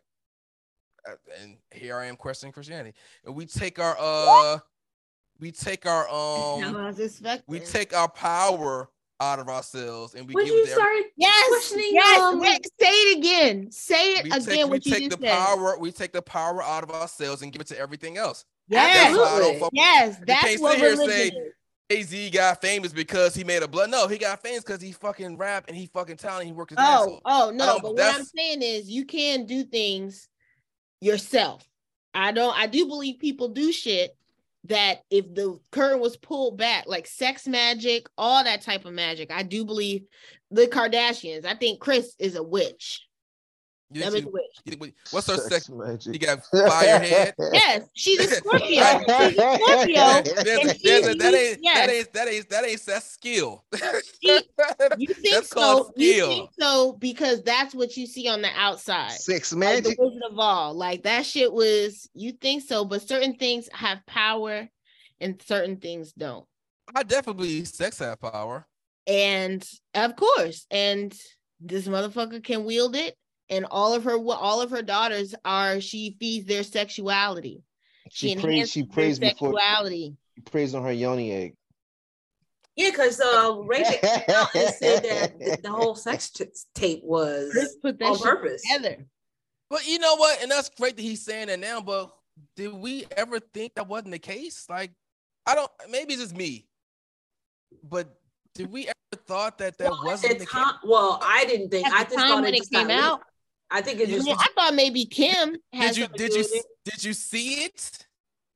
and 1.42 1.58
here 1.72 1.98
I 1.98 2.06
am 2.06 2.16
questioning 2.16 2.54
Christianity. 2.54 2.96
And 3.26 3.36
we 3.36 3.46
take 3.46 3.80
our 3.80 3.96
uh, 4.00 4.60
we 5.40 5.52
take 5.52 5.86
our 5.86 6.08
um, 6.12 6.96
we 7.48 7.60
take 7.60 7.96
our 7.96 8.10
power 8.10 8.90
out 9.20 9.40
of 9.40 9.48
ourselves 9.48 10.16
and 10.16 10.28
we 10.28 10.34
when 10.34 10.46
give 10.46 10.54
you 10.54 10.68
start 10.68 11.04
yes 11.16 11.74
yes 11.78 12.20
um, 12.20 12.42
say 12.42 12.88
it 12.88 13.18
again 13.18 13.72
say 13.72 14.14
it 14.16 14.24
we 14.24 14.32
again 14.32 14.44
take, 14.44 14.70
we 14.70 14.80
take 14.80 15.10
the 15.10 15.18
said. 15.22 15.32
power 15.32 15.78
we 15.78 15.92
take 15.92 16.12
the 16.12 16.22
power 16.22 16.62
out 16.62 16.84
of 16.84 16.90
ourselves 16.92 17.42
and 17.42 17.54
give 17.54 17.62
it 17.62 17.68
to 17.68 17.80
everything 17.80 18.18
else 18.18 18.44
yes 18.68 19.16
that's 19.16 19.70
yes 19.72 20.20
that's 20.26 20.60
what 20.60 20.82
religion 20.82 21.08
say, 21.10 21.52
Az 21.92 22.32
got 22.32 22.60
famous 22.60 22.92
because 22.92 23.36
he 23.36 23.44
made 23.44 23.62
a 23.62 23.68
blood. 23.68 23.90
No, 23.90 24.08
he 24.08 24.18
got 24.18 24.42
famous 24.42 24.64
because 24.64 24.82
he 24.82 24.94
fucking 24.94 25.38
rap 25.38 25.66
and 25.68 25.76
he 25.76 25.86
fucking 25.88 26.18
talented. 26.18 26.48
He 26.48 26.54
worked 26.54 26.72
his 26.72 26.80
oh, 26.82 27.20
Oh 27.26 27.52
no, 27.54 27.80
but 27.82 27.94
what 27.94 28.16
I'm 28.16 28.24
saying 28.24 28.62
is 28.62 28.90
you 28.90 29.06
can 29.06 29.46
do 29.46 29.64
things 29.64 30.28
yourself. 31.04 31.68
I 32.14 32.32
don't. 32.32 32.58
I 32.58 32.68
do 32.68 32.88
believe 32.88 33.20
people 33.20 33.50
do 33.50 33.72
shit 33.72 34.16
that 34.66 35.02
if 35.10 35.34
the 35.34 35.60
curtain 35.72 36.00
was 36.00 36.16
pulled 36.16 36.58
back, 36.58 36.86
like 36.88 37.06
sex 37.06 37.48
magic, 37.48 38.08
all 38.18 38.44
that 38.44 38.62
type 38.62 38.86
of 38.86 38.94
magic, 38.94 39.32
I 39.32 39.44
do 39.44 39.66
believe 39.66 40.04
the 40.52 40.68
Kardashians. 40.68 41.46
I 41.46 41.56
think 41.56 41.80
Kris 41.80 42.16
is 42.20 42.36
a 42.36 42.44
witch. 42.44 43.02
You 43.94 44.12
think 44.12 44.28
she, 44.66 44.78
you 44.80 44.94
what's 45.12 45.28
her 45.28 45.38
sex? 45.38 45.70
sex 45.70 46.04
she 46.04 46.18
got 46.18 46.46
fire 46.46 47.00
head. 47.00 47.34
yes, 47.54 47.88
she's 47.94 48.20
a 48.20 48.36
Scorpio. 48.36 48.60
she's 48.68 48.80
a 48.80 49.58
Scorpio. 49.58 49.94
that, 49.96 51.34
ain't, 51.36 51.60
yes. 51.62 51.76
that 51.76 51.90
ain't 51.90 52.14
that 52.14 52.28
ain't 52.28 52.50
that 52.50 52.66
ain't 52.66 52.86
that 52.86 53.04
skill. 53.04 53.64
She, 54.22 54.30
you 54.98 55.08
think 55.14 55.36
that's 55.36 55.50
so? 55.50 55.92
You 55.96 56.26
think 56.28 56.50
so 56.60 56.94
because 57.00 57.44
that's 57.44 57.76
what 57.76 57.96
you 57.98 58.08
see 58.08 58.28
on 58.28 58.42
the 58.42 58.50
outside. 58.56 59.12
Sex 59.12 59.54
magic. 59.54 59.86
Like 59.86 59.98
the 59.98 60.04
Wizard 60.04 60.24
of 60.32 60.40
Oz, 60.40 60.76
like 60.76 61.04
that 61.04 61.26
shit 61.26 61.52
was. 61.52 62.10
You 62.14 62.32
think 62.32 62.64
so, 62.64 62.86
but 62.86 63.08
certain 63.08 63.36
things 63.36 63.70
have 63.74 64.06
power, 64.06 64.68
and 65.20 65.42
certain 65.42 65.78
things 65.78 66.14
don't. 66.14 66.46
I 66.96 67.04
definitely 67.04 67.66
sex 67.66 68.00
have 68.00 68.20
power. 68.20 68.68
And 69.08 69.68
of 69.96 70.16
course, 70.16 70.66
and 70.72 71.14
this 71.60 71.88
motherfucker 71.88 72.44
can 72.44 72.66
wield 72.66 72.96
it 72.96 73.16
and 73.54 73.66
all 73.70 73.94
of 73.94 74.04
her 74.04 74.18
all 74.18 74.62
of 74.62 74.72
her 74.72 74.82
daughters 74.82 75.36
are 75.46 75.80
she 75.80 76.18
feeds 76.20 76.46
their 76.46 76.64
sexuality. 76.64 77.64
She, 78.10 78.30
she 78.30 78.36
prays. 78.36 78.72
She 78.72 78.84
prays 78.84 79.18
sexuality. 79.18 80.16
She 80.36 80.42
prays 80.42 80.76
on 80.76 80.84
her 80.84 80.92
yoni 80.92 81.32
egg. 81.32 81.56
Yeah, 82.76 82.90
because 82.90 83.20
uh, 83.20 83.56
Ray 83.66 83.84
J 83.84 84.00
said 84.02 85.04
that 85.04 85.40
the, 85.40 85.60
the 85.64 85.70
whole 85.70 85.96
sex 85.96 86.32
t- 86.32 86.46
tape 86.74 87.02
was 87.04 87.78
put 87.82 88.00
that 88.00 88.06
on 88.06 88.20
purpose. 88.20 88.64
Together. 88.64 89.06
But 89.70 89.86
you 89.88 90.00
know 90.00 90.16
what? 90.16 90.42
And 90.42 90.50
that's 90.50 90.70
great 90.70 90.96
that 90.96 91.02
he's 91.02 91.24
saying 91.24 91.48
that 91.48 91.60
now. 91.60 91.82
But 91.82 92.12
did 92.56 92.74
we 92.74 93.06
ever 93.16 93.40
think 93.40 93.76
that 93.76 93.88
wasn't 93.88 94.12
the 94.12 94.20
case? 94.20 94.66
Like, 94.70 94.92
I 95.46 95.54
don't. 95.54 95.72
Maybe 95.90 96.14
it's 96.14 96.24
just 96.24 96.36
me. 96.36 96.66
But 97.84 98.16
did 98.56 98.72
we 98.72 98.86
ever 98.86 99.24
thought 99.28 99.60
that 99.60 99.78
that 99.78 99.92
well, 99.92 100.06
wasn't 100.06 100.40
the 100.40 100.46
time, 100.46 100.74
case? 100.74 100.80
Well, 100.84 101.20
I 101.24 101.46
didn't 101.46 101.70
think. 101.70 101.88
At 101.88 101.94
I 101.94 102.04
just 102.04 102.16
thought 102.16 102.44
it, 102.46 102.56
it 102.56 102.70
came 102.72 102.90
out. 102.90 103.22
I 103.74 103.82
think 103.82 104.00
it 104.00 104.08
just. 104.08 104.30
I 104.30 104.48
thought 104.56 104.76
maybe 104.76 105.04
Kim. 105.04 105.58
Did 105.74 105.98
you 105.98 106.08
did 106.08 106.34
you 106.34 106.46
did 106.86 107.04
you 107.04 107.14
see 107.14 107.66
it? 107.66 108.06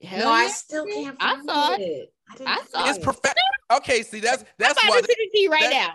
Hell 0.01 0.19
no, 0.19 0.25
yeah. 0.25 0.31
I 0.31 0.47
still 0.49 0.85
can't. 0.85 1.17
I 1.19 1.43
saw 1.43 1.73
it. 1.73 1.81
it. 1.81 2.13
I, 2.45 2.59
I 2.59 2.63
saw 2.69 2.89
it's 2.89 2.99
perfect. 2.99 3.39
Okay, 3.71 4.03
see 4.03 4.19
that's 4.19 4.45
that's 4.59 4.81
why 4.87 5.01
the, 5.01 5.47
right 5.49 5.61
that, 5.61 5.71
now. 5.71 5.93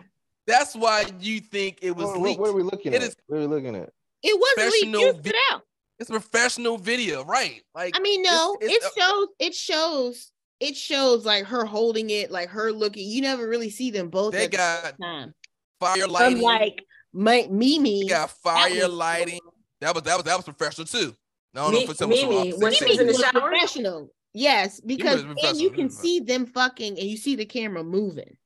That's 0.49 0.75
why 0.75 1.05
you 1.21 1.39
think 1.39 1.79
it 1.83 1.93
was 1.93 2.07
what, 2.07 2.21
leaked. 2.21 2.41
What 2.41 2.51
are 2.51 2.55
we 2.55 2.65
looking 2.65 2.93
it 2.93 2.97
at? 2.97 3.03
Is, 3.03 3.17
what 3.29 3.37
are 3.37 3.41
we 3.41 3.47
looking 3.47 3.77
at? 3.77 3.91
It 4.25 4.41
wasn't 4.41 4.93
leaked. 4.93 5.27
You 5.27 5.33
out. 5.53 5.63
It's 6.01 6.11
professional 6.11 6.79
video, 6.79 7.25
right? 7.25 7.63
Like 7.77 7.97
I 7.97 8.01
mean, 8.01 8.23
no, 8.23 8.57
it's, 8.61 8.75
it's, 8.75 8.87
it 8.87 9.01
shows. 9.01 9.29
It 9.39 9.55
shows. 9.55 10.33
It 10.59 10.77
shows 10.77 11.25
like 11.25 11.45
her 11.45 11.65
holding 11.65 12.11
it, 12.11 12.33
like 12.33 12.49
her 12.49 12.73
looking. 12.73 13.09
You 13.09 13.21
never 13.21 13.47
really 13.47 13.71
see 13.71 13.93
them 13.93 14.09
both. 14.09 14.33
They 14.33 14.49
got 14.49 14.97
the 14.97 15.05
time. 15.05 15.35
fire 15.79 16.09
lighting. 16.09 16.39
From 16.39 16.43
like 16.43 16.85
my 17.13 17.47
Mimi. 17.51 18.03
You 18.03 18.09
got 18.09 18.31
fire 18.31 18.89
lighting. 18.89 19.41
That 19.81 19.95
was 19.95 20.05
that 20.05 20.17
was 20.17 20.25
that 20.25 20.37
was 20.37 20.45
professional 20.45 20.87
too. 20.87 21.15
No, 21.55 21.71
no, 21.71 21.87
for 21.87 21.95
some 21.95 22.11
Mimi, 22.11 22.53
when 22.53 22.73
she 22.73 22.87
was 22.87 22.99
in 22.99 23.07
the 23.07 23.15
shower. 23.15 23.49
Professional. 23.49 24.11
Yes, 24.35 24.81
because 24.81 25.23
and 25.23 25.61
you 25.61 25.71
can 25.71 25.91
see 25.91 26.21
them 26.21 26.47
fucking 26.47 26.99
and 26.99 27.07
you 27.07 27.17
see 27.17 27.37
the 27.37 27.45
camera 27.45 27.85
moving. 27.85 28.37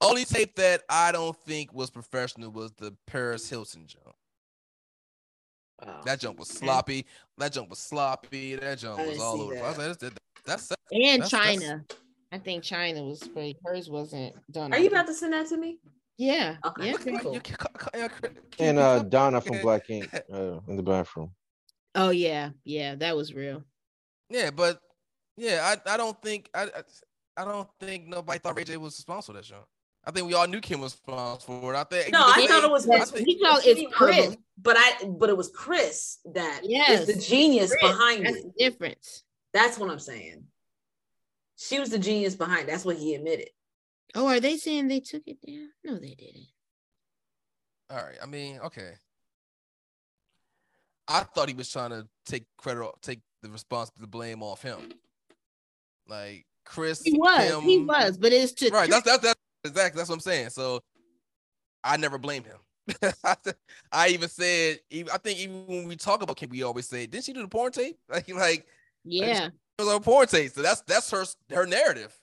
Only 0.00 0.24
tape 0.24 0.56
that 0.56 0.82
I 0.88 1.12
don't 1.12 1.36
think 1.44 1.72
was 1.72 1.90
professional 1.90 2.50
was 2.50 2.72
the 2.72 2.94
Paris 3.06 3.48
Hilton 3.48 3.86
jump. 3.86 4.16
Oh, 5.86 6.00
that 6.04 6.20
jump 6.20 6.38
was 6.38 6.48
sloppy. 6.48 7.04
That 7.36 7.52
jump 7.52 7.68
was 7.68 7.78
sloppy. 7.78 8.56
That 8.56 8.78
jump 8.78 8.98
was 8.98 9.20
all 9.20 9.40
over. 9.42 9.54
That. 9.54 9.62
Like, 9.62 9.76
that's, 9.76 9.96
that's, 9.98 10.12
that's, 10.44 10.76
and 10.92 11.22
that's, 11.22 11.32
Chyna. 11.32 11.90
I 12.32 12.38
think 12.38 12.64
Chyna 12.64 13.06
was 13.06 13.20
pretty. 13.28 13.56
Hers 13.64 13.90
wasn't 13.90 14.34
done. 14.50 14.72
Are 14.72 14.78
you 14.78 14.88
about 14.88 15.06
to 15.08 15.14
send 15.14 15.32
that 15.32 15.48
to 15.48 15.56
me? 15.56 15.78
Yeah. 16.16 16.56
Okay. 16.64 16.90
Yeah. 16.90 16.96
Cool. 17.18 17.40
And 18.58 18.78
uh, 18.78 19.02
Donna 19.02 19.40
from 19.40 19.60
Black 19.60 19.90
Ink 19.90 20.08
uh, 20.32 20.60
in 20.68 20.76
the 20.76 20.82
bathroom. 20.82 21.32
Oh 21.94 22.10
yeah, 22.10 22.50
yeah, 22.64 22.96
that 22.96 23.16
was 23.16 23.34
real. 23.34 23.62
Yeah, 24.28 24.50
but 24.50 24.80
yeah, 25.36 25.74
I, 25.86 25.94
I 25.94 25.96
don't 25.96 26.20
think 26.22 26.48
I, 26.54 26.64
I, 26.64 27.42
I 27.42 27.44
don't 27.44 27.68
think 27.80 28.08
nobody 28.08 28.38
thought 28.38 28.56
Ray 28.56 28.64
J 28.64 28.76
was 28.76 28.96
responsible 28.98 29.34
for 29.34 29.40
that 29.40 29.44
show. 29.44 29.66
I 30.04 30.10
think 30.10 30.26
we 30.26 30.34
all 30.34 30.46
knew 30.46 30.60
Kim 30.60 30.80
was 30.80 30.92
responsible 30.92 31.60
for 31.60 31.74
it. 31.74 31.76
I 31.76 31.84
think 31.84 32.12
no, 32.12 32.20
I 32.20 32.46
thought 32.46 32.64
it 32.64 32.70
was. 32.70 32.88
I 32.88 33.04
think, 33.04 33.26
he 33.26 33.38
thought 33.40 33.62
it's 33.64 33.94
Kris, 33.94 34.36
but 34.58 34.76
I 34.78 35.04
but 35.06 35.30
it 35.30 35.36
was 35.36 35.50
Kris 35.50 36.18
that 36.34 36.62
yes, 36.64 37.00
is 37.00 37.14
the 37.14 37.20
genius 37.20 37.70
Kris, 37.70 37.92
behind 37.92 38.26
that's 38.26 38.36
it. 38.38 38.44
The 38.44 38.64
difference. 38.64 39.22
That's 39.52 39.78
what 39.78 39.90
I'm 39.90 40.00
saying. 40.00 40.44
She 41.56 41.78
was 41.78 41.90
the 41.90 41.98
genius 41.98 42.34
behind. 42.34 42.68
That's 42.68 42.84
what 42.84 42.96
he 42.96 43.14
admitted. 43.14 43.48
Oh, 44.14 44.28
are 44.28 44.40
they 44.40 44.56
saying 44.56 44.88
they 44.88 45.00
took 45.00 45.22
it 45.26 45.38
down? 45.46 45.70
No, 45.84 45.98
they 45.98 46.14
didn't. 46.14 46.46
All 47.90 47.96
right. 47.96 48.16
I 48.22 48.26
mean, 48.26 48.60
okay. 48.60 48.92
I 51.08 51.20
thought 51.20 51.48
he 51.48 51.54
was 51.54 51.70
trying 51.70 51.90
to 51.90 52.06
take 52.24 52.44
credit, 52.56 52.88
take 53.02 53.20
the 53.42 53.50
response, 53.50 53.90
the 53.98 54.06
blame 54.06 54.42
off 54.42 54.62
him. 54.62 54.92
Like 56.08 56.46
Kris, 56.64 57.02
he 57.02 57.16
was, 57.18 57.50
Kim, 57.50 57.60
he 57.62 57.78
was, 57.78 58.16
but 58.18 58.32
it's 58.32 58.52
to 58.54 58.70
right. 58.70 58.88
That's 58.88 59.04
that's 59.04 59.22
that's 59.22 59.40
exactly 59.64 59.98
that's 59.98 60.08
what 60.08 60.16
I'm 60.16 60.20
saying. 60.20 60.50
So 60.50 60.80
I 61.82 61.96
never 61.96 62.18
blame 62.18 62.44
him. 62.44 62.58
I 63.92 64.08
even 64.08 64.28
said, 64.28 64.80
I 64.92 65.18
think 65.18 65.38
even 65.38 65.66
when 65.66 65.88
we 65.88 65.96
talk 65.96 66.22
about 66.22 66.36
Kim, 66.36 66.50
we 66.50 66.62
always 66.62 66.88
say, 66.88 67.06
didn't 67.06 67.24
she 67.24 67.32
do 67.32 67.42
the 67.42 67.48
porn 67.48 67.72
tape? 67.72 67.96
Like, 68.08 68.28
like 68.34 68.66
yeah, 69.04 69.46
it 69.46 69.82
was 69.82 69.94
a 69.94 70.00
porn 70.00 70.26
tape. 70.26 70.52
So 70.52 70.62
that's 70.62 70.82
that's 70.82 71.10
her 71.10 71.24
her 71.50 71.66
narrative. 71.66 72.14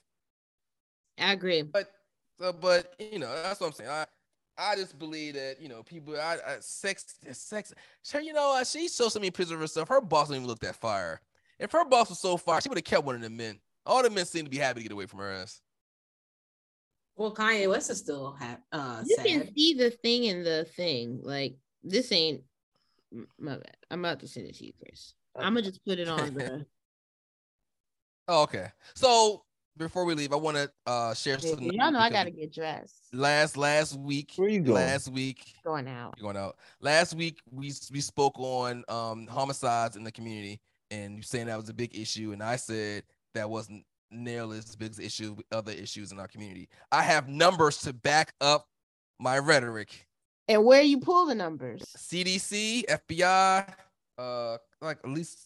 I 1.18 1.32
agree. 1.32 1.62
But 1.62 1.90
uh, 2.42 2.52
but 2.52 2.94
you 2.98 3.18
know, 3.18 3.32
that's 3.42 3.60
what 3.60 3.68
I'm 3.68 3.72
saying. 3.72 3.90
I 3.90 4.06
I 4.58 4.76
just 4.76 4.98
believe 4.98 5.34
that 5.34 5.60
you 5.60 5.68
know 5.68 5.82
people. 5.82 6.16
I, 6.16 6.38
I 6.46 6.56
sex 6.60 7.14
sex. 7.32 7.72
Sure, 8.02 8.20
you 8.20 8.32
know 8.32 8.56
uh, 8.56 8.64
she 8.64 8.88
showed 8.88 9.10
so 9.10 9.18
many 9.18 9.30
pictures 9.30 9.52
of 9.52 9.60
herself. 9.60 9.88
Her 9.88 10.00
boss 10.00 10.28
didn't 10.28 10.38
even 10.38 10.48
look 10.48 10.60
that 10.60 10.76
fire. 10.76 11.20
If 11.58 11.72
her 11.72 11.84
boss 11.84 12.08
was 12.08 12.18
so 12.18 12.36
fire, 12.36 12.60
she 12.60 12.68
would 12.68 12.78
have 12.78 12.84
kept 12.84 13.04
one 13.04 13.14
of 13.14 13.22
the 13.22 13.30
men. 13.30 13.58
All 13.86 14.02
the 14.02 14.10
men 14.10 14.24
seem 14.24 14.44
to 14.44 14.50
be 14.50 14.58
happy 14.58 14.80
to 14.80 14.82
get 14.82 14.92
away 14.92 15.06
from 15.06 15.20
her 15.20 15.30
ass. 15.30 15.60
Well, 17.16 17.34
Kanye 17.34 17.68
West 17.68 17.90
is 17.90 17.98
still 17.98 18.36
ha- 18.38 18.58
uh 18.72 19.02
you 19.04 19.16
sad. 19.16 19.26
can 19.26 19.54
see 19.54 19.74
the 19.74 19.90
thing 19.90 20.24
in 20.24 20.44
the 20.44 20.64
thing. 20.76 21.20
Like 21.22 21.56
this 21.82 22.10
ain't 22.12 22.42
my 23.38 23.56
bad. 23.56 23.76
I'm 23.90 24.04
about 24.04 24.20
to 24.20 24.28
send 24.28 24.46
it 24.46 24.56
to 24.56 24.66
you, 24.66 24.72
Chris. 24.80 25.14
I'm 25.36 25.54
gonna 25.54 25.62
just 25.62 25.84
put 25.84 25.98
it 25.98 26.08
on 26.08 26.34
the. 26.34 26.66
oh, 28.28 28.42
okay. 28.42 28.68
So 28.94 29.44
before 29.76 30.04
we 30.04 30.14
leave, 30.14 30.32
I 30.32 30.36
want 30.36 30.56
to 30.56 30.70
uh 30.86 31.14
share 31.14 31.38
Yeah, 31.40 31.54
some. 31.54 31.62
y'all 31.62 31.90
know 31.92 31.98
I 31.98 32.10
gotta 32.10 32.30
get 32.30 32.52
dressed. 32.52 33.08
Last 33.12 33.56
last 33.56 33.98
week. 33.98 34.32
Where 34.36 34.48
you 34.48 34.60
going? 34.60 34.74
Last 34.74 35.08
week. 35.08 35.54
Going 35.64 35.88
out. 35.88 36.14
You're 36.16 36.32
going 36.32 36.42
out. 36.42 36.56
Last 36.80 37.14
week 37.14 37.40
we 37.50 37.72
we 37.90 38.00
spoke 38.00 38.38
on 38.38 38.84
um 38.88 39.26
homicides 39.26 39.96
in 39.96 40.04
the 40.04 40.12
community, 40.12 40.60
and 40.90 41.16
you 41.16 41.22
saying 41.22 41.46
that 41.46 41.58
was 41.58 41.68
a 41.68 41.74
big 41.74 41.96
issue, 41.98 42.32
and 42.32 42.42
I 42.42 42.56
said 42.56 43.04
that 43.34 43.48
wasn't 43.48 43.84
nearly 44.10 44.58
as 44.58 44.76
big 44.76 44.90
as 44.90 44.98
issue 44.98 45.32
with 45.32 45.46
other 45.52 45.72
issues 45.72 46.12
in 46.12 46.20
our 46.20 46.28
community. 46.28 46.68
I 46.90 47.02
have 47.02 47.28
numbers 47.28 47.78
to 47.78 47.92
back 47.92 48.34
up 48.40 48.66
my 49.18 49.38
rhetoric. 49.38 50.06
And 50.48 50.64
where 50.64 50.82
you 50.82 50.98
pull 51.00 51.24
the 51.26 51.34
numbers? 51.34 51.82
CDC, 51.96 52.84
FBI, 52.86 53.72
uh, 54.18 54.58
like 54.82 54.98
at 55.02 55.08
least 55.08 55.38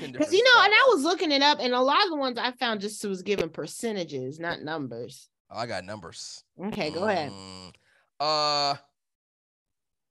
because 0.00 0.32
you 0.32 0.42
know, 0.42 0.62
and 0.62 0.72
I 0.72 0.86
was 0.92 1.02
looking 1.02 1.30
it 1.30 1.42
up, 1.42 1.58
and 1.60 1.74
a 1.74 1.80
lot 1.80 2.02
of 2.04 2.10
the 2.10 2.16
ones 2.16 2.38
I 2.38 2.52
found 2.52 2.80
just 2.80 3.04
was 3.04 3.22
given 3.22 3.48
percentages, 3.48 4.40
not 4.40 4.62
numbers. 4.62 5.28
Oh, 5.50 5.58
I 5.58 5.66
got 5.66 5.84
numbers. 5.84 6.44
Okay, 6.66 6.90
go 6.90 7.04
ahead. 7.04 7.30
Mm, 7.30 7.72
uh, 8.20 8.74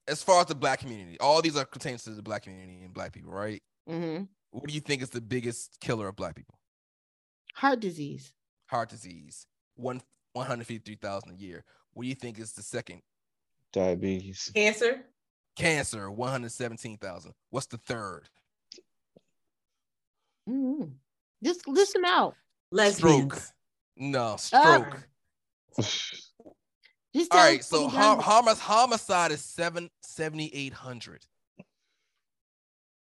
as 0.08 0.22
far 0.22 0.42
as 0.42 0.48
the 0.48 0.56
black 0.56 0.80
community, 0.80 1.20
all 1.20 1.42
these 1.42 1.58
are 1.58 1.66
contained 1.66 2.00
to 2.00 2.12
the 2.12 2.22
black 2.22 2.44
community 2.44 2.84
and 2.84 2.94
black 2.94 3.14
people, 3.14 3.32
right? 3.32 3.62
Mm-hmm. 3.90 4.24
What 4.52 4.68
do 4.68 4.74
you 4.74 4.82
think 4.82 5.02
is 5.02 5.10
the 5.10 5.22
biggest 5.22 5.80
killer 5.80 6.08
of 6.08 6.16
black 6.16 6.36
people? 6.36 6.60
Heart 7.56 7.80
disease. 7.80 8.34
Heart 8.68 8.90
disease, 8.90 9.48
one 9.76 10.02
one 10.34 10.46
hundred 10.46 10.68
fifty 10.68 10.84
three 10.86 11.00
thousand 11.02 11.32
a 11.32 11.36
year. 11.36 11.64
What 11.94 12.04
do 12.04 12.10
you 12.10 12.16
think 12.16 12.40
is 12.40 12.54
the 12.54 12.64
second? 12.64 13.02
Diabetes. 13.74 14.52
Cancer. 14.54 15.02
Cancer, 15.56 16.12
one 16.12 16.32
hundred 16.32 16.52
seventeen 16.52 16.98
thousand. 16.98 17.34
What's 17.50 17.68
the 17.68 17.78
third? 17.78 18.30
Mm-hmm. 20.52 20.84
Just 21.44 21.68
list 21.68 21.94
them 21.94 22.06
out. 22.06 22.36
Lesbians. 22.72 23.34
Stroke. 23.34 23.42
No, 23.98 24.36
stroke. 24.38 24.98
Uh, 25.78 25.82
just 25.82 27.32
All 27.32 27.38
tell 27.38 27.46
right, 27.46 27.64
so 27.64 27.84
what 27.86 27.94
you 27.94 28.00
hom- 28.22 28.56
homicide 28.58 29.32
is 29.32 29.44
seven 29.44 29.90
seventy 30.02 30.50
eight 30.54 30.74
hundred. 30.74 31.26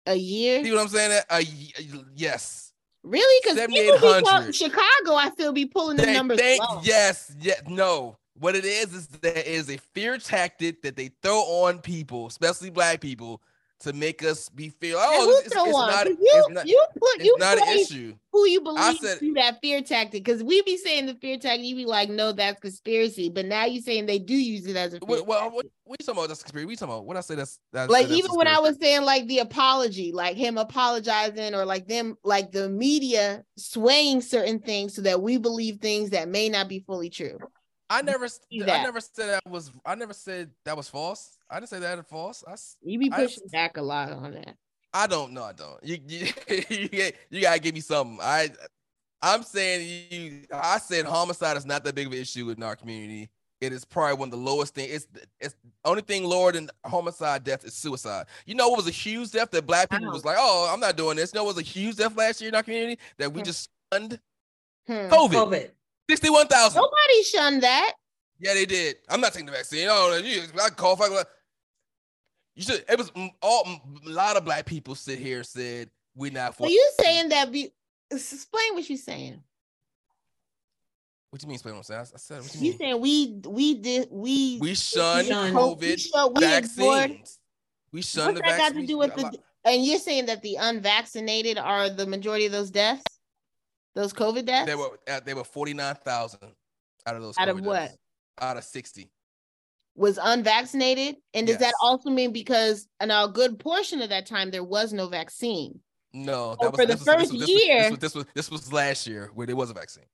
a 0.05 0.15
year. 0.15 0.63
See 0.63 0.71
what 0.71 0.81
I'm 0.81 0.87
saying? 0.87 1.21
A 1.29 1.35
y- 1.35 2.03
yes. 2.15 2.73
Really? 3.03 3.39
Because 3.43 3.57
people 3.67 3.93
be 3.93 3.99
pull- 3.99 4.13
7,800. 4.25 4.55
Chicago, 4.55 5.15
I 5.15 5.29
feel 5.37 5.53
be 5.53 5.65
pulling 5.65 5.97
the 5.97 6.05
They 6.05 6.13
numbers 6.13 6.39
think- 6.39 6.63
yes, 6.83 7.33
yes, 7.39 7.61
no. 7.67 8.17
What 8.37 8.55
it 8.55 8.65
is 8.65 8.93
is 8.93 9.07
there 9.07 9.33
is 9.37 9.69
a 9.69 9.77
fear 9.93 10.17
tactic 10.17 10.81
that 10.83 10.95
they 10.95 11.09
throw 11.21 11.39
on 11.41 11.79
people, 11.79 12.27
especially 12.27 12.69
black 12.69 13.01
people, 13.01 13.41
to 13.81 13.93
make 13.93 14.23
us 14.23 14.49
be 14.49 14.69
feel. 14.69 14.97
Oh, 14.99 15.29
it's, 15.37 15.45
it's, 15.47 15.53
throw 15.55 15.65
it's 15.65 15.75
on? 15.75 15.89
not. 15.89 16.05
'Cause 16.05 16.15
It's 16.19 16.47
you, 16.47 16.53
not. 16.53 16.67
you 16.67 16.85
put 16.99 17.15
It's 17.15 17.23
you 17.25 17.37
not 17.39 17.57
an 17.61 17.77
issue. 17.79 18.13
who 18.33 18.45
you 18.47 18.59
believe 18.59 18.97
said- 18.99 19.19
do 19.21 19.33
that 19.35 19.61
fear 19.61 19.81
tactic 19.81 20.23
because 20.25 20.43
we 20.43 20.61
be 20.63 20.75
saying 20.75 21.05
the 21.05 21.15
fear 21.15 21.37
tactic, 21.37 21.63
you 21.65 21.75
be 21.75 21.85
like, 21.85 22.09
no, 22.09 22.33
that's 22.33 22.59
conspiracy. 22.59 23.29
But 23.29 23.45
now 23.45 23.63
you 23.65 23.81
saying 23.81 24.05
they 24.05 24.19
do 24.19 24.33
use 24.33 24.65
it 24.67 24.75
as 24.75 24.93
a 24.93 24.99
fear 24.99 25.07
What, 25.07 25.25
what, 25.27 25.37
tactic. 25.39 25.53
what, 25.55 25.65
what 25.85 25.99
you 26.01 26.05
talking 26.05 26.19
about? 26.19 26.27
That's 26.27 26.43
conspiracy. 26.43 26.65
we 26.65 26.73
you 26.73 26.77
talking 26.77 26.93
about? 26.93 27.05
What 27.05 27.15
I 27.15 27.21
say? 27.21 27.35
That's, 27.35 27.59
that's 27.71 27.89
like 27.89 28.07
that's 28.07 28.19
even 28.19 28.31
when 28.31 28.47
I 28.47 28.59
was 28.59 28.77
saying 28.81 29.03
like 29.03 29.25
the 29.27 29.39
apology, 29.39 30.11
like 30.11 30.35
him 30.35 30.57
apologizing, 30.57 31.55
or 31.55 31.63
like 31.63 31.87
them, 31.87 32.17
like 32.25 32.51
the 32.51 32.67
media 32.67 33.45
swaying 33.57 34.21
certain 34.21 34.59
things 34.59 34.93
so 34.93 35.01
that 35.03 35.21
we 35.21 35.37
believe 35.37 35.77
things 35.77 36.09
that 36.09 36.27
may 36.27 36.49
not 36.49 36.67
be 36.67 36.79
fully 36.81 37.09
true. 37.09 37.37
I 37.89 38.01
never, 38.03 38.25
I 38.51 38.83
never 38.83 38.99
said 38.99 39.29
that 39.29 39.49
was. 39.49 39.71
I 39.85 39.95
never 39.95 40.13
said 40.13 40.51
that 40.65 40.77
was 40.77 40.87
false. 40.89 41.37
I 41.49 41.55
didn't 41.59 41.69
say 41.69 41.79
that 41.79 41.97
was 41.97 42.05
false. 42.07 42.43
I, 42.47 42.53
s- 42.53 42.77
You 42.81 42.99
be 42.99 43.11
I- 43.11 43.15
pushing 43.23 43.47
back 43.51 43.77
a 43.77 43.81
lot 43.81 44.11
on 44.11 44.31
that. 44.33 44.55
I 44.93 45.05
don't 45.07 45.33
know. 45.33 45.43
I 45.43 45.53
don't. 45.53 45.77
You, 45.83 45.97
you, 46.07 46.27
you, 46.69 47.11
you 47.29 47.41
gotta 47.41 47.59
give 47.59 47.75
me 47.75 47.81
something. 47.81 48.17
I, 48.21 48.49
I'm 49.21 49.43
saying 49.43 50.07
you. 50.09 50.41
I 50.51 50.79
said 50.79 51.05
homicide 51.05 51.57
is 51.57 51.65
not 51.65 51.83
that 51.83 51.93
big 51.93 52.07
of 52.07 52.13
an 52.13 52.19
issue 52.19 52.49
in 52.49 52.63
our 52.63 52.75
community. 52.75 53.29
It 53.61 53.73
is 53.73 53.83
probably 53.85 54.15
one 54.15 54.27
of 54.29 54.31
the 54.31 54.37
lowest 54.37 54.73
thing. 54.73 54.87
It's 54.89 55.07
it's 55.39 55.53
only 55.85 56.01
thing 56.01 56.23
lower 56.23 56.51
than 56.53 56.69
homicide 56.85 57.43
death 57.43 57.65
is 57.65 57.73
suicide. 57.73 58.25
You 58.45 58.55
know 58.55 58.69
what 58.69 58.77
was 58.77 58.87
a 58.87 58.91
huge 58.91 59.31
death 59.31 59.51
that 59.51 59.67
black 59.67 59.89
people 59.89 60.11
was 60.11 60.23
like, 60.25 60.37
oh, 60.39 60.69
I'm 60.73 60.79
not 60.79 60.95
doing 60.95 61.17
this. 61.17 61.33
You 61.33 61.39
know 61.39 61.43
what 61.43 61.55
was 61.55 61.63
a 61.63 61.67
huge 61.67 61.97
death 61.97 62.15
last 62.15 62.39
year 62.41 62.47
in 62.49 62.55
our 62.55 62.63
community 62.63 62.99
that 63.17 63.31
we 63.31 63.41
Hmm. 63.41 63.45
just 63.45 63.69
shunned? 63.93 64.19
Hmm. 64.87 64.93
COVID. 64.93 65.31
COVID. 65.33 65.71
Sixty-one 66.09 66.47
thousand. 66.47 66.81
Nobody 66.81 67.23
shunned 67.23 67.61
that. 67.63 67.93
Yeah, 68.39 68.53
they 68.53 68.65
did. 68.65 68.95
I'm 69.09 69.19
not 69.21 69.33
taking 69.33 69.45
the 69.47 69.51
vaccine. 69.51 69.87
Oh, 69.91 70.15
you, 70.23 70.43
I 70.63 70.69
call 70.69 70.93
if 70.93 71.01
I 71.01 71.23
You 72.59 72.65
should. 72.65 72.83
It 72.89 72.97
was 72.97 73.09
mm, 73.11 73.31
all 73.41 73.63
mm, 73.63 74.05
a 74.05 74.09
lot 74.09 74.35
of 74.35 74.43
black 74.43 74.65
people 74.65 74.93
sit 74.93 75.17
here 75.17 75.37
and 75.37 75.45
said 75.45 75.89
we're 76.13 76.29
not 76.29 76.55
for. 76.55 76.63
So 76.67 76.69
you 76.69 76.91
saying 76.99 77.29
that? 77.29 77.53
Be 77.53 77.71
explain 78.11 78.73
what 78.73 78.89
you're 78.89 78.97
saying. 78.97 79.41
What 81.29 81.39
do 81.39 81.45
you 81.45 81.47
mean? 81.47 81.55
Explain 81.55 81.75
what 81.75 81.79
I'm 81.79 81.83
saying. 81.83 81.99
I, 81.99 82.03
I 82.03 82.17
said. 82.17 82.41
What 82.41 82.55
you 82.55 82.59
You 82.59 82.69
mean? 82.71 82.77
saying 82.77 83.01
we 83.01 83.39
we 83.47 83.75
did 83.75 84.09
we 84.11 84.57
we 84.59 84.75
shun 84.75 85.23
shun- 85.23 85.53
COVID 85.53 85.79
we, 85.79 85.97
showed- 85.97 86.37
we 86.37 86.43
ignored 86.43 86.63
vaccines. 86.63 87.39
We 87.93 88.01
shun 88.01 88.25
What's 88.25 88.41
the 88.41 88.47
that 88.49 88.57
got 88.57 88.73
to 88.73 88.85
do 88.85 88.97
with 88.97 89.15
the? 89.15 89.39
And 89.63 89.85
you're 89.85 89.99
saying 89.99 90.25
that 90.25 90.41
the 90.41 90.57
unvaccinated 90.59 91.57
are 91.57 91.89
the 91.89 92.07
majority 92.07 92.45
of 92.45 92.51
those 92.51 92.71
deaths, 92.71 93.05
those 93.95 94.11
COVID 94.11 94.45
deaths. 94.45 94.65
They 94.65 94.75
were 94.75 94.99
uh, 95.07 95.21
they 95.25 95.33
were 95.33 95.45
forty 95.45 95.73
nine 95.73 95.95
thousand 95.95 96.39
out 97.05 97.15
of 97.15 97.21
those. 97.21 97.35
Out 97.39 97.47
of 97.47 97.61
what? 97.61 97.79
deaths. 97.79 97.97
Out 98.41 98.57
of 98.57 98.65
sixty. 98.65 99.09
Was 99.99 100.17
unvaccinated, 100.21 101.17
and 101.33 101.45
does 101.45 101.57
that 101.57 101.73
also 101.81 102.09
mean 102.09 102.31
because 102.31 102.87
in 103.01 103.11
a 103.11 103.27
good 103.27 103.59
portion 103.59 104.01
of 104.01 104.09
that 104.09 104.25
time 104.25 104.49
there 104.49 104.63
was 104.63 104.93
no 104.93 105.09
vaccine? 105.09 105.79
No, 106.13 106.55
So 106.61 106.69
was 106.69 106.79
for 106.79 106.85
the 106.85 106.93
this 106.95 106.99
was- 106.99 107.05
this 107.05 107.15
first 107.15 107.31
was- 107.33 107.41
this 107.41 107.49
was- 107.49 107.63
year- 107.65 107.81
This 107.81 107.91
was, 107.91 107.99
this 107.99 108.15
was 108.15 108.25
this 108.33 108.49
was 108.51 108.73
last 108.73 109.05
year 109.07 109.29
where 109.33 109.45
there 109.45 109.57
was 109.57 109.69
a 109.69 109.73
vaccine. 109.73 110.05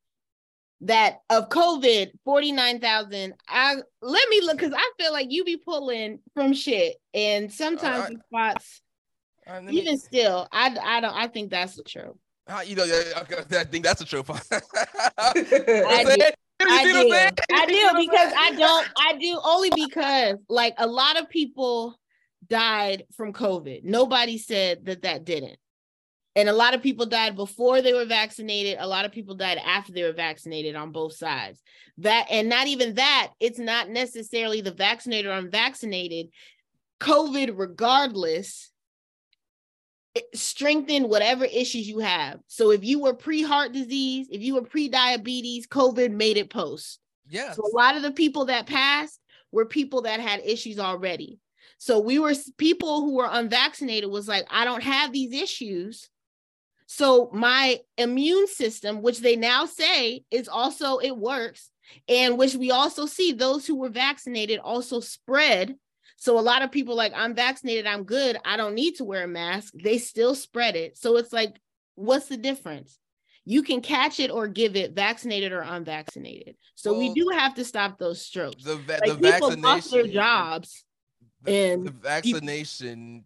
That 0.81 1.19
of 1.29 1.49
COVID, 1.49 2.11
forty 2.25 2.51
nine 2.51 2.79
thousand. 2.81 3.35
I 3.47 3.75
let 4.01 4.27
me 4.29 4.41
look 4.41 4.57
because 4.57 4.73
I 4.75 4.91
feel 4.99 5.13
like 5.13 5.27
you 5.31 5.43
be 5.45 5.55
pulling 5.57 6.19
from 6.33 6.53
shit, 6.53 6.97
and 7.13 7.51
sometimes 7.53 7.99
uh, 7.99 8.03
I- 8.03 8.09
these 8.09 8.19
spots. 8.27 8.81
Right, 9.47 9.63
me- 9.63 9.79
Even 9.79 9.97
still, 9.99 10.47
I 10.51 10.75
I 10.81 10.99
don't. 10.99 11.13
I 11.15 11.27
think 11.27 11.51
that's 11.51 11.75
the 11.75 11.83
truth. 11.83 12.15
How- 12.47 12.61
you 12.61 12.75
know, 12.75 12.83
I 12.83 13.63
think 13.63 13.85
that's 13.85 14.01
a 14.01 14.05
trope. 14.05 14.29
I 15.17 16.25
I 16.59 16.83
do. 16.85 17.55
I 17.55 17.65
do. 17.65 18.07
Because 18.07 18.33
I 18.37 18.51
don't. 18.57 18.87
I 18.97 19.17
do 19.17 19.39
only 19.43 19.71
because 19.75 20.37
like 20.49 20.73
a 20.77 20.87
lot 20.87 21.19
of 21.19 21.29
people 21.29 21.99
died 22.47 23.03
from 23.15 23.33
COVID. 23.33 23.83
Nobody 23.83 24.37
said 24.37 24.85
that 24.85 25.03
that 25.03 25.25
didn't. 25.25 25.57
And 26.37 26.49
a 26.49 26.53
lot 26.53 26.73
of 26.73 26.83
people 26.83 27.05
died 27.05 27.35
before 27.37 27.81
they 27.81 27.93
were 27.93 28.05
vaccinated. 28.05 28.77
A 28.79 28.87
lot 28.87 29.05
of 29.05 29.13
people 29.13 29.35
died 29.35 29.57
after 29.65 29.93
they 29.93 30.03
were 30.03 30.11
vaccinated 30.11 30.75
on 30.75 30.91
both 30.91 31.13
sides. 31.13 31.61
That 31.99 32.27
and 32.29 32.49
not 32.49 32.67
even 32.67 32.95
that, 32.95 33.31
it's 33.39 33.59
not 33.59 33.89
necessarily 33.89 34.61
the 34.61 34.73
vaccinated 34.73 35.31
or 35.31 35.35
unvaccinated. 35.35 36.27
COVID, 36.99 37.53
regardless, 37.55 38.71
it 40.15 40.25
strengthened 40.33 41.09
whatever 41.09 41.45
issues 41.45 41.87
you 41.87 41.99
have. 41.99 42.39
So 42.47 42.71
if 42.71 42.83
you 42.83 42.99
were 43.01 43.13
pre-heart 43.13 43.73
disease, 43.73 44.27
if 44.31 44.41
you 44.41 44.55
were 44.55 44.63
pre-diabetes, 44.63 45.67
COVID 45.67 46.11
made 46.11 46.37
it 46.37 46.49
post. 46.49 46.99
Yes. 47.29 47.57
So 47.57 47.63
a 47.63 47.75
lot 47.75 47.97
of 47.97 48.01
the 48.01 48.11
people 48.11 48.45
that 48.45 48.65
passed 48.65 49.19
were 49.51 49.65
people 49.65 50.03
that 50.03 50.19
had 50.21 50.41
issues 50.45 50.79
already. 50.79 51.39
So 51.77 51.99
we 51.99 52.17
were 52.19 52.33
people 52.57 53.01
who 53.01 53.15
were 53.15 53.27
unvaccinated 53.29 54.09
was 54.09 54.27
like, 54.27 54.45
I 54.49 54.63
don't 54.63 54.83
have 54.83 55.11
these 55.11 55.33
issues. 55.33 56.09
So 56.87 57.29
my 57.33 57.81
immune 57.97 58.47
system, 58.47 59.01
which 59.01 59.19
they 59.19 59.35
now 59.35 59.65
say 59.65 60.23
is 60.31 60.47
also 60.47 60.99
it 60.99 61.17
works, 61.17 61.71
and 62.07 62.37
which 62.37 62.55
we 62.55 62.71
also 62.71 63.05
see 63.05 63.33
those 63.33 63.67
who 63.67 63.75
were 63.75 63.89
vaccinated 63.89 64.59
also 64.59 64.99
spread. 65.01 65.75
So 66.17 66.39
a 66.39 66.41
lot 66.41 66.61
of 66.61 66.71
people 66.71 66.95
like 66.95 67.13
I'm 67.15 67.35
vaccinated, 67.35 67.85
I'm 67.85 68.03
good, 68.03 68.37
I 68.45 68.57
don't 68.57 68.73
need 68.73 68.95
to 68.95 69.03
wear 69.05 69.23
a 69.23 69.27
mask. 69.27 69.73
They 69.75 69.97
still 69.97 70.35
spread 70.35 70.75
it. 70.75 70.97
So 70.97 71.17
it's 71.17 71.33
like, 71.33 71.55
what's 71.95 72.27
the 72.27 72.37
difference? 72.37 72.97
You 73.43 73.61
can 73.61 73.81
catch 73.81 74.19
it 74.19 74.31
or 74.31 74.47
give 74.47 74.75
it, 74.75 74.93
vaccinated 74.93 75.51
or 75.51 75.61
unvaccinated. 75.61 76.55
So 76.73 76.97
we 76.97 77.13
do 77.13 77.29
have 77.31 77.53
to 77.55 77.63
stop 77.63 77.99
those 77.99 78.21
strokes. 78.21 78.63
the, 78.63 78.77
va- 78.77 78.99
Like 79.05 79.19
the 79.19 79.31
people 79.31 79.51
lost 79.57 79.91
their 79.91 80.07
jobs. 80.07 80.83
the, 81.43 81.51
and 81.51 81.85
the 81.85 81.91
vaccination 81.91 83.25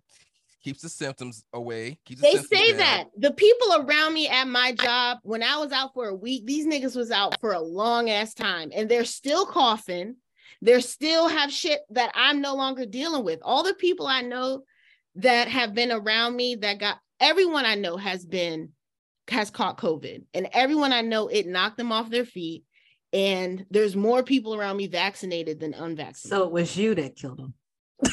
keeps 0.62 0.82
the 0.82 0.90
symptoms 0.90 1.46
away. 1.54 2.00
The 2.06 2.16
They 2.16 2.32
symptoms 2.34 2.50
say 2.50 2.72
down. 2.72 2.78
that 2.80 3.06
the 3.18 3.32
people 3.32 3.76
around 3.78 4.14
me 4.14 4.28
at 4.28 4.46
my 4.46 4.74
job, 4.74 5.20
when 5.24 5.42
I 5.42 5.56
was 5.58 5.72
out 5.72 5.94
for 5.94 6.10
a 6.10 6.16
week, 6.16 6.46
these 6.46 6.66
niggas 6.68 6.98
was 6.98 7.12
out 7.12 7.40
for 7.40 7.54
a 7.54 7.62
long 7.62 8.10
ass 8.10 8.34
time 8.34 8.72
and 8.76 8.90
they're 8.90 9.06
still 9.06 9.46
coughing. 9.46 10.18
They're 10.62 10.82
still 10.82 11.28
have 11.28 11.52
shit 11.52 11.82
that 11.92 12.12
I'm 12.16 12.42
no 12.42 12.56
longer 12.56 12.86
dealing 12.86 13.24
with. 13.24 13.40
All 13.44 13.64
the 13.64 13.74
people 13.74 14.08
I 14.08 14.22
know 14.22 14.64
that 15.16 15.48
have 15.48 15.74
been 15.74 15.92
around 15.92 16.36
me 16.36 16.56
that 16.56 16.80
got 16.80 16.98
everyone 17.20 17.66
I 17.66 17.76
know 17.76 17.98
has 17.98 18.26
been 18.26 18.70
has 19.30 19.50
caught 19.50 19.78
COVID 19.78 20.24
and 20.34 20.50
everyone 20.54 20.92
I 20.94 21.02
know 21.02 21.28
it 21.28 21.48
knocked 21.48 21.78
them 21.78 21.92
off 21.92 22.10
their 22.10 22.26
feet. 22.26 22.64
and 23.12 23.66
there's 23.72 23.96
more 23.96 24.24
people 24.24 24.56
around 24.56 24.78
me 24.78 24.88
vaccinated 24.88 25.60
than 25.60 25.74
unvaccinated. 25.74 26.30
So 26.30 26.44
it 26.44 26.52
was 26.52 26.76
you 26.78 26.96
that 26.96 27.16
killed 27.16 27.40
them. 27.40 27.54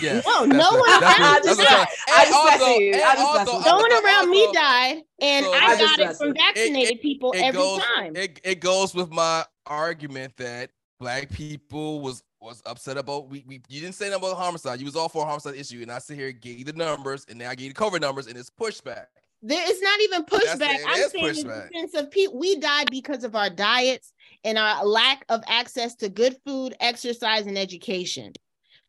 Yeah. 0.01 0.21
No, 0.27 0.45
no 0.45 0.71
one 0.71 1.03
around 1.03 1.45
just, 1.45 1.61
died. 1.61 1.87
I 2.09 2.25
just 2.25 2.35
also, 2.35 2.67
you. 2.79 2.95
I 2.95 3.15
just 3.15 3.49
also, 3.49 3.71
no 3.71 3.77
one 3.77 3.93
around 3.93 4.31
me 4.31 4.49
died, 4.53 5.03
and 5.21 5.45
so, 5.45 5.53
I, 5.53 5.59
I 5.59 5.79
got 5.79 5.99
it 6.01 6.17
from 6.17 6.35
vaccinated 6.35 6.97
it, 6.97 7.03
people 7.03 7.31
it 7.33 7.43
every 7.43 7.61
goes, 7.61 7.83
time. 7.83 8.17
It, 8.17 8.41
it 8.43 8.61
goes 8.61 8.95
with 8.95 9.11
my 9.13 9.45
argument 9.65 10.37
that 10.39 10.71
black 10.98 11.31
people 11.31 12.01
was 12.01 12.23
was 12.40 12.62
upset 12.66 12.97
about 12.97 13.28
we, 13.28 13.44
we 13.47 13.60
you 13.68 13.81
didn't 13.81 13.94
say 13.94 14.09
nothing 14.09 14.24
about 14.24 14.36
homicide. 14.36 14.78
You 14.78 14.86
was 14.86 14.97
all 14.97 15.09
for 15.09 15.23
a 15.23 15.27
homicide 15.27 15.56
issue, 15.56 15.82
and 15.82 15.90
I 15.90 15.98
sit 15.98 16.16
here 16.16 16.32
gave 16.32 16.59
you 16.59 16.64
the 16.64 16.73
numbers, 16.73 17.27
and 17.28 17.39
now 17.39 17.51
I 17.51 17.55
gave 17.55 17.66
you 17.66 17.70
the 17.70 17.78
cover 17.78 17.98
numbers, 17.98 18.27
and 18.27 18.36
it's 18.36 18.51
pushback. 18.51 19.06
There 19.43 19.70
is 19.70 19.81
not 19.82 20.01
even 20.01 20.24
pushback. 20.24 20.78
I'm 20.86 21.10
saying 21.10 21.24
in 21.24 21.35
pushback. 21.35 21.68
the 21.73 21.78
sense 21.78 21.94
of 21.94 22.10
people 22.10 22.39
we 22.39 22.59
died 22.59 22.89
because 22.90 23.24
of 23.24 23.36
our 23.36 23.51
diets 23.51 24.12
and 24.44 24.59
our 24.59 24.85
lack 24.85 25.24
of 25.28 25.43
access 25.47 25.94
to 25.97 26.09
good 26.09 26.36
food, 26.47 26.74
exercise, 26.81 27.47
and 27.47 27.59
education. 27.59 28.32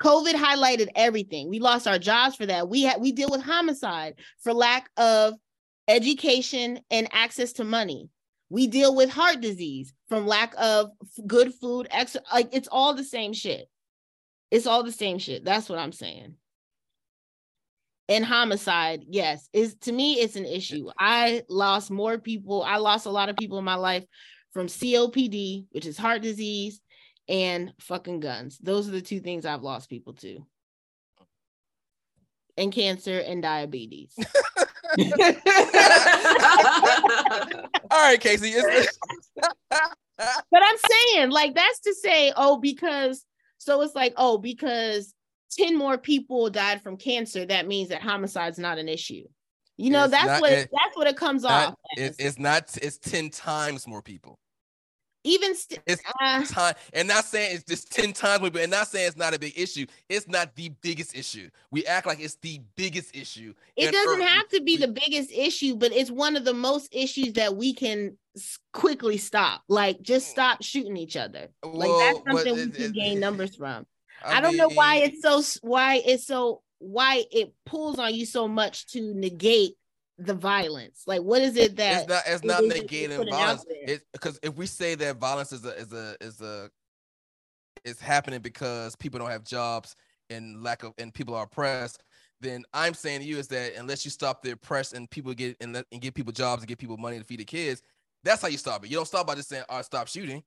COVID 0.02 0.34
highlighted 0.34 0.90
everything. 0.96 1.50
We 1.50 1.60
lost 1.60 1.88
our 1.88 2.00
jobs 2.00 2.36
for 2.36 2.46
that. 2.46 2.70
We 2.70 2.84
had 2.84 3.02
we 3.02 3.12
deal 3.12 3.30
with 3.30 3.42
homicide 3.42 4.16
for 4.40 4.54
lack 4.54 4.90
of 4.98 5.34
education 5.88 6.80
and 6.92 7.08
access 7.12 7.54
to 7.54 7.64
money. 7.64 8.10
We 8.50 8.68
deal 8.68 8.96
with 8.96 9.10
heart 9.10 9.42
disease 9.42 9.94
from 10.08 10.26
lack 10.26 10.54
of 10.58 10.92
good 11.26 11.54
food, 11.54 11.88
like 12.32 12.50
it's 12.54 12.70
all 12.72 12.94
the 12.94 13.04
same 13.04 13.34
shit. 13.34 13.70
It's 14.52 14.68
all 14.68 14.84
the 14.84 14.92
same 14.92 15.20
shit. 15.20 15.44
That's 15.44 15.68
what 15.68 15.80
I'm 15.80 15.92
saying. 15.92 16.36
And 18.10 18.24
homicide, 18.24 19.04
yes, 19.10 19.50
is 19.52 19.76
to 19.82 19.92
me 19.92 20.14
it's 20.14 20.38
an 20.38 20.46
issue. 20.46 20.90
I 20.98 21.44
lost 21.50 21.92
more 21.92 22.18
people. 22.18 22.64
I 22.64 22.78
lost 22.78 23.06
a 23.06 23.10
lot 23.12 23.28
of 23.28 23.36
people 23.36 23.58
in 23.58 23.66
my 23.66 23.76
life 23.76 24.06
from 24.54 24.68
COPD, 24.68 25.66
which 25.72 25.86
is 25.86 25.98
heart 25.98 26.22
disease, 26.22 26.80
and 27.28 27.74
fucking 27.82 28.22
guns. 28.22 28.58
Those 28.60 28.88
are 28.88 28.92
the 28.92 29.02
two 29.02 29.20
things 29.20 29.46
I've 29.46 29.62
lost 29.62 29.90
people 29.90 30.14
to. 30.14 30.40
And 32.56 32.72
cancer 32.72 33.20
and 33.20 33.42
diabetes. 33.42 34.16
All 37.92 38.02
right, 38.02 38.20
Casey. 38.20 38.54
But 40.20 40.64
I'm 40.64 40.78
saying, 41.14 41.30
like, 41.30 41.54
that's 41.54 41.80
to 41.82 41.94
say, 41.94 42.34
oh, 42.36 42.58
because 42.58 43.24
so 43.60 43.80
it's 43.82 43.94
like, 43.94 44.14
oh, 44.18 44.40
because 44.40 45.14
10 45.52 45.78
more 45.78 45.96
people 46.00 46.50
died 46.50 46.82
from 46.82 46.98
cancer, 46.98 47.46
that 47.46 47.68
means 47.68 47.90
that 47.90 48.02
homicide's 48.02 48.58
not 48.58 48.80
an 48.80 48.90
issue. 48.90 49.26
You 49.78 49.92
know, 49.92 50.06
It's 50.06 50.12
that's 50.14 50.26
not- 50.26 50.42
what 50.42 50.52
it- 50.52 50.70
that's 50.72 50.98
what 50.98 51.06
it 51.06 51.18
comes 51.18 51.44
not, 51.44 51.68
off. 51.68 51.76
it, 51.98 52.16
it's 52.18 52.40
not. 52.40 52.76
It's 52.82 52.98
ten 52.98 53.30
times 53.30 53.86
more 53.88 54.02
people. 54.02 54.40
Even 55.28 55.56
st- 55.56 55.82
It's 55.86 56.02
uh, 56.22 56.46
time, 56.46 56.74
and 56.94 57.08
not 57.08 57.26
saying 57.26 57.56
it's 57.56 57.64
just 57.66 57.92
ten 57.92 58.14
times 58.14 58.42
people, 58.42 58.62
and 58.62 58.72
not 58.72 58.88
saying 58.88 59.08
it's 59.08 59.18
not 59.18 59.34
a 59.34 59.40
big 59.40 59.58
issue. 59.60 59.86
It's 60.10 60.28
not 60.28 60.56
the 60.56 60.70
biggest 60.82 61.16
issue. 61.16 61.50
We 61.72 61.86
act 61.86 62.08
like 62.08 62.20
it's 62.20 62.36
the 62.36 62.62
biggest 62.76 63.16
issue. 63.16 63.54
it 63.76 63.92
doesn't 63.92 64.22
Earth- 64.22 64.28
have 64.28 64.48
to 64.50 64.62
be 64.62 64.78
the 64.78 64.88
biggest 64.88 65.32
issue, 65.32 65.76
but 65.76 65.92
it's 65.92 66.10
one 66.10 66.36
of 66.38 66.46
the 66.46 66.54
most 66.54 66.90
issues 66.94 67.34
that 67.34 67.56
we 67.56 67.74
can 67.74 68.18
quickly 68.74 69.18
stop. 69.18 69.62
Like, 69.68 70.02
just 70.02 70.30
stop 70.30 70.64
shooting 70.64 70.96
each 70.98 71.18
other. 71.18 71.50
Like 71.64 71.90
Well, 71.90 72.00
that's 72.00 72.20
but 72.26 72.36
something 72.46 72.56
we 72.56 72.72
can 72.72 72.84
it- 72.86 72.94
gain 72.94 73.20
numbers 73.20 73.56
from. 73.56 73.86
I, 74.26 74.42
don't 74.42 74.58
know 74.58 74.70
why 74.70 74.96
it's 74.98 75.22
so 75.22 75.44
why 75.62 76.02
it's 76.04 76.26
so 76.26 76.62
why 76.80 77.26
it 77.32 77.54
pulls 77.66 78.00
on 78.00 78.16
you 78.16 78.26
so 78.26 78.48
much 78.48 78.88
to 78.94 79.14
negate 79.14 79.74
the 80.18 80.34
violence. 80.34 81.04
Like, 81.06 81.22
what 81.22 81.42
is 81.42 81.56
it 81.56 81.76
that 81.78 82.02
it's 82.02 82.10
not 82.10 82.24
it's 82.26 82.44
not 82.44 82.64
negating 82.64 83.30
violence. 83.30 83.66
because 84.14 84.40
if 84.42 84.56
we 84.56 84.66
say 84.66 84.96
that 84.96 85.18
violence 85.18 85.52
is 85.52 85.66
a 85.66 85.76
is 85.78 85.94
a 85.94 86.16
is 86.22 86.42
a 86.42 86.70
is 87.86 88.00
happening 88.00 88.42
because 88.42 88.96
people 88.96 89.20
don't 89.20 89.30
have 89.30 89.44
jobs 89.44 89.96
and 90.30 90.64
lack 90.64 90.84
of 90.84 90.94
and 90.98 91.14
people 91.14 91.36
are 91.36 91.44
oppressed, 91.44 92.04
then 92.42 92.64
I'm 92.74 92.94
saying 92.94 93.22
to 93.22 93.26
you 93.26 93.38
is 93.38 93.48
that 93.50 93.76
unless 93.76 94.06
you 94.06 94.12
stop 94.12 94.42
the 94.42 94.52
oppressed 94.52 94.94
and 94.94 95.10
people 95.10 95.34
get 95.34 95.58
and, 95.62 95.74
let, 95.74 95.86
and 95.92 96.02
give 96.02 96.14
people 96.14 96.34
jobs 96.34 96.62
and 96.62 96.68
give 96.68 96.78
people 96.78 96.98
money 96.98 97.20
to 97.20 97.24
feed 97.24 97.40
the 97.40 97.46
kids, 97.46 97.82
that's 98.24 98.42
how 98.42 98.48
you 98.48 98.58
stop 98.58 98.84
it. 98.84 98.90
You 98.90 98.98
don't 98.98 99.08
stop 99.08 99.28
by 99.28 99.36
just 99.36 99.50
saying, 99.50 99.64
"Oh, 99.70 99.82
stop 99.82 100.08
shooting." 100.08 100.44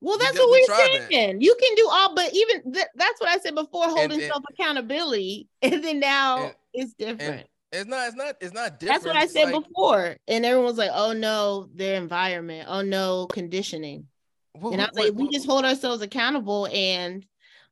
Well, 0.00 0.18
that's 0.18 0.36
what 0.36 0.50
we 0.50 0.60
we're 0.60 0.66
tried 0.74 1.00
that. 1.00 1.12
saying. 1.12 1.40
You 1.40 1.54
can 1.60 1.74
do 1.76 1.88
all, 1.88 2.14
but 2.16 2.34
even 2.34 2.72
th- 2.72 2.86
that's 2.96 3.20
what 3.20 3.30
I 3.30 3.38
said 3.38 3.54
before, 3.54 3.84
holding 3.84 4.12
and- 4.20 4.22
self 4.22 4.42
accountability, 4.50 5.48
and 5.62 5.84
then 5.84 6.00
now 6.00 6.46
and- 6.46 6.54
it's 6.74 6.94
different. 6.94 7.46
It's 7.72 7.88
not. 7.88 8.06
It's 8.06 8.16
not. 8.16 8.36
It's 8.40 8.54
not 8.54 8.78
different. 8.78 9.02
that's 9.02 9.06
what 9.06 9.16
I 9.16 9.26
said 9.26 9.52
like, 9.52 9.64
before, 9.64 10.16
and 10.28 10.44
everyone's 10.44 10.76
like, 10.78 10.90
"Oh 10.92 11.12
no, 11.14 11.68
their 11.74 11.96
environment. 12.00 12.66
Oh 12.68 12.82
no, 12.82 13.26
conditioning." 13.26 14.06
what- 14.52 14.72
And 14.74 14.82
I 14.82 14.86
was 14.86 14.94
like, 14.98 15.14
we 15.14 15.28
just 15.30 15.46
hold 15.46 15.64
ourselves 15.64 16.02
accountable, 16.02 16.68
and 16.70 17.24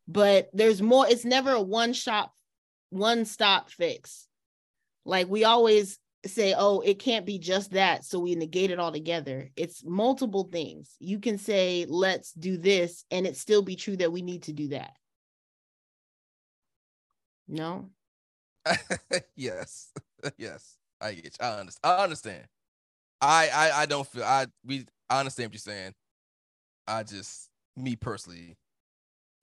but 0.09 0.49
there's 0.55 0.81
more. 0.81 1.07
It's 1.07 1.27
never 1.27 1.53
a 1.53 1.61
one 1.61 1.93
shop, 1.93 2.33
one 2.89 3.27
stop 3.27 3.71
fix. 3.71 4.27
Like 5.05 5.29
we 5.29 5.45
always 5.45 5.99
say, 6.27 6.55
oh, 6.57 6.81
it 6.81 6.99
can't 6.99 7.25
be 7.27 7.39
just 7.39 7.73
that, 7.73 8.05
so 8.05 8.19
we 8.21 8.35
negate 8.35 8.71
it 8.71 8.79
altogether. 8.79 9.51
It's 9.57 9.85
multiple 9.85 10.45
things. 10.51 10.95
You 10.99 11.19
can 11.19 11.39
say, 11.39 11.87
let's 11.89 12.33
do 12.33 12.57
this, 12.59 13.05
and 13.11 13.27
it 13.27 13.37
still 13.37 13.63
be 13.63 13.77
true 13.77 13.97
that 13.97 14.13
we 14.13 14.23
need 14.23 14.45
to 14.45 14.53
do 14.53 14.69
that. 14.69 14.93
No, 17.49 17.91
yes, 19.37 19.93
yes, 20.39 20.77
I 21.01 21.13
get 21.15 21.25
you. 21.25 21.31
I 21.41 21.59
understand. 21.61 21.81
I 21.85 22.03
understand. 22.05 22.45
I, 23.21 23.49
I, 23.53 23.83
I 23.83 23.87
don't 23.87 24.07
feel. 24.07 24.25
I 24.25 24.47
we. 24.65 24.87
I 25.09 25.21
understand 25.21 25.49
what 25.49 25.55
you're 25.55 25.75
saying. 25.75 25.93
I 26.87 27.03
just, 27.03 27.49
me 27.77 27.95
personally, 27.97 28.57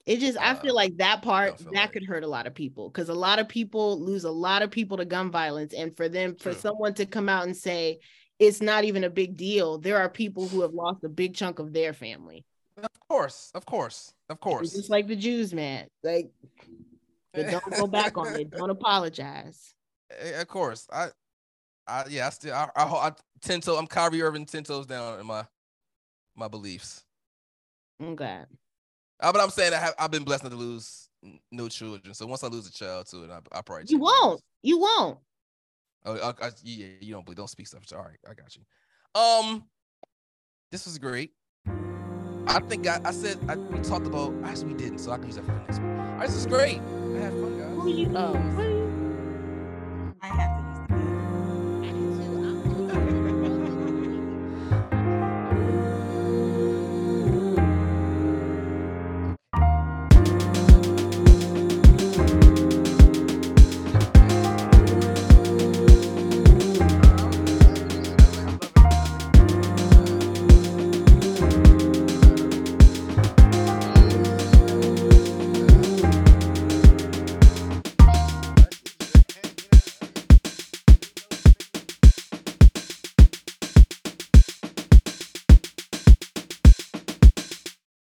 it 0.05 0.19
just 0.19 0.37
I 0.37 0.51
Uh, 0.51 0.55
feel 0.55 0.75
like 0.75 0.97
that 0.97 1.21
part 1.21 1.57
that 1.57 1.73
like- 1.73 1.91
could 1.93 2.05
hurt 2.05 2.23
a 2.23 2.27
lot 2.27 2.47
of 2.47 2.53
people 2.53 2.89
because 2.89 3.09
a 3.09 3.13
lot 3.13 3.39
of 3.39 3.47
people 3.47 3.99
lose 3.99 4.23
a 4.23 4.31
lot 4.31 4.61
of 4.61 4.71
people 4.71 4.97
to 4.97 5.05
gun 5.05 5.31
violence, 5.31 5.73
and 5.73 5.95
for 5.95 6.09
them 6.09 6.35
for 6.35 6.51
True. 6.51 6.61
someone 6.61 6.93
to 6.95 7.05
come 7.05 7.29
out 7.29 7.45
and 7.45 7.55
say 7.55 7.99
it's 8.39 8.61
not 8.61 8.83
even 8.83 9.03
a 9.03 9.09
big 9.09 9.35
deal, 9.35 9.77
there 9.79 9.97
are 9.97 10.09
people 10.09 10.47
who 10.47 10.61
have 10.61 10.73
lost 10.73 11.03
a 11.03 11.09
big 11.09 11.33
chunk 11.33 11.59
of 11.59 11.73
their 11.73 11.91
family. 11.93 12.45
of 12.77 12.89
course, 13.09 13.51
of 13.55 13.65
course, 13.65 14.13
of 14.29 14.35
It's 14.35 14.43
course. 14.43 14.73
just 14.73 14.89
like 14.91 15.07
the 15.07 15.15
Jews, 15.15 15.53
man. 15.53 15.87
Like, 16.03 16.29
but 17.37 17.51
don't 17.51 17.75
go 17.75 17.87
back 17.87 18.17
on 18.17 18.35
it. 18.35 18.51
Don't 18.51 18.69
apologize. 18.69 19.73
Eh, 20.19 20.41
Of 20.41 20.47
course, 20.47 20.87
I, 20.91 21.07
I 21.87 22.05
yeah, 22.09 22.27
I 22.27 22.29
still, 22.31 22.53
I, 22.53 22.69
I, 22.75 22.83
I 22.83 23.11
ten 23.41 23.61
toe. 23.61 23.77
I'm 23.77 23.87
Kyrie 23.87 24.21
Irving, 24.21 24.45
ten 24.45 24.63
toes 24.63 24.85
down 24.85 25.19
in 25.19 25.25
my, 25.25 25.45
my 26.35 26.47
beliefs. 26.47 27.03
Okay. 28.01 28.41
Uh, 29.19 29.31
but 29.31 29.41
I'm 29.41 29.49
saying 29.49 29.73
I 29.73 29.77
have, 29.77 29.95
I've 29.97 30.11
been 30.11 30.23
blessed 30.23 30.43
not 30.43 30.51
to 30.51 30.57
lose 30.57 31.09
no 31.51 31.67
children. 31.67 32.13
So 32.13 32.27
once 32.27 32.43
I 32.43 32.47
lose 32.47 32.67
a 32.67 32.71
child 32.71 33.07
too, 33.09 33.23
and 33.23 33.31
I, 33.31 33.39
I 33.51 33.61
probably 33.61 33.85
You 33.87 33.99
won't. 33.99 34.41
You 34.61 34.79
won't. 34.79 35.17
Oh, 36.05 36.15
I, 36.15 36.45
I, 36.45 36.51
yeah, 36.63 36.87
you 37.01 37.13
don't 37.13 37.25
believe. 37.25 37.37
Don't 37.37 37.49
speak 37.49 37.67
stuff. 37.67 37.83
All 37.93 38.03
right, 38.03 38.19
I 38.29 38.33
got 38.33 38.55
you. 38.55 38.61
Um, 39.19 39.63
this 40.71 40.85
was 40.85 40.97
great. 40.97 41.31
I 42.47 42.59
think 42.61 42.87
I, 42.87 43.01
I 43.03 43.11
said 43.11 43.37
I, 43.49 43.55
we 43.55 43.79
talked 43.81 44.07
about. 44.07 44.33
Actually, 44.43 44.73
we 44.73 44.73
didn't, 44.75 44.99
so 44.99 45.11
I 45.11 45.17
can 45.17 45.25
use 45.25 45.35
that 45.35 45.45
for 45.45 45.51
the 45.51 45.59
next 45.59 45.79
one. 45.79 45.96
All 46.17 46.21
right, 46.21 46.29
this 46.29 46.37
is 46.39 46.47
great. 46.47 46.81
I 46.81 47.19
had 47.19 47.31
fun, 47.33 47.59
guys. 47.59 47.75
Who 47.75 47.89
you? 47.89 48.11
Oh. 48.15 48.33
I 50.19 50.25
have 50.25 50.66